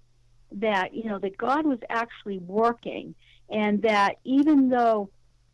That, 0.52 0.95
you 0.95 1.03
know, 1.03 1.19
that 1.19 1.38
God 1.38 1.68
was 1.68 1.77
actually 1.90 2.40
working 2.40 3.14
and 3.49 3.81
that 3.84 4.15
even 4.23 4.69
though 4.69 5.10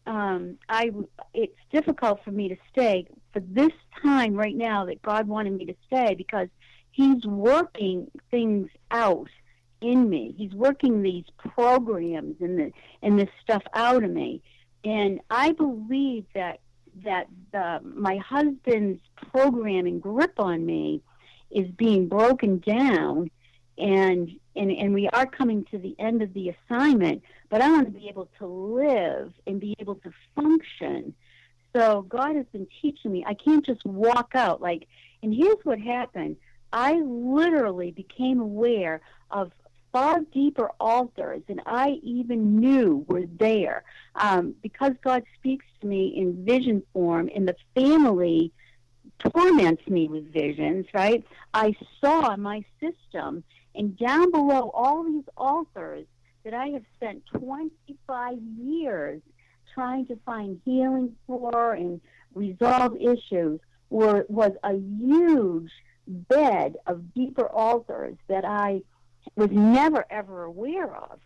um, 0.08 0.58
I 0.70 0.92
it's 1.34 1.58
difficult 1.72 2.24
for 2.24 2.32
me 2.32 2.50
to 2.50 2.58
stay 2.72 3.08
for 3.34 3.40
this 3.40 3.72
time 4.04 4.36
right 4.36 4.56
now 4.56 4.86
that 4.86 5.02
God 5.02 5.28
wanted 5.28 5.54
me 5.54 5.66
to 5.66 5.76
stay 5.88 6.16
because 6.16 6.48
He's 6.92 7.26
working 7.26 8.10
things 8.32 8.70
out 8.92 9.28
in 9.92 10.10
me. 10.10 10.34
He's 10.38 10.54
working 10.54 11.02
these 11.02 11.26
programs 11.38 12.36
and 12.42 12.60
the 12.60 12.72
and 13.02 13.20
this 13.20 13.30
stuff 13.44 13.64
out 13.74 14.04
of 14.04 14.12
me, 14.12 14.42
and 14.84 15.20
I 15.30 15.52
believe 15.52 16.26
that 16.34 16.60
that 17.04 17.28
the, 17.52 17.82
my 17.84 18.18
husband's 18.18 19.02
programming 19.32 20.00
grip 20.00 20.40
on 20.40 20.66
me 20.66 21.02
is 21.52 21.68
being 21.78 22.08
broken 22.08 22.60
down, 22.60 23.30
and 23.78 24.32
and 24.56 24.72
and 24.72 24.94
we 24.94 25.08
are 25.10 25.26
coming 25.26 25.66
to 25.72 25.78
the 25.78 25.96
end 26.00 26.22
of 26.22 26.34
the 26.34 26.50
assignment. 26.50 27.22
But 27.50 27.62
I 27.62 27.70
want 27.70 27.86
to 27.86 28.00
be 28.00 28.08
able 28.10 28.30
to 28.40 28.48
live 28.48 29.32
and 29.46 29.60
be 29.60 29.76
able 29.80 29.96
to 29.96 30.12
function. 30.36 31.14
So 31.76 32.04
God 32.04 32.36
has 32.36 32.46
been 32.52 32.68
teaching 32.82 33.12
me. 33.12 33.24
I 33.28 33.34
can't 33.34 33.66
just 33.66 33.86
walk 33.86 34.32
out 34.34 34.62
like. 34.62 34.88
And 35.22 35.34
here's 35.34 35.58
what 35.64 35.80
happened. 35.80 36.38
I 36.72 36.94
literally 37.00 37.92
became 37.92 38.40
aware 38.40 39.02
of 39.32 39.52
far 39.96 40.20
deeper 40.34 40.70
alters 40.78 41.42
than 41.48 41.62
I 41.66 42.02
even 42.04 42.60
knew 42.60 43.06
were 43.08 43.24
there. 43.40 43.86
Um, 44.16 44.54
because 44.62 44.92
God 45.02 45.24
speaks 45.40 45.64
to 45.80 45.88
me 45.88 46.08
in 46.18 46.44
vision 46.44 46.84
form, 46.92 47.30
and 47.34 47.48
the 47.48 47.56
family 47.76 48.52
torments 49.20 49.88
me 49.88 50.10
with 50.10 50.34
visions, 50.34 50.86
right? 50.94 51.24
I 51.54 51.74
saw 52.02 52.36
my 52.36 52.66
system, 52.82 53.46
and 53.74 53.98
down 53.98 54.32
below 54.32 54.70
all 54.74 55.06
these 55.06 55.24
alters 55.38 56.06
that 56.44 56.54
I 56.54 56.68
have 56.72 56.84
spent 56.98 57.24
25 57.28 58.38
years 58.60 59.22
trying 59.74 60.08
to 60.08 60.20
find 60.26 60.60
healing 60.66 61.16
for 61.26 61.72
and 61.72 62.02
resolve 62.34 62.98
issues 62.98 63.62
were 63.90 64.26
was 64.28 64.52
a 64.62 64.74
huge 64.74 65.72
bed 66.06 66.76
of 66.86 67.14
deeper 67.14 67.48
alters 67.48 68.18
that 68.28 68.44
I 68.44 68.82
was 69.36 69.50
never 69.52 70.06
ever 70.10 70.44
aware 70.44 70.94
of. 70.94 71.20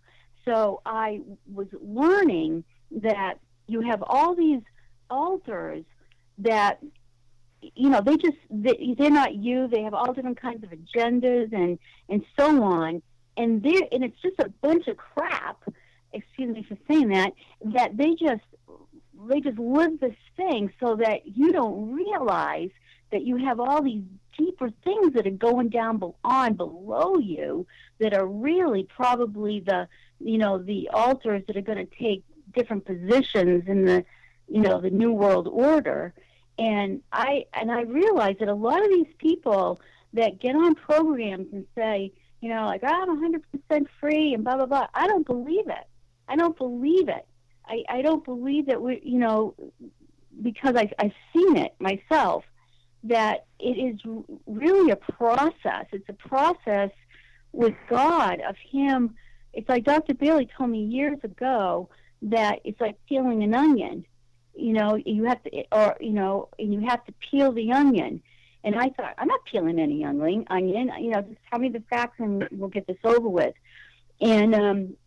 So 0.45 0.81
I 0.85 1.21
was 1.51 1.67
learning 1.81 2.63
that 2.91 3.35
you 3.67 3.81
have 3.81 4.03
all 4.05 4.35
these 4.35 4.61
alters 5.09 5.85
that 6.39 6.80
you 7.61 7.89
know 7.89 8.01
they 8.01 8.15
just 8.15 8.38
they, 8.49 8.95
they're 8.97 9.09
not 9.09 9.35
you 9.35 9.67
they 9.67 9.84
have 9.84 9.93
all 9.93 10.13
different 10.13 10.39
kinds 10.39 10.63
of 10.63 10.69
agendas 10.69 11.51
and 11.53 11.77
and 12.07 12.23
so 12.39 12.63
on 12.63 13.01
and 13.38 13.61
they 13.61 13.88
and 13.91 14.03
it's 14.03 14.19
just 14.21 14.39
a 14.39 14.49
bunch 14.61 14.88
of 14.88 14.97
crap 14.97 15.61
excuse 16.13 16.53
me 16.53 16.63
for 16.67 16.77
saying 16.88 17.09
that 17.09 17.34
that 17.61 17.97
they 17.97 18.15
just 18.15 18.43
they 19.27 19.41
just 19.41 19.59
live 19.59 19.99
this 19.99 20.15
thing 20.38 20.71
so 20.80 20.95
that 20.95 21.21
you 21.26 21.51
don't 21.51 21.93
realize 21.93 22.69
that 23.11 23.23
you 23.23 23.38
have 23.38 23.59
all 23.59 23.81
these 23.84 24.03
deeper 24.40 24.70
things 24.84 25.14
that 25.14 25.28
are 25.28 25.32
going 25.32 25.68
down 25.70 26.02
on 26.24 26.53
below 26.53 27.18
you 27.18 27.68
that 27.99 28.14
are 28.14 28.26
really 28.26 28.84
probably 28.84 29.60
the 29.60 29.88
you 30.20 30.38
know 30.38 30.57
the 30.57 30.90
alters 30.90 31.44
that 31.48 31.57
are 31.57 31.61
going 31.61 31.78
to 31.78 31.95
take 31.98 32.24
different 32.53 32.86
positions 32.86 33.66
in 33.68 33.86
the 33.86 34.03
you 34.48 34.61
know 34.61 34.80
the 34.80 34.90
new 34.90 35.11
world 35.11 35.48
order. 35.48 36.14
And 36.57 37.02
i 37.11 37.45
and 37.53 37.72
i 37.72 37.82
realize 37.82 38.36
that 38.40 38.49
a 38.49 38.53
lot 38.53 38.84
of 38.84 38.90
these 38.90 39.14
people 39.18 39.80
that 40.14 40.40
get 40.40 40.56
on 40.56 40.76
programs 40.76 41.48
and 41.53 41.66
say 41.76 42.11
you 42.41 42.49
know 42.49 42.66
like 42.66 42.84
i'm 42.84 43.10
100% 43.70 43.86
free 43.99 44.34
and 44.34 44.44
blah 44.44 44.56
blah 44.57 44.66
blah 44.66 44.88
i 44.94 45.07
don't 45.07 45.26
believe 45.26 45.68
it. 45.68 45.86
I 46.28 46.36
don't 46.36 46.57
believe 46.57 47.10
it. 47.10 47.26
I 47.66 47.84
i 47.90 48.02
don't 48.02 48.24
believe 48.26 48.66
that 48.68 48.82
we 48.82 49.02
you 49.03 49.20
know 49.20 49.56
because 50.41 50.76
i 50.76 50.90
i've 50.99 51.18
seen 51.34 51.57
it 51.57 51.74
myself 51.80 52.44
that 53.03 53.45
it 53.59 53.77
is 53.77 53.99
really 54.45 54.91
a 54.91 54.95
process. 54.95 55.85
It's 55.91 56.09
a 56.09 56.13
process 56.13 56.91
with 57.51 57.73
God 57.89 58.41
of 58.41 58.55
Him. 58.57 59.15
It's 59.53 59.69
like 59.69 59.84
Dr. 59.85 60.13
Bailey 60.13 60.49
told 60.57 60.69
me 60.69 60.84
years 60.84 61.19
ago 61.23 61.89
that 62.21 62.59
it's 62.63 62.80
like 62.80 62.97
peeling 63.07 63.43
an 63.43 63.53
onion. 63.53 64.05
You 64.55 64.73
know, 64.73 64.95
you 64.95 65.23
have 65.26 65.41
to, 65.43 65.63
or 65.71 65.95
you 65.99 66.11
know, 66.11 66.49
and 66.59 66.73
you 66.73 66.81
have 66.81 67.03
to 67.05 67.13
peel 67.30 67.51
the 67.51 67.71
onion. 67.71 68.21
And 68.63 68.76
I 68.76 68.89
thought, 68.89 69.15
I'm 69.17 69.27
not 69.27 69.39
peeling 69.45 69.80
any 69.80 70.03
onion. 70.03 70.45
Onion, 70.49 70.91
you 70.99 71.11
know, 71.11 71.21
just 71.21 71.39
tell 71.49 71.59
me 71.59 71.69
the 71.69 71.81
facts 71.89 72.19
and 72.19 72.45
we'll 72.51 72.69
get 72.69 72.88
this 72.88 72.97
over 73.05 73.30
with. 73.30 73.53
And 74.19 74.53
um, 74.53 74.97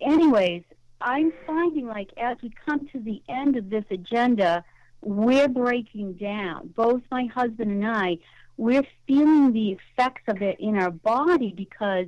anyways, 0.00 0.64
I'm 1.00 1.32
finding 1.46 1.86
like 1.86 2.10
as 2.16 2.36
we 2.42 2.50
come 2.64 2.88
to 2.88 2.98
the 2.98 3.22
end 3.28 3.56
of 3.56 3.70
this 3.70 3.84
agenda 3.90 4.64
we're 5.06 5.46
breaking 5.46 6.14
down. 6.14 6.66
Both 6.74 7.02
my 7.12 7.26
husband 7.26 7.70
and 7.70 7.86
I, 7.86 8.18
we're 8.56 8.82
feeling 9.06 9.52
the 9.52 9.78
effects 9.78 10.22
of 10.26 10.42
it 10.42 10.58
in 10.58 10.76
our 10.76 10.90
body 10.90 11.54
because, 11.56 12.06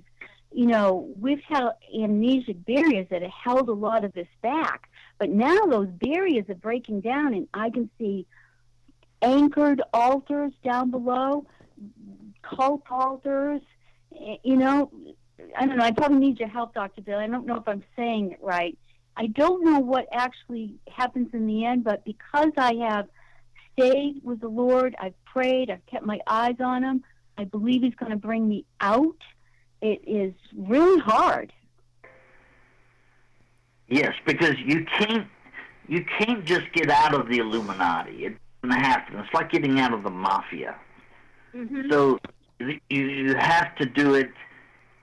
you 0.50 0.66
know, 0.66 1.08
we've 1.16 1.42
had 1.48 1.68
amnesic 1.94 2.64
barriers 2.66 3.06
that 3.10 3.22
have 3.22 3.30
held 3.30 3.68
a 3.68 3.72
lot 3.72 4.04
of 4.04 4.12
this 4.14 4.26
back. 4.42 4.90
But 5.18 5.30
now 5.30 5.66
those 5.66 5.86
barriers 5.88 6.46
are 6.48 6.56
breaking 6.56 7.02
down, 7.02 7.34
and 7.34 7.46
I 7.54 7.70
can 7.70 7.88
see 7.98 8.26
anchored 9.22 9.80
alters 9.94 10.52
down 10.64 10.90
below, 10.90 11.46
cult 12.42 12.82
alters. 12.90 13.60
Eh, 14.20 14.36
you 14.42 14.56
know, 14.56 14.90
I 15.56 15.66
don't 15.66 15.76
know. 15.76 15.84
I 15.84 15.92
probably 15.92 16.18
need 16.18 16.40
your 16.40 16.48
help, 16.48 16.74
Dr. 16.74 17.02
Bill. 17.02 17.18
I 17.18 17.28
don't 17.28 17.46
know 17.46 17.56
if 17.56 17.68
I'm 17.68 17.84
saying 17.94 18.32
it 18.32 18.40
right. 18.42 18.76
I 19.18 19.26
don't 19.26 19.64
know 19.64 19.80
what 19.80 20.06
actually 20.12 20.74
happens 20.88 21.30
in 21.32 21.46
the 21.46 21.64
end, 21.64 21.82
but 21.82 22.04
because 22.04 22.52
I 22.56 22.74
have 22.74 23.08
stayed 23.72 24.20
with 24.22 24.40
the 24.40 24.48
Lord, 24.48 24.94
I've 25.00 25.24
prayed, 25.24 25.70
I've 25.70 25.84
kept 25.86 26.06
my 26.06 26.20
eyes 26.28 26.54
on 26.60 26.84
Him, 26.84 27.02
I 27.36 27.44
believe 27.44 27.82
He's 27.82 27.96
going 27.96 28.12
to 28.12 28.16
bring 28.16 28.48
me 28.48 28.64
out. 28.80 29.16
It 29.82 30.00
is 30.06 30.34
really 30.56 31.00
hard. 31.00 31.52
Yes, 33.88 34.14
because 34.24 34.54
you 34.64 34.84
can't 34.84 35.26
you 35.88 36.04
can't 36.18 36.44
just 36.44 36.70
get 36.72 36.90
out 36.90 37.14
of 37.14 37.28
the 37.28 37.38
Illuminati. 37.38 38.26
It 38.26 38.36
doesn't 38.62 38.78
happen. 38.78 39.18
It's 39.18 39.32
like 39.32 39.50
getting 39.50 39.80
out 39.80 39.94
of 39.94 40.02
the 40.02 40.10
mafia. 40.10 40.76
Mm-hmm. 41.54 41.90
So 41.90 42.20
you 42.60 42.78
you 42.90 43.34
have 43.36 43.74
to 43.76 43.86
do 43.86 44.14
it 44.14 44.30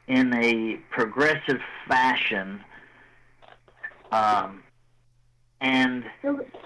in 0.08 0.34
a 0.36 0.76
progressive 0.92 1.60
fashion 1.88 2.62
um, 4.12 4.64
and 5.62 6.04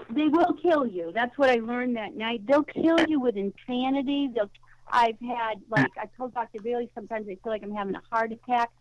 they 0.10 0.28
will 0.28 0.54
kill 0.62 0.86
you. 0.86 1.12
That's 1.14 1.38
what 1.38 1.50
I 1.50 1.56
learned 1.56 1.96
that 1.96 2.16
night. 2.16 2.46
They'll 2.46 2.64
kill 2.64 3.00
you 3.08 3.20
with 3.20 3.36
insanity. 3.36 4.30
They'll. 4.34 4.50
I've 4.92 5.20
had 5.22 5.62
like 5.70 5.92
I 6.02 6.08
told 6.18 6.34
Dr. 6.34 6.62
Bailey 6.64 6.90
sometimes 6.96 7.28
I 7.28 7.38
feel 7.44 7.52
like 7.52 7.62
I'm 7.64 7.76
having 7.76 7.94
a 7.94 8.02
heart 8.10 8.32
attack, 8.32 8.72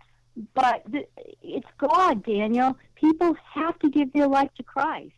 but 0.54 0.82
the, 0.88 1.06
it's 1.42 1.66
God, 1.76 2.24
Daniel. 2.24 2.76
People 2.94 3.36
have 3.52 3.78
to 3.80 3.90
give 3.90 4.12
their 4.14 4.26
life 4.26 4.48
to 4.56 4.62
Christ. 4.62 5.12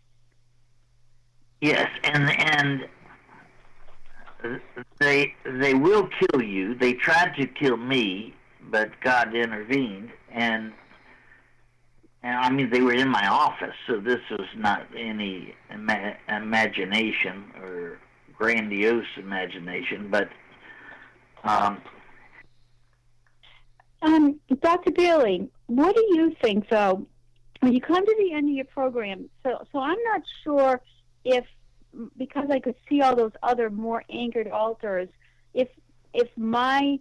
Yes, 1.60 1.88
and 2.02 2.28
and 2.28 2.88
they 4.98 5.34
they 5.44 5.74
will 5.74 6.08
kill 6.08 6.42
you. 6.42 6.74
They 6.74 6.94
tried 6.94 7.34
to 7.36 7.46
kill 7.46 7.76
me, 7.76 8.34
but 8.70 8.90
God 9.00 9.34
intervened, 9.34 10.10
and 10.30 10.72
and 12.22 12.36
I 12.36 12.50
mean, 12.50 12.70
they 12.70 12.80
were 12.80 12.92
in 12.92 13.08
my 13.08 13.26
office, 13.28 13.74
so 13.86 13.98
this 13.98 14.20
was 14.30 14.46
not 14.56 14.86
any 14.96 15.54
ima- 15.70 16.16
imagination 16.28 17.44
or 17.62 17.98
grandiose 18.36 19.06
imagination, 19.16 20.08
but. 20.10 20.28
Um, 21.44 21.80
um, 24.02 24.40
Dr. 24.60 24.90
Bailey, 24.92 25.48
what 25.66 25.94
do 25.94 26.02
you 26.10 26.34
think, 26.42 26.68
though, 26.68 27.06
when 27.60 27.72
you 27.72 27.80
come 27.80 28.04
to 28.04 28.16
the 28.18 28.32
end 28.32 28.48
of 28.48 28.54
your 28.54 28.64
program? 28.66 29.28
So, 29.42 29.62
so 29.72 29.78
I'm 29.78 30.02
not 30.04 30.22
sure 30.44 30.80
if, 31.24 31.44
because 32.16 32.50
I 32.50 32.60
could 32.60 32.76
see 32.88 33.00
all 33.00 33.16
those 33.16 33.32
other 33.42 33.70
more 33.70 34.04
anchored 34.10 34.48
alters, 34.48 35.08
if 35.54 35.68
if 36.12 36.28
my 36.36 36.98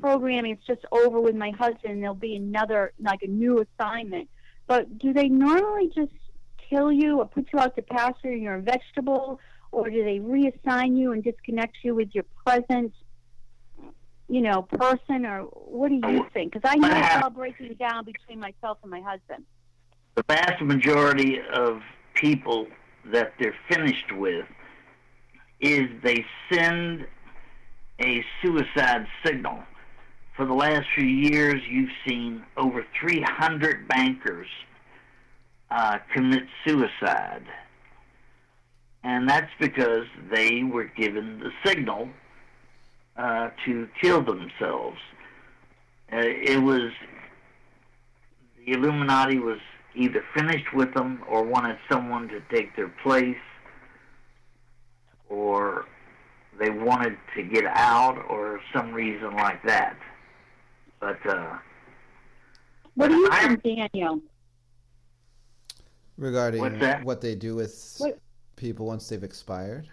programming 0.00 0.52
is 0.52 0.64
just 0.66 0.84
over 0.92 1.20
with 1.20 1.34
my 1.34 1.50
husband. 1.50 2.02
There'll 2.02 2.14
be 2.14 2.36
another, 2.36 2.92
like 3.00 3.22
a 3.22 3.28
new 3.28 3.64
assignment. 3.64 4.28
But 4.66 4.98
do 4.98 5.12
they 5.12 5.28
normally 5.28 5.90
just 5.94 6.12
kill 6.68 6.90
you 6.90 7.20
or 7.20 7.26
put 7.26 7.48
you 7.52 7.58
out 7.58 7.76
to 7.76 7.82
pasture 7.82 8.28
and 8.28 8.42
you're 8.42 8.56
a 8.56 8.62
vegetable, 8.62 9.40
or 9.72 9.88
do 9.90 10.04
they 10.04 10.18
reassign 10.18 10.96
you 10.98 11.12
and 11.12 11.22
disconnect 11.22 11.76
you 11.82 11.94
with 11.94 12.08
your 12.12 12.24
present, 12.44 12.92
you 14.28 14.40
know, 14.40 14.62
person, 14.62 15.24
or 15.24 15.42
what 15.42 15.88
do 15.88 16.00
you 16.10 16.26
think? 16.34 16.52
Because 16.52 16.68
I 16.68 16.76
know 16.76 16.88
it's 16.90 17.22
all 17.22 17.30
breaking 17.30 17.74
down 17.74 18.04
between 18.04 18.40
myself 18.40 18.78
and 18.82 18.90
my 18.90 19.00
husband. 19.00 19.44
The 20.16 20.24
vast 20.28 20.62
majority 20.62 21.38
of 21.52 21.80
people 22.14 22.66
that 23.12 23.34
they're 23.38 23.54
finished 23.68 24.12
with 24.16 24.46
is 25.60 25.82
they 26.02 26.24
send 26.50 27.06
a 28.00 28.24
suicide 28.42 29.06
signal. 29.24 29.58
For 30.36 30.44
the 30.44 30.52
last 30.52 30.86
few 30.94 31.06
years, 31.06 31.62
you've 31.66 31.90
seen 32.06 32.44
over 32.58 32.84
300 33.00 33.88
bankers 33.88 34.48
uh, 35.70 35.98
commit 36.12 36.42
suicide. 36.66 37.44
And 39.02 39.26
that's 39.26 39.50
because 39.58 40.04
they 40.30 40.62
were 40.62 40.84
given 40.84 41.38
the 41.40 41.50
signal 41.64 42.10
uh, 43.16 43.48
to 43.64 43.88
kill 43.98 44.22
themselves. 44.22 44.98
Uh, 46.12 46.18
it 46.18 46.62
was, 46.62 46.92
the 48.58 48.72
Illuminati 48.72 49.38
was 49.38 49.58
either 49.94 50.22
finished 50.34 50.74
with 50.74 50.92
them 50.92 51.22
or 51.30 51.44
wanted 51.44 51.78
someone 51.90 52.28
to 52.28 52.42
take 52.52 52.76
their 52.76 52.92
place 53.02 53.36
or 55.30 55.86
they 56.58 56.68
wanted 56.68 57.16
to 57.34 57.42
get 57.42 57.64
out 57.64 58.22
or 58.28 58.60
some 58.74 58.92
reason 58.92 59.34
like 59.34 59.62
that. 59.64 59.96
But 61.00 61.24
uh, 61.26 61.58
What 62.94 63.08
do 63.08 63.14
you 63.16 63.28
I- 63.30 63.56
think, 63.56 63.62
Daniel? 63.92 64.20
regarding 66.18 66.62
what 67.04 67.20
they 67.20 67.34
do 67.34 67.54
with 67.54 67.96
What- 67.98 68.18
people 68.56 68.86
once 68.86 69.06
they've 69.08 69.22
expired. 69.22 69.88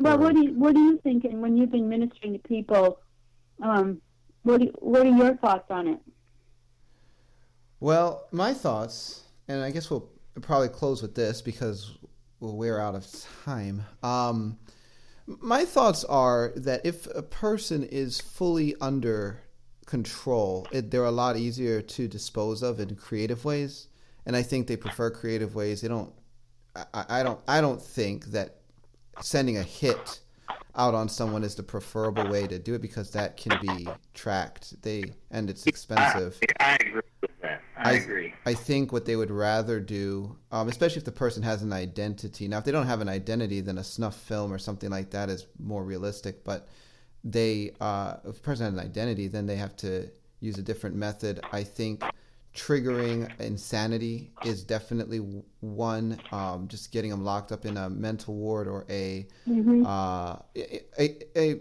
Well, 0.00 0.18
what 0.18 0.34
do 0.34 0.44
you, 0.44 0.52
what 0.58 0.74
are 0.76 0.80
you 0.80 0.98
thinking 0.98 1.40
when 1.40 1.56
you've 1.56 1.70
been 1.70 1.88
ministering 1.88 2.32
to 2.34 2.38
people? 2.40 2.98
Um, 3.62 4.00
what 4.42 4.60
do, 4.60 4.66
what 4.80 5.06
are 5.06 5.10
your 5.16 5.36
thoughts 5.36 5.70
on 5.70 5.86
it? 5.88 6.00
Well, 7.78 8.26
my 8.32 8.52
thoughts, 8.52 9.22
and 9.48 9.62
I 9.62 9.70
guess 9.70 9.90
we'll 9.90 10.10
probably 10.42 10.68
close 10.68 11.02
with 11.02 11.14
this 11.14 11.40
because 11.40 11.96
we're 12.40 12.78
out 12.80 12.94
of 12.94 13.06
time. 13.44 13.84
Um, 14.02 14.58
my 15.26 15.64
thoughts 15.64 16.04
are 16.04 16.52
that 16.56 16.84
if 16.84 17.06
a 17.14 17.22
person 17.22 17.84
is 17.84 18.20
fully 18.20 18.74
under 18.80 19.40
control, 19.90 20.66
it, 20.70 20.90
they're 20.90 21.04
a 21.04 21.10
lot 21.10 21.36
easier 21.36 21.82
to 21.82 22.08
dispose 22.08 22.62
of 22.62 22.78
in 22.80 22.94
creative 22.94 23.44
ways, 23.44 23.88
and 24.24 24.36
I 24.36 24.42
think 24.42 24.66
they 24.68 24.76
prefer 24.76 25.10
creative 25.10 25.54
ways. 25.54 25.80
They 25.80 25.88
don't. 25.88 26.12
I, 26.94 27.04
I 27.08 27.22
don't. 27.22 27.40
I 27.48 27.60
don't 27.60 27.82
think 27.82 28.26
that 28.26 28.56
sending 29.20 29.58
a 29.58 29.62
hit 29.62 30.20
out 30.76 30.94
on 30.94 31.08
someone 31.08 31.42
is 31.42 31.56
the 31.56 31.62
preferable 31.62 32.28
way 32.30 32.46
to 32.46 32.58
do 32.58 32.74
it 32.74 32.80
because 32.82 33.10
that 33.10 33.36
can 33.36 33.58
be 33.60 33.88
tracked. 34.14 34.80
They 34.82 35.04
and 35.32 35.50
it's 35.50 35.66
expensive. 35.66 36.38
I, 36.60 36.72
I 36.72 36.74
agree 36.76 37.00
with 37.20 37.30
that. 37.42 37.60
I, 37.76 37.90
I- 37.90 37.92
agree. 37.94 38.34
I 38.46 38.54
think 38.54 38.92
what 38.92 39.04
they 39.04 39.16
would 39.16 39.30
rather 39.32 39.80
do, 39.80 40.36
um, 40.52 40.68
especially 40.68 40.98
if 40.98 41.04
the 41.04 41.12
person 41.12 41.42
has 41.42 41.62
an 41.62 41.72
identity. 41.72 42.46
Now, 42.46 42.58
if 42.58 42.64
they 42.64 42.72
don't 42.72 42.86
have 42.86 43.00
an 43.00 43.08
identity, 43.08 43.60
then 43.60 43.78
a 43.78 43.84
snuff 43.84 44.16
film 44.16 44.52
or 44.52 44.58
something 44.58 44.90
like 44.90 45.10
that 45.10 45.28
is 45.28 45.46
more 45.58 45.82
realistic. 45.84 46.44
But 46.44 46.68
they, 47.24 47.72
uh, 47.80 48.16
if 48.24 48.38
a 48.38 48.40
person 48.40 48.64
has 48.64 48.74
an 48.74 48.80
identity, 48.80 49.28
then 49.28 49.46
they 49.46 49.56
have 49.56 49.76
to 49.76 50.08
use 50.40 50.58
a 50.58 50.62
different 50.62 50.96
method. 50.96 51.40
I 51.52 51.62
think 51.62 52.02
triggering 52.54 53.30
insanity 53.40 54.32
is 54.44 54.64
definitely 54.64 55.18
one. 55.60 56.18
Um, 56.32 56.68
just 56.68 56.92
getting 56.92 57.10
them 57.10 57.24
locked 57.24 57.52
up 57.52 57.64
in 57.64 57.76
a 57.76 57.88
mental 57.90 58.34
ward 58.34 58.66
or 58.66 58.86
a 58.88 59.26
uh, 59.86 60.36
a, 60.56 60.82
a, 60.98 61.16
a 61.36 61.60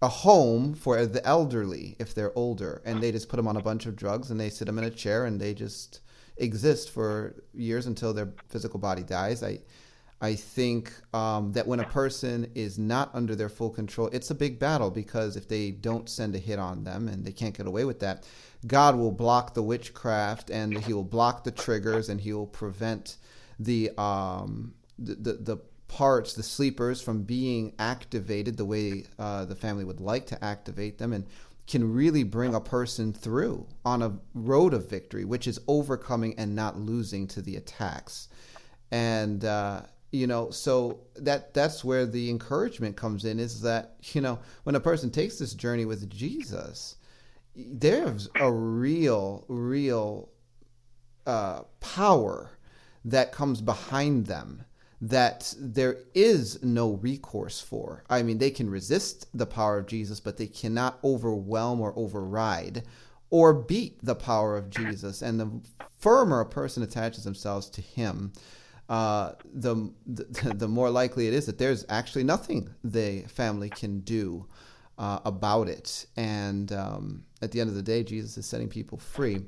a 0.00 0.08
home 0.08 0.74
for 0.74 1.04
the 1.06 1.24
elderly 1.26 1.96
if 1.98 2.14
they're 2.14 2.36
older, 2.38 2.82
and 2.84 3.02
they 3.02 3.10
just 3.10 3.28
put 3.28 3.36
them 3.36 3.48
on 3.48 3.56
a 3.56 3.62
bunch 3.62 3.86
of 3.86 3.96
drugs 3.96 4.30
and 4.30 4.38
they 4.38 4.50
sit 4.50 4.66
them 4.66 4.78
in 4.78 4.84
a 4.84 4.90
chair 4.90 5.24
and 5.24 5.40
they 5.40 5.54
just 5.54 6.00
exist 6.36 6.90
for 6.90 7.42
years 7.52 7.86
until 7.86 8.12
their 8.14 8.32
physical 8.48 8.78
body 8.78 9.02
dies. 9.02 9.42
I 9.42 9.60
I 10.20 10.34
think 10.34 10.92
um, 11.14 11.52
that 11.52 11.66
when 11.66 11.78
a 11.78 11.84
person 11.84 12.50
is 12.54 12.76
not 12.78 13.10
under 13.14 13.36
their 13.36 13.48
full 13.48 13.70
control, 13.70 14.08
it's 14.12 14.30
a 14.30 14.34
big 14.34 14.58
battle 14.58 14.90
because 14.90 15.36
if 15.36 15.46
they 15.46 15.70
don't 15.70 16.08
send 16.08 16.34
a 16.34 16.38
hit 16.38 16.58
on 16.58 16.82
them 16.82 17.06
and 17.06 17.24
they 17.24 17.30
can't 17.30 17.56
get 17.56 17.66
away 17.66 17.84
with 17.84 18.00
that, 18.00 18.26
God 18.66 18.96
will 18.96 19.12
block 19.12 19.54
the 19.54 19.62
witchcraft 19.62 20.50
and 20.50 20.76
He 20.76 20.92
will 20.92 21.04
block 21.04 21.44
the 21.44 21.52
triggers 21.52 22.08
and 22.08 22.20
He 22.20 22.32
will 22.32 22.48
prevent 22.48 23.16
the 23.60 23.90
um, 23.96 24.74
the, 24.98 25.14
the, 25.14 25.32
the 25.34 25.56
parts, 25.86 26.34
the 26.34 26.42
sleepers, 26.42 27.00
from 27.00 27.22
being 27.22 27.72
activated 27.78 28.56
the 28.56 28.64
way 28.64 29.04
uh, 29.18 29.44
the 29.44 29.54
family 29.54 29.84
would 29.84 30.00
like 30.00 30.26
to 30.26 30.44
activate 30.44 30.98
them 30.98 31.12
and 31.12 31.26
can 31.68 31.92
really 31.92 32.24
bring 32.24 32.54
a 32.54 32.60
person 32.60 33.12
through 33.12 33.66
on 33.84 34.02
a 34.02 34.18
road 34.34 34.74
of 34.74 34.88
victory, 34.88 35.24
which 35.24 35.46
is 35.46 35.60
overcoming 35.68 36.34
and 36.38 36.56
not 36.56 36.78
losing 36.78 37.28
to 37.28 37.42
the 37.42 37.56
attacks. 37.56 38.28
And 38.90 39.44
uh, 39.44 39.82
you 40.10 40.26
know 40.26 40.50
so 40.50 41.00
that 41.16 41.52
that's 41.52 41.84
where 41.84 42.06
the 42.06 42.30
encouragement 42.30 42.96
comes 42.96 43.24
in 43.24 43.38
is 43.38 43.60
that 43.60 43.96
you 44.12 44.20
know 44.20 44.38
when 44.64 44.74
a 44.74 44.80
person 44.80 45.10
takes 45.10 45.38
this 45.38 45.54
journey 45.54 45.84
with 45.84 46.08
jesus 46.10 46.96
there's 47.54 48.28
a 48.36 48.50
real 48.50 49.44
real 49.48 50.28
uh, 51.26 51.60
power 51.80 52.50
that 53.04 53.32
comes 53.32 53.60
behind 53.60 54.26
them 54.26 54.64
that 55.00 55.54
there 55.58 55.98
is 56.14 56.62
no 56.62 56.92
recourse 56.94 57.60
for. 57.60 58.02
I 58.10 58.22
mean, 58.22 58.38
they 58.38 58.50
can 58.50 58.68
resist 58.68 59.26
the 59.32 59.46
power 59.46 59.78
of 59.78 59.86
Jesus, 59.86 60.18
but 60.18 60.36
they 60.36 60.46
cannot 60.46 60.98
overwhelm 61.04 61.80
or 61.80 61.92
override 61.96 62.82
or 63.30 63.52
beat 63.52 64.04
the 64.04 64.14
power 64.14 64.56
of 64.56 64.70
Jesus. 64.70 65.22
And 65.22 65.38
the 65.38 65.50
firmer 65.98 66.40
a 66.40 66.46
person 66.46 66.82
attaches 66.82 67.24
themselves 67.24 67.68
to 67.70 67.80
Him, 67.80 68.32
uh, 68.88 69.32
the, 69.54 69.90
the 70.06 70.24
the 70.54 70.68
more 70.68 70.90
likely 70.90 71.28
it 71.28 71.34
is 71.34 71.46
that 71.46 71.58
there's 71.58 71.84
actually 71.88 72.24
nothing 72.24 72.70
the 72.84 73.22
family 73.22 73.68
can 73.68 74.00
do 74.00 74.46
uh, 74.98 75.20
about 75.24 75.68
it. 75.68 76.06
And 76.16 76.72
um, 76.72 77.24
at 77.42 77.52
the 77.52 77.60
end 77.60 77.70
of 77.70 77.76
the 77.76 77.82
day, 77.82 78.02
Jesus 78.02 78.36
is 78.36 78.46
setting 78.46 78.68
people 78.68 78.98
free. 78.98 79.42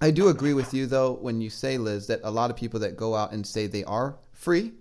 I 0.00 0.10
do 0.10 0.28
agree 0.28 0.54
with 0.54 0.74
you, 0.74 0.86
though, 0.86 1.12
when 1.12 1.40
you 1.40 1.48
say, 1.48 1.78
Liz, 1.78 2.08
that 2.08 2.20
a 2.24 2.30
lot 2.30 2.50
of 2.50 2.56
people 2.56 2.80
that 2.80 2.96
go 2.96 3.14
out 3.14 3.32
and 3.32 3.46
say 3.46 3.66
they 3.66 3.84
are 3.84 4.16
free, 4.32 4.72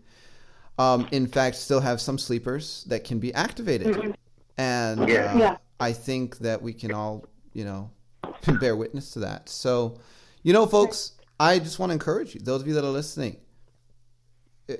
um, 0.79 1.07
in 1.11 1.27
fact, 1.27 1.55
still 1.55 1.79
have 1.79 2.01
some 2.01 2.17
sleepers 2.17 2.83
that 2.87 3.03
can 3.03 3.19
be 3.19 3.33
activated. 3.33 4.15
And 4.57 5.01
uh, 5.01 5.05
Yeah. 5.05 5.57
I 5.79 5.93
think 5.93 6.39
that 6.39 6.61
we 6.61 6.73
can 6.73 6.91
all, 6.93 7.25
you 7.53 7.63
know, 7.63 7.91
bear 8.59 8.75
witness 8.75 9.11
to 9.11 9.19
that. 9.19 9.49
So, 9.49 9.99
you 10.41 10.51
know, 10.51 10.65
folks, 10.65 11.13
I 11.39 11.59
just 11.59 11.77
want 11.77 11.91
to 11.91 11.93
encourage 11.93 12.33
you, 12.33 12.41
those 12.41 12.61
of 12.61 12.67
you 12.67 12.73
that 12.73 12.83
are 12.83 12.91
listening, 12.91 13.37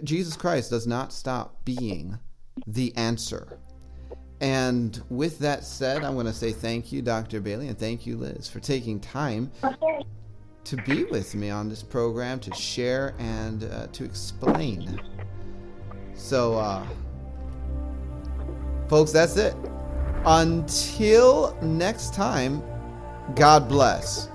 Jesus 0.04 0.36
Christ 0.36 0.70
does 0.70 0.88
not 0.88 1.12
stop 1.12 1.64
being 1.66 2.18
the 2.68 2.96
answer. 2.96 3.60
And 4.42 5.02
with 5.10 5.40
that 5.40 5.64
said, 5.64 6.04
I'm 6.04 6.14
going 6.16 6.26
to 6.26 6.34
say 6.34 6.52
thank 6.52 6.92
you, 6.92 7.02
Dr. 7.02 7.40
Bailey, 7.40 7.70
and 7.70 7.78
thank 7.78 8.06
you, 8.06 8.18
Liz, 8.18 8.50
for 8.50 8.60
taking 8.60 9.00
time 9.00 9.52
to 10.64 10.78
be 10.78 11.06
with 11.06 11.36
me 11.36 11.50
on 11.50 11.70
this 11.70 11.84
program, 11.84 12.40
to 12.42 12.54
share 12.54 13.14
and 13.20 13.64
uh, 13.66 13.88
to 13.88 14.04
explain. 14.04 15.00
So, 16.14 16.56
uh, 16.56 16.86
folks, 18.90 19.12
that's 19.12 19.38
it. 19.38 19.56
Until 20.26 21.58
next 21.62 22.14
time, 22.14 22.64
God 23.36 23.68
bless 23.68 24.30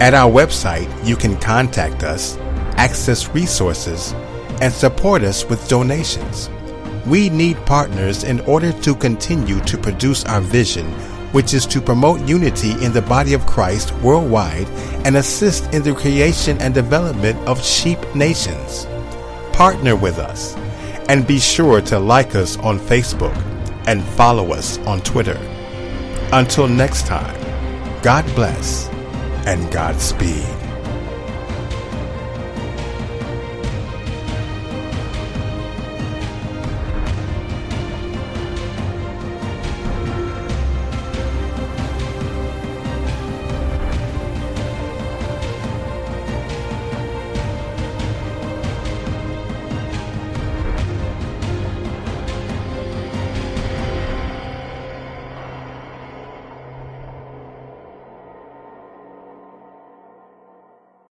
At 0.00 0.14
our 0.14 0.30
website, 0.30 1.06
you 1.06 1.14
can 1.14 1.36
contact 1.36 2.02
us, 2.02 2.36
access 2.80 3.28
resources, 3.28 4.12
and 4.60 4.72
support 4.72 5.22
us 5.22 5.44
with 5.44 5.68
donations. 5.68 6.50
We 7.06 7.30
need 7.30 7.56
partners 7.66 8.24
in 8.24 8.40
order 8.40 8.72
to 8.80 8.94
continue 8.94 9.60
to 9.60 9.78
produce 9.78 10.24
our 10.24 10.40
vision 10.40 10.86
which 11.32 11.54
is 11.54 11.66
to 11.66 11.80
promote 11.80 12.20
unity 12.28 12.72
in 12.84 12.92
the 12.92 13.02
body 13.02 13.34
of 13.34 13.46
Christ 13.46 13.92
worldwide 14.02 14.68
and 15.06 15.16
assist 15.16 15.72
in 15.72 15.82
the 15.82 15.94
creation 15.94 16.58
and 16.58 16.74
development 16.74 17.38
of 17.48 17.64
sheep 17.64 17.98
nations. 18.14 18.86
Partner 19.52 19.94
with 19.94 20.18
us 20.18 20.56
and 21.08 21.26
be 21.26 21.38
sure 21.38 21.80
to 21.82 21.98
like 21.98 22.34
us 22.34 22.56
on 22.58 22.78
Facebook 22.78 23.36
and 23.86 24.02
follow 24.02 24.52
us 24.52 24.78
on 24.78 25.00
Twitter. 25.00 25.38
Until 26.32 26.68
next 26.68 27.06
time, 27.06 27.36
God 28.02 28.24
bless 28.34 28.88
and 29.46 29.70
Godspeed. 29.72 30.59